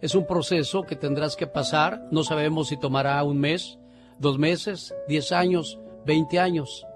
Es 0.00 0.14
un 0.14 0.26
proceso 0.26 0.82
que 0.84 0.96
tendrás 0.96 1.34
que 1.34 1.46
pasar, 1.46 2.06
no 2.10 2.22
sabemos 2.22 2.68
si 2.68 2.78
tomará 2.78 3.22
un 3.24 3.38
mes, 3.38 3.78
dos 4.18 4.38
meses, 4.38 4.94
diez 5.08 5.32
años, 5.32 5.78
veinte 6.06 6.38
años. 6.38 6.86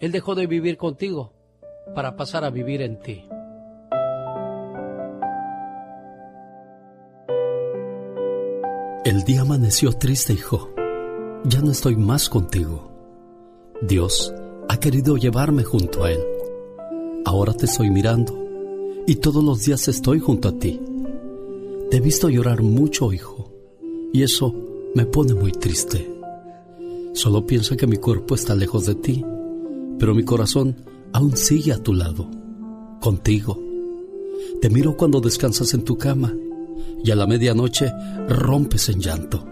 Él 0.00 0.12
dejó 0.12 0.34
de 0.34 0.46
vivir 0.46 0.76
contigo 0.76 1.32
para 1.94 2.16
pasar 2.16 2.44
a 2.44 2.50
vivir 2.50 2.82
en 2.82 2.98
ti. 2.98 3.28
El 9.04 9.22
día 9.24 9.42
amaneció 9.42 9.92
triste, 9.92 10.32
hijo. 10.32 10.70
Ya 11.44 11.60
no 11.60 11.72
estoy 11.72 11.96
más 11.96 12.28
contigo. 12.30 12.90
Dios 13.82 14.32
ha 14.68 14.78
querido 14.78 15.16
llevarme 15.16 15.62
junto 15.62 16.04
a 16.04 16.12
Él. 16.12 16.20
Ahora 17.26 17.52
te 17.52 17.66
estoy 17.66 17.90
mirando 17.90 18.34
y 19.06 19.16
todos 19.16 19.44
los 19.44 19.64
días 19.64 19.88
estoy 19.88 20.20
junto 20.20 20.48
a 20.48 20.58
ti. 20.58 20.80
Te 21.90 21.98
he 21.98 22.00
visto 22.00 22.30
llorar 22.30 22.62
mucho, 22.62 23.12
hijo, 23.12 23.52
y 24.12 24.22
eso 24.22 24.54
me 24.94 25.04
pone 25.04 25.34
muy 25.34 25.52
triste. 25.52 26.10
Solo 27.12 27.46
pienso 27.46 27.76
que 27.76 27.86
mi 27.86 27.98
cuerpo 27.98 28.34
está 28.34 28.54
lejos 28.54 28.86
de 28.86 28.94
ti, 28.94 29.24
pero 29.98 30.14
mi 30.14 30.24
corazón 30.24 30.76
aún 31.14 31.36
sigue 31.36 31.72
a 31.72 31.78
tu 31.78 31.94
lado, 31.94 32.28
contigo. 33.00 33.56
Te 34.60 34.68
miro 34.68 34.96
cuando 34.96 35.20
descansas 35.20 35.72
en 35.72 35.84
tu 35.84 35.96
cama 35.96 36.34
y 37.04 37.10
a 37.12 37.16
la 37.16 37.28
medianoche 37.28 37.92
rompes 38.28 38.88
en 38.88 39.00
llanto. 39.00 39.46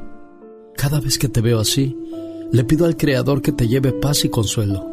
Cada 0.76 1.00
vez 1.00 1.18
que 1.18 1.28
te 1.28 1.40
veo 1.40 1.60
así, 1.60 1.96
le 2.50 2.64
pido 2.64 2.84
al 2.84 2.96
Creador 2.96 3.42
que 3.42 3.52
te 3.52 3.68
lleve 3.68 3.92
paz 3.92 4.24
y 4.24 4.28
consuelo, 4.28 4.84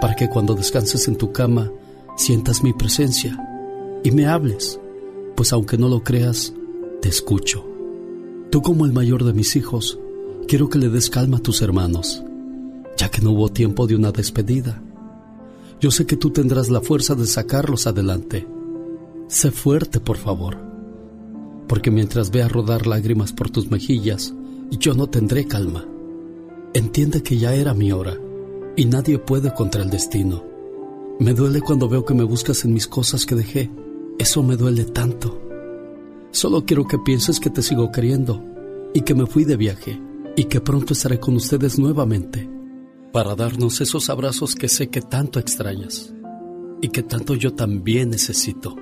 para 0.00 0.16
que 0.16 0.28
cuando 0.28 0.54
descanses 0.54 1.06
en 1.06 1.14
tu 1.14 1.30
cama 1.30 1.70
sientas 2.16 2.64
mi 2.64 2.72
presencia 2.72 3.38
y 4.02 4.10
me 4.10 4.26
hables, 4.26 4.80
pues 5.36 5.52
aunque 5.52 5.78
no 5.78 5.88
lo 5.88 6.02
creas, 6.02 6.52
te 7.00 7.08
escucho. 7.08 7.64
Tú 8.50 8.60
como 8.60 8.86
el 8.86 8.92
mayor 8.92 9.22
de 9.22 9.34
mis 9.34 9.54
hijos, 9.54 10.00
quiero 10.48 10.68
que 10.68 10.80
le 10.80 10.88
des 10.88 11.10
calma 11.10 11.36
a 11.36 11.42
tus 11.42 11.62
hermanos, 11.62 12.24
ya 12.96 13.08
que 13.08 13.20
no 13.20 13.30
hubo 13.30 13.50
tiempo 13.50 13.86
de 13.86 13.94
una 13.94 14.10
despedida. 14.10 14.81
Yo 15.82 15.90
sé 15.90 16.06
que 16.06 16.16
tú 16.16 16.30
tendrás 16.30 16.70
la 16.70 16.80
fuerza 16.80 17.16
de 17.16 17.26
sacarlos 17.26 17.88
adelante. 17.88 18.46
Sé 19.26 19.50
fuerte, 19.50 19.98
por 19.98 20.16
favor, 20.16 20.56
porque 21.66 21.90
mientras 21.90 22.30
vea 22.30 22.46
rodar 22.46 22.86
lágrimas 22.86 23.32
por 23.32 23.50
tus 23.50 23.68
mejillas, 23.68 24.32
yo 24.70 24.94
no 24.94 25.08
tendré 25.08 25.44
calma. 25.48 25.84
Entiende 26.72 27.24
que 27.24 27.36
ya 27.36 27.52
era 27.56 27.74
mi 27.74 27.90
hora 27.90 28.16
y 28.76 28.84
nadie 28.84 29.18
puede 29.18 29.52
contra 29.52 29.82
el 29.82 29.90
destino. 29.90 30.44
Me 31.18 31.34
duele 31.34 31.60
cuando 31.60 31.88
veo 31.88 32.04
que 32.04 32.14
me 32.14 32.22
buscas 32.22 32.64
en 32.64 32.74
mis 32.74 32.86
cosas 32.86 33.26
que 33.26 33.34
dejé 33.34 33.68
eso 34.20 34.44
me 34.44 34.56
duele 34.56 34.84
tanto. 34.84 35.36
Solo 36.30 36.64
quiero 36.64 36.86
que 36.86 36.98
pienses 37.00 37.40
que 37.40 37.50
te 37.50 37.60
sigo 37.60 37.90
queriendo 37.90 38.40
y 38.94 39.00
que 39.00 39.16
me 39.16 39.26
fui 39.26 39.44
de 39.44 39.56
viaje 39.56 40.00
y 40.36 40.44
que 40.44 40.60
pronto 40.60 40.92
estaré 40.92 41.18
con 41.18 41.34
ustedes 41.34 41.76
nuevamente 41.76 42.48
para 43.12 43.34
darnos 43.34 43.80
esos 43.80 44.08
abrazos 44.08 44.54
que 44.54 44.68
sé 44.68 44.88
que 44.88 45.02
tanto 45.02 45.38
extrañas 45.38 46.12
y 46.80 46.88
que 46.88 47.02
tanto 47.02 47.34
yo 47.34 47.54
también 47.54 48.10
necesito. 48.10 48.74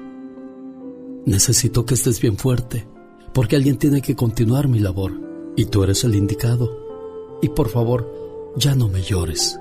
Necesito 1.26 1.84
que 1.84 1.94
estés 1.94 2.20
bien 2.20 2.36
fuerte 2.36 2.86
porque 3.34 3.56
alguien 3.56 3.76
tiene 3.76 4.00
que 4.00 4.14
continuar 4.16 4.68
mi 4.68 4.78
labor 4.78 5.12
y 5.56 5.66
tú 5.66 5.82
eres 5.84 6.04
el 6.04 6.14
indicado. 6.14 7.38
Y 7.42 7.48
por 7.48 7.68
favor, 7.68 8.52
ya 8.56 8.74
no 8.74 8.88
me 8.88 9.02
llores. 9.02 9.58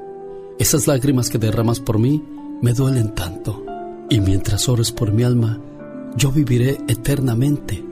Esas 0.60 0.88
lágrimas 0.88 1.30
que 1.30 1.38
derramas 1.38 1.80
por 1.80 2.00
mí 2.00 2.24
me 2.62 2.74
duelen 2.74 3.16
tanto. 3.16 3.66
Y 4.10 4.20
mientras 4.20 4.68
ores 4.70 4.92
por 4.92 5.12
mi 5.12 5.24
alma, 5.24 5.62
yo 6.16 6.32
viviré 6.32 6.78
eternamente 6.88 7.84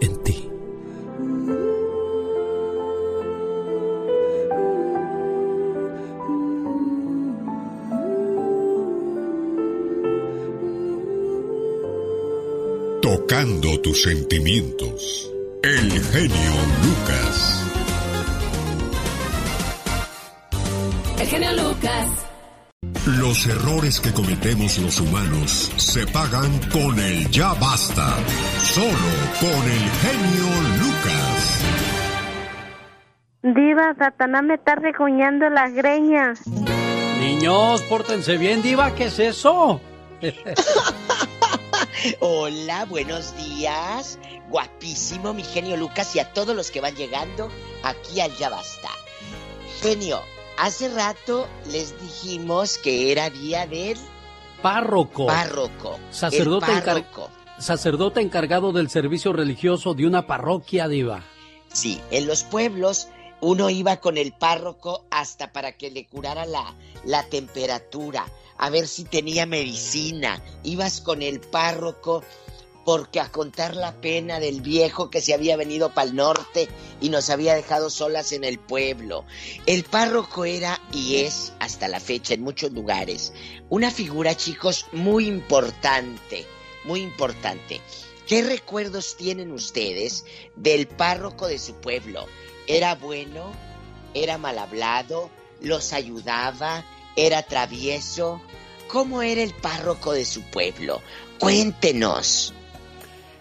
en 0.00 0.22
ti. 0.22 0.49
Tocando 13.40 13.80
tus 13.80 14.02
sentimientos. 14.02 15.32
El 15.62 15.90
genio 15.90 16.52
Lucas. 16.84 17.64
El 21.18 21.26
genio 21.26 21.52
Lucas. 21.52 22.08
Los 23.06 23.46
errores 23.46 23.98
que 24.00 24.12
cometemos 24.12 24.76
los 24.80 25.00
humanos 25.00 25.72
se 25.76 26.06
pagan 26.08 26.50
con 26.70 26.98
el 26.98 27.30
ya 27.30 27.54
basta. 27.54 28.14
Solo 28.58 29.10
con 29.40 29.70
el 29.70 29.88
genio 30.02 30.48
Lucas. 30.82 31.64
Diva, 33.42 33.94
Satanás 33.98 34.42
me 34.42 34.54
está 34.56 34.74
recuñando 34.74 35.48
las 35.48 35.72
greñas. 35.72 36.46
Niños, 37.18 37.80
pórtense 37.88 38.36
bien, 38.36 38.60
Diva, 38.60 38.94
¿qué 38.94 39.04
es 39.06 39.18
eso? 39.18 39.80
Hola, 42.20 42.84
buenos 42.86 43.36
días. 43.36 44.18
Guapísimo, 44.48 45.34
mi 45.34 45.42
genio 45.42 45.76
Lucas, 45.76 46.14
y 46.16 46.18
a 46.18 46.32
todos 46.32 46.54
los 46.56 46.70
que 46.70 46.80
van 46.80 46.94
llegando 46.94 47.50
aquí 47.82 48.20
al 48.20 48.34
Ya 48.36 48.48
Basta. 48.48 48.90
Genio, 49.82 50.22
Hace 50.60 50.90
rato 50.90 51.48
les 51.72 51.98
dijimos 52.02 52.76
que 52.76 53.10
era 53.12 53.30
día 53.30 53.66
del 53.66 53.96
párroco. 54.60 55.24
Párroco. 55.24 55.98
Sacerdote, 56.10 56.66
sacerdote 57.56 58.20
encargado 58.20 58.70
del 58.70 58.90
servicio 58.90 59.32
religioso 59.32 59.94
de 59.94 60.06
una 60.06 60.26
parroquia 60.26 60.86
diva. 60.86 61.24
Sí, 61.72 61.98
en 62.10 62.26
los 62.26 62.44
pueblos 62.44 63.08
uno 63.40 63.70
iba 63.70 64.00
con 64.00 64.18
el 64.18 64.32
párroco 64.34 65.06
hasta 65.10 65.50
para 65.50 65.72
que 65.78 65.90
le 65.90 66.04
curara 66.06 66.44
la, 66.44 66.74
la 67.06 67.22
temperatura, 67.22 68.26
a 68.60 68.70
ver 68.70 68.86
si 68.86 69.04
tenía 69.04 69.46
medicina. 69.46 70.42
Ibas 70.62 71.00
con 71.00 71.22
el 71.22 71.40
párroco 71.40 72.22
porque 72.84 73.20
a 73.20 73.30
contar 73.30 73.74
la 73.74 74.00
pena 74.00 74.40
del 74.40 74.60
viejo 74.60 75.10
que 75.10 75.20
se 75.20 75.34
había 75.34 75.56
venido 75.56 75.92
para 75.92 76.08
el 76.08 76.16
norte 76.16 76.68
y 77.00 77.08
nos 77.08 77.30
había 77.30 77.54
dejado 77.54 77.90
solas 77.90 78.32
en 78.32 78.44
el 78.44 78.58
pueblo. 78.58 79.24
El 79.66 79.84
párroco 79.84 80.44
era 80.44 80.80
y 80.92 81.16
es 81.16 81.52
hasta 81.58 81.88
la 81.88 82.00
fecha 82.00 82.34
en 82.34 82.42
muchos 82.42 82.72
lugares 82.72 83.32
una 83.70 83.92
figura, 83.92 84.36
chicos, 84.36 84.86
muy 84.92 85.26
importante, 85.26 86.44
muy 86.84 87.00
importante. 87.00 87.80
¿Qué 88.26 88.42
recuerdos 88.42 89.16
tienen 89.16 89.52
ustedes 89.52 90.24
del 90.56 90.88
párroco 90.88 91.46
de 91.46 91.58
su 91.58 91.74
pueblo? 91.74 92.26
¿Era 92.66 92.96
bueno? 92.96 93.52
¿Era 94.12 94.38
mal 94.38 94.58
hablado? 94.58 95.30
¿Los 95.60 95.92
ayudaba? 95.92 96.84
¿Era 97.16 97.42
travieso? 97.42 98.40
¿Cómo 98.88 99.22
era 99.22 99.42
el 99.42 99.52
párroco 99.54 100.12
de 100.12 100.24
su 100.24 100.42
pueblo? 100.42 101.02
Cuéntenos. 101.38 102.54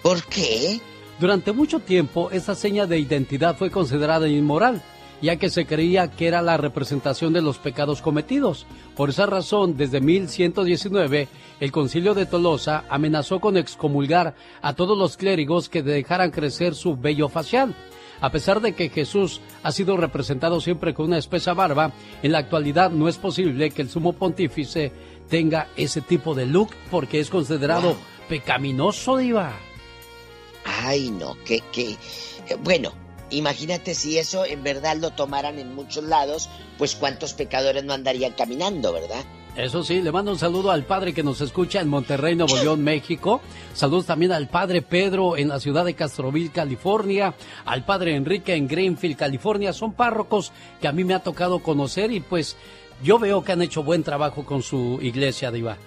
¿Por 0.03 0.25
qué? 0.25 0.81
Durante 1.21 1.53
mucho 1.53 1.79
tiempo, 1.79 2.31
esta 2.31 2.55
seña 2.55 2.85
de 2.85 2.99
identidad 2.99 3.55
fue 3.55 3.71
considerada 3.71 4.27
inmoral, 4.27 4.81
ya 5.21 5.35
que 5.35 5.49
se 5.49 5.65
creía 5.65 6.09
que 6.09 6.27
era 6.27 6.41
la 6.41 6.57
representación 6.57 7.33
de 7.33 7.41
los 7.41 7.57
pecados 7.57 8.01
cometidos. 8.01 8.65
Por 8.95 9.09
esa 9.09 9.25
razón, 9.25 9.77
desde 9.77 10.01
1119, 10.01 11.27
el 11.59 11.71
concilio 11.71 12.13
de 12.13 12.25
Tolosa 12.25 12.85
amenazó 12.89 13.39
con 13.39 13.57
excomulgar 13.57 14.35
a 14.61 14.73
todos 14.73 14.97
los 14.97 15.17
clérigos 15.17 15.69
que 15.69 15.83
dejaran 15.83 16.31
crecer 16.31 16.75
su 16.75 16.95
vello 16.95 17.29
facial 17.29 17.75
a 18.21 18.31
pesar 18.31 18.61
de 18.61 18.73
que 18.73 18.89
Jesús 18.89 19.41
ha 19.63 19.71
sido 19.71 19.97
representado 19.97 20.61
siempre 20.61 20.93
con 20.93 21.07
una 21.07 21.17
espesa 21.17 21.55
barba, 21.55 21.91
en 22.21 22.31
la 22.31 22.37
actualidad 22.37 22.91
no 22.91 23.09
es 23.09 23.17
posible 23.17 23.71
que 23.71 23.81
el 23.81 23.89
sumo 23.89 24.13
pontífice 24.13 24.91
tenga 25.27 25.67
ese 25.75 26.01
tipo 26.01 26.35
de 26.35 26.45
look 26.45 26.69
porque 26.91 27.19
es 27.19 27.31
considerado 27.31 27.95
pecaminoso, 28.29 29.17
diva. 29.17 29.51
Ay, 30.63 31.09
no, 31.09 31.35
que, 31.43 31.61
que... 31.71 31.97
Bueno, 32.63 32.93
Imagínate 33.31 33.95
si 33.95 34.17
eso 34.17 34.45
en 34.45 34.63
verdad 34.63 34.97
lo 34.97 35.11
tomaran 35.11 35.57
en 35.57 35.73
muchos 35.73 36.03
lados, 36.03 36.49
pues 36.77 36.95
cuántos 36.95 37.33
pecadores 37.33 37.83
no 37.83 37.93
andarían 37.93 38.33
caminando, 38.33 38.93
¿verdad? 38.93 39.23
Eso 39.55 39.83
sí, 39.83 40.01
le 40.01 40.13
mando 40.13 40.31
un 40.31 40.39
saludo 40.39 40.71
al 40.71 40.85
padre 40.85 41.13
que 41.13 41.23
nos 41.23 41.41
escucha 41.41 41.81
en 41.81 41.89
Monterrey, 41.89 42.35
Nuevo 42.35 42.55
León, 42.55 42.81
México. 42.83 43.41
Saludos 43.73 44.05
también 44.05 44.31
al 44.31 44.47
padre 44.47 44.81
Pedro 44.81 45.35
en 45.35 45.49
la 45.49 45.59
ciudad 45.59 45.83
de 45.83 45.93
Castroville, 45.93 46.51
California. 46.51 47.35
Al 47.65 47.83
padre 47.83 48.15
Enrique 48.15 48.55
en 48.55 48.67
Greenfield, 48.67 49.17
California. 49.17 49.73
Son 49.73 49.91
párrocos 49.91 50.53
que 50.79 50.87
a 50.87 50.93
mí 50.93 51.03
me 51.03 51.13
ha 51.13 51.19
tocado 51.19 51.59
conocer 51.59 52.13
y 52.13 52.21
pues 52.21 52.55
yo 53.03 53.19
veo 53.19 53.43
que 53.43 53.51
han 53.51 53.61
hecho 53.61 53.83
buen 53.83 54.03
trabajo 54.03 54.45
con 54.45 54.63
su 54.63 54.99
iglesia, 55.01 55.51
Diva. 55.51 55.77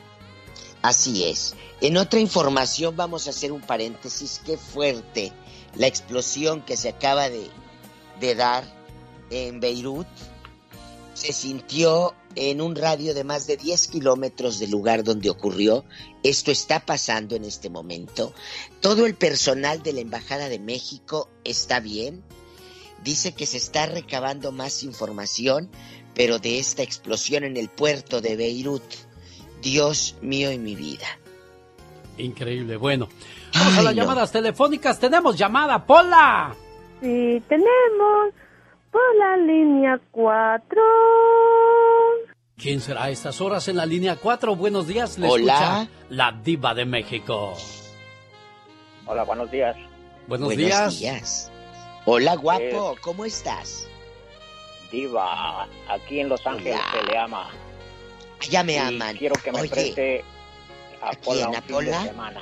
Así 0.82 1.24
es. 1.24 1.54
En 1.80 1.96
otra 1.96 2.20
información 2.20 2.94
vamos 2.94 3.26
a 3.26 3.30
hacer 3.30 3.50
un 3.50 3.62
paréntesis. 3.62 4.42
Qué 4.44 4.58
fuerte 4.58 5.32
la 5.76 5.86
explosión 5.86 6.62
que 6.62 6.76
se 6.76 6.88
acaba 6.88 7.28
de, 7.28 7.51
dar 8.34 8.64
en 9.30 9.60
Beirut. 9.60 10.06
Se 11.14 11.32
sintió 11.32 12.14
en 12.34 12.60
un 12.60 12.74
radio 12.74 13.14
de 13.14 13.22
más 13.22 13.46
de 13.46 13.56
10 13.56 13.88
kilómetros 13.88 14.59
del 14.59 14.70
lugar 14.70 15.05
donde 15.05 15.30
ocurrió. 15.30 15.84
Esto 16.22 16.51
está 16.51 16.80
pasando 16.80 17.36
en 17.36 17.44
este 17.44 17.70
momento. 17.70 18.34
Todo 18.80 19.06
el 19.06 19.14
personal 19.14 19.82
de 19.82 19.92
la 19.92 20.01
Embajada 20.01 20.48
de 20.48 20.59
México 20.59 21.28
está 21.44 21.80
bien. 21.80 22.22
Dice 23.05 23.32
que 23.32 23.46
se 23.46 23.59
está 23.59 23.86
recabando 23.86 24.51
más 24.51 24.82
información, 24.82 25.70
pero 26.14 26.38
de 26.38 26.59
esta 26.59 26.82
explosión 26.82 27.44
en 27.44 27.56
el 27.56 27.68
puerto 27.68 28.20
de 28.20 28.36
Beirut. 28.36 28.82
Dios 29.62 30.16
mío 30.20 30.51
y 30.51 30.59
mi 30.59 30.74
vida. 30.74 31.06
Increíble. 32.18 32.76
Bueno, 32.76 33.09
vamos 33.55 33.78
a 33.78 33.82
las 33.82 33.94
llamadas 33.94 34.32
telefónicas. 34.32 34.98
Tenemos 34.98 35.36
llamada, 35.36 35.85
Pola. 35.85 36.55
Sí, 37.01 37.43
tenemos 37.48 38.32
por 38.90 39.16
la 39.18 39.36
línea 39.36 40.01
4. 40.10 40.82
¿Quién 42.56 42.81
será 42.81 43.05
a 43.05 43.10
estas 43.10 43.40
horas 43.40 43.66
en 43.68 43.76
la 43.76 43.85
línea 43.86 44.16
4? 44.16 44.55
Buenos 44.56 44.86
días, 44.86 45.18
le 45.18 45.28
Hola. 45.28 45.52
escucha 45.55 45.89
la 46.10 46.32
diva 46.32 46.72
de 46.74 46.85
México. 46.85 47.55
Hola, 49.06 49.24
buenos 49.24 49.51
días. 49.51 49.76
Buenos, 50.26 50.48
Buenos 50.48 50.56
días. 50.56 50.98
días. 50.98 51.52
Hola, 52.06 52.36
guapo, 52.36 52.97
¿cómo 53.02 53.24
estás? 53.24 53.86
Diva, 54.90 55.66
aquí 55.89 56.20
en 56.20 56.28
Los 56.28 56.47
Ángeles 56.47 56.76
Hola. 56.81 57.01
se 57.01 57.06
le 57.12 57.18
ama. 57.18 57.48
Ya 58.48 58.62
me 58.62 58.74
Y 58.74 58.78
aman. 58.78 59.16
Quiero 59.16 59.35
que 59.43 59.52
me 59.52 59.60
Oye, 59.62 59.70
preste 59.70 60.24
Pola 61.12 61.36
quién, 61.36 61.48
un 61.48 61.55
a 61.56 61.60
fin 61.62 61.66
de 61.68 61.72
Pola? 61.74 62.02
semana. 62.02 62.40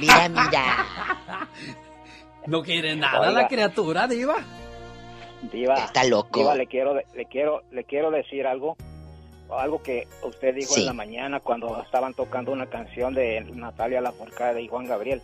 Mira, 0.00 0.28
mira. 0.28 1.48
No 2.46 2.62
quiere 2.62 2.94
nada 2.94 3.20
Oiga. 3.28 3.32
la 3.42 3.48
criatura, 3.48 4.06
diva. 4.06 4.36
Diva, 5.52 5.74
Está 5.86 6.04
loco. 6.04 6.38
Diva, 6.38 6.54
le 6.54 6.66
quiero, 6.68 6.94
le 6.94 7.24
quiero, 7.26 7.62
le 7.72 7.82
quiero 7.82 8.10
decir 8.12 8.46
algo, 8.46 8.76
algo 9.50 9.82
que 9.82 10.06
usted 10.22 10.54
dijo 10.54 10.74
Sí. 10.74 10.80
en 10.82 10.86
la 10.86 10.92
mañana 10.92 11.40
cuando 11.40 11.82
estaban 11.82 12.14
tocando 12.14 12.52
una 12.52 12.66
canción 12.66 13.14
de 13.14 13.40
Natalia 13.52 14.00
Lafourcade 14.00 14.62
y 14.62 14.68
Juan 14.68 14.86
Gabriel. 14.86 15.22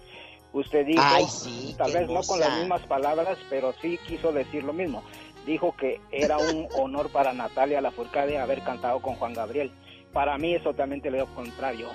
Usted 0.52 0.84
dijo, 0.84 1.00
Ay, 1.04 1.24
sí, 1.28 1.74
tal 1.78 1.92
vez 1.92 2.08
no 2.08 2.22
con 2.22 2.40
las 2.40 2.58
mismas 2.58 2.82
palabras, 2.82 3.38
pero 3.48 3.72
sí 3.80 3.98
quiso 4.06 4.32
decir 4.32 4.64
lo 4.64 4.72
mismo. 4.72 5.02
Dijo 5.46 5.74
que 5.76 6.00
era 6.10 6.38
un 6.38 6.66
honor 6.76 7.08
para 7.10 7.32
Natalia 7.32 7.80
Lafourcade 7.80 8.36
haber 8.38 8.62
cantado 8.62 9.00
con 9.00 9.14
Juan 9.14 9.32
Gabriel. 9.32 9.70
Para 10.12 10.36
mí 10.38 10.54
es 10.54 10.62
totalmente 10.62 11.10
lo 11.10 11.26
contrario. 11.34 11.88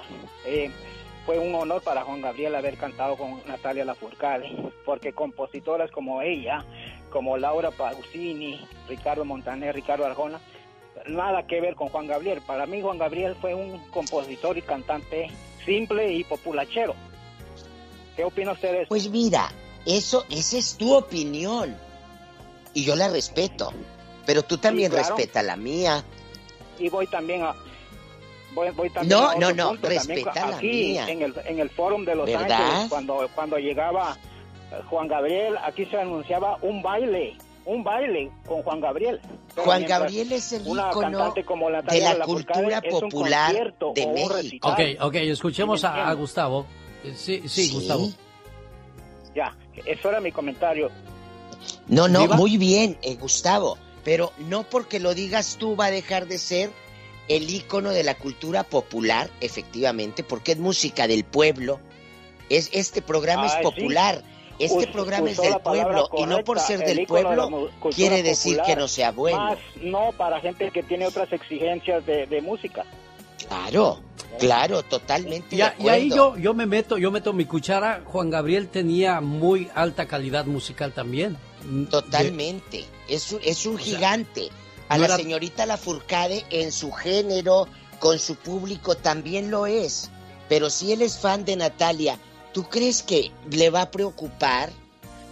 Eh, 0.45 0.72
fue 1.26 1.38
un 1.39 1.53
honor 1.56 1.81
para 1.81 2.03
Juan 2.03 2.22
Gabriel 2.22 2.56
haber 2.56 2.77
cantado 2.77 3.15
con 3.15 3.41
Natalia 3.48 3.85
Lafourcade, 3.85 4.72
porque 4.85 5.14
compositoras 5.14 5.91
como 5.91 6.22
ella, 6.22 6.64
como 7.11 7.38
Laura 7.38 7.72
Pausini, 7.72 8.65
Ricardo 8.88 9.26
Montaner, 9.26 9.76
Ricardo 9.76 10.06
Arjona, 10.06 10.39
nada 11.07 11.45
que 11.45 11.61
ver 11.61 11.76
con 11.76 11.89
Juan 11.89 12.07
Gabriel. 12.07 12.41
Para 12.48 12.65
mí 12.65 12.81
Juan 12.81 12.98
Gabriel 12.98 13.35
fue 13.39 13.53
un 13.53 13.77
compositor 13.89 14.57
y 14.57 14.61
cantante 14.61 15.30
simple 15.65 16.14
y 16.14 16.23
populachero. 16.23 16.95
¿Qué 18.15 18.23
opina 18.23 18.53
usted 18.53 18.72
de 18.72 18.77
eso? 18.80 18.89
Pues 18.89 19.10
mira, 19.10 19.52
eso, 19.85 20.26
esa 20.30 20.57
es 20.57 20.76
tu 20.76 20.95
opinión. 20.95 21.76
Y 22.73 22.84
yo 22.84 22.95
la 22.95 23.10
respeto. 23.10 23.73
Pero 24.26 24.44
tú 24.44 24.57
también 24.57 24.91
claro. 24.91 25.15
respeta 25.15 25.44
la 25.44 25.56
mía. 25.56 26.03
y 26.80 26.89
voy 26.89 27.07
también 27.07 27.44
a 27.44 27.56
voy, 28.57 28.69
voy 28.71 28.89
también 28.89 29.19
No, 29.19 29.29
a 29.29 29.35
no, 29.35 29.47
otro 29.47 29.55
no, 29.55 29.69
punto, 29.69 29.88
también 29.88 30.07
respeta 30.25 30.49
la 30.49 30.57
aquí 30.57 30.67
mía. 30.67 31.05
en 31.09 31.21
el 31.21 31.34
en 31.45 31.59
el 31.59 31.69
fórum 31.69 32.03
de 32.05 32.15
Los 32.15 32.25
¿Verdad? 32.25 32.51
Ángeles 32.61 32.89
cuando 32.89 33.29
cuando 33.35 33.57
llegaba 33.57 34.17
eh, 34.71 34.75
Juan 34.89 35.07
Gabriel 35.07 35.55
aquí 35.63 35.85
se 35.85 35.97
anunciaba 35.97 36.57
un 36.61 36.81
baile 36.81 37.38
un 37.65 37.84
baile 37.84 38.31
con 38.47 38.61
Juan 38.63 38.79
Gabriel 38.79 39.19
Pero 39.53 39.65
Juan 39.65 39.85
Gabriel 39.85 40.31
es 40.31 40.53
el 40.53 40.63
una 40.67 40.89
ícono 40.89 41.01
cantante 41.11 41.43
como 41.45 41.67
de 41.67 41.73
Natalia 41.73 42.13
la 42.15 42.25
cultura 42.25 42.79
es 42.84 42.93
un 42.93 42.99
popular 43.01 43.45
concierto 43.47 43.91
de 43.93 44.03
o 44.03 44.07
un 44.07 44.27
México. 44.35 44.69
Ok, 44.69 44.79
ok, 45.01 45.15
escuchemos 45.15 45.81
¿Sí 45.81 45.88
me 45.88 46.01
a? 46.01 46.13
Gustavo. 46.13 46.65
Eh, 47.03 47.13
Sí, 47.15 47.41
sí, 47.47 47.67
Sí. 47.67 47.73
Gustavo. 47.75 48.09
ya 49.35 49.55
eso 49.85 50.09
era 50.09 50.19
mi 50.19 50.31
comentario 50.31 50.89
No, 51.88 52.07
no, 52.07 52.21
¿Diva? 52.21 52.35
muy 52.38 52.57
bien, 52.57 52.97
eh, 53.01 53.15
Gustavo. 53.15 53.77
Pero 54.03 54.31
no 54.38 54.63
porque 54.63 54.99
lo 55.01 55.13
digas 55.13 55.57
tú 55.59 55.75
va 55.75 55.85
a 55.88 55.91
dejar 55.91 56.27
de 56.27 56.38
ser 56.38 56.69
el 57.27 57.49
ícono 57.49 57.89
de 57.91 58.03
la 58.03 58.15
cultura 58.15 58.63
popular, 58.63 59.29
efectivamente, 59.41 60.23
porque 60.23 60.53
es 60.53 60.57
música 60.59 61.07
del 61.07 61.23
pueblo. 61.23 61.79
Es, 62.49 62.69
este 62.71 63.01
programa 63.01 63.43
Ay, 63.43 63.47
es 63.49 63.53
sí. 63.55 63.61
popular. 63.63 64.23
Este 64.59 64.77
Us- 64.79 64.87
programa 64.87 65.29
es 65.29 65.37
del 65.37 65.59
pueblo 65.59 66.09
y 66.17 66.25
no 66.25 66.43
por 66.43 66.59
ser 66.59 66.81
el 66.81 66.87
del 66.87 66.97
de 66.97 67.05
pueblo 67.05 67.69
quiere 67.93 68.23
decir 68.23 68.59
que 68.65 68.75
no 68.75 68.87
sea 68.87 69.11
bueno. 69.11 69.37
más 69.37 69.59
no 69.81 70.11
para 70.17 70.39
gente 70.39 70.71
que 70.71 70.81
tiene 70.81 71.05
otras 71.05 71.31
exigencias 71.31 72.03
de, 72.07 72.25
de 72.25 72.41
música 72.41 72.83
Claro, 73.47 74.01
claro, 74.39 74.81
totalmente 74.81 75.53
Y, 75.55 75.57
de 75.59 75.63
a- 75.63 75.75
y 75.77 75.87
ahí 75.89 76.09
yo, 76.09 76.35
yo 76.37 76.55
me 76.55 76.65
meto, 76.65 76.97
yo 76.97 77.11
meto 77.11 77.33
mi 77.33 77.45
cuchara. 77.45 78.01
Juan 78.05 78.31
Gabriel 78.31 78.67
tenía 78.67 79.21
muy 79.21 79.69
alta 79.75 80.07
calidad 80.07 80.45
musical 80.45 80.91
también. 80.91 81.37
Totalmente. 81.91 82.85
Es 83.07 83.31
un, 83.31 83.39
es 83.43 83.65
un 83.67 83.77
gigante. 83.77 84.49
A 84.89 84.95
no 84.97 85.01
la 85.01 85.05
era- 85.07 85.18
señorita 85.18 85.65
Lafourcade 85.65 86.45
en 86.49 86.72
su 86.72 86.91
género, 86.91 87.68
con 87.99 88.19
su 88.19 88.35
público, 88.35 88.95
también 88.95 89.51
lo 89.51 89.65
es. 89.65 90.09
Pero 90.49 90.69
si 90.69 90.91
él 90.93 91.01
es 91.01 91.18
fan 91.18 91.43
de 91.45 91.55
Natalia, 91.55 92.19
¿tú 92.53 92.64
crees 92.69 93.03
que 93.03 93.31
le 93.51 93.69
va 93.69 93.81
a 93.84 93.91
preocupar? 93.91 94.72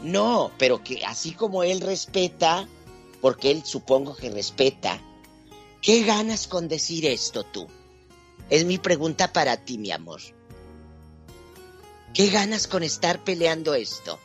No, 0.01 0.51
pero 0.57 0.83
que 0.83 1.05
así 1.05 1.31
como 1.31 1.63
él 1.63 1.79
respeta, 1.81 2.67
porque 3.21 3.49
él 3.51 3.63
supongo 3.65 4.15
que 4.15 4.29
respeta, 4.29 4.99
¿qué 5.81 6.03
ganas 6.03 6.47
con 6.47 6.67
decir 6.67 7.05
esto 7.05 7.43
tú? 7.43 7.67
Es 8.49 8.65
mi 8.65 8.77
pregunta 8.77 9.31
para 9.31 9.57
ti, 9.57 9.77
mi 9.77 9.91
amor. 9.91 10.21
¿Qué 12.13 12.27
ganas 12.29 12.67
con 12.67 12.83
estar 12.83 13.23
peleando 13.23 13.73
esto? 13.73 14.19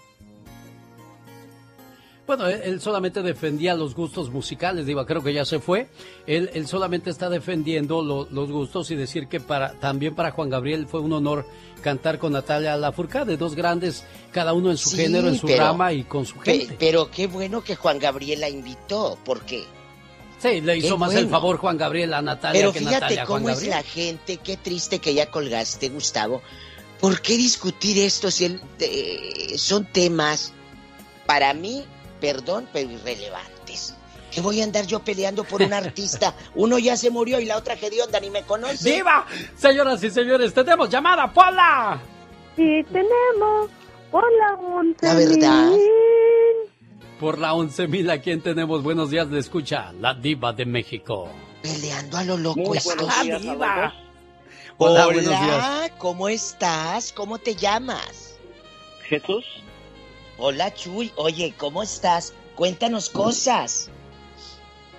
Bueno, 2.30 2.46
él, 2.46 2.60
él 2.62 2.80
solamente 2.80 3.22
defendía 3.22 3.74
los 3.74 3.92
gustos 3.96 4.30
musicales, 4.30 4.86
digo, 4.86 5.04
creo 5.04 5.20
que 5.20 5.32
ya 5.32 5.44
se 5.44 5.58
fue. 5.58 5.88
Él, 6.28 6.48
él 6.54 6.68
solamente 6.68 7.10
está 7.10 7.28
defendiendo 7.28 8.02
lo- 8.02 8.28
los 8.30 8.52
gustos 8.52 8.88
y 8.92 8.94
decir 8.94 9.26
que 9.26 9.40
para 9.40 9.72
también 9.80 10.14
para 10.14 10.30
Juan 10.30 10.48
Gabriel 10.48 10.86
fue 10.86 11.00
un 11.00 11.12
honor 11.12 11.44
cantar 11.82 12.20
con 12.20 12.32
Natalia 12.34 12.76
Lafourcade, 12.76 13.36
dos 13.36 13.56
grandes, 13.56 14.04
cada 14.30 14.52
uno 14.52 14.70
en 14.70 14.76
su 14.76 14.90
Sí, 14.90 14.98
género, 14.98 15.26
en 15.26 15.38
su 15.38 15.48
pero- 15.48 15.64
rama 15.64 15.92
y 15.92 16.04
con 16.04 16.24
su 16.24 16.36
Pe- 16.36 16.58
gente. 16.60 16.76
pero 16.78 17.10
qué 17.10 17.26
bueno 17.26 17.64
que 17.64 17.74
Juan 17.74 17.98
Gabriel 17.98 18.38
la 18.38 18.48
invitó, 18.48 19.18
¿por 19.24 19.40
qué? 19.40 19.64
Sí, 20.38 20.60
le 20.60 20.76
hizo 20.76 20.94
Qué 20.94 21.00
más 21.00 21.12
el 21.16 21.28
favor 21.28 21.56
Juan 21.56 21.78
Gabriel 21.78 22.14
a 22.14 22.22
Natalia 22.22 22.60
Pero 22.60 22.72
que 22.72 22.78
fíjate 22.78 22.94
Natalia 23.00 23.26
Juan 23.26 23.42
cómo 23.42 23.52
es 23.52 23.66
la 23.66 23.82
gente, 23.82 24.36
qué 24.36 24.56
triste 24.56 25.00
que 25.00 25.14
ya 25.14 25.32
colgaste, 25.32 25.88
Gustavo. 25.88 26.42
¿Por 27.00 27.20
qué 27.22 27.36
discutir 27.36 27.98
esto 27.98 28.30
si 28.30 28.44
el- 28.44 28.60
eh, 28.78 29.54
son 29.58 29.84
temas, 29.86 30.52
para 31.26 31.54
mí, 31.54 31.82
perdón, 32.20 32.68
pero 32.72 32.90
irrelevantes? 32.90 33.94
¿Qué 34.30 34.40
voy 34.40 34.60
a 34.60 34.64
andar 34.64 34.86
yo 34.86 35.00
peleando 35.00 35.44
por 35.44 35.62
un 35.62 35.72
artista? 35.72 36.34
Uno 36.54 36.78
ya 36.78 36.96
se 36.96 37.10
murió 37.10 37.40
y 37.40 37.46
la 37.46 37.56
otra 37.56 37.76
que 37.76 37.90
onda 38.00 38.20
ni 38.20 38.30
me 38.30 38.42
conoce. 38.42 38.94
¡Viva! 38.94 39.26
Señoras 39.56 40.02
y 40.04 40.10
señores, 40.10 40.54
tenemos 40.54 40.88
llamada, 40.88 41.32
Pola. 41.32 42.00
Sí, 42.56 42.84
tenemos 42.92 43.70
por 44.10 44.24
la 44.38 44.54
11 44.54 45.06
La 45.06 45.14
verdad. 45.14 45.72
Por 47.18 47.38
la 47.38 47.52
11.000, 47.52 48.10
¿a 48.12 48.20
quién 48.20 48.40
tenemos? 48.40 48.82
Buenos 48.82 49.10
días, 49.10 49.28
le 49.28 49.40
escucha 49.40 49.92
la 50.00 50.14
diva 50.14 50.52
de 50.52 50.64
México. 50.64 51.28
Peleando 51.62 52.16
a 52.16 52.24
lo 52.24 52.36
loco 52.38 52.60
Muy 52.60 52.78
buenos 52.82 53.22
días 53.22 53.42
a 53.42 53.44
los 53.44 53.58
dos. 53.58 53.58
Hola, 53.58 53.94
Hola, 54.78 55.04
buenos 55.06 55.24
días. 55.24 55.90
¿cómo 55.98 56.28
estás? 56.28 57.12
¿Cómo 57.12 57.38
te 57.38 57.54
llamas? 57.54 58.38
Jesús 59.02 59.44
Hola, 60.40 60.72
Chuy. 60.74 61.12
Oye, 61.16 61.54
¿cómo 61.56 61.82
estás? 61.82 62.32
Cuéntanos 62.56 63.10
cosas. 63.10 63.90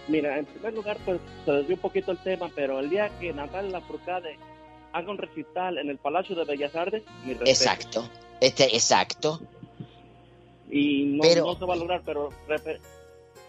Mira, 0.08 0.38
en 0.38 0.46
primer 0.46 0.74
lugar, 0.74 0.98
pues 1.06 1.20
se 1.46 1.52
desvió 1.52 1.76
un 1.76 1.82
poquito 1.82 2.12
el 2.12 2.18
tema, 2.20 2.50
pero 2.56 2.80
el 2.80 2.90
día 2.90 3.10
que 3.20 3.34
Natalia 3.34 3.72
Lafourcade 3.72 4.38
haga 4.94 5.12
un 5.12 5.18
recital 5.18 5.78
en 5.78 5.90
el 5.90 5.98
Palacio 5.98 6.36
de 6.36 6.44
Bellas 6.46 6.76
Artes, 6.76 7.04
mi 7.24 7.34
respeto. 7.34 7.50
Exacto. 7.50 8.10
Este, 8.40 8.76
exacto. 8.76 9.40
y 10.70 11.04
no, 11.06 11.22
Pero- 11.24 11.46
no 11.46 11.56
se 11.60 11.66
va 11.66 11.74
a 11.74 11.78
lograr, 11.78 12.02
pero 12.06 12.30
re- 12.48 12.80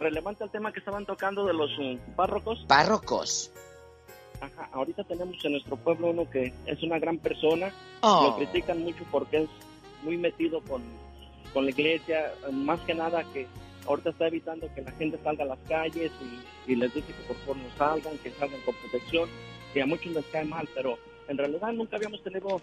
relevante 0.01 0.45
el 0.45 0.51
tema 0.51 0.73
que 0.73 0.81
estaban 0.81 1.07
tocando 1.07 1.45
de 1.47 1.55
los 1.55 1.71
um, 1.79 1.97
párrocos. 2.17 2.65
Párrocos. 2.67 3.51
Ajá, 4.41 4.69
ahorita 4.73 5.05
tenemos 5.05 5.37
en 5.45 5.53
nuestro 5.53 5.77
pueblo 5.77 6.09
uno 6.11 6.29
que 6.29 6.53
es 6.67 6.83
una 6.83 6.99
gran 6.99 7.19
persona, 7.19 7.73
Oh. 8.03 8.25
lo 8.31 8.37
critican 8.37 8.83
mucho 8.83 9.05
porque 9.13 9.43
es 9.45 9.49
muy 10.03 10.17
metido 10.17 10.61
con, 10.63 10.83
con 11.53 11.65
la 11.65 11.71
iglesia, 11.71 12.33
más 12.51 12.81
que 12.81 12.95
nada 12.95 13.25
que 13.33 13.47
ahorita 13.87 14.11
está 14.11 14.29
evitando 14.29 14.73
que 14.75 14.83
la 14.83 14.93
gente 14.93 15.19
salga 15.23 15.45
a 15.45 15.49
las 15.49 15.59
calles 15.69 16.11
y, 16.67 16.77
les 16.77 16.95
dice 16.95 17.13
que 17.13 17.23
por 17.27 17.37
favor 17.39 17.57
no 17.57 17.77
salgan, 17.77 18.17
que 18.19 18.31
salgan 18.31 18.61
con 18.63 18.75
protección, 18.77 19.29
y 19.75 19.81
a 19.81 19.87
muchos 19.87 20.13
les 20.13 20.25
cae 20.27 20.45
mal, 20.45 20.69
pero 20.75 20.99
en 21.29 21.39
realidad 21.39 21.73
nunca 21.73 21.97
habíamos 21.97 22.23
tenido 22.23 22.61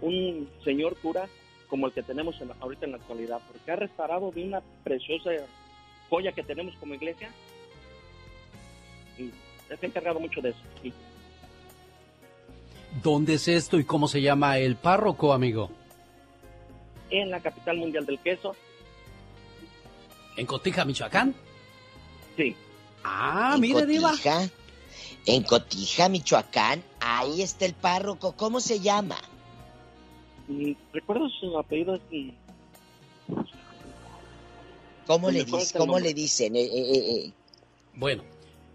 un 0.00 0.48
señor 0.64 0.96
cura 0.96 1.28
como 1.68 1.86
el 1.86 1.92
que 1.92 2.02
tenemos 2.02 2.40
en 2.40 2.50
ahorita 2.60 2.86
en 2.86 2.92
la 2.92 2.98
actualidad, 2.98 3.40
porque 3.50 3.70
ha 3.70 3.76
restaurado 3.76 4.30
de 4.30 4.44
una 4.44 4.62
preciosa 4.82 5.30
joya 6.08 6.32
que 6.32 6.42
tenemos 6.42 6.74
como 6.76 6.94
iglesia 6.94 7.30
y 9.18 9.30
se 9.68 9.74
ha 9.74 9.88
encargado 9.88 10.20
mucho 10.20 10.40
de 10.40 10.50
eso. 10.50 10.58
¿Dónde 13.02 13.34
es 13.34 13.48
esto 13.48 13.78
y 13.78 13.84
cómo 13.84 14.06
se 14.06 14.22
llama 14.22 14.58
el 14.58 14.76
párroco, 14.76 15.32
amigo? 15.32 15.70
En 17.10 17.30
la 17.30 17.40
capital 17.40 17.76
mundial 17.76 18.06
del 18.06 18.18
queso, 18.18 18.56
¿En 20.36 20.46
Cotija, 20.46 20.84
Michoacán? 20.84 21.34
Sí. 22.36 22.56
Ah, 23.04 23.52
en 23.54 23.60
mire, 23.60 23.86
Diva. 23.86 24.10
Cotija, 24.10 24.50
en 25.26 25.42
Cotija, 25.44 26.08
Michoacán, 26.08 26.82
ahí 27.00 27.42
está 27.42 27.66
el 27.66 27.74
párroco. 27.74 28.32
¿Cómo 28.32 28.60
se 28.60 28.80
llama? 28.80 29.16
Mm, 30.48 30.72
recuerdo 30.92 31.28
su 31.28 31.56
apellido 31.58 31.94
es 31.94 32.02
mm, 32.10 32.30
¿Cómo 35.06 35.30
le, 35.30 35.44
dice, 35.44 35.78
¿cómo 35.78 35.92
nombre. 35.92 36.04
le 36.08 36.14
dicen? 36.14 36.56
Eh, 36.56 36.64
eh, 36.64 37.26
eh. 37.26 37.32
Bueno, 37.94 38.24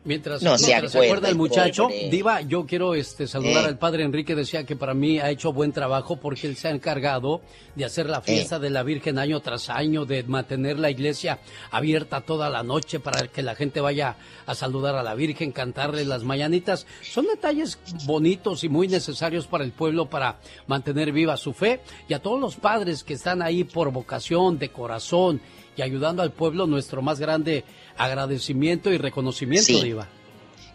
mientras, 0.04 0.42
No 0.42 0.58
se 0.58 0.68
mientras 0.68 0.96
acuerda 0.96 1.08
acuerda 1.10 1.30
el 1.30 1.36
muchacho, 1.36 1.84
pobre. 1.84 2.10
Diva, 2.10 2.42
yo 2.42 2.66
quiero 2.66 2.94
este, 2.96 3.28
saludar 3.28 3.66
Eh. 3.66 3.68
al 3.68 3.78
padre 3.78 4.04
Enrique. 4.04 4.36
Decía 4.36 4.66
que 4.66 4.76
para 4.76 4.94
mí 4.94 5.20
ha 5.20 5.30
hecho 5.30 5.54
buen 5.54 5.72
trabajo 5.72 6.18
porque 6.18 6.48
él 6.48 6.56
se 6.56 6.68
ha 6.68 6.72
encargado 6.72 7.42
de 7.76 7.86
hacer 7.86 8.10
la 8.10 8.22
fiesta 8.22 8.60
de 8.60 8.70
la 8.70 8.84
Virgen 8.84 9.20
año 9.20 9.40
tras 9.42 9.70
año, 9.70 10.06
de 10.06 10.24
mantener 10.24 10.80
la 10.80 10.90
iglesia 10.90 11.40
abierta 11.72 12.22
toda 12.22 12.50
la 12.50 12.64
noche 12.64 13.00
para 13.00 13.28
que 13.28 13.42
la 13.42 13.56
gente 13.56 13.82
vaya 13.82 14.16
a 14.46 14.56
saludar 14.56 14.96
a 14.96 15.04
la 15.04 15.16
Virgen, 15.16 15.52
cantarle 15.52 16.06
las 16.06 16.24
mañanitas. 16.24 16.88
Son 17.02 17.26
detalles 17.26 17.80
bonitos 18.06 18.64
y 18.64 18.70
muy 18.70 18.88
necesarios 18.88 19.48
para 19.48 19.64
el 19.64 19.72
pueblo 19.72 20.10
para 20.10 20.40
mantener 20.68 21.12
viva 21.12 21.38
su 21.38 21.54
fe. 21.54 21.82
Y 22.08 22.14
a 22.14 22.20
todos 22.22 22.40
los 22.40 22.56
padres 22.56 23.04
que 23.04 23.14
están 23.14 23.42
ahí 23.42 23.64
por 23.64 23.92
vocación, 23.92 24.58
de 24.58 24.70
corazón 24.70 25.42
y 25.80 25.81
ayudando 25.81 26.22
al 26.22 26.34
pueblo, 26.34 26.68
nuestro 26.68 27.01
más 27.01 27.22
grande 27.22 27.64
agradecimiento 27.97 28.91
y 28.91 28.97
reconocimiento, 28.97 29.65
Sí. 29.68 29.81
Diva. 29.81 30.10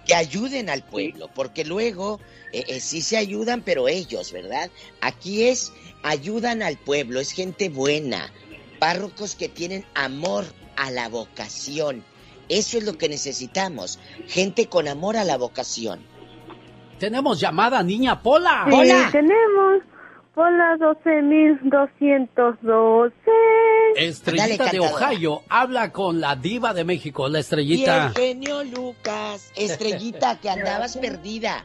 que 0.06 0.14
ayuden 0.14 0.68
al 0.70 0.82
pueblo, 0.82 1.28
porque 1.34 1.64
luego 1.64 2.20
eh, 2.52 2.64
eh, 2.68 2.80
sí 2.80 3.00
se 3.02 3.16
ayudan, 3.18 3.60
pero 3.62 3.86
ellos, 3.88 4.32
¿verdad? 4.32 4.70
Aquí 5.02 5.44
es, 5.44 5.72
ayudan 6.02 6.62
al 6.62 6.76
pueblo, 6.78 7.20
es 7.20 7.32
gente 7.32 7.68
buena, 7.70 8.30
párrocos 8.78 9.34
que 9.34 9.48
tienen 9.50 9.84
amor 9.94 10.44
a 10.76 10.90
la 10.90 11.08
vocación. 11.10 12.02
Eso 12.50 12.76
es 12.78 12.84
lo 12.84 12.96
que 12.98 13.08
necesitamos, 13.08 13.98
gente 14.26 14.68
con 14.68 14.88
amor 14.88 15.16
a 15.18 15.24
la 15.24 15.36
vocación. 15.38 16.00
Tenemos 16.98 17.40
llamada, 17.40 17.82
niña 17.82 18.22
Pola. 18.22 18.66
Sí, 18.70 19.12
tenemos 19.12 19.82
Pola 20.34 20.76
12212. 20.78 23.12
Estrellita 23.96 24.64
Dale, 24.64 24.78
de. 24.78 24.80
Ohio 24.80 25.42
habla 25.48 25.92
con 25.92 26.20
la 26.20 26.34
diva 26.34 26.74
de 26.74 26.82
México, 26.84 27.28
la 27.28 27.38
Y 27.38 27.40
estrellita. 27.42 28.06
el 28.08 28.14
genio 28.14 28.64
Lucas, 28.64 29.52
estrellita, 29.54 30.40
que 30.40 30.50
andabas 30.50 30.96
perdida. 30.98 31.64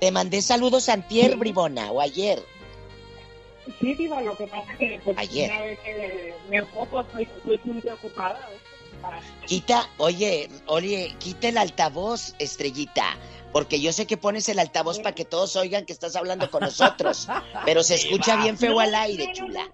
Te 0.00 0.10
mandé 0.10 0.42
saludos 0.42 0.88
antier, 0.90 1.36
bribona, 1.36 1.90
o 1.92 2.00
ayer. 2.00 2.40
Sí, 3.78 3.94
Diva, 3.94 4.20
lo 4.22 4.36
que 4.36 4.46
pasa 4.48 4.72
es 4.72 4.78
que 4.78 5.00
pues, 5.04 5.16
Ayer. 5.18 5.48
una 5.50 5.60
vez 5.62 5.78
que 5.80 6.34
me 6.50 6.56
enfoco, 6.56 7.00
estoy, 7.02 7.22
estoy 7.22 7.60
muy 7.64 7.80
preocupada. 7.80 8.40
¿ves? 8.50 8.58
Para- 9.00 9.20
Quita, 9.46 9.86
oye, 9.98 10.48
oye, 10.66 11.14
quita 11.18 11.48
el 11.48 11.56
altavoz, 11.58 12.34
estrellita. 12.38 13.16
Porque 13.52 13.80
yo 13.80 13.92
sé 13.92 14.06
que 14.06 14.16
pones 14.16 14.48
el 14.48 14.58
altavoz 14.58 14.98
para 15.00 15.14
que 15.14 15.24
todos 15.24 15.56
oigan 15.56 15.84
que 15.86 15.92
estás 15.92 16.14
hablando 16.16 16.50
con 16.50 16.60
nosotros. 16.62 17.28
Pero 17.64 17.82
se 17.82 17.96
escucha 17.96 18.36
bien 18.36 18.56
feo 18.56 18.78
al 18.80 18.94
aire, 18.94 19.32
chula. 19.32 19.68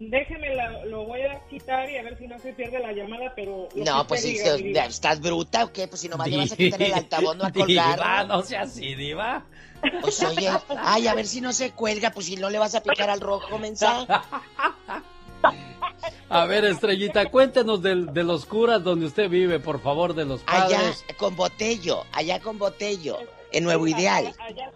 Déjeme, 0.00 0.54
la- 0.54 0.84
lo 0.84 1.06
voy 1.06 1.22
a 1.22 1.44
quitar 1.48 1.90
y 1.90 1.96
a 1.96 2.02
ver 2.04 2.16
si 2.16 2.28
no 2.28 2.38
se 2.38 2.52
pierde 2.52 2.78
la 2.78 2.92
llamada, 2.92 3.32
pero... 3.34 3.68
No, 3.74 4.06
pues 4.06 4.22
si 4.22 4.30
diga, 4.34 4.44
se- 4.56 4.62
Diva. 4.62 4.84
¿estás 4.84 5.20
bruta 5.20 5.64
o 5.64 5.72
qué? 5.72 5.88
Pues 5.88 6.00
si 6.02 6.08
nomás 6.08 6.28
le 6.28 6.36
vas 6.36 6.52
a 6.52 6.56
quitar 6.56 6.80
el 6.80 6.94
altavoz, 6.94 7.36
no 7.36 7.44
a 7.46 7.52
colgar. 7.52 7.96
Diva, 7.96 8.22
no 8.22 8.42
sea 8.42 8.60
así, 8.62 8.94
diva. 8.94 9.44
Pues 10.00 10.22
oye, 10.22 10.48
ay, 10.78 11.08
a 11.08 11.14
ver 11.14 11.26
si 11.26 11.40
no 11.40 11.52
se 11.52 11.72
cuelga, 11.72 12.12
pues 12.12 12.26
si 12.26 12.36
no 12.36 12.48
le 12.48 12.60
vas 12.60 12.76
a 12.76 12.80
picar 12.84 13.10
al 13.10 13.20
rojo, 13.20 13.58
mensa. 13.58 14.06
A 16.28 16.44
ver, 16.46 16.64
estrellita, 16.64 17.26
cuéntenos 17.30 17.82
del- 17.82 18.12
de, 18.12 18.24
los 18.24 18.44
curas 18.46 18.82
donde 18.84 19.06
usted 19.06 19.28
vive, 19.30 19.60
por 19.60 19.80
favor, 19.80 20.14
de 20.14 20.24
los 20.24 20.40
Allá 20.46 20.76
padres. 20.78 21.04
con 21.16 21.36
Botello, 21.36 22.04
allá 22.12 22.40
con 22.40 22.58
Botello, 22.58 23.18
en 23.52 23.64
Nuevo 23.64 23.86
Ideal. 23.86 24.34
Allá, 24.38 24.70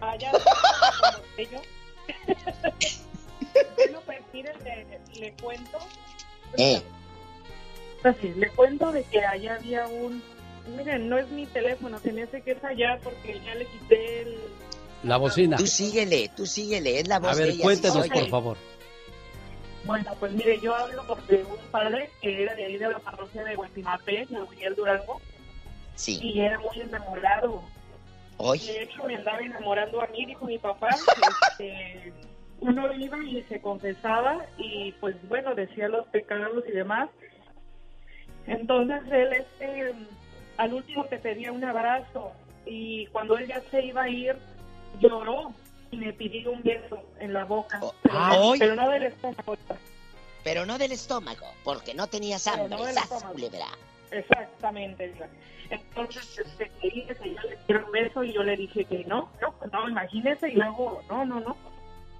allá, 0.00 0.30
allá, 0.30 0.32
ellos. 1.36 1.62
bueno, 3.76 4.00
pues 4.06 4.18
miren, 4.32 4.54
le, 4.64 5.00
le 5.20 5.32
cuento. 5.42 5.78
Eh, 6.58 6.82
Pues 8.02 8.16
sí, 8.20 8.32
le 8.36 8.48
cuento 8.50 8.92
de 8.92 9.02
que 9.04 9.24
allá 9.24 9.56
había 9.56 9.86
un... 9.88 10.22
Miren, 10.76 11.08
no 11.08 11.16
es 11.18 11.28
mi 11.30 11.46
teléfono, 11.46 11.98
se 12.00 12.12
me 12.12 12.24
hace 12.24 12.42
que 12.42 12.52
es 12.52 12.64
allá 12.64 12.98
porque 13.02 13.40
ya 13.44 13.54
le 13.54 13.66
quité 13.66 14.22
el... 14.22 14.38
La 15.02 15.16
bocina. 15.18 15.56
tú 15.56 15.66
síguele, 15.66 16.30
tú 16.36 16.46
síguele, 16.46 16.98
es 17.00 17.06
la 17.08 17.20
voz 17.20 17.32
A 17.32 17.34
de 17.36 17.42
ver, 17.42 17.50
ella. 17.54 17.62
cuéntenos, 17.62 18.02
sí 18.04 18.10
por 18.10 18.28
favor. 18.28 18.56
Bueno, 19.86 20.12
pues 20.18 20.32
mire, 20.32 20.58
yo 20.60 20.74
hablo 20.74 21.04
de 21.28 21.44
un 21.44 21.70
padre 21.70 22.10
que 22.20 22.42
era 22.42 22.54
de 22.54 22.64
ahí 22.64 22.76
de 22.76 22.88
la 22.90 22.98
parroquia 22.98 23.44
de 23.44 23.54
Guatimapé, 23.54 24.26
de 24.28 24.40
Miguel 24.50 24.74
Durango, 24.74 25.20
Sí. 25.94 26.18
y 26.20 26.40
era 26.40 26.58
muy 26.58 26.80
enamorado. 26.80 27.62
Hoy. 28.38 28.58
De 28.58 28.82
hecho, 28.82 29.04
me 29.04 29.14
andaba 29.16 29.38
enamorando 29.38 30.00
a 30.02 30.06
mí, 30.08 30.26
dijo 30.26 30.44
mi 30.44 30.58
papá. 30.58 30.88
Este, 31.58 32.12
uno 32.60 32.92
iba 32.92 33.16
y 33.24 33.42
se 33.44 33.60
confesaba 33.60 34.44
y 34.58 34.92
pues 35.00 35.16
bueno, 35.28 35.54
decía 35.54 35.88
los 35.88 36.06
pecados 36.08 36.64
y 36.68 36.72
demás. 36.72 37.08
Entonces 38.46 39.00
él 39.10 39.32
este, 39.32 39.94
al 40.56 40.74
último 40.74 41.04
te 41.04 41.18
pedía 41.18 41.52
un 41.52 41.64
abrazo 41.64 42.32
y 42.66 43.06
cuando 43.06 43.38
él 43.38 43.46
ya 43.46 43.60
se 43.70 43.84
iba 43.84 44.02
a 44.02 44.08
ir, 44.08 44.36
lloró 45.00 45.52
y 45.90 45.96
me 45.96 46.12
pidió 46.12 46.52
un 46.52 46.62
beso 46.62 47.02
en 47.20 47.32
la 47.32 47.44
boca. 47.44 47.80
Pero, 48.02 48.14
ah, 48.18 48.36
no- 48.36 48.54
pero 48.58 48.74
no 48.74 48.90
del 48.90 49.02
estómago. 49.04 49.56
Pero 50.44 50.66
no 50.66 50.78
del 50.78 50.92
estómago, 50.92 51.46
porque 51.64 51.94
no 51.94 52.06
tenías 52.06 52.46
hambre, 52.46 52.68
no 52.68 52.84
del 52.84 52.94
sas, 52.94 53.04
estómago. 53.04 53.32
culebra. 53.32 53.66
Exactamente. 54.10 55.12
Entonces, 55.70 56.38
este, 56.38 56.70
que 56.80 56.90
yo 57.34 57.40
le 57.48 57.56
quiero 57.66 57.86
un 57.86 57.92
beso 57.92 58.22
y 58.24 58.32
yo 58.32 58.42
le 58.44 58.56
dije 58.56 58.84
que 58.84 59.04
no, 59.04 59.28
no, 59.40 59.54
no, 59.72 59.88
imagínese 59.88 60.50
y 60.50 60.54
luego, 60.54 61.02
no, 61.08 61.24
no, 61.24 61.40
no. 61.40 61.56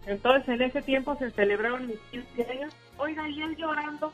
Entonces, 0.06 0.48
en 0.48 0.62
ese 0.62 0.82
tiempo 0.82 1.16
se 1.16 1.30
celebraron 1.32 1.86
mis 1.86 1.98
15 2.10 2.51
años. 2.51 2.74
Oiga, 2.98 3.28
y 3.28 3.43
él 3.43 3.56
llorando, 3.56 4.12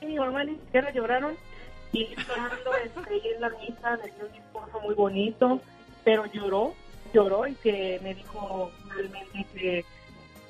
y 0.00 0.06
mi 0.06 0.16
mamá 0.18 0.44
ni 0.44 0.54
siquiera 0.56 0.92
lloraron. 0.92 1.36
Y 1.92 2.06
llorando, 2.14 2.74
este, 2.84 3.16
y 3.16 3.28
en 3.34 3.40
la 3.40 3.48
misa 3.50 3.96
dio 3.96 4.26
un 4.26 4.32
discurso 4.32 4.80
muy 4.80 4.94
bonito, 4.94 5.60
pero 6.04 6.26
lloró, 6.26 6.74
lloró 7.12 7.46
y 7.46 7.54
que 7.56 8.00
me 8.02 8.14
dijo 8.14 8.70
realmente 8.94 9.46
que 9.54 9.84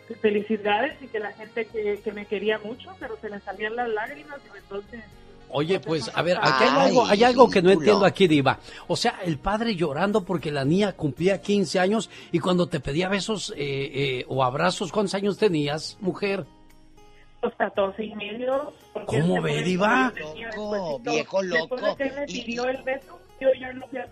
que 0.07 0.15
felicidades 0.15 0.97
y 1.03 1.07
que 1.09 1.21
la 1.21 1.33
gente 1.33 1.67
que, 1.67 2.01
que 2.03 2.13
me 2.13 2.25
quería 2.25 2.59
mucho, 2.59 2.97
pero 2.99 3.19
se 3.21 3.29
le 3.29 3.41
salían 3.41 3.77
las 3.77 3.91
lágrimas 3.91 4.39
y 4.55 4.57
entonces 4.57 5.05
Oye, 5.51 5.81
pues, 5.81 6.11
a 6.15 6.21
ver, 6.23 6.37
aquí 6.39 6.65
hay 6.65 6.69
Ay, 6.71 6.89
algo, 6.89 7.07
hay 7.07 7.25
algo 7.25 7.49
que 7.51 7.63
no 7.63 7.71
entiendo 7.71 8.05
aquí, 8.05 8.27
Diva. 8.29 8.59
O 8.87 8.97
sea, 8.97 9.21
el 9.25 9.39
padre 9.39 9.75
llorando 9.75 10.23
porque 10.23 10.51
la 10.51 10.65
niña 10.65 10.93
cumplía 10.93 11.41
15 11.41 11.81
años 11.81 12.11
y 12.33 12.39
cuando 12.39 12.67
te 12.67 12.81
pedía 12.81 13.09
besos 13.09 13.55
eh, 13.57 13.57
eh, 13.59 14.25
o 14.29 14.45
abrazos, 14.45 14.93
¿cuántos 14.93 15.15
años 15.15 15.39
tenías, 15.39 15.97
mujer? 16.01 16.45
los 17.43 17.55
14 17.55 18.05
y 18.05 18.15
medio. 18.15 18.73
¿Cómo 19.07 19.41
ve, 19.41 19.63
Diva? 19.63 20.13
tenía 20.15 20.49
Loco, 20.49 20.99
viejo 21.01 21.43
Después 21.43 21.81
de 21.81 21.87
loco. 21.89 21.97
que 21.97 22.11
me 22.11 22.27
pidió 22.27 22.65
el 22.67 22.83
beso, 22.83 23.19
yo 23.41 23.49
ya 23.59 23.73
no 23.73 23.87
fui 23.89 23.99
a. 23.99 24.09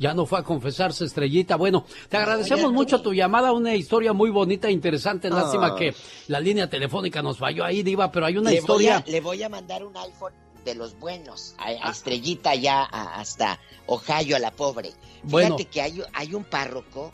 Ya 0.00 0.14
no 0.14 0.24
fue 0.26 0.38
a 0.40 0.42
confesarse, 0.42 1.04
Estrellita. 1.04 1.56
Bueno, 1.56 1.84
te 2.08 2.16
agradecemos 2.16 2.72
mucho 2.72 3.02
tu 3.02 3.12
llamada, 3.12 3.52
una 3.52 3.74
historia 3.76 4.12
muy 4.14 4.30
bonita 4.30 4.66
e 4.68 4.72
interesante. 4.72 5.28
Lástima 5.30 5.68
Ah. 5.68 5.76
que 5.76 5.94
la 6.28 6.40
línea 6.40 6.68
telefónica 6.70 7.20
nos 7.22 7.36
falló 7.38 7.64
ahí, 7.64 7.82
Diva, 7.82 8.10
pero 8.10 8.24
hay 8.26 8.38
una 8.38 8.50
le, 8.50 8.56
historia... 8.56 9.00
Voy 9.04 9.08
a, 9.08 9.12
le 9.12 9.20
voy 9.20 9.42
a 9.42 9.48
mandar 9.50 9.84
un 9.84 9.94
iPhone 9.98 10.32
de 10.64 10.74
los 10.74 10.98
buenos 10.98 11.54
a, 11.58 11.66
a 11.86 11.90
Estrellita 11.92 12.54
ya 12.54 12.82
a- 12.82 13.20
hasta 13.20 13.60
Ohio, 13.86 14.36
a 14.36 14.38
la 14.38 14.50
pobre. 14.50 14.92
Bueno. 15.22 15.56
Fíjate 15.58 15.70
que 15.70 15.82
hay, 15.82 16.02
hay 16.14 16.34
un 16.34 16.44
párroco, 16.44 17.12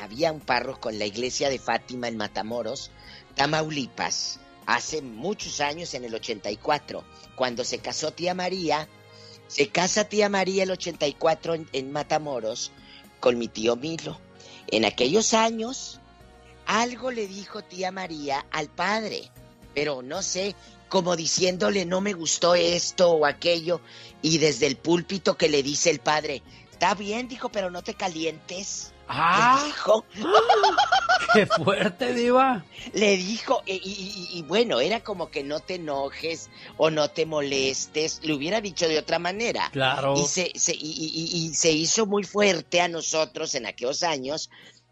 había 0.00 0.30
un 0.30 0.40
párroco 0.40 0.90
en 0.90 1.00
la 1.00 1.06
iglesia 1.06 1.50
de 1.50 1.58
Fátima 1.58 2.06
en 2.06 2.16
Matamoros, 2.16 2.92
Tamaulipas, 3.34 4.38
hace 4.66 5.02
muchos 5.02 5.60
años, 5.60 5.92
en 5.94 6.04
el 6.04 6.14
84, 6.14 7.02
cuando 7.34 7.64
se 7.64 7.78
casó 7.78 8.12
tía 8.12 8.32
María, 8.34 8.88
se 9.52 9.68
casa 9.68 10.04
tía 10.04 10.30
María 10.30 10.62
el 10.62 10.70
84 10.70 11.54
en, 11.54 11.68
en 11.74 11.92
Matamoros 11.92 12.72
con 13.20 13.36
mi 13.36 13.48
tío 13.48 13.76
Milo. 13.76 14.18
En 14.68 14.86
aquellos 14.86 15.34
años, 15.34 16.00
algo 16.64 17.10
le 17.10 17.26
dijo 17.26 17.60
tía 17.60 17.92
María 17.92 18.46
al 18.50 18.70
padre, 18.70 19.30
pero 19.74 20.00
no 20.00 20.22
sé, 20.22 20.54
como 20.88 21.16
diciéndole 21.16 21.84
no 21.84 22.00
me 22.00 22.14
gustó 22.14 22.54
esto 22.54 23.10
o 23.10 23.26
aquello, 23.26 23.82
y 24.22 24.38
desde 24.38 24.66
el 24.68 24.76
púlpito 24.76 25.36
que 25.36 25.50
le 25.50 25.62
dice 25.62 25.90
el 25.90 25.98
padre, 25.98 26.42
está 26.70 26.94
bien, 26.94 27.28
dijo, 27.28 27.50
pero 27.50 27.70
no 27.70 27.82
te 27.82 27.92
calientes. 27.92 28.91
Ah. 29.08 29.62
Dijo. 29.66 30.04
¡Qué 31.34 31.46
fuerte, 31.46 32.12
Diva! 32.14 32.64
Le 32.92 33.16
dijo, 33.16 33.62
y, 33.64 33.72
y- 33.74 33.78
y- 34.34 34.38
y 34.38 34.42
bueno, 34.42 34.80
era 34.80 35.02
como 35.02 35.30
que 35.30 35.42
no 35.42 35.60
te 35.60 35.76
enojes 35.76 36.50
o 36.76 36.90
no 36.90 37.08
te 37.10 37.24
molestes, 37.26 38.20
le 38.22 38.34
hubiera 38.34 38.60
dicho 38.60 38.86
de 38.88 38.98
otra 38.98 39.18
manera. 39.18 39.70
Claro. 39.72 40.14
Y 40.16 40.24
se, 40.26 40.52
se- 40.54 40.74
y- 40.74 41.28
y- 41.48 41.54
se 41.54 41.72
hizo 41.72 42.06
muy 42.06 42.24
fuerte 42.24 42.80
a 42.80 42.88
nosotros 42.88 43.54
en 43.54 43.66
aquellos 43.66 44.02
años 44.02 44.50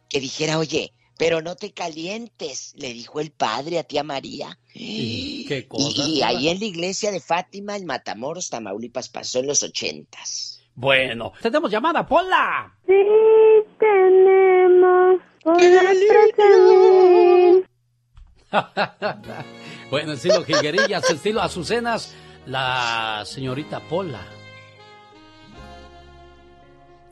que 0.09 0.21
dijera, 0.21 0.59
oye, 0.59 0.93
pero 1.19 1.43
no 1.43 1.55
te 1.57 1.73
calientes, 1.73 2.73
le 2.77 2.95
dijo 2.95 3.21
el 3.21 3.31
padre 3.31 3.79
a 3.79 3.85
tía 3.85 4.03
María. 4.03 4.59
¿Qué 4.73 5.67
cosa? 5.69 6.03
Y, 6.07 6.19
y 6.19 6.23
ahí 6.23 6.49
en 6.49 6.59
la 6.59 6.65
iglesia 6.65 7.11
de 7.13 7.21
Fátima, 7.21 7.77
en 7.77 7.85
Matamoros, 7.85 8.49
Tamaulipas, 8.49 9.11
pasó 9.11 9.41
en 9.41 9.47
los 9.49 9.63
ochentas. 9.63 10.60
Bueno, 10.85 11.33
tenemos 11.43 11.71
llamada, 11.71 12.07
Pola. 12.07 12.73
Sí, 12.87 12.95
tenemos 13.79 15.21
bueno, 19.91 20.13
estilo 20.13 20.43
jilguerillas, 20.43 21.11
estilo 21.11 21.43
azucenas, 21.43 22.15
la 22.47 23.23
señorita 23.27 23.81
Pola. 23.91 24.23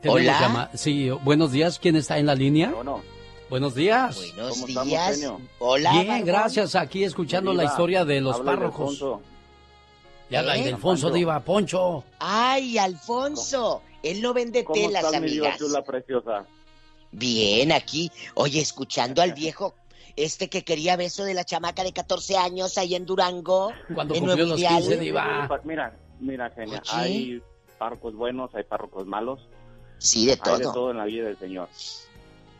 Tenemos 0.01 0.21
Hola. 0.21 0.39
llama- 0.39 0.69
Sí, 0.73 1.11
buenos 1.11 1.51
días. 1.51 1.77
¿Quién 1.77 1.95
está 1.95 2.17
en 2.17 2.25
la 2.25 2.33
línea? 2.33 2.73
Buenos 3.51 3.75
días. 3.75 4.17
Buenos 4.35 4.53
¿Cómo 4.53 4.67
estamos, 4.67 4.89
días. 4.89 5.13
genio? 5.15 5.41
Hola. 5.59 5.91
Bien, 5.91 6.25
gracias. 6.25 6.73
Aquí 6.75 7.03
escuchando 7.03 7.53
la 7.53 7.65
historia 7.65 8.03
de 8.03 8.19
los 8.19 8.37
habla 8.37 8.51
párrocos. 8.53 8.99
Y 10.29 10.35
habla 10.35 10.55
¿Eh? 10.55 10.59
Ildefonso, 10.61 11.07
Poncho. 11.07 11.15
Diva, 11.17 11.39
Poncho. 11.39 12.03
Ay, 12.19 12.77
Alfonso. 12.77 13.81
Él 14.03 14.21
no 14.21 14.33
vende 14.33 14.63
¿Cómo 14.63 14.75
telas, 14.79 15.03
mi 15.21 15.27
diva 15.29 15.49
amigas. 15.53 15.83
preciosa? 15.85 16.45
Bien, 17.11 17.71
aquí. 17.71 18.11
Oye, 18.35 18.61
escuchando 18.61 19.21
al 19.21 19.33
viejo, 19.33 19.73
este 20.15 20.47
que 20.49 20.63
quería 20.63 20.95
beso 20.95 21.23
de 21.25 21.33
la 21.33 21.43
chamaca 21.43 21.83
de 21.83 21.91
14 21.91 22.37
años 22.37 22.77
ahí 22.77 22.95
en 22.95 23.05
Durango. 23.05 23.71
Cuando 23.93 24.13
en 24.13 24.19
cumplió 24.21 24.35
Nuevo 24.45 24.51
los 24.51 24.59
Ideal. 24.59 24.81
15, 24.83 24.97
Diva. 24.97 25.49
Mira, 25.63 25.97
mira, 26.19 26.49
genia, 26.51 26.81
Oye. 26.81 26.91
hay 27.01 27.41
párrocos 27.77 28.13
buenos, 28.13 28.53
hay 28.53 28.63
párrocos 28.63 29.05
malos. 29.07 29.39
Sí, 29.97 30.25
de 30.27 30.33
Hay 30.33 30.37
de 30.37 30.43
todo. 30.63 30.73
todo 30.73 30.91
en 30.91 30.97
la 30.97 31.05
vida 31.05 31.25
del 31.25 31.37
Señor. 31.37 31.67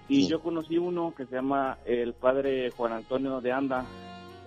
Y 0.10 0.24
Sí. 0.24 0.28
yo 0.28 0.42
conocí 0.42 0.78
uno 0.78 1.14
que 1.16 1.26
se 1.28 1.36
llama 1.36 1.78
el 1.86 2.14
padre 2.14 2.72
Juan 2.72 2.94
Antonio 2.94 3.40
de 3.40 3.52
Anda. 3.52 3.86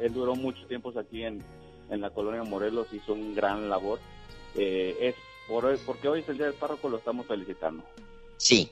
Él 0.01 0.13
duró 0.13 0.35
muchos 0.35 0.67
tiempos 0.69 0.97
aquí 0.97 1.23
en, 1.23 1.43
en 1.93 2.01
la 2.01 2.11
colonia 2.11 2.43
Morelos, 2.43 2.89
hizo 2.93 3.13
un 3.13 3.35
gran 3.35 3.69
labor. 3.69 4.01
Eh, 4.55 4.97
es 5.01 5.15
por 5.49 5.65
hoy, 5.67 5.79
porque 5.87 6.09
hoy 6.09 6.21
es 6.21 6.29
el 6.29 6.37
día 6.39 6.47
del 6.47 6.55
párroco, 6.55 6.89
lo 6.89 6.97
estamos 6.99 7.27
felicitando. 7.27 7.85
Sí. 8.37 8.71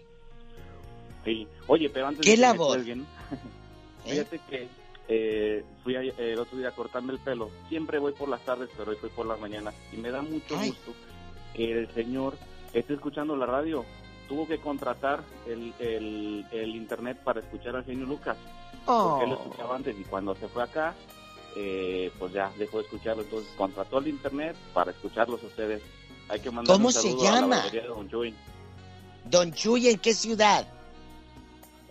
Sí. 1.25 1.47
Oye, 1.67 1.91
pero 1.91 2.07
antes 2.09 2.25
¿Qué 2.25 2.31
de 2.31 2.37
que 2.37 2.41
labor? 2.43 2.69
cuelguen, 2.69 3.07
fíjate 4.05 4.41
que 4.49 4.69
eh, 5.09 5.65
fui 5.85 5.97
a- 5.97 6.01
el 6.03 6.39
otro 6.39 6.57
día 6.59 6.69
a 6.69 6.75
cortarme 6.75 7.13
el 7.13 7.19
pelo. 7.19 7.51
Siempre 7.69 7.99
voy 7.99 8.13
por 8.13 8.29
las 8.29 8.41
tardes, 8.45 8.71
pero 8.77 8.91
hoy 8.91 8.97
fui 8.97 9.11
por 9.11 9.27
las 9.27 9.39
mañanas. 9.41 9.75
Y 9.93 9.97
me 9.99 10.11
da 10.11 10.23
mucho 10.23 10.57
Ay. 10.59 10.71
gusto 10.71 10.93
que 11.55 11.73
el 11.73 11.93
señor 11.95 12.35
esté 12.73 12.95
escuchando 12.95 13.37
la 13.37 13.47
radio. 13.47 13.85
Tuvo 14.29 14.47
que 14.47 14.59
contratar 14.61 15.25
el, 15.47 15.75
el, 15.81 16.47
el 16.53 16.77
internet 16.77 17.19
para 17.25 17.41
escuchar 17.41 17.75
al 17.77 17.85
genio 17.85 18.07
Lucas. 18.07 18.37
Porque 18.87 19.25
él 19.25 19.31
lo 19.31 19.37
Oh. 19.37 19.43
escuchaba 19.43 19.77
antes 19.77 19.97
y 19.99 20.05
cuando 20.05 20.35
se 20.37 20.49
fue 20.49 20.63
acá, 20.63 20.95
eh, 21.57 22.11
pues 22.19 22.33
ya 22.33 22.51
dejó 22.59 22.79
de 22.79 22.85
escucharlo. 22.85 23.23
Entonces 23.23 23.51
contrató 23.57 23.99
el 23.99 24.09
internet 24.09 24.57
para 24.73 24.91
escucharlos 24.91 25.43
a 25.43 25.47
ustedes. 25.47 25.83
Hay 26.29 26.41
que 26.41 26.51
mandar 26.51 26.75
¿Cómo 26.77 26.89
un 26.89 26.93
se 26.93 27.03
saludo 27.03 27.29
a 27.29 27.33
la 27.33 27.41
llama? 27.41 27.69
de 27.71 27.81
Don 27.83 28.09
Chuy 28.09 28.35
Don 29.25 29.53
Chuy, 29.53 29.89
¿en 29.89 29.99
qué 29.99 30.15
ciudad? 30.15 30.67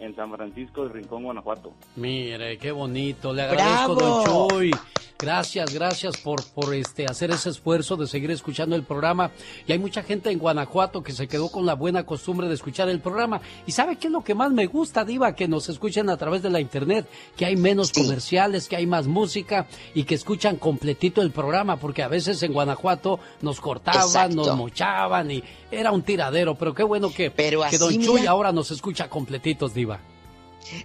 en 0.02 0.15
San 0.15 0.31
Francisco 0.34 0.88
de 0.88 0.94
Rincón, 0.94 1.23
Guanajuato. 1.23 1.73
Mire, 1.98 2.57
qué 2.57 2.72
bonito. 2.72 3.34
Le 3.34 3.41
agradezco, 3.41 3.95
¡Bravo! 3.95 4.23
don 4.26 4.49
Chuy. 4.49 4.72
Gracias, 5.21 5.73
gracias 5.73 6.15
por, 6.15 6.41
por 6.53 6.73
este, 6.73 7.05
hacer 7.05 7.29
ese 7.31 7.49
esfuerzo 7.49 7.97
de 7.97 8.07
seguir 8.07 8.31
escuchando 8.31 8.77
el 8.77 8.83
programa. 8.83 9.31
Y 9.67 9.73
hay 9.73 9.77
mucha 9.77 10.01
gente 10.01 10.31
en 10.31 10.39
Guanajuato 10.39 11.03
que 11.03 11.11
se 11.11 11.27
quedó 11.27 11.51
con 11.51 11.65
la 11.65 11.73
buena 11.75 12.05
costumbre 12.05 12.47
de 12.47 12.53
escuchar 12.53 12.87
el 12.87 13.01
programa. 13.01 13.41
¿Y 13.67 13.73
sabe 13.73 13.97
qué 13.97 14.07
es 14.07 14.13
lo 14.13 14.23
que 14.23 14.33
más 14.33 14.49
me 14.53 14.65
gusta, 14.67 15.03
Diva? 15.03 15.35
Que 15.35 15.49
nos 15.49 15.67
escuchen 15.67 16.09
a 16.09 16.15
través 16.15 16.41
de 16.41 16.49
la 16.49 16.61
internet, 16.61 17.05
que 17.35 17.45
hay 17.45 17.57
menos 17.57 17.89
Sí. 17.89 18.01
comerciales, 18.01 18.69
que 18.69 18.77
hay 18.77 18.87
más 18.87 19.07
música 19.07 19.67
y 19.93 20.05
que 20.05 20.15
escuchan 20.15 20.55
completito 20.55 21.21
el 21.21 21.31
programa, 21.31 21.75
porque 21.75 22.01
a 22.01 22.07
veces 22.07 22.41
en 22.43 22.53
Guanajuato 22.53 23.19
nos 23.41 23.59
cortaban, 23.59 24.01
Exacto. 24.03 24.35
nos 24.37 24.55
mochaban 24.55 25.31
y 25.31 25.43
era 25.69 25.91
un 25.91 26.01
tiradero. 26.03 26.55
Pero 26.55 26.73
qué 26.73 26.83
bueno 26.83 27.11
que, 27.13 27.29
Pero 27.29 27.63
que 27.69 27.77
don 27.77 27.91
Chuy 28.01 28.21
mira. 28.21 28.31
ahora 28.31 28.53
nos 28.53 28.71
escucha 28.71 29.09
completitos, 29.09 29.73
Diva. 29.73 29.99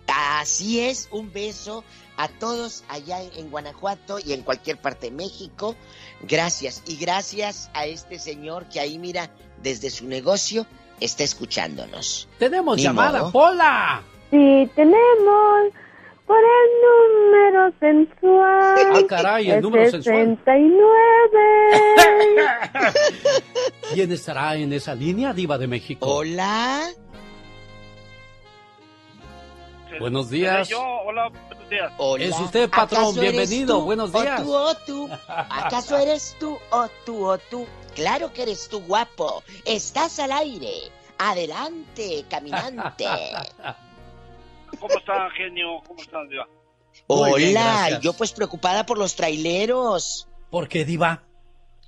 Así 0.08 0.80
es, 0.80 1.08
un 1.12 1.32
beso 1.32 1.84
a 2.16 2.28
todos 2.28 2.84
allá 2.88 3.22
en, 3.22 3.50
Guanajuato 3.50 4.18
y 4.18 4.32
en 4.32 4.42
cualquier 4.42 4.78
parte 4.78 5.10
de 5.10 5.16
México. 5.16 5.74
Gracias. 6.22 6.82
Y 6.86 6.96
gracias 6.96 7.70
a 7.74 7.86
este 7.86 8.18
señor 8.18 8.66
que 8.68 8.80
ahí, 8.80 8.98
mira, 8.98 9.30
desde 9.62 9.90
su 9.90 10.06
negocio 10.06 10.66
está 11.00 11.24
escuchándonos. 11.24 12.28
Tenemos 12.38 12.76
Ni 12.76 12.84
llamada, 12.84 13.20
modo. 13.20 13.32
Pola. 13.32 14.02
Sí, 14.30 14.70
tenemos 14.74 15.72
por 16.26 16.38
el 16.38 16.70
número 16.82 17.72
sensual. 17.78 18.76
Ah, 18.94 19.02
caray, 19.08 19.50
el 19.50 19.60
número 19.60 19.90
sensual. 19.90 20.38
69. 20.44 20.74
¿Quién 23.92 24.12
estará 24.12 24.56
en 24.56 24.72
esa 24.72 24.94
línea, 24.94 25.32
Diva 25.32 25.58
de 25.58 25.66
México? 25.66 26.06
Hola. 26.06 26.80
Buenos 30.00 30.30
días. 30.30 30.68
Yo, 30.68 30.82
hola, 30.82 31.30
días. 31.68 31.92
Hola. 31.98 32.24
Es 32.24 32.38
usted, 32.38 32.70
patrón. 32.70 33.02
¿Acaso 33.02 33.22
eres 33.22 33.32
Bienvenido. 33.50 33.78
tú? 33.78 33.84
Buenos 33.84 34.14
¿O 34.14 34.20
días. 34.22 34.42
tú, 34.42 34.54
o 34.54 34.74
tú? 34.74 35.10
¿Acaso 35.28 35.96
eres 35.98 36.36
tú, 36.38 36.58
o 36.70 36.88
tú, 37.04 37.26
o 37.26 37.38
tú? 37.38 37.66
Claro 37.94 38.32
que 38.32 38.42
eres 38.42 38.68
tú, 38.68 38.80
guapo. 38.80 39.42
Estás 39.64 40.18
al 40.18 40.32
aire. 40.32 40.72
Adelante, 41.18 42.24
caminante. 42.28 43.06
¿Cómo 44.80 44.94
está, 44.98 45.30
genio? 45.30 45.80
¿Cómo 45.86 46.00
estás, 46.00 46.28
Diva? 46.28 46.46
Bien, 46.46 47.56
Hola, 47.56 48.00
yo 48.00 48.12
pues 48.12 48.32
preocupada 48.32 48.86
por 48.86 48.98
los 48.98 49.14
traileros. 49.16 50.28
¿Por 50.50 50.68
qué, 50.68 50.84
Diva? 50.84 51.22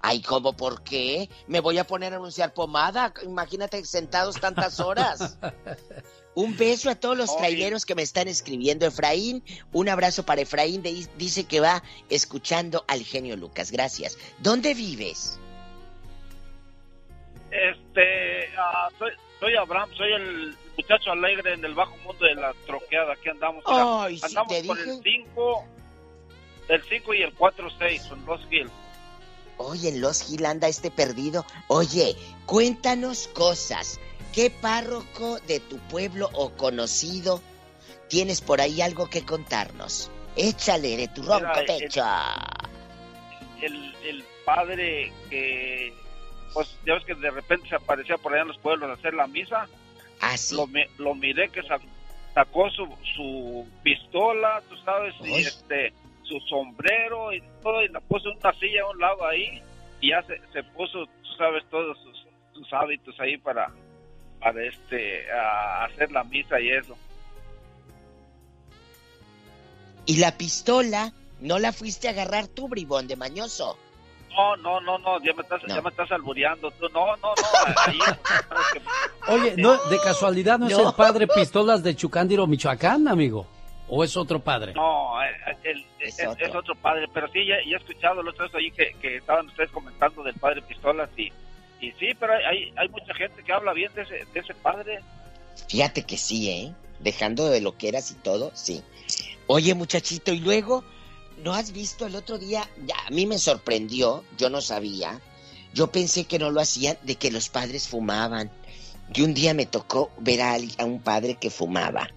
Ay, 0.00 0.22
¿cómo 0.22 0.52
por 0.56 0.82
qué? 0.82 1.28
Me 1.48 1.60
voy 1.60 1.78
a 1.78 1.86
poner 1.86 2.12
a 2.12 2.16
anunciar 2.16 2.54
pomada. 2.54 3.12
Imagínate 3.24 3.84
sentados 3.84 4.38
tantas 4.40 4.78
horas. 4.80 5.38
Un 6.36 6.54
beso 6.56 6.90
a 6.90 6.94
todos 6.94 7.16
los 7.16 7.30
Oye. 7.30 7.38
traileros 7.38 7.86
que 7.86 7.94
me 7.94 8.02
están 8.02 8.28
escribiendo, 8.28 8.86
Efraín. 8.86 9.42
Un 9.72 9.88
abrazo 9.88 10.24
para 10.26 10.42
Efraín. 10.42 10.82
de- 10.82 11.08
dice 11.16 11.44
que 11.44 11.60
va 11.60 11.82
escuchando 12.10 12.84
al 12.88 13.02
genio 13.04 13.36
Lucas. 13.36 13.70
Gracias. 13.72 14.18
¿Dónde 14.38 14.74
vives? 14.74 15.38
Este, 17.50 18.48
ah, 18.58 18.88
soy, 18.98 19.12
soy 19.40 19.54
Abraham, 19.56 19.88
soy 19.96 20.12
el 20.12 20.56
muchacho 20.76 21.10
alegre 21.12 21.54
en 21.54 21.64
el 21.64 21.74
bajo 21.74 21.96
mundo 21.98 22.24
de 22.26 22.34
la 22.34 22.52
troqueada. 22.66 23.14
Aquí 23.14 23.28
andamos. 23.30 23.64
Ay, 23.66 24.18
sí 24.18 24.24
andamos 24.26 24.52
te 24.52 24.64
por 24.64 24.76
dije. 24.76 24.90
el 24.90 25.02
5, 25.02 25.64
el 26.68 26.82
5 26.82 27.14
y 27.14 27.22
el 27.22 27.34
4-6, 27.34 28.12
en 28.12 28.26
Los 28.26 28.40
Hills. 28.50 28.70
Oye, 29.58 29.88
en 29.88 30.00
Los 30.02 30.22
Gil 30.22 30.44
anda 30.44 30.68
este 30.68 30.90
perdido. 30.90 31.46
Oye, 31.68 32.14
cuéntanos 32.44 33.26
cosas. 33.28 33.98
¿Qué 34.36 34.50
párroco 34.50 35.40
de 35.48 35.60
tu 35.60 35.78
pueblo 35.88 36.28
o 36.34 36.50
conocido 36.50 37.40
tienes 38.10 38.42
por 38.42 38.60
ahí 38.60 38.82
algo 38.82 39.08
que 39.08 39.24
contarnos? 39.24 40.10
Échale 40.36 40.96
de 40.98 41.08
tu 41.08 41.22
ronco 41.22 41.48
Mira, 41.58 41.64
pecho. 41.66 42.02
El, 43.62 43.94
el 44.04 44.22
padre 44.44 45.10
que, 45.30 45.94
pues, 46.52 46.76
ya 46.84 46.94
ves 46.94 47.04
que 47.06 47.14
de 47.14 47.30
repente 47.30 47.66
se 47.70 47.76
aparecía 47.76 48.18
por 48.18 48.34
allá 48.34 48.42
en 48.42 48.48
los 48.48 48.58
pueblos 48.58 48.90
a 48.90 48.92
hacer 48.92 49.14
la 49.14 49.26
misa. 49.26 49.66
Así. 50.20 50.54
Lo, 50.54 50.68
lo 50.98 51.14
miré 51.14 51.48
que 51.48 51.62
sa- 51.62 51.80
sacó 52.34 52.68
su, 52.70 52.86
su 53.14 53.66
pistola, 53.82 54.62
tú 54.68 54.76
sabes, 54.84 55.14
y 55.24 55.32
este, 55.36 55.94
su 56.24 56.38
sombrero 56.40 57.32
y 57.32 57.42
todo, 57.62 57.82
y 57.82 57.88
la 57.88 58.00
puso 58.00 58.28
en 58.30 58.36
una 58.36 58.52
silla 58.60 58.82
a 58.82 58.90
un 58.90 58.98
lado 59.00 59.26
ahí, 59.26 59.62
y 60.02 60.10
ya 60.10 60.22
se, 60.24 60.38
se 60.52 60.62
puso, 60.62 61.06
tú 61.06 61.32
sabes, 61.38 61.64
todos 61.70 61.96
sus, 62.02 62.26
sus 62.52 62.70
hábitos 62.74 63.18
ahí 63.20 63.38
para, 63.38 63.72
para 64.40 64.62
este, 64.64 65.30
a 65.32 65.84
hacer 65.84 66.10
la 66.12 66.24
misa 66.24 66.60
y 66.60 66.70
eso. 66.70 66.96
Y 70.06 70.18
la 70.18 70.36
pistola 70.36 71.12
¿No 71.40 71.58
la 71.58 71.72
fuiste 71.72 72.08
a 72.08 72.12
agarrar 72.12 72.46
tú, 72.48 72.68
bribón 72.68 73.06
de 73.08 73.16
mañoso? 73.16 73.76
No, 74.30 74.56
no, 74.56 74.80
no, 74.80 74.98
no, 74.98 75.18
ya 75.22 75.32
me 75.34 75.42
estás, 75.42 75.60
ya 75.66 75.80
me 75.80 75.90
estás 75.90 76.10
albureando. 76.12 76.70
Tú, 76.72 76.88
no, 76.90 77.06
no, 77.16 77.34
no. 77.34 77.34
ahí- 77.86 77.98
Oye, 79.28 79.54
no, 79.56 79.76
de 79.88 79.98
casualidad 79.98 80.58
no, 80.58 80.66
es 80.66 80.78
el 80.78 80.92
padre 80.94 81.26
Pistolas 81.26 81.82
de 81.82 81.94
Chucándiro, 81.94 82.46
Michoacán, 82.46 83.08
amigo. 83.08 83.46
¿O 83.88 84.02
es 84.02 84.16
otro 84.16 84.40
padre? 84.40 84.72
No, 84.74 85.22
eh, 85.22 85.56
el- 85.62 85.86
es, 86.00 86.18
es 86.18 86.54
otro. 86.54 86.74
padre, 86.74 87.06
pero 87.12 87.28
sí, 87.28 87.46
ya, 87.46 87.56
ya 87.64 87.76
he 87.76 87.78
escuchado 87.78 88.22
los 88.22 88.34
otros 88.34 88.54
ahí 88.54 88.70
que, 88.72 88.94
que 89.00 89.16
estaban 89.18 89.46
ustedes 89.46 89.70
comentando 89.70 90.22
del 90.22 90.34
padre 90.34 90.62
Pistolas 90.62 91.08
y, 91.16 91.30
y 91.80 91.92
sí, 91.92 92.14
pero 92.18 92.32
hay, 92.34 92.72
hay, 92.76 92.88
mucha 92.88 93.14
gente 93.14 93.42
que 93.42 93.52
habla 93.52 93.72
bien 93.72 93.92
de 93.94 94.02
ese, 94.02 94.24
de 94.32 94.40
ese 94.40 94.54
padre. 94.54 95.00
Fíjate 95.68 96.02
que 96.04 96.16
sí, 96.16 96.50
¿eh? 96.50 96.72
Dejando 97.00 97.48
de 97.48 97.60
lo 97.60 97.76
que 97.76 97.88
eras 97.88 98.10
y 98.10 98.14
todo, 98.14 98.50
sí. 98.54 98.82
Oye, 99.46 99.74
muchachito, 99.74 100.32
y 100.32 100.40
luego, 100.40 100.84
¿no 101.44 101.54
has 101.54 101.72
visto 101.72 102.06
el 102.06 102.16
otro 102.16 102.38
día? 102.38 102.68
Ya, 102.86 102.94
a 103.06 103.10
mí 103.10 103.26
me 103.26 103.38
sorprendió, 103.38 104.24
yo 104.38 104.48
no 104.50 104.60
sabía. 104.60 105.20
Yo 105.74 105.92
pensé 105.92 106.24
que 106.24 106.38
no 106.38 106.50
lo 106.50 106.60
hacían, 106.60 106.96
de 107.02 107.16
que 107.16 107.30
los 107.30 107.48
padres 107.50 107.88
fumaban. 107.88 108.50
Y 109.14 109.22
un 109.22 109.34
día 109.34 109.54
me 109.54 109.66
tocó 109.66 110.10
ver 110.18 110.40
a, 110.40 110.54
alguien- 110.54 110.80
a 110.80 110.84
un 110.84 111.00
padre 111.00 111.34
que 111.34 111.50
fumaba. 111.50 112.08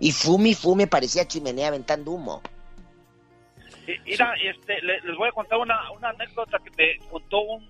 Y 0.00 0.12
fume 0.12 0.50
y 0.50 0.54
fume, 0.54 0.86
parecía 0.86 1.26
chimenea 1.28 1.68
aventando 1.68 2.12
humo. 2.12 2.42
Mira, 4.06 4.34
este, 4.42 4.80
le- 4.82 5.00
les 5.00 5.16
voy 5.16 5.28
a 5.28 5.32
contar 5.32 5.58
una, 5.58 5.90
una 5.90 6.10
anécdota 6.10 6.58
que 6.64 6.70
me 7.00 7.08
contó 7.08 7.40
un 7.42 7.68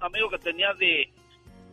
amigo 0.00 0.28
que 0.30 0.38
tenía 0.38 0.72
de 0.74 1.10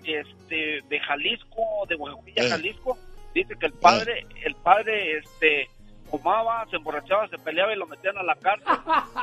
este 0.06 0.82
de 0.88 1.00
Jalisco, 1.00 1.64
de 1.88 1.96
Oaxaca, 1.96 2.32
Eh. 2.36 2.50
Jalisco. 2.50 2.98
Dice 3.34 3.56
que 3.60 3.66
el 3.68 3.74
padre, 3.74 4.26
el 4.44 4.56
padre, 4.56 5.18
este, 5.20 5.70
fumaba, 6.10 6.66
se 6.70 6.78
emborrachaba, 6.78 7.28
se 7.28 7.38
peleaba 7.38 7.74
y 7.74 7.78
lo 7.78 7.86
metían 7.86 8.18
a 8.18 8.24
la 8.24 8.36
cárcel. 8.36 8.74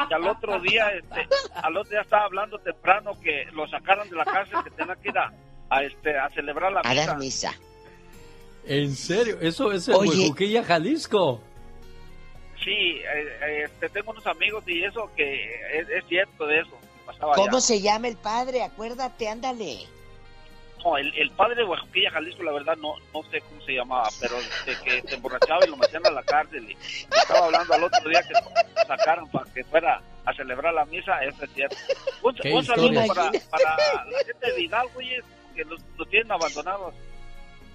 Y 0.09 0.15
al 0.15 0.29
otro 0.29 0.61
día, 0.61 0.89
este, 0.91 1.27
al 1.55 1.77
otro 1.77 1.91
día 1.91 2.03
estaba 2.03 2.25
hablando 2.25 2.59
temprano 2.59 3.19
que 3.21 3.47
lo 3.53 3.67
sacaron 3.67 4.09
de 4.09 4.17
la 4.17 4.25
cárcel, 4.25 4.59
que 4.63 4.71
tenía 4.71 4.95
que 4.97 5.09
ir 5.09 5.19
a, 5.19 5.33
a, 5.71 5.83
este, 5.83 6.17
a 6.17 6.29
celebrar 6.31 6.71
la 6.73 6.81
A 6.81 6.91
misa. 6.91 7.07
dar 7.07 7.19
misa. 7.19 7.55
¿En 8.67 8.95
serio? 8.95 9.39
Eso 9.41 9.73
es 9.73 9.89
en. 9.89 9.97
Huejuquilla, 9.97 10.63
Jalisco. 10.63 11.43
Sí, 12.63 12.71
eh, 12.71 13.03
eh, 13.43 13.63
este, 13.65 13.89
tengo 13.89 14.13
unos 14.13 14.27
amigos 14.27 14.63
y 14.69 14.85
eso 14.85 15.11
que 15.17 15.45
es, 15.73 15.89
es 15.89 16.05
cierto 16.09 16.47
de 16.47 16.61
eso. 16.61 16.79
Pasaba 17.07 17.35
¿Cómo 17.35 17.49
allá. 17.49 17.61
se 17.61 17.81
llama 17.81 18.09
el 18.09 18.17
padre? 18.17 18.63
Acuérdate, 18.63 19.29
ándale. 19.29 19.87
No, 20.85 20.99
el, 20.99 21.15
el 21.17 21.31
padre 21.31 21.55
de 21.57 21.65
Oaxaquilla, 21.65 22.11
Jalisco, 22.11 22.43
la 22.43 22.53
verdad 22.53 22.77
no 22.77 22.95
no 23.15 23.23
sé 23.31 23.41
cómo 23.41 23.63
se 23.65 23.73
llamaba, 23.73 24.07
pero 24.21 24.37
de 24.67 24.77
que 24.85 25.09
se 25.09 25.15
emborrachaba 25.15 25.61
y 25.67 25.71
lo 25.71 25.77
metían 25.79 26.07
a 26.07 26.11
la 26.11 26.23
cárcel. 26.25 26.71
Y 26.71 26.77
estaba 27.17 27.47
hablando 27.47 27.73
al 27.73 27.85
otro 27.85 28.07
día 28.11 28.23
que 28.23 28.35
lo 28.35 28.87
sacaron 28.87 29.27
para 29.31 29.51
que 29.53 29.65
fuera 29.65 30.03
a 30.27 30.35
celebrar 30.35 30.75
la 30.75 30.85
misa, 30.85 31.19
eso 31.25 31.43
es 31.45 31.51
cierto. 31.55 31.77
Un, 32.23 32.65
saludo 32.65 33.07
para, 33.07 33.31
para 33.51 33.77
la 34.11 34.19
gente 34.27 34.53
de 34.53 34.63
Hidalgo, 34.63 34.91
oye, 34.99 35.23
que 35.55 35.65
los, 35.65 35.81
los 35.97 36.09
tienen 36.11 36.31
abandonados. 36.33 36.95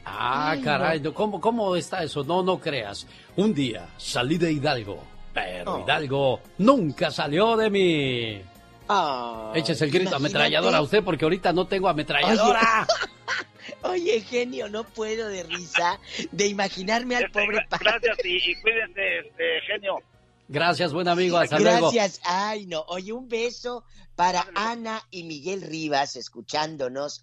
Ah, 0.05 0.51
Ay, 0.51 0.61
caray, 0.61 0.99
no, 1.01 1.13
¿cómo, 1.13 1.41
¿cómo 1.41 1.75
está 1.75 2.03
eso? 2.03 2.23
No, 2.23 2.41
no 2.43 2.59
creas. 2.59 3.05
Un 3.35 3.53
día 3.55 3.87
salí 3.97 4.37
de 4.37 4.51
Hidalgo, 4.51 5.03
pero 5.33 5.75
Oh. 5.77 5.79
Hidalgo 5.83 6.39
nunca 6.59 7.09
salió 7.11 7.57
de 7.57 7.69
mí. 7.71 8.41
Échese 9.53 9.85
el 9.85 9.91
grito 9.91 10.09
imagínate. 10.09 10.15
ametralladora 10.15 10.77
a 10.77 10.81
usted 10.81 11.03
porque 11.03 11.25
ahorita 11.25 11.53
no 11.53 11.67
tengo 11.67 11.87
ametralladora. 11.89 12.87
Oye, 13.83 14.21
genio, 14.29 14.67
no 14.69 14.83
puedo 14.83 15.27
de 15.27 15.43
risa 15.43 15.99
de 16.31 16.47
imaginarme 16.47 17.15
al 17.15 17.29
pobre 17.31 17.59
padre. 17.69 17.85
Gracias 17.85 18.17
y, 18.25 18.51
y 18.51 18.55
cuídense, 18.61 19.19
este, 19.19 19.61
genio. 19.67 19.99
Gracias, 20.47 20.91
buen 20.91 21.07
amigo, 21.07 21.37
hasta 21.37 21.59
luego. 21.59 21.91
Gracias. 21.91 22.21
Ay, 22.25 22.65
no. 22.65 22.81
Oye, 22.87 23.13
un 23.13 23.29
beso 23.29 23.83
para 24.15 24.47
Ana 24.55 25.05
y 25.11 25.23
Miguel 25.23 25.61
Rivas 25.61 26.15
escuchándonos. 26.15 27.21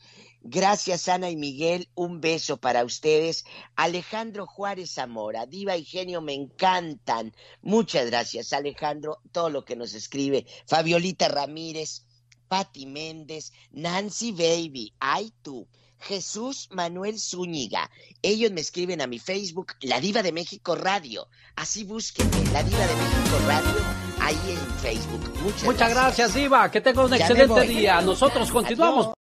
Gracias, 0.48 1.08
Ana 1.08 1.28
y 1.28 1.36
Miguel. 1.36 1.88
Un 1.96 2.20
beso 2.20 2.56
para 2.58 2.84
ustedes. 2.84 3.44
Alejandro 3.74 4.46
Juárez 4.46 4.92
Zamora, 4.92 5.44
Diva 5.44 5.76
y 5.76 5.84
Genio, 5.84 6.20
me 6.20 6.34
encantan. 6.34 7.34
Muchas 7.62 8.06
gracias, 8.06 8.52
Alejandro. 8.52 9.18
Todo 9.32 9.50
lo 9.50 9.64
que 9.64 9.74
nos 9.74 9.92
escribe. 9.94 10.46
Fabiolita 10.68 11.26
Ramírez, 11.26 12.04
Patti 12.46 12.86
Méndez, 12.86 13.52
Nancy 13.72 14.30
Baby, 14.30 14.94
ay 15.00 15.32
tú. 15.42 15.66
Jesús 15.98 16.68
Manuel 16.70 17.18
Zúñiga. 17.18 17.90
Ellos 18.22 18.52
me 18.52 18.60
escriben 18.60 19.00
a 19.00 19.08
mi 19.08 19.18
Facebook, 19.18 19.72
La 19.80 19.98
Diva 19.98 20.22
de 20.22 20.30
México 20.30 20.76
Radio. 20.76 21.26
Así 21.56 21.82
búsquenme, 21.82 22.36
La 22.52 22.62
Diva 22.62 22.86
de 22.86 22.94
México 22.94 23.38
Radio, 23.48 23.74
ahí 24.20 24.38
en 24.50 24.78
Facebook. 24.78 25.42
Muchas, 25.42 25.64
Muchas 25.64 25.90
gracias, 25.90 26.34
Diva. 26.34 26.70
Que 26.70 26.80
tenga 26.80 27.04
un 27.04 27.10
Ya 27.10 27.16
excelente 27.16 27.62
día. 27.62 28.00
Nosotros 28.00 28.48
continuamos. 28.52 29.16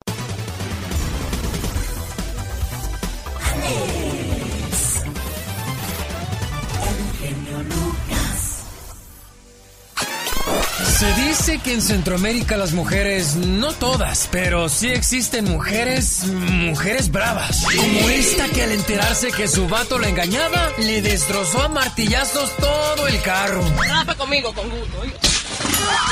Se 11.04 11.22
dice 11.22 11.60
que 11.60 11.74
en 11.74 11.82
Centroamérica 11.82 12.56
las 12.56 12.72
mujeres, 12.72 13.36
no 13.36 13.74
todas, 13.74 14.30
pero 14.32 14.70
sí 14.70 14.88
existen 14.88 15.44
mujeres, 15.44 16.24
mujeres 16.28 17.12
bravas. 17.12 17.66
Como 17.76 18.08
esta 18.08 18.48
que 18.48 18.64
al 18.64 18.72
enterarse 18.72 19.30
que 19.30 19.50
su 19.50 19.68
vato 19.68 20.00
la 20.00 20.08
engañaba, 20.08 20.70
le 20.78 21.02
destrozó 21.02 21.62
a 21.62 21.68
martillazos 21.68 22.56
todo 22.56 23.06
el 23.10 23.22
carro. 23.22 23.62
Rafa 23.86 24.16
conmigo, 24.16 24.54
con 24.54 24.70
gusto. 24.70 25.02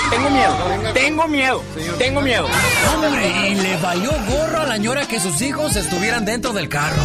Tengo 0.10 0.30
miedo, 0.30 0.92
tengo 0.94 1.28
miedo, 1.30 1.64
tengo 1.98 2.22
miedo. 2.22 2.48
Hombre, 2.94 3.50
y 3.50 3.56
le 3.56 3.78
valió 3.78 4.12
gorro 4.28 4.60
a 4.60 4.66
la 4.66 4.76
ñora 4.76 5.08
que 5.08 5.22
sus 5.22 5.42
hijos 5.42 5.78
estuvieran 5.78 6.26
dentro 6.26 6.52
del 6.52 6.68
carro. 6.68 7.02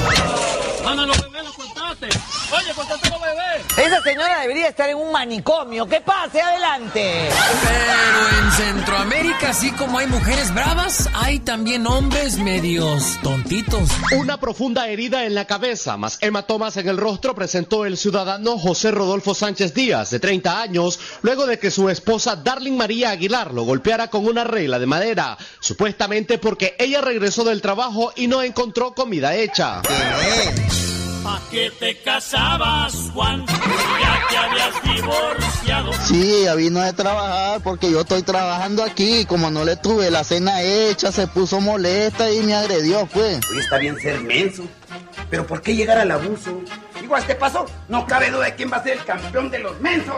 Ana, 0.84 1.06
los 1.06 1.22
bebés 1.22 1.44
los 1.44 1.54
contaste. 1.54 2.08
Oye, 2.52 2.72
los 2.76 3.20
bebés. 3.20 3.78
Esa 3.78 4.02
señora 4.02 4.40
debería 4.40 4.68
estar 4.68 4.88
en 4.88 4.96
un 4.96 5.10
manicomio. 5.10 5.86
¡Que 5.86 6.00
pase 6.00 6.40
adelante! 6.40 7.28
Pero 7.62 8.38
en 8.38 8.52
Centroamérica, 8.52 9.50
así 9.50 9.72
como 9.72 9.98
hay 9.98 10.06
mujeres 10.06 10.54
bravas, 10.54 11.08
hay 11.14 11.40
también 11.40 11.86
hombres 11.86 12.38
medios 12.38 13.18
tontitos. 13.22 13.88
Una 14.16 14.38
profunda 14.38 14.86
herida 14.88 15.24
en 15.24 15.34
la 15.34 15.46
cabeza, 15.46 15.96
más 15.96 16.18
hematomas 16.20 16.76
en 16.76 16.88
el 16.88 16.98
rostro, 16.98 17.34
presentó 17.34 17.84
el 17.84 17.96
ciudadano 17.96 18.58
José 18.58 18.92
Rodolfo 18.92 19.34
Sánchez 19.34 19.74
Díaz, 19.74 20.10
de 20.10 20.20
30 20.20 20.60
años, 20.60 21.00
luego 21.22 21.46
de 21.46 21.58
que 21.58 21.72
su 21.72 21.88
esposa 21.88 22.36
Darling 22.36 22.76
María 22.76 23.10
Aguilar 23.10 23.52
lo 23.52 23.64
golpeara 23.64 24.08
con 24.08 24.24
una 24.24 24.44
regla 24.44 24.78
de 24.78 24.86
madera, 24.86 25.36
supuestamente 25.58 26.38
porque 26.38 26.76
ella 26.78 27.00
regresó 27.00 27.42
del 27.42 27.60
trabajo 27.60 28.12
y 28.14 28.28
no 28.28 28.42
encontró 28.42 28.94
comida 28.94 29.34
hecha. 29.34 29.82
¿Pa' 31.26 31.42
qué 31.50 31.72
te 31.80 32.00
casabas, 32.02 33.10
Juan? 33.12 33.44
Ya 33.44 34.26
te 34.30 34.36
habías 34.36 34.82
divorciado. 34.84 35.92
Sí, 36.04 36.42
ella 36.42 36.54
vino 36.54 36.80
de 36.80 36.92
trabajar 36.92 37.60
porque 37.64 37.90
yo 37.90 38.02
estoy 38.02 38.22
trabajando 38.22 38.84
aquí. 38.84 39.24
Como 39.24 39.50
no 39.50 39.64
le 39.64 39.74
tuve 39.74 40.12
la 40.12 40.22
cena 40.22 40.62
hecha, 40.62 41.10
se 41.10 41.26
puso 41.26 41.60
molesta 41.60 42.30
y 42.30 42.42
me 42.42 42.54
agredió, 42.54 43.06
pues. 43.06 43.40
Hoy 43.50 43.58
está 43.58 43.78
bien 43.78 43.98
ser 43.98 44.20
menso. 44.20 44.68
Pero 45.28 45.44
¿por 45.48 45.62
qué 45.62 45.74
llegar 45.74 45.98
al 45.98 46.12
abuso? 46.12 46.60
Digo, 47.06 47.14
a 47.14 47.20
este 47.20 47.36
paso, 47.36 47.64
no 47.86 48.04
cabe 48.04 48.32
duda 48.32 48.46
de 48.46 48.56
quién 48.56 48.68
va 48.68 48.78
a 48.78 48.82
ser 48.82 48.94
el 48.94 49.04
campeón 49.04 49.48
de 49.48 49.60
los 49.60 49.80
mensos. 49.80 50.16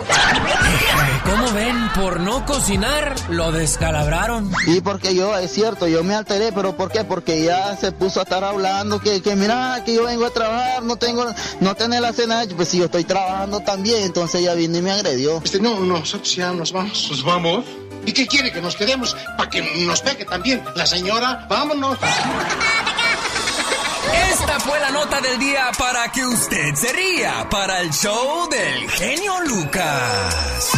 ¿Cómo 1.22 1.52
ven? 1.52 1.76
Por 1.94 2.18
no 2.20 2.46
cocinar, 2.46 3.14
lo 3.28 3.52
descalabraron. 3.52 4.50
Y 4.66 4.80
porque 4.80 5.14
yo, 5.14 5.36
es 5.36 5.52
cierto, 5.52 5.86
yo 5.86 6.02
me 6.02 6.14
alteré, 6.14 6.50
pero 6.50 6.78
¿por 6.78 6.90
qué? 6.90 7.04
Porque 7.04 7.44
ya 7.44 7.76
se 7.76 7.92
puso 7.92 8.20
a 8.20 8.22
estar 8.22 8.42
hablando 8.42 9.00
que, 9.00 9.20
que 9.20 9.36
mira, 9.36 9.82
que 9.84 9.96
yo 9.96 10.04
vengo 10.04 10.24
a 10.24 10.30
trabajar, 10.30 10.82
no 10.82 10.96
tengo, 10.96 11.26
no 11.60 11.74
tener 11.74 12.00
la 12.00 12.14
cena 12.14 12.42
hecha. 12.42 12.56
Pues 12.56 12.70
si 12.70 12.78
yo 12.78 12.86
estoy 12.86 13.04
trabajando 13.04 13.60
también, 13.60 14.04
entonces 14.04 14.40
ella 14.40 14.54
vino 14.54 14.78
y 14.78 14.80
me 14.80 14.90
agredió. 14.90 15.42
Este, 15.44 15.60
no, 15.60 15.80
nosotros 15.80 16.34
ya 16.34 16.52
nos 16.52 16.72
vamos. 16.72 17.08
¿Nos 17.10 17.22
vamos? 17.22 17.66
¿Y 18.06 18.12
qué 18.12 18.26
quiere? 18.26 18.50
¿Que 18.50 18.62
nos 18.62 18.76
quedemos? 18.76 19.14
¿Para 19.36 19.50
que 19.50 19.60
nos 19.84 20.00
pegue 20.00 20.24
también 20.24 20.64
la 20.74 20.86
señora? 20.86 21.46
Vámonos. 21.50 21.98
Esta 24.12 24.60
fue 24.60 24.78
la 24.80 24.90
nota 24.90 25.20
del 25.20 25.38
día 25.38 25.70
para 25.78 26.10
que 26.10 26.24
usted 26.24 26.74
se 26.74 26.90
ría 26.92 27.46
para 27.50 27.80
el 27.80 27.90
show 27.90 28.48
del 28.48 28.88
genio 28.90 29.34
Lucas. 29.46 30.72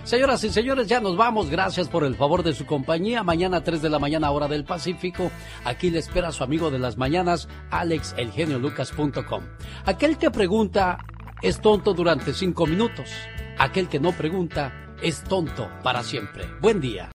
Señoras 0.03 0.43
y 0.43 0.49
señores, 0.49 0.88
ya 0.88 0.99
nos 0.99 1.15
vamos. 1.15 1.49
Gracias 1.49 1.88
por 1.88 2.03
el 2.03 2.15
favor 2.15 2.43
de 2.43 2.53
su 2.53 2.65
compañía. 2.65 3.23
Mañana 3.23 3.63
3 3.63 3.81
de 3.81 3.89
la 3.89 3.99
mañana, 3.99 4.31
hora 4.31 4.47
del 4.47 4.65
Pacífico. 4.65 5.31
Aquí 5.63 5.91
le 5.91 5.99
espera 5.99 6.31
su 6.31 6.43
amigo 6.43 6.71
de 6.71 6.80
las 6.80 6.97
mañanas, 6.97 7.47
alexelgeniolucas.com. 7.69 9.43
Aquel 9.85 10.17
que 10.17 10.31
pregunta 10.31 10.97
es 11.41 11.61
tonto 11.61 11.93
durante 11.93 12.34
cinco 12.34 12.65
minutos. 12.65 13.11
Aquel 13.59 13.88
que 13.88 13.99
no 13.99 14.11
pregunta 14.13 14.73
es 15.01 15.23
tonto 15.23 15.69
para 15.84 16.03
siempre. 16.03 16.45
Buen 16.59 16.81
día. 16.81 17.07